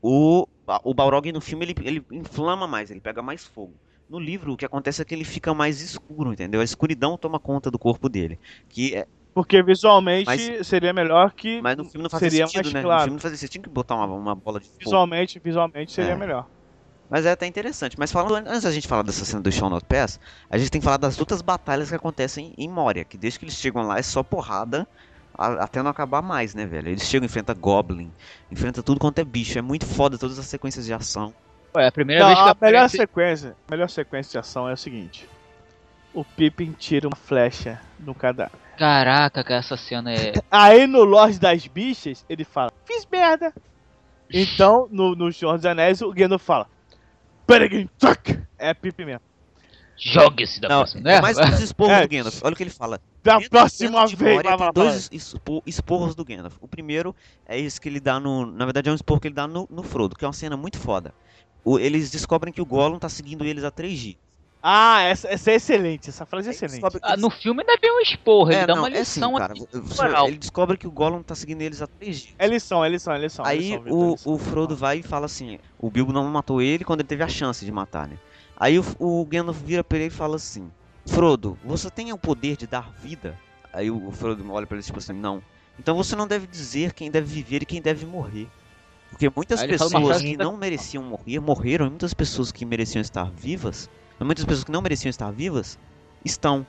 o, 0.02 0.46
o 0.84 0.94
Balrog 0.94 1.32
no 1.32 1.40
filme 1.40 1.64
ele, 1.64 1.74
ele 1.82 2.04
inflama 2.12 2.66
mais, 2.66 2.90
ele 2.90 3.00
pega 3.00 3.22
mais 3.22 3.44
fogo. 3.44 3.72
No 4.08 4.18
livro, 4.18 4.52
o 4.52 4.56
que 4.56 4.66
acontece 4.66 5.00
é 5.00 5.04
que 5.04 5.14
ele 5.14 5.24
fica 5.24 5.54
mais 5.54 5.80
escuro, 5.80 6.32
entendeu? 6.32 6.60
A 6.60 6.64
escuridão 6.64 7.16
toma 7.16 7.40
conta 7.40 7.70
do 7.70 7.78
corpo 7.78 8.06
dele. 8.06 8.38
Que 8.68 8.94
é, 8.96 9.06
porque 9.32 9.62
visualmente 9.62 10.26
Mas- 10.26 10.66
seria 10.66 10.92
melhor 10.92 11.32
que 11.32 11.60
mas 11.62 11.76
no 11.76 11.84
filme 11.86 12.02
não 12.02 12.10
faz 12.10 12.20
seria 12.22 12.46
sentido, 12.46 12.64
mais 12.64 12.74
né? 12.74 12.80
No 12.82 12.86
claro. 12.86 13.02
filme 13.04 13.14
não 13.16 13.20
fazia 13.20 13.38
sentido, 13.38 13.52
tinha 13.52 13.62
que 13.62 13.68
botar 13.70 13.96
uma, 13.96 14.06
uma 14.06 14.34
bola 14.34 14.60
de 14.60 14.66
fogo. 14.66 14.78
Visualmente, 14.84 15.40
visualmente 15.42 15.90
seria 15.90 16.12
É. 16.12 16.16
melhor. 16.16 16.46
Mas 17.10 17.26
é 17.26 17.32
até 17.32 17.46
interessante. 17.46 17.98
Mas 17.98 18.10
falando 18.10 18.46
antes 18.48 18.62
da 18.62 18.72
gente 18.72 18.88
falar 18.88 19.02
dessa 19.02 19.24
cena 19.24 19.42
do 19.42 19.52
Shaun 19.52 19.70
Not 19.70 19.84
Pass, 19.86 20.18
a 20.50 20.56
gente 20.58 20.70
tem 20.70 20.80
que 20.80 20.84
falar 20.84 20.96
das 20.96 21.18
outras 21.18 21.42
batalhas 21.42 21.88
que 21.90 21.94
acontecem 21.94 22.52
em 22.56 22.68
Moria, 22.68 23.04
que 23.04 23.16
desde 23.18 23.38
que 23.38 23.44
eles 23.44 23.54
chegam 23.54 23.82
lá 23.86 23.98
é 23.98 24.02
só 24.02 24.22
porrada 24.22 24.86
a- 25.36 25.64
até 25.64 25.82
não 25.82 25.90
acabar 25.90 26.22
mais, 26.22 26.54
né, 26.54 26.64
velho? 26.64 26.88
Eles 26.88 27.02
chegam, 27.04 27.26
enfrenta 27.26 27.52
Goblin, 27.54 28.10
enfrenta 28.50 28.82
tudo 28.82 29.00
quanto 29.00 29.18
é 29.18 29.24
bicho. 29.24 29.58
É 29.58 29.62
muito 29.62 29.84
foda 29.86 30.16
todas 30.16 30.38
as 30.38 30.46
sequências 30.46 30.86
de 30.86 30.94
ação. 30.94 31.32
Ué, 31.76 31.86
a 31.86 31.92
primeira 31.92 32.22
Não, 32.22 32.28
vez 32.28 32.38
que 32.38 32.48
a 32.48 32.56
melhor 32.60 32.84
aparece... 32.84 32.96
sequência, 32.96 33.56
a 33.68 33.70
melhor 33.70 33.90
sequência 33.90 34.30
de 34.32 34.38
ação 34.38 34.68
é 34.68 34.72
o 34.72 34.76
seguinte. 34.76 35.28
O 36.14 36.24
Pippin 36.24 36.70
tira 36.72 37.08
uma 37.08 37.16
flecha 37.16 37.80
no 37.98 38.14
cadáver. 38.14 38.52
Caraca, 38.78 39.42
cara, 39.42 39.58
essa 39.60 39.76
cena 39.76 40.12
é. 40.12 40.32
Aí 40.50 40.86
no 40.86 41.02
Lorde 41.02 41.38
das 41.40 41.66
Bichas, 41.66 42.24
ele 42.28 42.44
fala, 42.44 42.70
fiz 42.86 43.04
merda. 43.10 43.52
Então, 44.32 44.88
no, 44.90 45.14
no 45.16 45.32
Senhor 45.32 45.56
dos 45.56 45.66
Anéis, 45.66 46.00
o 46.00 46.12
Gandalf 46.12 46.44
fala, 46.44 46.66
Peregrine 47.46 47.90
Tuck! 47.98 48.38
É 48.58 48.72
Pippin 48.74 49.04
mesmo. 49.04 49.20
Jogue-se 49.96 50.60
da 50.60 50.68
Não, 50.68 50.78
próxima, 50.78 51.08
é 51.12 51.20
mais 51.20 51.38
um 51.38 51.44
dos 51.50 51.60
esporros 51.60 51.92
É. 51.92 52.02
do 52.02 52.08
Gandalf. 52.08 52.40
Olha 52.42 52.52
o 52.52 52.56
que 52.56 52.62
ele 52.64 52.70
fala. 52.70 53.00
Da 53.22 53.34
Dentro- 53.34 53.50
próxima 53.50 54.06
vez, 54.06 54.18
Moria 54.34 54.42
vai, 54.42 54.56
tem 54.56 54.58
vai, 54.58 54.72
dois 54.72 55.08
expo- 55.12 55.62
esporros 55.64 56.14
do 56.16 56.24
Gandalf. 56.24 56.56
O 56.60 56.66
primeiro 56.66 57.14
é 57.46 57.58
esse 57.60 57.80
que 57.80 57.88
ele 57.88 58.00
dá 58.00 58.18
no. 58.18 58.44
Na 58.44 58.64
verdade, 58.64 58.88
é 58.88 58.92
um 58.92 58.96
esporro 58.96 59.20
que 59.20 59.28
ele 59.28 59.34
dá 59.34 59.46
no, 59.46 59.68
no 59.70 59.82
Frodo, 59.84 60.16
que 60.16 60.24
é 60.24 60.28
uma 60.28 60.34
cena 60.34 60.56
muito 60.56 60.78
foda. 60.78 61.14
O- 61.64 61.78
eles 61.78 62.10
descobrem 62.10 62.52
que 62.52 62.60
o 62.60 62.66
Gollum 62.66 62.98
tá 62.98 63.08
seguindo 63.08 63.44
eles 63.44 63.62
há 63.62 63.70
três 63.70 63.98
dias. 63.98 64.16
Ah, 64.66 65.02
essa, 65.02 65.28
essa 65.28 65.50
é 65.50 65.56
excelente, 65.56 66.08
essa 66.08 66.24
frase 66.24 66.48
é 66.48 66.52
excelente. 66.52 66.80
Ah, 67.02 67.18
no 67.18 67.28
filme 67.28 67.60
ainda 67.60 67.76
vem 67.78 67.92
um 67.94 68.00
esporro, 68.00 68.50
ele 68.50 68.60
É, 68.60 68.66
dá 68.66 68.74
não, 68.74 68.80
uma 68.84 68.88
é 68.88 68.92
assim, 69.00 69.20
lição 69.20 69.34
cara. 69.34 69.52
aqui. 69.52 69.66
Você- 69.70 70.02
moral. 70.02 70.26
Ele 70.28 70.38
descobre 70.38 70.78
que 70.78 70.86
o 70.86 70.90
Gollum 70.90 71.22
tá 71.22 71.34
seguindo 71.34 71.60
eles 71.60 71.82
há 71.82 71.86
três 71.86 72.18
dias. 72.20 72.34
É 72.38 72.46
lição, 72.46 72.82
é 72.82 72.88
lição, 72.88 73.12
é 73.12 73.18
lição. 73.18 73.44
é 73.44 73.48
Aí 73.50 73.58
lição, 73.58 73.82
o, 73.94 74.10
lição. 74.12 74.32
o 74.32 74.38
Frodo 74.38 74.74
vai 74.74 75.00
e 75.00 75.02
fala 75.02 75.26
assim: 75.26 75.58
o 75.78 75.90
Bilbo 75.90 76.14
não 76.14 76.24
matou 76.30 76.62
ele 76.62 76.82
quando 76.82 77.00
ele 77.00 77.08
teve 77.08 77.22
a 77.22 77.28
chance 77.28 77.62
de 77.62 77.70
matar, 77.70 78.08
né? 78.08 78.16
Aí 78.56 78.78
o, 78.78 78.84
o 78.98 79.22
Gandalf 79.26 79.58
vira 79.62 79.84
pra 79.84 79.98
ele 79.98 80.06
e 80.06 80.10
fala 80.10 80.36
assim: 80.36 80.72
Frodo, 81.04 81.58
você 81.62 81.90
tem 81.90 82.10
o 82.10 82.16
poder 82.16 82.56
de 82.56 82.66
dar 82.66 82.90
vida? 83.02 83.38
Aí 83.70 83.90
o, 83.90 84.10
Frodo 84.12 84.50
olha 84.50 84.66
pra 84.66 84.78
ele 84.78 84.84
tipo 84.86 84.98
assim: 84.98 85.12
não. 85.12 85.42
Então 85.78 85.94
você 85.94 86.16
não 86.16 86.26
deve 86.26 86.46
dizer 86.46 86.94
quem 86.94 87.10
deve 87.10 87.26
viver 87.26 87.62
e 87.62 87.66
quem 87.66 87.82
deve 87.82 88.06
morrer. 88.06 88.48
Porque 89.10 89.30
muitas 89.36 89.60
uma 89.60 89.68
pessoas 89.68 90.22
que- 90.22 90.36
não 90.38 90.56
mereciam 90.56 91.02
morrer 91.02 91.38
morreram, 91.38 91.86
e 91.86 91.90
muitas 91.90 92.14
pessoas 92.14 92.50
que 92.50 92.64
mereciam 92.64 93.02
estar 93.02 93.30
vivas, 93.30 93.90
muitas 94.20 94.44
pessoas 94.44 94.64
que 94.64 94.70
não 94.72 94.82
mereciam 94.82 95.10
estar 95.10 95.30
vivas, 95.30 95.78
estão. 96.24 96.66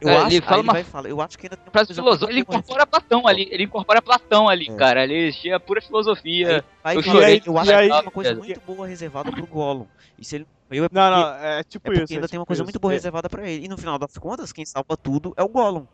Eu 0.00 0.08
É, 0.10 0.16
acho, 0.16 0.26
ele 0.36 0.40
fala 0.42 0.56
aí 0.56 0.62
uma 0.62 0.72
vai 0.72 0.82
e 0.82 0.84
fala, 0.84 1.08
eu 1.08 1.20
acho 1.20 1.38
que 1.38 1.46
ainda 1.46 1.56
tem 1.56 1.70
Frase 1.72 1.94
filosófica, 1.94 2.30
ele 2.30 2.40
incorpora 2.40 2.86
Platão 2.86 3.26
ali, 3.26 3.48
ele 3.50 3.64
incorpora 3.64 4.02
Platão 4.02 4.48
ali, 4.48 4.68
É. 4.68 4.74
cara, 4.76 5.04
ele 5.04 5.32
tinha 5.32 5.58
pura 5.58 5.80
filosofia. 5.80 6.64
Aí 6.82 6.96
Eu 6.96 7.02
fala, 7.02 7.20
chorei, 7.20 7.42
eu 7.46 7.58
acho 7.58 7.70
que 7.70 7.74
aí- 7.76 7.88
tem 7.88 8.00
uma 8.02 8.10
coisa 8.10 8.30
é. 8.30 8.34
muito 8.34 8.60
boa 8.66 8.86
reservada 8.86 9.30
pro 9.32 9.46
Gollum. 9.46 9.86
E 10.18 10.24
se 10.24 10.36
ele 10.36 10.46
morreu 10.68 10.84
é 10.84 10.88
porque, 10.88 11.00
Não, 11.00 11.10
não, 11.10 11.34
é 11.36 11.62
tipo 11.62 11.88
é 11.88 11.90
porque 11.90 12.04
isso. 12.04 12.12
ainda 12.12 12.26
é 12.26 12.28
tem 12.28 12.38
uma 12.38 12.42
tipo 12.42 12.46
coisa 12.46 12.60
isso. 12.62 12.64
muito 12.64 12.78
boa 12.80 12.92
É, 12.92 12.96
reservada 12.96 13.30
pra 13.30 13.48
ele. 13.48 13.64
E 13.64 13.68
no 13.68 13.78
final 13.78 13.98
das 13.98 14.18
contas, 14.18 14.52
quem 14.52 14.66
salva 14.66 14.96
tudo 14.96 15.32
é 15.36 15.42
o 15.42 15.48
Gollum. 15.48 15.86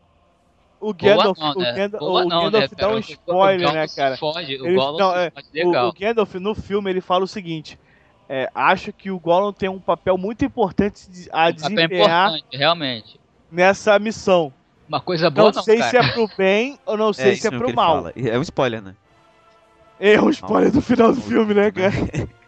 O 0.79 0.93
Gandalf, 0.95 1.37
não, 1.37 1.51
o 1.51 1.59
né? 1.59 1.73
Gandalf, 1.73 1.99
Boa 2.03 2.25
o 2.25 2.27
não, 2.27 2.43
Gandalf 2.45 2.71
né, 2.71 2.77
dá 2.77 2.89
um 2.89 2.95
O- 2.95 2.99
spoiler, 2.99 3.69
o 3.69 3.71
né, 3.71 3.87
cara? 3.95 4.17
Fode, 4.17 4.55
o 4.59 4.65
Ele- 4.65 4.75
Gollum 4.75 4.97
não, 4.97 5.15
é, 5.15 5.27
O, 5.27 5.67
legal. 5.67 5.87
o 5.89 5.93
Gandalf, 5.93 6.33
no 6.35 6.55
filme, 6.55 6.89
ele 6.89 7.01
fala 7.01 7.23
o 7.23 7.27
seguinte: 7.27 7.79
é, 8.33 8.49
acho 8.55 8.93
que 8.93 9.11
o 9.11 9.19
Gollum 9.19 9.51
tem 9.51 9.67
um 9.67 9.77
papel 9.79 10.17
muito 10.17 10.45
importante 10.45 11.09
de- 11.11 11.27
a 11.33 11.49
é 11.49 11.51
desempenhar 11.51 12.29
importante, 12.29 12.57
realmente. 12.57 13.19
nessa 13.51 13.99
missão. 13.99 14.53
Uma 14.87 15.01
coisa 15.01 15.29
boa 15.29 15.49
Não, 15.49 15.55
não, 15.57 15.63
sei 15.63 15.77
cara. 15.79 15.89
se 15.89 15.97
é 15.97 16.13
pro 16.13 16.29
bem 16.37 16.79
ou 16.85 16.95
não 16.97 17.11
sei 17.11 17.35
se 17.35 17.47
é 17.47 17.51
pro 17.51 17.73
mal. 17.73 17.95
fala. 17.97 18.13
É 18.15 18.37
um 18.37 18.41
spoiler, 18.41 18.81
né? 18.81 18.95
É 19.99 20.19
um 20.21 20.29
spoiler 20.29 20.71
do 20.71 20.81
final 20.81 21.13
do 21.13 21.21
filme, 21.21 21.53
né, 21.53 21.69
cara? 21.71 21.91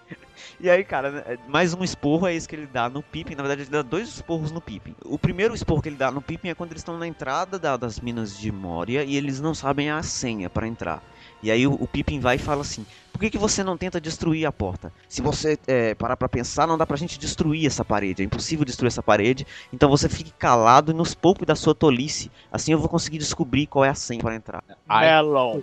E 0.60 0.70
aí, 0.70 0.82
cara, 0.86 1.12
né, 1.12 1.38
mais 1.50 1.74
um 1.74 1.84
esporro 1.84 2.26
é 2.26 2.34
esse 2.34 2.48
que 2.48 2.56
ele 2.56 2.68
dá 2.68 2.88
no 2.88 3.04
Pippin. 3.04 3.36
Na 3.36 3.44
verdade, 3.44 3.64
ele 3.64 3.70
dá 3.70 3.82
dois 3.82 4.08
esporros 4.08 4.50
no 4.50 4.62
Pippin. 4.62 4.96
O 5.04 5.20
primeiro 5.20 5.54
esporro 5.54 5.82
que 5.82 5.90
ele 5.90 5.98
dá 5.98 6.10
no 6.10 6.22
Pippin 6.22 6.48
é 6.50 6.56
quando 6.56 6.72
eles 6.72 6.80
estão 6.80 6.98
na 6.98 7.06
entrada 7.06 7.60
da- 7.60 7.76
das 7.76 8.00
minas 8.00 8.38
de 8.38 8.50
Moria 8.50 9.04
e 9.04 9.18
eles 9.18 9.42
não 9.42 9.54
sabem 9.54 9.90
a 9.90 10.02
senha 10.02 10.50
para 10.50 10.66
entrar. 10.66 11.04
E 11.44 11.52
aí 11.52 11.68
o, 11.68 11.74
o 11.74 11.86
Pippin 11.86 12.22
vai 12.22 12.38
e 12.38 12.40
fala 12.40 12.62
assim: 12.62 12.86
Por 13.12 13.20
que, 13.20 13.30
que 13.30 13.38
você 13.38 13.64
não 13.64 13.78
tenta 13.78 14.00
destruir 14.00 14.46
a 14.46 14.52
porta? 14.52 14.92
Se 15.10 15.22
você 15.22 15.60
é, 15.68 15.94
parar 15.94 16.16
pra 16.16 16.30
pensar, 16.30 16.66
não 16.66 16.78
dá 16.78 16.88
pra 16.88 16.96
gente 16.96 17.20
destruir 17.20 17.68
essa 17.68 17.84
parede. 17.84 18.24
É 18.24 18.26
impossível 18.26 18.64
destruir 18.64 18.88
essa 18.88 19.04
parede. 19.04 19.46
Então 19.72 19.90
você 19.90 20.08
fique 20.08 20.32
calado 20.32 20.92
e 20.92 20.96
nos 20.96 21.14
poupe 21.14 21.46
da 21.46 21.56
sua 21.56 21.76
tolice. 21.76 22.32
Assim 22.50 22.72
eu 22.72 22.80
vou 22.80 22.88
conseguir 22.88 23.18
descobrir 23.18 23.68
qual 23.68 23.84
é 23.84 23.90
a 23.90 23.96
senha 23.96 24.22
para 24.22 24.36
entrar. 24.36 24.64
Melon. 24.88 25.62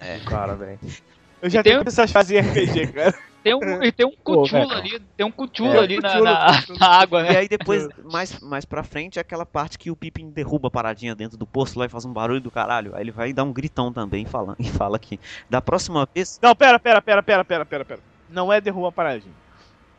É. 0.00 0.20
Cara, 0.20 0.54
velho. 0.54 0.78
Eu 1.42 1.50
já 1.50 1.60
E 1.60 1.64
tenho 1.64 1.82
essas 1.84 2.10
fases 2.10 2.30
em 2.30 2.40
RPG, 2.40 2.86
cara. 2.92 3.14
Tem 3.46 3.54
um, 3.54 3.60
e 3.84 3.92
tem 3.92 4.04
um 4.04 4.10
Pô, 4.24 4.42
cutulo 4.42 4.48
velho. 4.48 4.72
ali, 4.72 4.98
tem 5.16 5.24
um 5.24 5.30
cutulo 5.30 5.70
É, 5.70 5.78
ali 5.78 6.00
na, 6.00 6.20
na- 6.20 6.64
na 6.80 6.88
água, 6.88 7.22
E 7.22 7.28
né? 7.28 7.38
aí 7.38 7.48
depois, 7.48 7.86
mais, 8.04 8.40
mais 8.40 8.64
pra 8.64 8.82
frente, 8.82 9.18
é 9.18 9.22
aquela 9.22 9.46
parte 9.46 9.78
que 9.78 9.88
o 9.88 9.94
Pippin 9.96 10.30
derruba 10.30 10.66
a 10.66 10.70
paradinha 10.70 11.14
dentro 11.14 11.38
do 11.38 11.46
poço 11.46 11.78
lá 11.78 11.86
e 11.86 11.88
faz 11.88 12.04
um 12.04 12.12
barulho 12.12 12.40
do 12.40 12.50
caralho. 12.50 12.92
Aí 12.96 13.02
ele 13.02 13.12
vai 13.12 13.32
dar 13.32 13.44
um 13.44 13.52
gritão 13.52 13.92
também 13.92 14.24
fala, 14.26 14.56
e 14.58 14.68
fala 14.68 14.98
que 14.98 15.18
da 15.48 15.62
próxima 15.62 16.06
vez. 16.12 16.40
Não, 16.42 16.56
pera, 16.56 16.78
pera, 16.80 17.00
pera, 17.00 17.22
pera, 17.22 17.44
pera, 17.44 17.64
pera, 17.64 17.84
pera. 17.84 18.00
Não 18.28 18.52
é 18.52 18.60
derrubar 18.60 18.90
paradinha. 18.90 19.34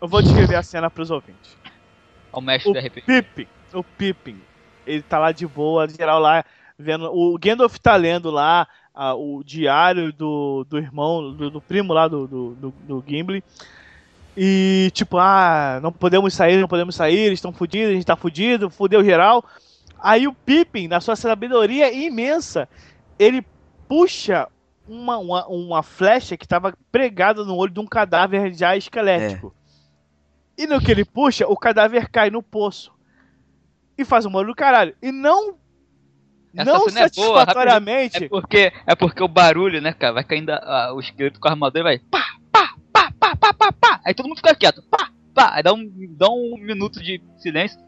Eu 0.01 0.07
vou 0.09 0.21
descrever 0.21 0.55
a 0.55 0.63
cena 0.63 0.89
pros 0.91 1.09
ouvintes. 1.09 1.55
O 2.33 2.41
mestre 2.41 2.69
O 2.69 2.73
da 2.73 2.79
RPG. 2.79 3.05
Pippin, 3.05 3.47
o 3.73 3.83
Pippin, 3.83 4.37
ele 4.85 5.01
tá 5.01 5.17
lá 5.19 5.31
de 5.31 5.47
boa, 5.47 5.87
geral 5.87 6.19
lá, 6.19 6.43
vendo. 6.77 7.05
O 7.11 7.37
Gandalf 7.37 7.77
tá 7.79 7.95
lendo 7.95 8.29
lá 8.29 8.67
ah, 8.97 9.13
o 9.13 9.43
diário 9.43 10.11
do, 10.11 10.65
do 10.67 10.79
irmão, 10.79 11.31
do, 11.31 11.51
do 11.51 11.61
primo 11.61 11.93
lá 11.93 12.07
do, 12.07 12.27
do, 12.27 12.55
do, 12.55 12.73
do 12.87 13.03
Gimli. 13.07 13.43
E 14.35 14.89
tipo, 14.93 15.17
ah, 15.19 15.79
não 15.81 15.91
podemos 15.91 16.33
sair, 16.33 16.57
não 16.57 16.67
podemos 16.67 16.95
sair, 16.95 17.19
eles 17.19 17.37
estão 17.37 17.53
fudidos, 17.53 17.91
a 17.91 17.93
gente 17.93 18.05
tá 18.05 18.15
fudido, 18.15 18.71
fudeu 18.71 19.03
geral. 19.03 19.45
Aí 19.99 20.27
o 20.27 20.33
Pippin, 20.33 20.87
na 20.87 20.99
sua 20.99 21.15
sabedoria 21.15 21.93
imensa, 21.93 22.67
ele 23.19 23.45
puxa 23.87 24.47
uma, 24.87 25.17
uma, 25.17 25.47
uma 25.47 25.83
flecha 25.83 26.35
que 26.35 26.47
tava 26.47 26.75
pregada 26.91 27.43
no 27.43 27.55
olho 27.55 27.73
de 27.73 27.79
um 27.79 27.85
cadáver 27.85 28.53
já 28.53 28.75
esquelético. 28.75 29.53
E 30.57 30.65
no 30.65 30.81
que 30.81 30.91
ele 30.91 31.05
puxa, 31.05 31.45
o 31.47 31.55
cadáver 31.55 32.09
cai 32.09 32.31
no 32.31 32.41
poço. 32.41 32.91
E 33.95 34.03
faz 34.03 34.25
um 34.25 34.31
barulho 34.31 34.53
do 34.53 34.55
caralho. 34.55 34.95
E 35.01 35.11
não. 35.11 35.55
Essa 36.61 36.71
não 36.73 36.89
cena 36.89 36.99
é 37.05 37.09
boa, 37.09 37.39
satisfatoriamente. 37.39 38.23
É 38.23 38.29
porque, 38.29 38.71
é 38.85 38.95
porque 38.95 39.23
o 39.23 39.27
barulho, 39.27 39.81
né, 39.81 39.93
cara, 39.93 40.13
vai 40.13 40.23
caindo 40.23 40.49
a- 40.51 40.87
a- 40.87 40.93
o 40.93 40.99
esqueleto 40.99 41.39
com 41.39 41.47
a 41.47 41.51
armadura 41.51 41.79
e 41.79 41.83
vai 41.83 41.99
pá, 41.99 42.23
pá, 42.51 42.73
pá, 42.91 43.11
pá, 43.19 43.35
pá, 43.35 43.53
pá, 43.53 43.71
pá. 43.71 44.01
Aí 44.05 44.13
todo 44.13 44.27
mundo 44.27 44.37
fica 44.37 44.55
quieto, 44.55 44.81
pá, 44.89 45.09
pá. 45.33 45.51
Aí 45.53 45.63
dá 45.63 45.73
um, 45.73 45.89
dá 46.17 46.27
um 46.29 46.55
minuto 46.59 47.01
de 47.01 47.21
silêncio. 47.37 47.79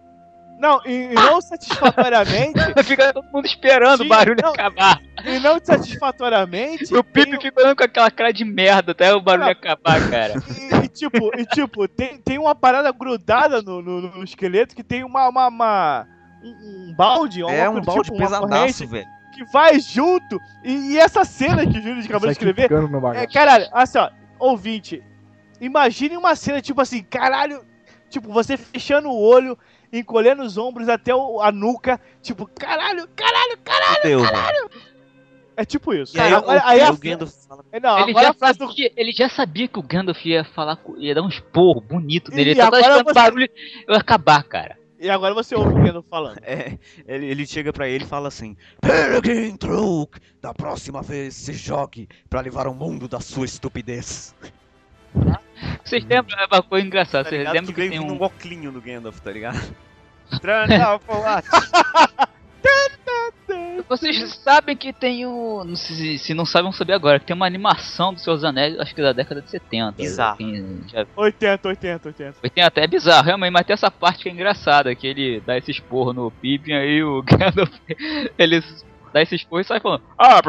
Não, 0.59 0.82
e, 0.86 0.91
e 0.91 1.13
não 1.13 1.39
satisfatoriamente. 1.39 2.59
fica 2.84 3.13
todo 3.13 3.26
mundo 3.32 3.45
esperando 3.45 4.01
o 4.01 4.03
Sim, 4.03 4.09
barulho 4.09 4.36
não. 4.43 4.51
acabar. 4.51 4.99
e 5.26 5.39
não 5.39 5.57
satisfatoriamente. 5.63 6.93
E 6.93 6.97
o 6.97 7.03
Pipe 7.03 7.32
tem- 7.32 7.39
fica 7.41 7.61
olhando 7.61 7.78
com 7.78 7.84
aquela 7.86 8.11
cara 8.11 8.32
de 8.34 8.43
merda 8.43 8.91
até 8.91 9.13
o 9.13 9.22
barulho 9.22 9.45
Não. 9.45 9.51
acabar, 9.51 10.09
cara. 10.09 10.34
E, 10.82 10.86
e, 10.86 10.88
tipo, 10.89 11.32
e, 11.39 11.45
tipo 11.45 11.88
tem, 11.88 12.17
tem 12.17 12.38
uma 12.38 12.53
parada 12.53 12.91
grudada 12.91 13.61
no, 13.61 13.82
no, 13.82 14.01
no 14.17 14.24
esqueleto 14.24 14.76
que 14.76 14.84
tem 14.84 15.03
uma. 15.03 15.30
uma, 15.30 15.47
uma- 15.47 16.07
um, 16.44 16.90
um 16.90 16.94
balde, 16.96 17.42
É 17.42 17.70
um 17.70 17.82
balde 17.82 18.04
tipo, 18.04 18.18
pesadaço, 18.18 18.88
velho. 18.88 19.06
que 19.34 19.44
vai 19.46 19.80
junto. 19.80 20.40
E, 20.64 20.94
e 20.94 20.98
essa 21.00 21.24
cena 21.26 21.66
que 21.66 21.78
o 21.78 21.82
Júlio 21.82 22.04
acabou 22.04 22.28
de 22.28 22.32
escrever 22.34 22.70
É, 23.16 23.28
caralho, 23.28 23.68
assim, 23.72 23.98
ó, 23.98 24.10
ouvinte, 24.40 25.04
imagine 25.60 26.16
uma 26.18 26.36
cena 26.36 26.62
tipo 26.62 26.80
assim, 26.82 27.04
caralho, 27.04 27.64
tipo, 28.10 28.32
você 28.32 28.58
fechando 28.58 29.10
o 29.10 29.20
olho, 29.22 29.58
encolhendo 29.92 30.44
os 30.44 30.58
ombros 30.58 30.88
até 30.90 31.14
o- 31.16 31.42
a 31.42 31.52
nuca, 31.52 32.00
tipo, 32.22 32.46
caralho, 32.48 33.08
caralho, 33.16 33.58
caralho. 33.64 33.96
Fudeu, 34.02 34.20
velho. 34.22 34.70
É 35.58 35.66
tipo 35.66 35.94
isso. 35.94 36.16
E 36.16 36.22
aí, 36.22 36.30
Cara, 36.30 36.38
agora- 36.42 36.62
aí 36.64 36.80
o 36.80 36.86
a- 36.86 36.92
Gandalf 36.94 37.34
fala. 37.46 37.66
Não, 37.84 38.00
Ele 38.00 38.12
agora 38.12 38.28
já, 38.28 38.34
frase 38.34 38.60
do. 38.60 38.68
sabia, 38.70 38.92
ele 38.96 39.12
já 39.12 39.28
sabia 39.28 39.68
que 39.68 39.78
o 39.78 39.84
Gandalf 39.84 40.26
ia 40.26 40.46
falar, 40.46 40.78
com- 40.78 40.96
ia 40.98 41.14
dar 41.14 41.22
um 41.22 41.28
esporro 41.28 41.82
bonito 41.82 42.32
nele. 42.32 42.52
Ele 42.52 42.60
tava 42.62 42.80
esperando 42.80 43.10
o 43.10 43.14
barulho 43.14 43.50
eu 43.86 43.94
ia 43.94 44.00
acabar, 44.00 44.42
cara. 44.44 44.78
E 45.00 45.10
agora 45.10 45.34
você 45.34 45.56
ouve 45.56 45.72
o 45.74 45.82
Gandalf 45.82 46.06
falando. 46.10 46.39
É, 46.43 46.78
ele, 47.08 47.28
ele 47.28 47.47
chega 47.47 47.72
pra 47.72 47.88
ele 47.88 48.04
e 48.04 48.08
fala 48.08 48.28
assim: 48.28 48.58
Peregrine 48.82 49.58
Truk, 49.58 50.20
da 50.41 50.54
próxima 50.54 51.02
vez 51.02 51.36
se 51.36 51.54
jogue 51.54 52.08
pra 52.30 52.41
levar 52.41 52.68
o 52.68 52.74
mundo 52.74 53.08
da 53.08 53.22
sua 53.22 53.45
estupidez. 53.45 54.36
Vocês 55.84 56.04
lembram? 56.06 56.38
É 56.38 56.45
uma 56.45 56.62
coisa 56.62 56.86
engraçada. 56.86 57.24
Tá 57.24 57.30
Vocês 57.30 57.45
lembram 57.54 57.74
que 57.74 57.82
que 57.82 57.89
tem 57.89 58.00
um 58.00 58.12
um. 58.14 58.18
goclinho 58.18 58.72
do 58.72 58.82
Gandalf, 58.82 59.20
tá 59.22 59.32
ligado? 59.32 59.60
What? 61.08 61.47
Vocês 63.88 64.34
sabem 64.43 64.75
que 64.75 64.91
tem 64.91 65.25
o. 65.25 65.63
Não 65.63 65.75
sei 65.75 65.95
se, 65.95 66.17
se 66.19 66.34
não 66.34 66.45
sabem, 66.45 66.63
vão 66.63 66.71
saber 66.71 66.93
agora. 66.93 67.19
Que 67.19 67.25
tem 67.27 67.36
uma 67.36 67.45
animação 67.45 68.13
do 68.13 68.19
Senhor 68.19 68.36
dos 68.36 68.43
Anéis, 68.43 68.80
acho 68.80 68.93
que 68.93 69.01
da 69.01 69.13
década 69.13 69.41
de 69.41 69.49
70. 69.49 69.93
Bizarro. 69.97 70.38
Quem 70.38 70.82
já 70.88 71.05
80, 71.15 71.67
80, 71.67 72.07
80. 72.09 72.49
Tem 72.49 72.63
até 72.63 72.84
é 72.84 72.88
bizarro, 72.88 73.25
realmente, 73.25 73.51
mas 73.51 73.65
tem 73.65 73.73
essa 73.73 73.91
parte 73.91 74.23
que 74.23 74.30
é 74.30 74.32
engraçada, 74.32 74.93
que 74.95 75.07
ele 75.07 75.41
dá 75.45 75.57
esse 75.57 75.71
esporro 75.71 76.13
no 76.13 76.32
Pippin, 76.32 76.73
aí 76.73 77.03
o 77.03 77.21
Gandalf, 77.23 77.71
ele 78.38 78.63
dá 79.13 79.21
esse 79.21 79.36
esporro 79.36 79.61
e 79.61 79.63
sai 79.65 79.80
falando 79.80 80.03
"Ah, 80.17 80.39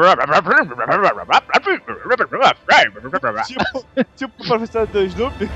tipo, 3.43 3.85
tipo 4.15 4.43
o 4.43 4.47
professor 4.47 4.87
do 4.87 5.01
Snoopy. 5.03 5.49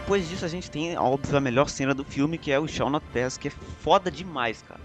Depois 0.00 0.26
disso 0.28 0.44
a 0.44 0.48
gente 0.48 0.70
tem, 0.70 0.96
óbvio, 0.98 1.36
a 1.36 1.40
melhor 1.40 1.68
cena 1.68 1.94
do 1.94 2.04
filme, 2.04 2.38
que 2.38 2.50
é 2.50 2.58
o 2.58 2.66
Shaun 2.66 2.94
of 2.96 3.06
Pass, 3.12 3.36
que 3.36 3.48
é 3.48 3.50
foda 3.50 4.10
demais, 4.10 4.62
cara. 4.62 4.80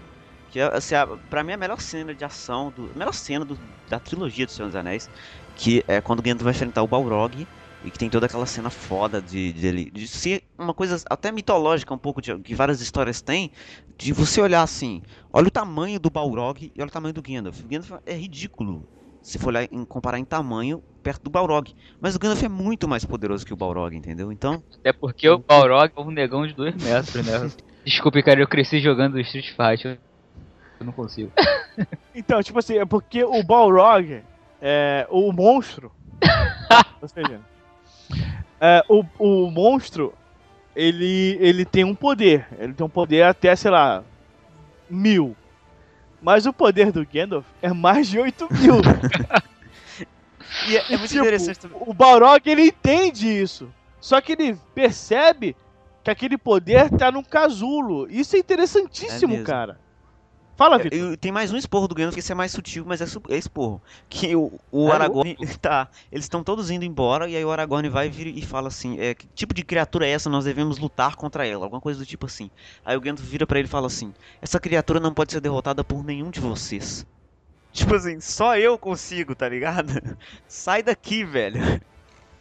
Que 0.48 0.60
é, 0.60 0.64
assim, 0.76 0.94
a, 0.94 1.06
pra 1.28 1.42
mim 1.42 1.52
a 1.52 1.56
melhor 1.56 1.80
cena 1.80 2.14
de 2.14 2.24
ação, 2.24 2.70
do, 2.70 2.90
a 2.94 2.98
melhor 2.98 3.12
cena 3.14 3.44
do- 3.44 3.58
da 3.88 3.98
trilogia 3.98 4.46
do 4.46 4.52
Senhor 4.52 4.68
dos 4.68 4.76
Anéis, 4.76 5.10
que 5.54 5.84
é 5.88 6.00
quando 6.00 6.20
o 6.20 6.22
Gandalf 6.22 6.44
vai 6.44 6.52
enfrentar 6.52 6.82
o 6.82 6.88
Balrog, 6.88 7.48
e 7.82 7.90
que 7.90 7.98
tem 7.98 8.08
toda 8.10 8.26
aquela 8.26 8.46
cena 8.46 8.70
foda 8.70 9.20
de, 9.22 9.52
de, 9.52 9.90
de 9.90 10.08
ser 10.08 10.42
uma 10.58 10.72
coisa 10.74 11.02
até 11.10 11.30
mitológica 11.32 11.92
um 11.94 11.98
pouco, 11.98 12.20
de, 12.22 12.36
que 12.40 12.54
várias 12.54 12.80
histórias 12.80 13.20
têm, 13.22 13.50
de 13.98 14.12
você 14.12 14.40
olhar 14.40 14.62
assim, 14.62 15.02
olha 15.32 15.48
o 15.48 15.50
tamanho 15.50 15.98
do 16.00 16.10
Balrog 16.10 16.72
e 16.74 16.80
olha 16.80 16.88
o 16.88 16.92
tamanho 16.92 17.14
do 17.14 17.22
Gandalf. 17.22 17.62
O 17.64 17.68
Gandalf 17.68 17.92
é 18.06 18.14
ridículo, 18.14 18.88
se 19.26 19.40
for 19.40 19.48
olhar 19.48 19.64
em, 19.72 19.84
comparar 19.84 20.20
em 20.20 20.24
tamanho 20.24 20.80
perto 21.02 21.24
do 21.24 21.30
Balrog. 21.30 21.74
Mas 22.00 22.14
o 22.14 22.18
Gandalf 22.18 22.44
é 22.44 22.48
muito 22.48 22.86
mais 22.86 23.04
poderoso 23.04 23.44
que 23.44 23.52
o 23.52 23.56
Balrog, 23.56 23.92
entendeu? 23.96 24.30
Então, 24.30 24.62
Até 24.78 24.92
porque 24.92 25.28
o 25.28 25.36
Balrog 25.36 25.90
é 25.96 26.00
um 26.00 26.12
negão 26.12 26.46
de 26.46 26.54
2 26.54 26.76
metros, 26.76 27.26
né? 27.26 27.50
Desculpe, 27.84 28.22
cara, 28.22 28.40
eu 28.40 28.46
cresci 28.46 28.78
jogando 28.78 29.18
Street 29.18 29.48
Fighter. 29.48 29.98
Eu 30.78 30.86
não 30.86 30.92
consigo. 30.92 31.32
Então, 32.14 32.42
tipo 32.42 32.58
assim, 32.58 32.78
é 32.78 32.86
porque 32.86 33.22
o 33.22 33.42
Balrog, 33.42 34.22
é, 34.62 35.06
o 35.10 35.30
monstro, 35.30 35.92
ou 37.02 37.06
seja, 37.06 37.38
é, 38.58 38.82
o, 38.88 39.04
o 39.18 39.50
monstro, 39.50 40.14
ele, 40.74 41.36
ele 41.38 41.66
tem 41.66 41.84
um 41.84 41.94
poder, 41.94 42.46
ele 42.58 42.72
tem 42.72 42.86
um 42.86 42.88
poder 42.88 43.24
até, 43.24 43.54
sei 43.54 43.70
lá, 43.70 44.02
mil. 44.88 45.36
Mas 46.26 46.44
o 46.44 46.52
poder 46.52 46.90
do 46.90 47.06
Gandalf 47.06 47.46
é 47.62 47.72
mais 47.72 48.08
de 48.08 48.18
8 48.18 48.48
mil. 48.50 48.80
e 50.68 50.76
é, 50.76 50.84
é 50.92 50.96
muito 50.96 51.08
Tipo, 51.10 51.20
interessante 51.22 51.60
também. 51.60 51.78
o 51.80 51.94
Balrog, 51.94 52.42
ele 52.50 52.62
entende 52.62 53.28
isso. 53.28 53.72
Só 54.00 54.20
que 54.20 54.32
ele 54.32 54.58
percebe 54.74 55.54
que 56.02 56.10
aquele 56.10 56.36
poder 56.36 56.90
tá 56.90 57.12
num 57.12 57.22
casulo. 57.22 58.10
Isso 58.10 58.34
é 58.34 58.40
interessantíssimo, 58.40 59.36
É 59.36 59.42
cara. 59.44 59.78
Fala, 60.56 60.78
Vitor. 60.78 60.98
E 60.98 61.16
tem 61.18 61.30
mais 61.30 61.52
um 61.52 61.56
esporro 61.56 61.86
do 61.86 61.94
Gandalf 61.94 62.14
que 62.14 62.20
esse 62.20 62.32
é 62.32 62.34
mais 62.34 62.50
sutil, 62.50 62.82
mas 62.86 63.02
é, 63.02 63.04
é 63.28 63.36
esporro. 63.36 63.80
Que 64.08 64.34
o, 64.34 64.58
o 64.72 64.88
É, 64.88 64.92
Aragorn. 64.92 65.36
Tá, 65.60 65.88
eles 66.10 66.24
estão 66.24 66.42
todos 66.42 66.70
indo 66.70 66.84
embora 66.84 67.28
e 67.28 67.36
aí 67.36 67.44
o 67.44 67.50
Aragorn 67.50 67.88
vai 67.90 68.08
vir 68.08 68.28
e 68.28 68.40
fala 68.40 68.68
assim: 68.68 68.98
é, 68.98 69.14
Que 69.14 69.26
tipo 69.28 69.52
de 69.52 69.62
criatura 69.62 70.06
é 70.06 70.10
essa? 70.10 70.30
Nós 70.30 70.46
devemos 70.46 70.78
lutar 70.78 71.14
contra 71.14 71.46
ela. 71.46 71.66
Alguma 71.66 71.80
coisa 71.80 72.00
do 72.00 72.06
tipo 72.06 72.24
assim. 72.24 72.50
Aí 72.84 72.96
o 72.96 73.00
Gandalf 73.00 73.28
vira 73.28 73.46
pra 73.46 73.58
ele 73.58 73.68
e 73.68 73.70
fala 73.70 73.86
assim: 73.86 74.14
Essa 74.40 74.58
criatura 74.58 74.98
não 74.98 75.12
pode 75.12 75.32
ser 75.32 75.40
derrotada 75.40 75.84
por 75.84 76.02
nenhum 76.02 76.30
de 76.30 76.40
vocês. 76.40 77.06
Tipo 77.72 77.94
assim, 77.94 78.18
só 78.20 78.56
eu 78.56 78.78
consigo, 78.78 79.34
tá 79.34 79.46
ligado? 79.46 79.92
Sai 80.48 80.82
daqui, 80.82 81.22
velho. 81.22 81.60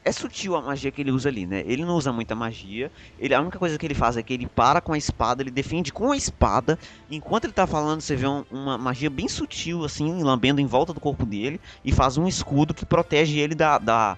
É 0.06 0.12
sutil 0.12 0.56
a 0.56 0.62
magia 0.62 0.92
que 0.92 1.02
ele 1.02 1.10
usa 1.12 1.30
ali, 1.30 1.48
né? 1.48 1.64
Ele 1.66 1.84
não 1.84 1.96
usa 1.96 2.14
muita 2.14 2.36
magia. 2.36 2.92
Ele, 3.18 3.34
a 3.34 3.42
única 3.42 3.58
coisa 3.58 3.76
que 3.76 3.86
ele 3.88 3.96
faz 3.96 4.16
é 4.16 4.22
que 4.22 4.32
ele 4.32 4.46
para 4.48 4.80
com 4.80 4.94
a 4.94 4.98
espada, 4.98 5.42
ele 5.42 5.50
defende 5.50 5.92
com 5.92 6.12
a 6.12 6.16
espada. 6.18 6.78
Enquanto 7.10 7.46
ele 7.46 7.54
tá 7.54 7.66
falando, 7.66 8.02
você 8.02 8.16
vê 8.16 8.28
um- 8.28 8.46
uma 8.52 8.78
magia 8.78 9.10
bem 9.10 9.28
sutil, 9.28 9.84
assim, 9.84 10.22
lambendo 10.24 10.62
em 10.62 10.68
volta 10.68 10.94
do 10.94 11.00
corpo 11.00 11.26
dele. 11.26 11.60
E 11.84 11.92
faz 11.92 12.18
um 12.18 12.28
escudo 12.28 12.72
que 12.72 12.86
protege 12.86 13.40
ele 13.40 13.56
da, 13.56 13.80
da, 13.80 14.16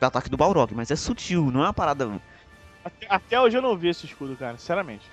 do 0.00 0.04
ataque 0.04 0.28
do 0.28 0.36
Balrog, 0.36 0.74
mas 0.74 0.90
é 0.90 0.96
sutil, 0.96 1.52
não 1.52 1.60
é 1.60 1.66
uma 1.68 1.72
parada. 1.72 2.10
Até, 2.84 3.06
até 3.08 3.40
hoje 3.40 3.56
eu 3.56 3.62
não 3.62 3.76
vi 3.76 3.90
esse 3.90 4.06
escudo, 4.06 4.34
cara, 4.36 4.58
sinceramente. 4.58 5.04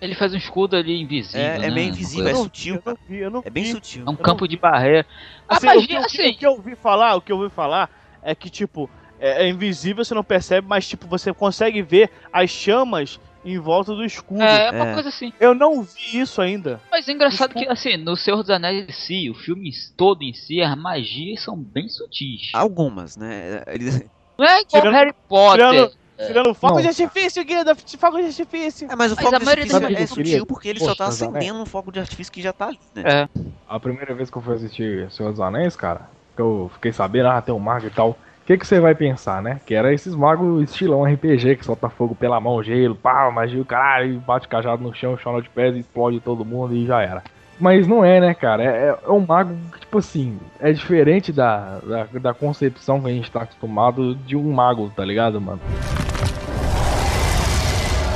Ele 0.00 0.14
faz 0.14 0.32
um 0.32 0.36
escudo 0.36 0.76
ali 0.76 1.00
invisível. 1.00 1.40
É, 1.40 1.56
é 1.56 1.58
né? 1.58 1.70
meio 1.70 1.86
Uma 1.88 1.94
invisível, 1.94 2.28
é 2.28 2.30
Eu 2.30 2.34
não 2.36 2.44
sutil. 2.44 2.74
vi, 2.74 2.80
eu 2.84 2.92
não 2.92 2.98
vi, 3.08 3.18
eu 3.18 3.30
não 3.30 3.42
É 3.44 3.50
bem 3.50 3.64
vi. 3.64 3.70
sutil. 3.72 4.04
É 4.06 4.10
um 4.10 4.14
campo 4.14 4.46
de 4.46 4.56
barreira. 4.56 5.04
A 5.48 5.56
Assim, 5.56 5.66
magia, 5.66 5.82
o 5.82 5.86
que- 5.86 5.96
assim, 5.96 6.30
o 6.30 6.36
que 6.36 6.46
eu 6.46 6.52
ouvi 6.52 6.76
falar, 6.76 7.16
o 7.16 7.20
que 7.20 7.32
eu 7.32 7.38
ouvi 7.38 7.52
falar 7.52 7.90
é 8.22 8.32
que, 8.34 8.48
tipo, 8.48 8.88
é, 9.20 9.44
é 9.44 9.48
invisível, 9.48 10.04
você 10.04 10.14
não 10.14 10.24
percebe, 10.24 10.66
mas, 10.68 10.86
tipo, 10.88 11.06
você 11.06 11.32
consegue 11.32 11.82
ver 11.82 12.10
as 12.32 12.50
chamas 12.50 13.18
em 13.44 13.58
volta 13.58 13.94
do 13.94 14.04
escudo. 14.04 14.42
é 14.42 14.70
uma 14.70 14.88
É. 14.88 14.94
coisa 14.94 15.08
assim. 15.08 15.32
Eu 15.40 15.54
não 15.54 15.82
vi 15.82 16.20
isso 16.20 16.42
ainda. 16.42 16.80
Mas 16.90 17.08
é 17.08 17.12
engraçado 17.12 17.50
Escudo. 17.50 17.64
que, 17.66 17.72
assim, 17.72 17.96
no 17.96 18.16
Senhor 18.16 18.38
dos 18.42 18.50
Anéis 18.50 18.88
em 18.88 18.92
si, 18.92 19.30
o 19.30 19.34
filme 19.34 19.70
todo 19.96 20.22
em 20.22 20.32
si, 20.34 20.60
as 20.60 20.76
magias 20.76 21.42
são 21.42 21.56
bem 21.56 21.88
sutis. 21.88 22.50
Algumas, 22.52 23.16
né? 23.16 23.62
Eles... 23.68 24.02
Não 24.36 24.44
é 24.46 24.60
igual 24.60 24.64
Tirando- 24.82 24.94
Harry 24.94 25.14
Potter. 25.28 25.70
tirando- 25.70 25.98
Tirando 26.26 26.52
fogo 26.52 26.74
Não. 26.74 26.80
de 26.82 26.88
artifício, 26.88 27.44
Gandalf, 27.44 27.78
fogo 27.96 28.18
de 28.18 28.26
artifício. 28.26 28.90
É, 28.90 28.96
mas 28.96 29.12
o 29.12 29.14
Mas 29.14 29.24
fogo 29.24 29.36
a 29.36 29.38
de 29.38 29.48
artifício 29.50 29.96
é 30.02 30.06
sutil 30.08 30.46
porque 30.46 30.68
ele 30.68 30.80
só 30.80 30.92
tá 30.92 31.04
Poxa, 31.04 31.12
Zé, 31.18 31.26
acendendo 31.26 31.60
um 31.60 31.64
fogo 31.64 31.92
de 31.92 32.00
artifício 32.00 32.32
que 32.32 32.42
já 32.42 32.52
tá 32.52 32.66
ali, 32.66 32.80
né? 32.92 33.02
É. 33.06 33.28
A 33.68 33.78
primeira 33.78 34.12
vez 34.16 34.28
que 34.28 34.36
eu 34.36 34.42
fui 34.42 34.56
assistir 34.56 35.08
Senhor 35.12 35.30
dos 35.30 35.40
Anéis, 35.40 35.76
cara, 35.76 36.10
que 36.34 36.42
eu 36.42 36.68
fiquei 36.74 36.92
sabendo, 36.92 37.28
ah, 37.28 37.40
tem 37.40 37.54
um 37.54 37.60
mago 37.60 37.86
e 37.86 37.90
tal. 37.90 38.18
O 38.48 38.50
que, 38.50 38.56
que 38.56 38.66
você 38.66 38.80
vai 38.80 38.94
pensar, 38.94 39.42
né? 39.42 39.60
Que 39.66 39.74
era 39.74 39.92
esses 39.92 40.14
magos 40.14 40.62
estilão 40.62 41.04
RPG, 41.04 41.56
que 41.56 41.66
solta 41.66 41.90
fogo 41.90 42.14
pela 42.14 42.40
mão, 42.40 42.62
gelo, 42.62 42.94
pá, 42.94 43.30
magia, 43.30 43.60
o 43.60 43.64
caralho, 43.64 44.14
e 44.14 44.16
bate 44.16 44.48
cajado 44.48 44.82
no 44.82 44.94
chão, 44.94 45.18
chão 45.18 45.38
de 45.38 45.50
pés, 45.50 45.76
explode 45.76 46.18
todo 46.18 46.46
mundo 46.46 46.74
e 46.74 46.86
já 46.86 47.02
era. 47.02 47.22
Mas 47.60 47.86
não 47.86 48.02
é, 48.02 48.18
né, 48.18 48.32
cara? 48.32 48.64
É, 48.64 48.98
é 49.06 49.10
um 49.10 49.20
mago 49.20 49.54
que, 49.70 49.80
tipo 49.80 49.98
assim, 49.98 50.40
é 50.60 50.72
diferente 50.72 51.30
da, 51.30 51.78
da, 51.80 52.04
da 52.04 52.32
concepção 52.32 53.02
que 53.02 53.08
a 53.08 53.12
gente 53.12 53.30
tá 53.30 53.42
acostumado 53.42 54.14
de 54.14 54.34
um 54.34 54.50
mago, 54.50 54.90
tá 54.96 55.04
ligado, 55.04 55.38
mano? 55.38 55.60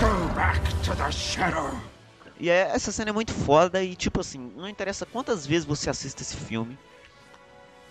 Go 0.01 0.35
back 0.35 0.59
to 0.83 0.97
the 0.97 1.13
shadow. 1.13 1.73
E 2.41 2.49
é- 2.49 2.71
essa 2.75 2.91
cena 2.91 3.11
é 3.11 3.13
muito 3.13 3.35
foda 3.35 3.83
e, 3.83 3.95
tipo 3.95 4.19
assim, 4.19 4.51
não 4.57 4.67
interessa 4.67 5.05
quantas 5.05 5.47
vezes 5.47 5.67
você 5.67 5.91
assista 5.91 6.23
esse 6.23 6.37
filme, 6.39 6.79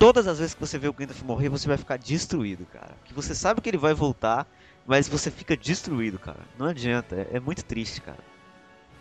todas 0.01 0.25
as 0.25 0.39
vezes 0.39 0.55
que 0.55 0.59
você 0.59 0.79
vê 0.79 0.87
o 0.87 0.93
Gandalf 0.93 1.21
morrer, 1.21 1.47
você 1.47 1.67
vai 1.67 1.77
ficar 1.77 1.95
destruído, 1.95 2.65
cara. 2.65 2.89
Que 3.05 3.13
você 3.13 3.35
sabe 3.35 3.61
que 3.61 3.69
ele 3.69 3.77
vai 3.77 3.93
voltar, 3.93 4.47
mas 4.83 5.07
você 5.07 5.29
fica 5.29 5.55
destruído, 5.55 6.17
cara. 6.17 6.39
Não 6.57 6.65
adianta, 6.65 7.15
é, 7.15 7.37
é 7.37 7.39
muito 7.39 7.63
triste, 7.63 8.01
cara. 8.01 8.17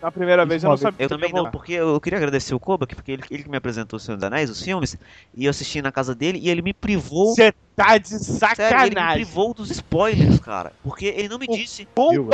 Na 0.03 0.11
primeira 0.13 0.45
vez 0.45 0.63
eu 0.63 0.69
não 0.69 0.77
sabia. 0.77 1.05
Eu 1.05 1.09
que 1.09 1.15
também 1.15 1.33
não, 1.33 1.51
porque 1.51 1.73
eu 1.73 1.99
queria 2.01 2.19
agradecer 2.19 2.55
o 2.55 2.61
Koba, 2.61 2.87
porque 2.87 3.13
ele, 3.13 3.23
ele 3.31 3.43
que 3.45 3.51
me 3.51 3.57
apresentou 3.57 3.97
o 3.97 4.01
Senhor 4.01 4.17
dos 4.17 4.25
Anéis, 4.25 4.51
os 4.51 4.63
filmes, 4.63 4.97
e 5.35 5.47
eu 5.47 5.51
assisti 5.51 5.81
na 5.81 5.91
casa 5.91 6.15
dele 6.15 6.39
e 6.39 6.51
ele 6.51 6.61
me 6.61 6.75
privou. 6.75 7.35
Você 7.35 7.53
tá 7.75 7.97
de 7.97 8.09
Sério, 8.11 8.77
ele 8.79 8.91
me 8.91 8.95
sacanagem. 8.95 9.25
privou 9.25 9.55
dos 9.55 9.71
spoilers, 9.71 10.39
cara. 10.39 10.73
Porque 10.83 11.07
ele 11.07 11.29
não 11.29 11.39
me 11.39 11.47
O 11.49 11.57
disse. 11.57 11.89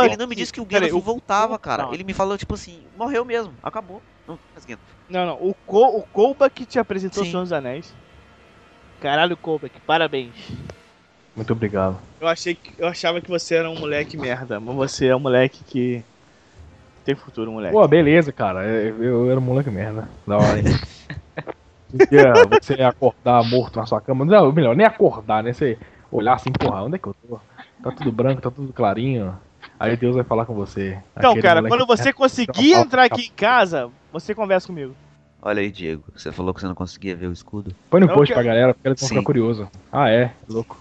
Ele 0.04 0.16
não 0.16 0.26
me 0.26 0.34
disse 0.34 0.52
que 0.52 0.60
o 0.60 0.66
Peraí, 0.66 0.88
Gandalf 0.88 1.02
o- 1.02 1.04
voltava, 1.04 1.56
cara. 1.56 1.84
não. 1.84 1.94
Ele 1.94 2.02
me 2.02 2.12
falou, 2.12 2.36
tipo 2.36 2.54
assim, 2.54 2.84
morreu 2.96 3.24
mesmo, 3.24 3.54
acabou. 3.62 4.02
Não. 4.26 4.38
Não, 5.08 5.26
não. 5.26 5.34
O, 5.40 5.54
Co, 5.54 5.86
o 5.98 6.02
Kolba 6.02 6.50
que 6.50 6.66
te 6.66 6.78
apresentou 6.80 7.22
o 7.22 7.26
Sim. 7.26 7.30
Senhor 7.32 7.42
dos 7.44 7.52
Anéis. 7.52 7.92
Caralho, 9.00 9.36
que 9.36 9.80
parabéns. 9.86 10.34
Muito 11.34 11.52
obrigado. 11.52 11.98
Eu 12.20 12.28
achei 12.28 12.54
que 12.54 12.72
eu 12.78 12.88
achava 12.88 13.20
que 13.20 13.28
você 13.28 13.56
era 13.56 13.68
um 13.68 13.78
moleque 13.78 14.16
merda, 14.16 14.58
mas 14.58 14.74
você 14.74 15.08
é 15.08 15.16
um 15.16 15.20
moleque 15.20 15.62
que 15.64 16.02
tem 17.04 17.14
futuro, 17.14 17.52
moleque. 17.52 17.74
Pô, 17.74 17.86
beleza, 17.86 18.32
cara. 18.32 18.64
Eu, 18.64 19.02
eu 19.02 19.30
era 19.30 19.38
um 19.38 19.42
moleque 19.42 19.70
merda. 19.70 20.08
Da 20.26 20.36
hora, 20.36 20.58
hein? 20.58 20.64
Você 22.50 22.82
acordar 22.82 23.44
morto 23.44 23.78
na 23.78 23.86
sua 23.86 24.00
cama. 24.00 24.24
Não, 24.24 24.52
melhor, 24.52 24.74
nem 24.74 24.84
acordar, 24.84 25.42
né? 25.42 25.52
Você 25.52 25.78
olhar 26.10 26.34
assim, 26.34 26.50
porra, 26.50 26.82
onde 26.82 26.96
é 26.96 26.98
que 26.98 27.06
eu 27.06 27.14
tô? 27.26 27.38
Tá 27.82 27.92
tudo 27.92 28.10
branco, 28.10 28.42
tá 28.42 28.50
tudo 28.50 28.72
clarinho. 28.72 29.38
Aí 29.78 29.96
Deus 29.96 30.16
vai 30.16 30.24
falar 30.24 30.46
com 30.46 30.54
você. 30.54 30.98
então, 31.16 31.40
cara, 31.40 31.62
quando 31.62 31.86
você 31.86 32.12
conseguir 32.12 32.72
entrar 32.72 33.04
aqui 33.04 33.26
em 33.26 33.30
casa, 33.30 33.88
você 34.12 34.34
conversa 34.34 34.66
comigo. 34.66 34.94
Olha 35.42 35.60
aí, 35.60 35.70
Diego. 35.70 36.04
Você 36.16 36.32
falou 36.32 36.52
que 36.52 36.60
você 36.60 36.66
não 36.66 36.74
conseguia 36.74 37.14
ver 37.14 37.26
o 37.28 37.32
escudo. 37.32 37.74
Põe 37.90 38.00
no 38.00 38.06
Eu 38.08 38.14
post 38.14 38.32
quero- 38.32 38.44
pra 38.44 38.52
galera, 38.52 38.74
porque 38.74 38.88
eles 38.88 39.00
vão 39.00 39.08
ficar 39.08 39.22
curiosos. 39.22 39.68
Ah, 39.92 40.10
é? 40.10 40.32
Louco. 40.48 40.78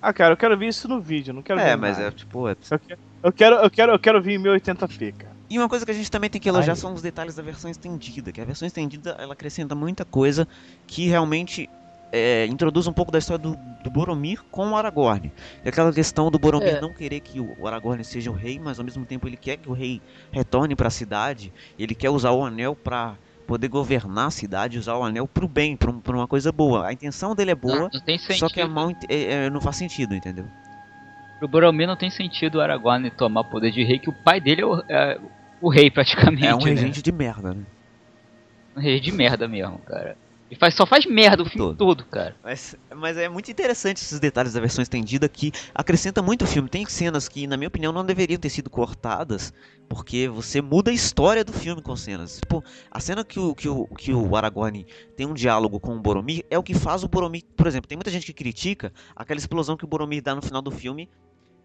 Ah, 0.00 0.12
cara, 0.12 0.34
eu 0.34 0.36
quero 0.36 0.56
ver 0.56 0.68
isso 0.68 0.86
no 0.86 1.00
vídeo, 1.00 1.34
não 1.34 1.42
quero 1.42 1.58
ver 1.58 1.66
É, 1.70 1.76
mas 1.76 1.96
nada. 1.98 2.08
é 2.08 2.10
tipo. 2.12 2.48
é- 2.48 2.56
Eu 2.70 2.78
quero, 2.78 3.00
eu 3.24 3.32
quero, 3.32 3.56
eu 3.56 3.70
quero, 3.70 3.92
eu 3.92 3.98
quero 3.98 4.22
vir 4.22 4.34
em 4.34 4.38
1080p, 4.38 5.12
cara. 5.12 5.32
E 5.50 5.58
uma 5.58 5.68
coisa 5.68 5.84
que 5.84 5.90
a 5.90 5.94
gente 5.94 6.10
também 6.10 6.30
tem 6.30 6.40
que 6.40 6.48
elogiar 6.48 6.74
Ai. 6.74 6.76
são 6.76 6.92
os 6.94 7.02
detalhes 7.02 7.34
da 7.34 7.42
versão 7.42 7.68
estendida. 7.70 8.30
Que 8.30 8.40
a 8.40 8.44
versão 8.44 8.66
estendida 8.66 9.16
ela 9.18 9.32
acrescenta 9.32 9.74
muita 9.74 10.04
coisa 10.04 10.46
que 10.86 11.06
realmente 11.08 11.68
é, 12.12 12.46
introduz 12.46 12.86
um 12.86 12.92
pouco 12.92 13.10
da 13.10 13.18
história 13.18 13.42
do, 13.42 13.56
do 13.82 13.90
Boromir 13.90 14.40
com 14.50 14.70
o 14.70 14.76
Aragorn. 14.76 15.32
E 15.64 15.68
aquela 15.68 15.92
questão 15.92 16.30
do 16.30 16.38
Boromir 16.38 16.76
É. 16.76 16.80
não 16.80 16.92
querer 16.94 17.20
que 17.20 17.40
o 17.40 17.66
Aragorn 17.66 18.02
seja 18.04 18.30
o 18.30 18.34
rei, 18.34 18.58
mas 18.62 18.78
ao 18.78 18.84
mesmo 18.84 19.04
tempo 19.04 19.26
ele 19.26 19.36
quer 19.36 19.56
que 19.56 19.68
o 19.68 19.72
rei 19.72 20.00
retorne 20.30 20.76
para 20.76 20.88
a 20.88 20.90
cidade. 20.90 21.52
Ele 21.78 21.94
quer 21.94 22.10
usar 22.10 22.30
o 22.30 22.44
anel 22.44 22.76
para 22.76 23.14
poder 23.48 23.68
governar 23.68 24.26
a 24.26 24.30
cidade, 24.30 24.78
usar 24.78 24.94
o 24.94 25.02
anel 25.02 25.26
pro 25.26 25.48
bem, 25.48 25.74
pra, 25.74 25.90
pra 25.90 26.14
uma 26.14 26.28
coisa 26.28 26.52
boa. 26.52 26.86
A 26.86 26.92
intenção 26.92 27.34
dele 27.34 27.52
é 27.52 27.54
boa, 27.54 27.88
Não, 27.90 27.90
não 27.90 28.18
só 28.36 28.46
que 28.46 28.60
é 28.60 28.66
mal, 28.66 28.90
é- 29.08 29.46
é- 29.46 29.50
não 29.50 29.58
faz 29.60 29.76
sentido, 29.76 30.14
entendeu? 30.14 30.44
Pro 31.38 31.48
Boromir 31.48 31.86
não 31.86 31.96
tem 31.96 32.10
sentido 32.10 32.56
o 32.56 32.60
Aragorn 32.60 33.10
tomar 33.10 33.44
poder 33.44 33.70
de 33.70 33.82
rei, 33.82 33.98
que 33.98 34.10
o 34.10 34.12
pai 34.12 34.38
dele 34.38 34.60
é 34.60 34.66
o, 34.66 34.84
é 34.86 35.18
o 35.62 35.70
rei 35.70 35.90
praticamente. 35.90 36.46
É 36.46 36.54
um 36.54 36.58
né? 36.58 36.70
regente 36.72 37.00
de 37.00 37.10
merda, 37.10 37.54
né? 37.54 37.62
Um 38.76 38.80
rei 38.80 39.00
de 39.00 39.10
merda 39.10 39.48
mesmo, 39.48 39.78
cara. 39.78 40.14
Ele 40.50 40.58
faz, 40.58 40.74
só 40.74 40.86
faz 40.86 41.04
merda 41.04 41.42
o 41.42 41.46
filme 41.46 41.58
Todo. 41.58 41.76
todo, 41.76 42.04
cara. 42.06 42.34
Mas, 42.42 42.74
mas 42.96 43.18
é 43.18 43.28
muito 43.28 43.50
interessante 43.50 43.98
esses 43.98 44.18
detalhes 44.18 44.54
da 44.54 44.60
versão 44.60 44.82
estendida 44.82 45.28
que 45.28 45.52
acrescenta 45.74 46.22
muito 46.22 46.44
o 46.44 46.46
filme. 46.46 46.68
Tem 46.70 46.86
cenas 46.86 47.28
que, 47.28 47.46
na 47.46 47.56
minha 47.56 47.68
opinião, 47.68 47.92
não 47.92 48.04
deveriam 48.04 48.40
ter 48.40 48.48
sido 48.48 48.70
cortadas, 48.70 49.52
porque 49.88 50.26
você 50.26 50.62
muda 50.62 50.90
a 50.90 50.94
história 50.94 51.44
do 51.44 51.52
filme 51.52 51.82
com 51.82 51.94
cenas. 51.94 52.38
Tipo, 52.40 52.64
a 52.90 52.98
cena 52.98 53.22
que 53.24 53.38
o, 53.38 53.54
que 53.54 53.68
o, 53.68 53.86
que 53.88 54.12
o 54.14 54.36
Aragorn 54.36 54.86
tem 55.16 55.26
um 55.26 55.34
diálogo 55.34 55.78
com 55.78 55.94
o 55.94 56.00
Boromir 56.00 56.44
é 56.50 56.58
o 56.58 56.62
que 56.62 56.72
faz 56.72 57.04
o 57.04 57.08
Boromir. 57.08 57.44
Por 57.54 57.66
exemplo, 57.66 57.86
tem 57.86 57.96
muita 57.96 58.10
gente 58.10 58.24
que 58.24 58.32
critica 58.32 58.90
aquela 59.14 59.38
explosão 59.38 59.76
que 59.76 59.84
o 59.84 59.88
Boromir 59.88 60.22
dá 60.22 60.34
no 60.34 60.40
final 60.40 60.62
do 60.62 60.70
filme, 60.70 61.10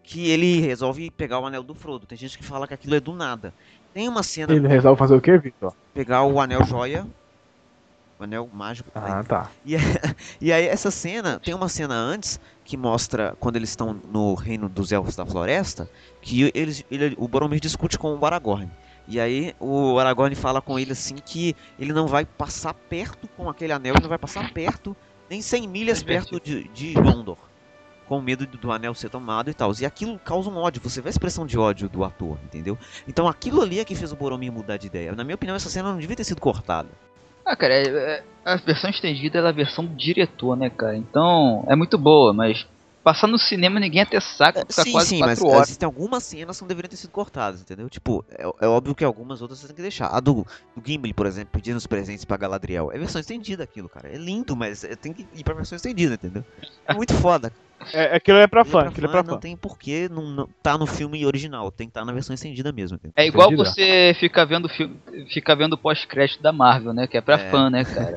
que 0.02 0.28
ele 0.28 0.60
resolve 0.60 1.10
pegar 1.10 1.38
o 1.40 1.46
anel 1.46 1.62
do 1.62 1.74
Frodo. 1.74 2.04
Tem 2.06 2.18
gente 2.18 2.36
que 2.36 2.44
fala 2.44 2.68
que 2.68 2.74
aquilo 2.74 2.94
é 2.94 3.00
do 3.00 3.14
nada. 3.14 3.54
Tem 3.94 4.06
uma 4.06 4.22
cena 4.22 4.52
Ele 4.52 4.68
resolve 4.68 4.98
fazer 4.98 5.14
o 5.14 5.20
quê, 5.20 5.38
Victor? 5.38 5.74
pegar 5.94 6.24
o 6.24 6.38
anel 6.38 6.62
joia. 6.64 7.06
O 8.18 8.24
anel 8.24 8.48
mágico. 8.52 8.90
Ah, 8.94 9.24
tá. 9.24 9.50
E, 9.64 9.74
e 10.40 10.52
aí 10.52 10.66
essa 10.66 10.90
cena, 10.90 11.40
tem 11.40 11.52
uma 11.54 11.68
cena 11.68 11.94
antes 11.94 12.38
que 12.64 12.76
mostra 12.76 13.36
quando 13.40 13.56
eles 13.56 13.70
estão 13.70 13.92
no 14.10 14.34
reino 14.34 14.68
dos 14.68 14.92
elfos 14.92 15.16
da 15.16 15.26
floresta, 15.26 15.88
que 16.22 16.50
eles, 16.54 16.84
ele- 16.90 17.14
o 17.18 17.26
Boromir 17.26 17.60
discute 17.60 17.98
com 17.98 18.14
o 18.16 18.24
Aragorn. 18.26 18.70
E 19.06 19.20
aí 19.20 19.54
o 19.60 19.98
Aragorn 19.98 20.34
fala 20.34 20.62
com 20.62 20.78
ele 20.78 20.92
assim 20.92 21.16
que 21.16 21.54
ele 21.78 21.92
não 21.92 22.06
vai 22.06 22.24
passar 22.24 22.72
perto 22.72 23.28
com 23.36 23.50
aquele 23.50 23.72
anel, 23.72 23.94
ele 23.94 24.02
não 24.02 24.08
vai 24.08 24.18
passar 24.18 24.50
perto, 24.52 24.96
nem 25.28 25.42
100 25.42 25.68
milhas 25.68 26.00
É 26.00 26.04
perto 26.04 26.40
de, 26.40 26.68
de 26.68 26.94
Gondor. 26.94 27.36
Com 28.08 28.20
medo 28.20 28.46
do 28.46 28.70
anel 28.70 28.94
ser 28.94 29.08
tomado 29.10 29.50
e 29.50 29.54
tal. 29.54 29.72
E 29.80 29.84
aquilo 29.84 30.18
causa 30.18 30.48
um 30.48 30.56
ódio, 30.56 30.80
você 30.82 31.00
vê 31.00 31.08
a 31.08 31.10
expressão 31.10 31.44
de 31.46 31.58
ódio 31.58 31.88
do 31.88 32.04
ator, 32.04 32.38
entendeu? 32.44 32.78
Então 33.08 33.26
aquilo 33.26 33.60
ali 33.60 33.80
é 33.80 33.84
que 33.84 33.94
fez 33.94 34.12
o 34.12 34.16
Boromir 34.16 34.52
mudar 34.52 34.76
de 34.76 34.86
ideia. 34.86 35.14
Na 35.14 35.24
minha 35.24 35.34
opinião, 35.34 35.56
essa 35.56 35.68
cena 35.68 35.90
não 35.90 35.98
devia 35.98 36.14
ter 36.16 36.24
sido 36.24 36.40
cortada. 36.40 36.88
Ah, 37.46 37.56
cara, 37.56 37.74
é- 37.74 37.86
é- 37.88 38.24
a 38.44 38.56
versão 38.56 38.90
estendida 38.90 39.38
é 39.38 39.46
a 39.46 39.52
versão 39.52 39.86
diretor, 39.86 40.56
né, 40.56 40.70
cara? 40.70 40.96
Então, 40.96 41.64
é 41.68 41.76
muito 41.76 41.96
boa, 41.98 42.32
mas 42.32 42.66
passar 43.04 43.26
no 43.28 43.38
cinema 43.38 43.78
ninguém 43.78 44.00
ia 44.00 44.06
ter 44.06 44.20
saco 44.22 44.60
pra 44.60 44.66
ficar 44.68 44.82
sim, 44.82 44.92
quase 44.92 45.08
sim, 45.10 45.18
4 45.18 45.44
mas 45.44 45.52
horas. 45.54 45.68
existem 45.68 45.86
algumas 45.86 46.22
cenas 46.24 46.56
que 46.56 46.62
não 46.62 46.68
deveriam 46.68 46.88
ter 46.90 46.96
sido 46.96 47.10
cortadas, 47.10 47.60
entendeu? 47.60 47.88
Tipo, 47.90 48.24
é, 48.30 48.42
é 48.62 48.66
óbvio 48.66 48.94
que 48.94 49.04
algumas 49.04 49.42
outras 49.42 49.60
você 49.60 49.66
tem 49.68 49.76
que 49.76 49.82
deixar. 49.82 50.06
A 50.08 50.18
do, 50.20 50.46
do 50.74 50.82
Gimli, 50.84 51.12
por 51.12 51.26
exemplo, 51.26 51.50
pedindo 51.52 51.76
os 51.76 51.86
presentes 51.86 52.24
pra 52.24 52.36
Galadriel. 52.36 52.90
É 52.92 52.98
versão 52.98 53.20
estendida 53.20 53.62
aquilo, 53.62 53.88
cara. 53.88 54.08
É 54.08 54.16
lindo, 54.16 54.56
mas 54.56 54.82
é- 54.82 54.96
tem 54.96 55.12
que 55.12 55.26
ir 55.34 55.44
pra 55.44 55.54
versão 55.54 55.76
estendida, 55.76 56.14
entendeu? 56.14 56.42
É 56.88 56.94
muito 56.94 57.12
foda. 57.14 57.52
É, 57.92 58.16
aquilo 58.16 58.38
é 58.38 58.46
pra 58.46 58.62
Aquilo 58.62 58.80
fã, 58.80 58.88
aquilo 58.88 59.06
é 59.06 59.10
pra 59.10 59.22
Não 59.22 59.34
fã. 59.34 59.40
tem 59.40 59.54
porquê 59.56 60.08
não, 60.10 60.22
não 60.30 60.48
tá 60.62 60.78
no 60.78 60.86
filme 60.86 61.26
original. 61.26 61.70
Tem 61.70 61.86
que 61.86 61.90
estar 61.90 62.04
na 62.04 62.12
versão 62.12 62.32
estendida 62.32 62.72
mesmo, 62.72 62.94
entendeu? 62.94 63.12
É 63.16 63.26
igual 63.26 63.48
Entendida? 63.52 63.68
você 63.68 64.16
ficar 64.18 64.46
vendo 64.46 64.68
filme, 64.70 64.98
ficar 65.32 65.54
vendo 65.54 65.76
pós-crédito 65.76 66.42
da 66.42 66.52
Marvel, 66.52 66.94
né? 66.94 67.06
Que 67.06 67.18
é 67.18 67.20
pra 67.20 67.34
É. 67.34 67.50
fã, 67.50 67.68
né, 67.68 67.84
cara? 67.84 68.16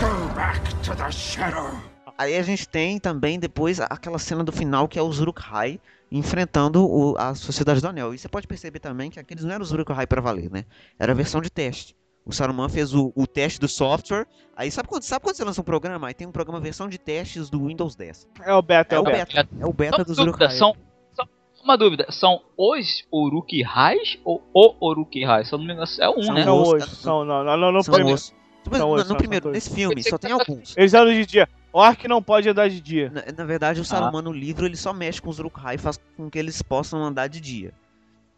Go 0.00 0.34
back 0.34 0.74
to 0.82 0.96
the 0.96 1.10
shadow. 1.12 1.93
Aí 2.16 2.36
a 2.36 2.42
gente 2.42 2.68
tem 2.68 2.98
também 2.98 3.38
depois 3.38 3.80
aquela 3.80 4.18
cena 4.18 4.44
do 4.44 4.52
final 4.52 4.86
que 4.86 4.98
é 4.98 5.02
os 5.02 5.20
Uruk-hai 5.20 5.80
enfrentando 6.12 6.86
o- 6.86 7.16
a 7.18 7.34
Sociedade 7.34 7.80
do 7.80 7.88
Anel. 7.88 8.14
E 8.14 8.18
você 8.18 8.28
pode 8.28 8.46
perceber 8.46 8.78
também 8.78 9.10
que 9.10 9.18
aqueles 9.18 9.42
não 9.44 9.52
eram 9.52 9.62
os 9.62 9.72
Uruk-hai 9.72 10.06
pra 10.06 10.20
valer, 10.20 10.50
né? 10.50 10.64
Era 10.98 11.12
a 11.12 11.14
versão 11.14 11.40
de 11.40 11.50
teste. 11.50 11.96
O 12.24 12.32
Saruman 12.32 12.68
fez 12.68 12.94
o, 12.94 13.12
o 13.16 13.26
teste 13.26 13.58
do 13.60 13.68
software. 13.68 14.26
Aí 14.56 14.70
sabe 14.70 14.88
quando, 14.88 15.02
sabe 15.02 15.22
quando 15.24 15.36
você 15.36 15.44
lança 15.44 15.60
um 15.60 15.64
programa? 15.64 16.06
Aí 16.06 16.14
tem 16.14 16.26
um 16.26 16.32
programa 16.32 16.60
versão 16.60 16.88
de 16.88 16.98
testes 16.98 17.50
do 17.50 17.66
Windows 17.66 17.96
10. 17.96 18.28
É 18.42 18.54
o 18.54 18.62
beta, 18.62 18.94
É 18.94 18.96
é 18.96 19.00
o 19.00 19.02
o 19.02 19.04
beta. 19.04 19.34
beta. 19.34 19.48
É 19.60 19.64
o 19.64 19.66
Só 19.66 19.72
beta 19.72 19.96
uma 19.98 20.04
dos 20.04 20.16
dúvida, 20.16 20.50
são, 20.50 20.74
são- 21.14 21.28
uma 21.64 21.76
dúvida, 21.76 22.06
são 22.10 22.40
os 22.56 23.04
Uruk-hais 23.12 24.18
ou 24.24 24.42
o 24.54 24.88
Uruk-hai? 24.88 25.44
Se 25.44 25.52
eu 25.52 25.58
não 25.58 25.66
me 25.66 25.72
engano, 25.72 25.88
é 26.00 26.08
um, 26.10 26.22
São 26.22 26.34
né? 26.34 26.44
São 26.44 26.62
os- 26.62 26.68
hoje, 26.68 26.96
são, 26.96 27.24
não, 27.24 27.44
não, 27.44 27.56
não, 27.58 27.72
não, 27.72 27.82
São 27.82 27.92
primeiro. 27.94 28.14
os- 28.16 28.32
São 28.72 28.88
no, 28.88 28.94
os- 28.94 29.02
no 29.02 29.08
são- 29.08 29.16
primeiro, 29.16 29.50
nesse 29.50 29.70
filme, 29.74 30.02
só 30.02 30.16
tem 30.16 30.30
tá- 30.30 30.36
alguns. 30.36 30.74
Eles 30.76 30.94
eram 30.94 31.12
de 31.12 31.26
dia. 31.26 31.48
Orc 31.76 32.06
não 32.06 32.22
pode 32.22 32.48
andar 32.48 32.68
de 32.70 32.80
dia. 32.80 33.10
Na, 33.10 33.22
na 33.38 33.44
verdade, 33.44 33.80
o 33.80 33.84
Saruman 33.84 34.22
no 34.22 34.32
livro 34.32 34.64
ele 34.64 34.76
só 34.76 34.92
mexe 34.92 35.20
com 35.20 35.28
os 35.30 35.38
Uruk-hai 35.38 35.74
e 35.74 35.78
faz 35.78 35.98
com 36.16 36.30
que 36.30 36.38
eles 36.38 36.62
possam 36.62 37.02
andar 37.02 37.26
de 37.26 37.40
dia. 37.40 37.72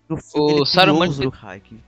No 0.09 0.17
filme, 0.17 0.53
O 0.53 0.57
ele 0.59 0.67
Saruman- 0.67 1.09
os 1.09 1.19
Uruk-hai. 1.19 1.61
que- 1.61 1.79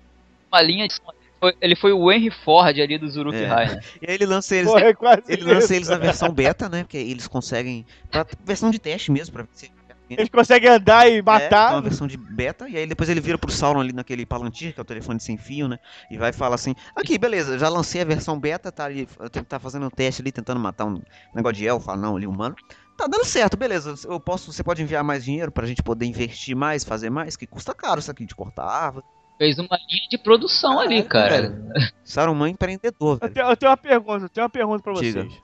Uma 0.52 0.60
linha 0.62 0.86
de... 0.86 0.94
foi- 1.40 1.54
Ele 1.60 1.76
foi 1.76 1.92
o 1.92 2.10
Henry 2.12 2.30
Ford 2.44 2.78
ali 2.80 2.98
dos 2.98 3.16
Uruk-hai, 3.16 3.64
É. 3.66 3.74
né? 3.76 3.80
E 4.02 4.06
aí 4.10 4.14
ele 4.16 4.26
lança 4.26 4.54
eles, 4.56 4.70
Pô, 4.70 4.78
é 4.78 4.90
ele 5.28 5.44
lança 5.44 5.64
isso. 5.66 5.72
eles 5.74 5.88
na 5.88 5.96
versão 5.96 6.30
beta, 6.32 6.68
né? 6.68 6.82
Porque 6.82 6.96
eles 6.98 7.26
conseguem. 7.28 7.86
Pra, 8.10 8.26
versão 8.44 8.70
de 8.70 8.78
teste 8.78 9.10
mesmo, 9.12 9.32
pra 9.32 9.42
ver 9.44 9.48
se. 9.54 9.70
Eles 10.08 10.28
conseguem 10.28 10.70
andar 10.70 11.08
e 11.10 11.18
É, 11.18 11.22
matar. 11.22 11.72
é 11.72 11.74
uma 11.76 11.82
versão 11.82 12.06
de 12.06 12.16
beta, 12.16 12.68
e 12.68 12.76
aí 12.76 12.86
depois 12.86 13.08
ele 13.10 13.20
vira 13.20 13.36
pro 13.36 13.50
Sauron 13.52 13.80
ali 13.80 13.92
naquele 13.92 14.24
Palantir, 14.24 14.72
que 14.72 14.80
é 14.80 14.82
o 14.82 14.84
telefone 14.84 15.20
sem 15.20 15.36
fio, 15.36 15.68
né? 15.68 15.78
E 16.10 16.16
vai 16.16 16.32
falar 16.32 16.54
assim: 16.54 16.74
aqui, 16.96 17.18
beleza, 17.18 17.58
já 17.58 17.68
lancei 17.68 18.00
a 18.00 18.04
versão 18.04 18.38
beta, 18.38 18.72
tá 18.72 18.84
ali, 18.84 19.06
tá 19.48 19.58
fazendo 19.58 19.86
um 19.86 19.90
teste 19.90 20.22
ali, 20.22 20.32
tentando 20.32 20.58
matar 20.60 20.86
um 20.86 21.02
negócio 21.34 21.56
de 21.56 21.66
elfo, 21.66 21.94
não, 21.96 22.16
ali 22.16 22.26
humano. 22.26 22.54
Tá 22.96 23.06
dando 23.06 23.24
certo, 23.24 23.56
beleza. 23.56 23.94
Eu 24.08 24.18
posso, 24.18 24.52
você 24.52 24.64
pode 24.64 24.82
enviar 24.82 25.04
mais 25.04 25.24
dinheiro 25.24 25.52
pra 25.52 25.66
gente 25.66 25.82
poder 25.84 26.04
investir 26.06 26.56
mais, 26.56 26.82
fazer 26.82 27.10
mais, 27.10 27.36
que 27.36 27.46
custa 27.46 27.72
caro 27.74 28.00
isso 28.00 28.10
aqui 28.10 28.24
de 28.26 28.34
cortar 28.34 28.64
árvore. 28.64 29.04
Fez 29.38 29.56
uma 29.58 29.76
linha 29.88 30.08
de 30.10 30.18
produção 30.18 30.80
ali, 30.80 31.04
cara. 31.04 31.56
Saruman 32.02 32.48
é 32.48 32.50
empreendedor, 32.50 33.14
Eu 33.14 33.18
velho. 33.20 33.34
tenho, 33.34 33.46
eu 33.50 33.56
tenho 33.56 33.70
uma 33.70 33.76
pergunta, 33.76 34.24
eu 34.24 34.28
tenho 34.28 34.44
uma 34.44 34.50
pergunta 34.50 34.82
pra 34.82 34.92
Diga. 34.94 35.22
vocês. 35.22 35.40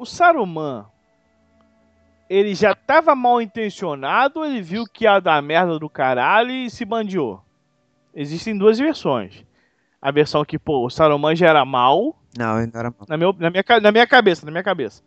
O 0.00 0.04
Saruman, 0.04 0.86
ele 2.28 2.54
já 2.54 2.74
tava 2.74 3.14
mal 3.14 3.40
intencionado 3.40 4.44
ele 4.44 4.60
viu 4.60 4.84
que 4.84 5.04
ia 5.04 5.20
dar 5.20 5.40
merda 5.42 5.78
do 5.78 5.88
caralho 5.88 6.50
e 6.50 6.68
se 6.70 6.84
bandiou? 6.84 7.40
Existem 8.14 8.56
duas 8.56 8.78
versões. 8.78 9.44
A 10.00 10.10
versão 10.10 10.44
que, 10.44 10.58
pô, 10.58 10.86
o 10.86 10.90
Saruman 10.90 11.34
já 11.34 11.48
era 11.48 11.64
mal, 11.64 12.16
Não, 12.38 12.60
ele 12.62 12.70
não 12.72 12.80
era 12.80 12.90
mal. 12.90 13.06
na, 13.08 13.16
meu, 13.16 13.34
na, 13.38 13.50
minha, 13.50 13.64
na 13.82 13.92
minha 13.92 14.06
cabeça, 14.06 14.44
na 14.46 14.52
minha 14.52 14.62
cabeça. 14.62 15.02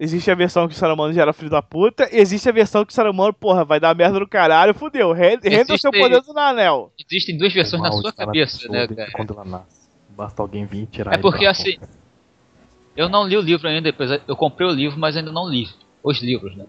Existe 0.00 0.30
a 0.30 0.34
versão 0.34 0.68
que 0.68 0.74
o 0.74 0.76
Saruman 0.76 1.12
já 1.12 1.22
era 1.22 1.32
filho 1.32 1.50
da 1.50 1.60
puta, 1.60 2.08
e 2.12 2.18
existe 2.20 2.48
a 2.48 2.52
versão 2.52 2.84
que 2.84 2.92
o 2.92 2.94
Saruman, 2.94 3.32
porra, 3.32 3.64
vai 3.64 3.80
dar 3.80 3.94
merda 3.96 4.20
do 4.20 4.28
caralho, 4.28 4.72
fudeu. 4.74 5.12
Re- 5.12 5.38
Renda 5.42 5.74
o 5.74 5.78
seu 5.78 5.90
Existe- 5.90 5.98
poder 6.00 6.20
do 6.22 6.38
anel. 6.38 6.92
Existem 7.10 7.36
duas 7.36 7.52
versões 7.52 7.82
na 7.82 7.90
sua 7.90 8.12
cabeça, 8.12 8.68
né, 8.68 8.86
cara? 8.86 9.10
Quando 9.12 9.32
ela 9.34 9.44
nasce. 9.44 9.88
Basta 10.10 10.40
alguém 10.42 10.64
vir 10.66 10.82
e 10.82 10.86
tirar 10.86 11.14
É 11.14 11.18
porque 11.18 11.46
assim, 11.46 11.76
eu 12.96 13.08
não 13.08 13.26
li 13.26 13.36
o 13.36 13.40
livro 13.40 13.66
ainda, 13.68 13.82
depois 13.82 14.10
eu 14.26 14.36
comprei 14.36 14.68
o 14.68 14.72
livro, 14.72 14.98
mas 14.98 15.16
ainda 15.16 15.32
não 15.32 15.48
li 15.48 15.68
os 16.02 16.22
livros, 16.22 16.56
né? 16.56 16.64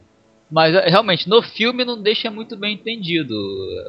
Mas 0.51 0.73
é, 0.73 0.89
realmente, 0.89 1.30
no 1.30 1.41
filme 1.43 1.85
não 1.85 2.01
deixa 2.01 2.31
muito 2.31 2.57
bem 2.57 2.73
entendido. 2.73 3.35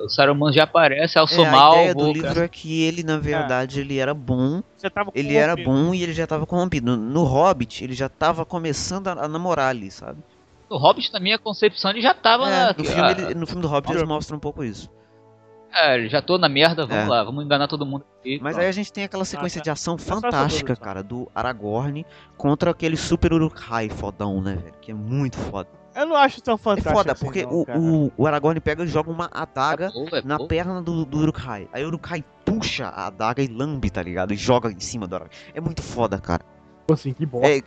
O 0.04 0.08
Saruman 0.10 0.52
já 0.52 0.64
aparece, 0.64 1.14
sou 1.26 1.46
É, 1.46 1.50
mal, 1.50 1.72
a 1.72 1.76
ideia 1.78 1.94
do 1.94 2.12
livro 2.12 2.40
é 2.40 2.48
que 2.48 2.82
ele, 2.82 3.02
na 3.02 3.18
verdade, 3.18 3.80
ele 3.80 3.98
era 3.98 4.12
bom 4.12 4.62
Ele 5.14 5.34
era 5.36 5.56
bom 5.56 5.94
e 5.94 6.02
ele 6.02 6.12
já 6.12 6.26
tava 6.26 6.46
corrompido. 6.46 6.96
No, 6.96 7.02
no 7.02 7.24
Hobbit, 7.24 7.82
ele 7.82 7.94
já 7.94 8.08
tava 8.08 8.44
começando 8.44 9.08
a, 9.08 9.12
a 9.24 9.28
namorar 9.28 9.70
ali, 9.70 9.90
sabe? 9.90 10.20
No 10.70 10.76
Hobbit, 10.76 11.12
na 11.12 11.18
minha 11.18 11.38
concepção, 11.38 11.90
ele 11.90 12.00
já 12.02 12.12
tava 12.14 12.46
É, 12.46 12.50
na... 12.50 12.74
no, 12.76 12.84
filme, 12.84 13.10
ele- 13.10 13.34
no 13.34 13.46
filme 13.46 13.62
do 13.62 13.68
Hobbit 13.68 13.92
eles 13.92 14.06
mostram 14.08 14.36
um 14.36 14.40
pouco 14.40 14.62
isso. 14.62 14.88
É, 15.72 16.08
já 16.08 16.20
tô 16.22 16.36
na 16.38 16.48
merda, 16.48 16.86
vamos 16.86 17.04
É. 17.04 17.08
lá, 17.08 17.22
vamos 17.24 17.44
enganar 17.44 17.68
todo 17.68 17.86
mundo 17.86 18.04
aqui. 18.20 18.38
Mas 18.42 18.52
pronto. 18.54 18.62
aí 18.62 18.68
a 18.68 18.72
gente 18.72 18.92
tem 18.92 19.04
aquela 19.04 19.24
sequência 19.24 19.60
tá. 19.60 19.64
de 19.64 19.70
ação 19.70 19.96
só 19.98 20.12
essa 20.12 20.20
fantástica, 20.20 20.76
cara, 20.76 21.02
do 21.02 21.30
Aragorn 21.34 22.04
contra 22.36 22.70
aquele 22.70 22.96
super 22.96 23.32
Uruk-hai 23.32 23.88
fodão, 23.88 24.40
né, 24.40 24.56
velho? 24.56 24.74
Que 24.80 24.90
é 24.90 24.94
muito 24.94 25.36
foda. 25.38 25.68
Eu 25.94 26.06
não 26.06 26.14
acho 26.16 26.40
tão 26.40 26.54
É 26.54 26.58
fantástico. 26.58 26.94
foda, 26.96 27.12
assim, 27.12 27.24
porque 27.24 27.42
não, 27.42 27.52
o, 27.52 28.06
o, 28.06 28.12
o 28.18 28.26
Aragorn 28.26 28.60
pega 28.60 28.84
e 28.84 28.86
joga 28.86 29.10
uma 29.10 29.28
adaga 29.32 29.86
É 29.86 29.90
boa, 29.90 30.18
é 30.18 30.22
na 30.22 30.36
boa. 30.36 30.48
perna 30.48 30.80
do, 30.80 31.04
do 31.04 31.18
Uruk-hai. 31.18 31.68
Aí 31.72 31.84
o 31.84 31.88
Uruk-hai 31.88 32.24
puxa 32.44 32.86
a 32.86 33.08
adaga 33.08 33.42
e 33.42 33.48
lambe, 33.48 33.90
tá 33.90 34.02
ligado? 34.02 34.32
E 34.32 34.36
joga 34.36 34.70
em 34.70 34.78
cima 34.78 35.06
do 35.08 35.16
Aragorn. 35.16 35.36
É 35.52 35.60
muito 35.60 35.82
foda, 35.82 36.18
cara. 36.18 36.44
Tipo 36.80 36.94
assim, 36.94 37.12
que 37.12 37.26
bom. 37.26 37.40
É, 37.44 37.60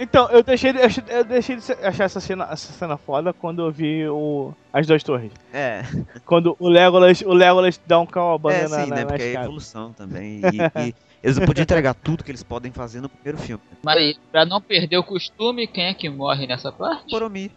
Então, 0.00 0.28
eu 0.30 0.42
deixei, 0.42 0.72
de- 0.72 0.78
eu 1.08 1.24
deixei 1.24 1.56
de 1.56 1.72
achar 1.84 2.04
essa 2.04 2.20
cena, 2.20 2.48
essa 2.50 2.72
cena 2.72 2.96
foda 2.96 3.32
quando 3.32 3.62
eu 3.66 3.72
vi 3.72 4.08
o, 4.08 4.52
as 4.72 4.86
duas 4.86 5.02
torres. 5.02 5.32
é, 5.52 5.82
Quando 6.24 6.56
o 6.60 6.68
Legolas, 6.68 7.20
o 7.22 7.32
Legolas 7.32 7.80
dá 7.86 7.98
um 7.98 8.06
calabana 8.06 8.54
é 8.56 8.68
na, 8.68 8.84
sim, 8.84 8.90
na, 8.90 8.96
né? 8.96 9.00
na 9.02 9.06
Porque 9.08 9.22
é 9.24 9.34
evolução 9.34 9.92
também. 9.92 10.40
E, 10.40 10.88
e 10.88 10.94
eles 11.22 11.36
não 11.36 11.46
podiam 11.46 11.64
entregar 11.64 11.94
tudo 11.94 12.22
que 12.22 12.30
eles 12.30 12.42
podem 12.44 12.70
fazer 12.70 13.00
no 13.00 13.08
primeiro 13.08 13.38
filme. 13.38 13.62
Mas 13.82 14.18
pra 14.30 14.44
não 14.44 14.60
perder 14.60 14.98
o 14.98 15.02
costume, 15.04 15.66
quem 15.66 15.86
é 15.86 15.94
que 15.94 16.08
morre 16.08 16.46
nessa 16.46 16.70
parte? 16.70 17.10
Boromir. 17.10 17.50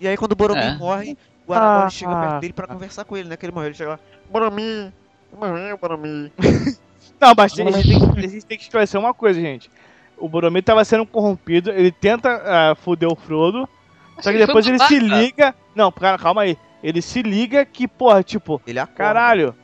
E 0.00 0.06
aí 0.06 0.16
quando 0.18 0.32
o 0.32 0.36
Boromir 0.36 0.64
É. 0.64 0.76
morre, 0.76 1.16
o 1.46 1.52
Aragorn 1.54 1.86
Ah, 1.86 1.90
chega 1.90 2.14
perto 2.14 2.32
ah. 2.34 2.40
dele 2.40 2.52
pra 2.52 2.66
conversar 2.66 3.04
com 3.04 3.16
ele, 3.16 3.28
né? 3.28 3.36
Que 3.38 3.46
ele 3.46 3.52
morreu, 3.52 3.68
ele 3.68 3.74
chega 3.76 3.90
lá, 3.92 3.98
Boromir, 4.30 4.92
morreu, 5.32 5.78
Boromir. 5.78 6.30
Não, 7.20 7.32
mas 7.36 7.52
a 7.52 7.56
gente, 7.56 7.72
tem, 7.88 7.98
que- 8.12 8.18
a 8.18 8.28
gente 8.28 8.46
tem 8.46 8.58
que 8.58 8.64
esclarecer 8.64 9.00
uma 9.00 9.14
coisa, 9.14 9.40
gente. 9.40 9.70
O 10.18 10.28
Boromir 10.28 10.62
tava 10.62 10.84
sendo 10.84 11.04
corrompido, 11.06 11.70
ele 11.70 11.90
tenta 11.90 12.42
ah, 12.44 12.74
foder 12.74 13.08
o 13.08 13.16
Frodo, 13.16 13.68
só 14.20 14.30
que 14.30 14.36
Ele 14.36 14.46
depois 14.46 14.66
ele 14.66 14.78
se 14.78 14.98
liga. 14.98 15.54
Não, 15.74 15.90
cara, 15.90 16.18
calma 16.18 16.42
aí. 16.42 16.56
Ele 16.82 17.00
se 17.02 17.22
liga 17.22 17.64
que, 17.64 17.88
porra, 17.88 18.22
tipo, 18.22 18.60
Ele 18.66 18.78
acorda. 18.78 18.96
caralho, 18.96 19.54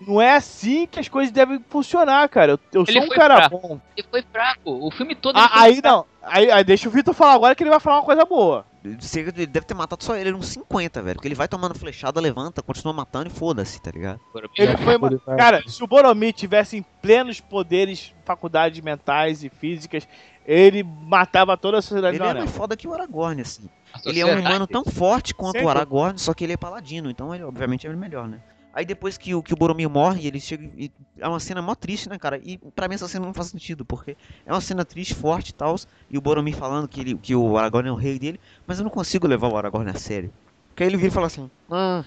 não 0.00 0.20
é 0.20 0.36
assim 0.36 0.86
que 0.86 1.00
as 1.00 1.08
coisas 1.08 1.32
devem 1.32 1.62
funcionar, 1.68 2.28
cara. 2.28 2.52
Eu, 2.52 2.58
eu 2.72 2.82
Ele 2.82 2.92
sou 2.92 3.02
um 3.02 3.06
foi 3.06 3.16
cara 3.16 3.36
fraco. 3.36 3.58
bom. 3.58 3.80
Ele 3.96 4.06
foi 4.10 4.22
fraco. 4.22 4.86
O 4.86 4.90
filme 4.90 5.14
todo 5.14 5.36
Ah, 5.36 5.50
aí 5.52 5.76
fraco. 5.76 5.88
não. 5.88 6.06
Aí, 6.22 6.50
aí 6.50 6.64
deixa 6.64 6.88
o 6.88 6.92
Vitor 6.92 7.14
falar 7.14 7.34
agora 7.34 7.54
que 7.54 7.62
ele 7.62 7.70
vai 7.70 7.80
falar 7.80 7.96
uma 7.96 8.04
coisa 8.04 8.24
boa. 8.24 8.64
Ele 8.84 9.46
deve 9.46 9.66
ter 9.66 9.74
matado 9.74 10.04
só 10.04 10.14
ele, 10.14 10.28
ele 10.28 10.36
uns 10.36 10.48
50, 10.48 11.02
velho. 11.02 11.14
Porque 11.16 11.28
ele 11.28 11.34
vai 11.34 11.48
tomando 11.48 11.74
flechada, 11.74 12.20
levanta, 12.20 12.62
continua 12.62 12.92
matando 12.92 13.28
e 13.28 13.30
foda-se, 13.30 13.80
tá 13.80 13.90
ligado? 13.90 14.20
Ele 14.58 14.76
foi. 14.76 15.36
Cara, 15.36 15.62
se 15.66 15.82
o 15.82 15.86
Boromir 15.86 16.34
tivesse 16.34 16.76
em 16.76 16.84
plenos 17.00 17.40
poderes, 17.40 18.12
faculdades 18.26 18.80
mentais 18.80 19.42
e 19.42 19.48
físicas, 19.48 20.06
ele 20.46 20.82
matava 20.82 21.56
toda 21.56 21.78
a 21.78 21.82
sociedade 21.82 22.16
Ele 22.16 22.26
é 22.26 22.34
mais 22.34 22.50
foda 22.50 22.76
que 22.76 22.86
o 22.86 22.92
Aragorn, 22.92 23.40
assim. 23.40 23.68
Ele 24.04 24.20
é 24.20 24.26
um 24.26 24.40
humano 24.40 24.66
tão 24.66 24.84
forte 24.84 25.34
quanto 25.34 25.56
Sem 25.58 25.64
o 25.64 25.68
Aragorn, 25.68 26.18
só 26.18 26.34
que 26.34 26.44
ele 26.44 26.52
é 26.52 26.56
paladino, 26.56 27.08
então 27.10 27.34
ele 27.34 27.44
obviamente 27.44 27.86
é 27.86 27.90
melhor, 27.90 28.28
né? 28.28 28.38
Aí 28.74 28.84
depois 28.84 29.16
que 29.16 29.34
o, 29.34 29.42
que 29.42 29.54
o 29.54 29.56
Boromir 29.56 29.88
morre, 29.88 30.26
ele 30.26 30.40
chega 30.40 30.68
e 30.76 30.90
é 31.18 31.28
uma 31.28 31.38
cena 31.38 31.62
mó 31.62 31.74
triste, 31.74 32.08
né, 32.08 32.18
cara? 32.18 32.40
E 32.42 32.58
pra 32.74 32.88
mim 32.88 32.96
essa 32.96 33.06
cena 33.06 33.24
não 33.24 33.32
faz 33.32 33.48
sentido, 33.48 33.84
porque 33.84 34.16
é 34.44 34.52
uma 34.52 34.60
cena 34.60 34.84
triste, 34.84 35.14
forte 35.14 35.50
e 35.50 35.54
tal, 35.54 35.76
e 36.10 36.18
o 36.18 36.20
Boromir 36.20 36.56
falando 36.56 36.88
que, 36.88 37.00
ele, 37.00 37.14
que 37.16 37.36
o 37.36 37.56
Aragorn 37.56 37.88
é 37.88 37.92
o 37.92 37.96
rei 37.96 38.18
dele, 38.18 38.40
mas 38.66 38.78
eu 38.78 38.84
não 38.84 38.90
consigo 38.90 39.28
levar 39.28 39.48
o 39.48 39.56
Aragorn 39.56 39.88
a 39.90 39.94
sério. 39.94 40.32
Porque 40.68 40.82
aí 40.82 40.88
ele 40.88 40.96
vira 40.96 41.08
e 41.08 41.12
fala 41.12 41.28
assim, 41.28 41.48
ah, 41.70 42.04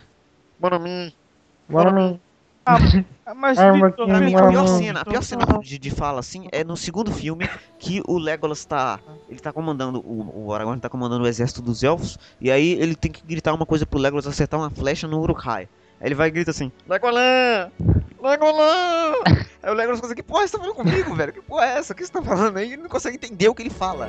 Boromir, 0.59 1.13
Boromir. 1.69 2.19
Ah, 2.65 2.79
Mas, 3.35 3.57
mim, 3.57 3.83
Vitor, 3.83 4.09
a 4.09 4.47
pior 4.49 4.67
cena, 4.67 5.01
a 5.01 5.05
pior 5.05 5.21
cena 5.21 5.45
de, 5.61 5.79
de 5.79 5.89
fala 5.89 6.19
assim 6.19 6.47
é 6.51 6.63
no 6.63 6.75
segundo 6.75 7.11
filme 7.11 7.49
que 7.77 8.01
o 8.05 8.17
Legolas 8.17 8.65
tá. 8.65 8.99
Ele 9.29 9.39
tá 9.39 9.51
comandando. 9.51 9.99
O, 9.99 10.47
o 10.47 10.53
Aragorn 10.53 10.79
tá 10.79 10.89
comandando 10.89 11.23
o 11.23 11.27
exército 11.27 11.61
dos 11.61 11.83
elfos. 11.83 12.17
E 12.39 12.51
aí 12.51 12.73
ele 12.73 12.95
tem 12.95 13.11
que 13.11 13.25
gritar 13.25 13.53
uma 13.53 13.65
coisa 13.65 13.85
pro 13.85 13.99
Legolas 13.99 14.27
acertar 14.27 14.59
uma 14.59 14.69
flecha 14.69 15.07
no 15.07 15.19
Uruk-hai. 15.19 15.67
Aí 15.99 16.07
ele 16.07 16.15
vai 16.15 16.27
e 16.27 16.31
grita 16.31 16.51
assim: 16.51 16.71
Legolas! 16.87 17.71
Legolas! 18.21 19.15
aí 19.63 19.71
o 19.71 19.73
Legolas 19.73 19.99
fala 19.99 20.11
assim: 20.11 20.15
Que 20.15 20.23
porra 20.23 20.47
você 20.47 20.57
tá 20.57 20.59
falando 20.59 20.75
comigo, 20.75 21.15
velho? 21.15 21.33
Que 21.33 21.41
porra 21.41 21.65
é 21.65 21.77
essa? 21.77 21.93
O 21.93 21.95
que 21.95 22.05
você 22.05 22.11
tá 22.11 22.21
falando 22.21 22.57
aí? 22.57 22.73
Ele 22.73 22.83
não 22.83 22.89
consegue 22.89 23.17
entender 23.17 23.49
o 23.49 23.55
que 23.55 23.63
ele 23.63 23.69
fala. 23.69 24.07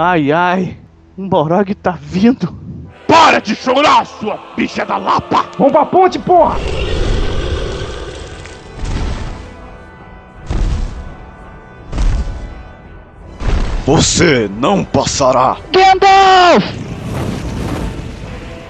Ai, 0.00 0.30
ai. 0.30 0.78
Um 1.18 1.28
Borog 1.28 1.74
tá 1.74 1.90
vindo. 1.90 2.67
Para 3.08 3.40
de 3.40 3.56
chorar, 3.56 4.04
sua 4.04 4.38
bicha 4.54 4.84
da 4.84 4.98
lapa! 4.98 5.46
Vamos 5.58 5.72
pra 5.72 5.86
ponte, 5.86 6.18
porra! 6.18 6.58
Você 13.86 14.50
não 14.58 14.84
passará! 14.84 15.56
Gandalf! 15.72 16.62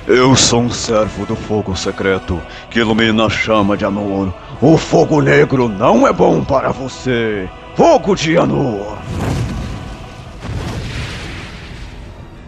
Eu 0.07 0.37
sou 0.37 0.63
um 0.63 0.71
servo 0.71 1.27
do 1.27 1.35
fogo 1.35 1.77
secreto 1.77 2.41
que 2.71 2.79
ilumina 2.79 3.27
a 3.27 3.29
chama 3.29 3.77
de 3.77 3.85
Anor. 3.85 4.33
O 4.63 4.79
fogo 4.79 5.21
negro 5.21 5.69
não 5.69 6.07
é 6.07 6.13
bom 6.13 6.45
para 6.45 6.71
você. 6.71 7.51
Fogo 7.75 8.15
de 8.15 8.39
Anor! 8.39 8.97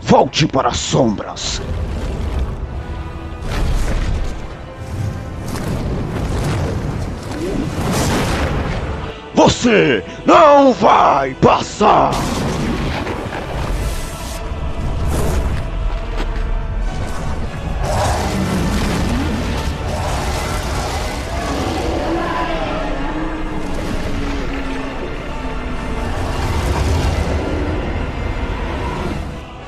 Volte 0.01 0.47
para 0.47 0.69
as 0.69 0.79
sombras. 0.79 1.61
Você 9.43 10.05
não 10.27 10.71
vai 10.71 11.33
passar! 11.33 12.11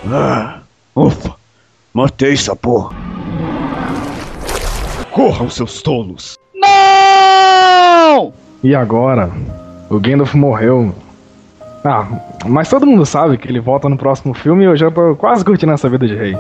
Ah, 0.07 0.61
ufa, 0.94 1.35
matei 1.94 2.35
essa 2.35 2.55
porra. 2.55 2.94
Corram, 5.11 5.49
seus 5.49 5.81
tolos. 5.81 6.36
Não! 6.55 8.35
E 8.62 8.74
agora? 8.74 9.31
O 9.93 10.01
Gandalf 10.01 10.35
morreu. 10.35 10.94
Ah, 11.85 12.06
mas 12.47 12.70
todo 12.70 12.86
mundo 12.86 13.05
sabe 13.05 13.36
que 13.36 13.47
ele 13.47 13.60
volta 13.60 13.90
no 13.90 13.98
próximo 13.98 14.32
filme 14.32 14.64
e 14.64 14.66
eu 14.66 14.74
já 14.74 14.90
tô 14.90 15.14
quase 15.16 15.44
curtindo 15.44 15.73
essa 15.73 15.86
vida 15.86 16.06
de 16.06 16.16
rei. 16.16 16.35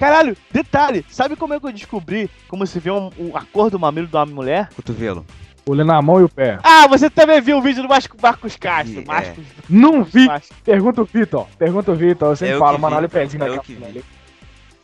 Caralho, 0.00 0.34
detalhe, 0.50 1.04
sabe 1.10 1.36
como 1.36 1.52
é 1.52 1.60
que 1.60 1.66
eu 1.66 1.72
descobri 1.72 2.30
como 2.48 2.66
se 2.66 2.80
vê 2.80 2.90
um, 2.90 3.10
um- 3.18 3.36
a 3.36 3.42
cor 3.44 3.68
do 3.70 3.78
mamilo 3.78 4.06
de 4.06 4.16
uma 4.16 4.24
mulher? 4.24 4.70
Cotovelo. 4.74 5.26
Olho 5.68 5.84
na 5.84 6.00
mão 6.00 6.18
e 6.18 6.24
o 6.24 6.28
pé. 6.28 6.58
Ah, 6.62 6.86
você 6.88 7.10
também 7.10 7.38
viu 7.42 7.58
o 7.58 7.60
vídeo 7.60 7.82
do 7.82 7.88
Marcos, 8.22 8.56
Castro. 8.56 9.00
Vi, 9.02 9.04
Marcos 9.06 9.44
Não 9.68 10.02
vi! 10.02 10.26
Pergunta 10.64 11.02
o 11.02 11.04
Vitor. 11.04 11.46
Pergunta 11.58 11.92
o 11.92 11.94
Vitor. 11.94 12.30
Eu 12.30 12.36
sempre 12.36 12.54
Eu 12.54 12.58
falo, 12.58 12.78
mano, 12.78 12.96
olha 12.96 13.06
o 13.08 13.10
pezinho 13.10 13.44
ali. 13.44 14.02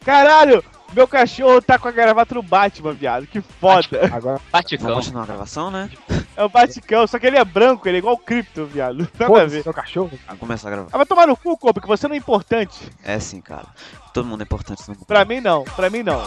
Caralho, 0.04 0.62
meu 0.92 1.06
cachorro 1.06 1.60
tá 1.60 1.78
com 1.78 1.88
a 1.88 1.90
gravata 1.90 2.34
no 2.34 2.42
Batman, 2.42 2.92
viado. 2.92 3.26
Que 3.26 3.40
foda. 3.40 4.06
Agora, 4.06 4.20
Vamos 4.38 4.42
Baticão. 4.52 4.94
continuar 4.94 5.22
a 5.22 5.26
gravação, 5.26 5.70
né? 5.70 5.90
É 6.36 6.44
o 6.44 6.48
Baticão, 6.48 7.06
só 7.06 7.18
que 7.18 7.26
ele 7.26 7.36
é 7.38 7.44
branco, 7.44 7.86
ele 7.88 7.96
é 7.96 7.98
igual 7.98 8.14
o 8.14 8.18
Crypto, 8.18 8.64
viado. 8.66 8.98
Nada 9.18 9.24
a 9.24 9.26
foda-se 9.26 9.56
ver. 9.56 9.62
seu 9.62 9.74
cachorro. 9.74 10.10
Vamos 10.26 10.40
começar 10.40 10.68
a 10.68 10.70
gravar. 10.72 10.88
Ah, 10.92 10.96
vai 10.96 11.06
tomar 11.06 11.26
no 11.26 11.36
cu, 11.36 11.56
Kobe, 11.56 11.80
que 11.80 11.86
você 11.88 12.06
não 12.08 12.14
é 12.14 12.18
importante. 12.18 12.90
É 13.04 13.18
sim, 13.18 13.40
cara. 13.40 13.66
Todo 14.14 14.26
mundo 14.26 14.40
é 14.40 14.44
importante 14.44 14.82
no 14.88 14.94
mundo. 14.94 15.06
Pra 15.06 15.24
mim 15.24 15.40
não, 15.40 15.64
pra 15.64 15.90
mim 15.90 16.02
não. 16.02 16.20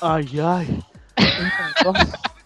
Ai, 0.00 0.26
ai. 0.40 0.84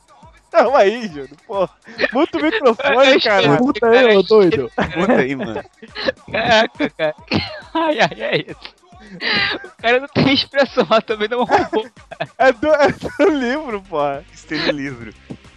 Calma 0.52 0.78
aí, 0.80 1.08
Júlio, 1.08 1.30
pô. 1.46 1.68
Muta 2.12 2.38
o 2.38 2.42
microfone, 2.42 3.18
cara. 3.24 3.56
Puta 3.56 3.88
aí, 3.88 4.16
ô 4.16 4.22
doido. 4.22 4.70
Conta 4.94 5.12
aí, 5.16 5.34
mano. 5.34 5.62
Caraca, 6.30 6.90
cara. 6.90 7.14
Ai, 7.74 7.98
ai, 8.00 8.22
é 8.22 8.36
isso. 8.50 8.74
O 9.64 9.82
cara 9.82 10.00
não 10.00 10.08
tem 10.08 10.34
expressão, 10.34 10.86
mas 10.90 11.02
também 11.04 11.26
não 11.26 11.42
roubou. 11.44 11.86
É 12.36 12.52
do, 12.52 12.66
é 12.68 12.88
do 12.92 13.30
livro, 13.30 13.82
pô. 13.88 13.96
No 14.50 14.72
livro. 14.72 15.14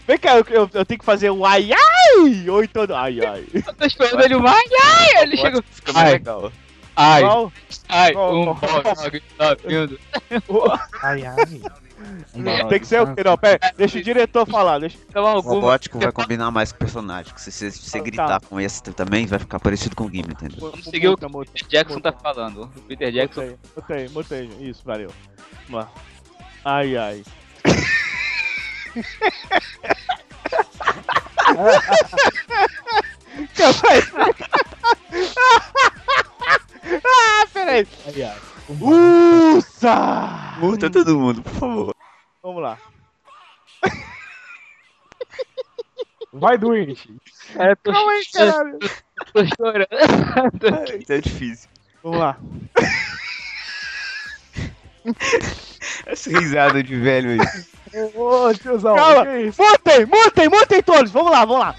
Vem 0.07 0.17
cá, 0.17 0.38
eu, 0.38 0.45
eu, 0.49 0.69
eu 0.73 0.85
tenho 0.85 0.99
que 0.99 1.05
fazer 1.05 1.30
o 1.30 1.45
ai, 1.45 1.72
ai. 1.73 2.49
Ou 2.49 2.63
então, 2.63 2.85
ai, 2.95 3.19
ai. 3.26 3.45
Eu 3.53 3.73
tô 3.73 3.85
esperando 3.85 4.23
ele 4.23 4.38
vai, 4.38 4.63
ai, 4.81 5.23
ele 5.23 5.35
chegou. 5.35 5.61
Fica 5.69 5.91
mais 5.91 6.07
Ai. 6.07 6.13
legal. 6.13 6.51
Ai, 6.95 7.22
Qual? 7.23 7.53
ai, 7.89 8.13
qual- 8.13 8.34
um 8.35 8.55
qual- 8.55 8.81
box 8.84 9.03
tá 9.38 9.55
vindo. 9.67 9.99
Ai, 11.03 11.23
Tem 12.69 12.80
que 12.80 12.88
ser 12.88 13.02
o 13.02 13.15
quê? 13.15 13.23
Não, 13.23 13.38
pera, 13.38 13.60
deixa 13.77 13.98
o 13.98 14.03
diretor 14.03 14.48
falar. 14.48 14.80
Deixa... 14.80 14.98
O 15.15 15.40
robótico 15.40 15.99
vai 15.99 16.11
combinar 16.11 16.52
mais 16.52 16.72
com 16.72 16.77
o 16.77 16.80
personagem. 16.80 17.32
Se 17.38 17.52
você, 17.52 17.72
se 17.72 17.80
você 17.80 17.98
Tá. 17.98 18.03
gritar 18.03 18.41
com 18.41 18.60
esse 18.60 18.84
também, 18.84 19.26
vai 19.26 19.40
ficar 19.40 19.60
parecido 19.60 19.95
com 19.95 20.06
o 20.06 20.11
Gimli, 20.11 20.32
entendeu? 20.32 20.57
Vamos 20.60 20.86
seguir 20.86 21.07
o 21.10 21.18
que 21.18 21.26
o 21.26 21.45
Peter 21.45 21.68
Jackson 21.68 21.99
tá 21.99 22.11
falando. 22.11 22.69
O 22.76 22.82
Peter 22.82 23.11
Jackson. 23.11 23.56
muta 24.11 24.36
aí. 24.36 24.49
Isso, 24.60 24.82
valeu. 24.86 25.11
Vamos 25.69 25.86
lá. 25.86 25.91
Ai, 26.64 26.98
ai. 26.98 27.23
Calma 33.56 33.90
aí. 33.90 34.02
ah, 37.06 37.48
peraí. 37.53 37.88
Ai, 38.07 38.23
ai. 38.23 38.38
Usa! 38.67 40.55
Multa 40.59 40.89
todo 40.89 41.17
mundo, 41.19 41.41
por 41.43 41.53
favor. 41.53 41.95
Vamos 42.41 42.61
lá. 42.63 42.77
Vai 46.33 46.57
doente. 46.57 47.15
É, 47.55 47.75
tô, 47.75 47.91
Calma 47.93 48.11
aí, 48.11 48.23
caralho. 48.33 48.79
tô 49.33 49.45
chorando. 49.55 49.87
Isso 51.01 51.13
é 51.13 51.21
difícil. 51.21 51.69
Vamos 52.03 52.19
lá. 52.19 52.37
Essa 56.07 56.29
risada 56.29 56.83
de 56.83 56.95
velho 56.99 57.31
aí. 57.31 57.39
Ô, 58.15 58.53
tiozão, 58.53 58.95
Calma. 58.95 59.37
isso? 59.39 59.61
Mutem, 59.61 60.05
mutem, 60.05 60.49
mutem 60.49 60.83
todos. 60.83 61.11
Vamos 61.11 61.31
lá, 61.31 61.45
vamos 61.45 61.59
lá. 61.61 61.75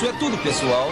Isso 0.00 0.08
é 0.08 0.12
tudo, 0.14 0.38
pessoal. 0.38 0.88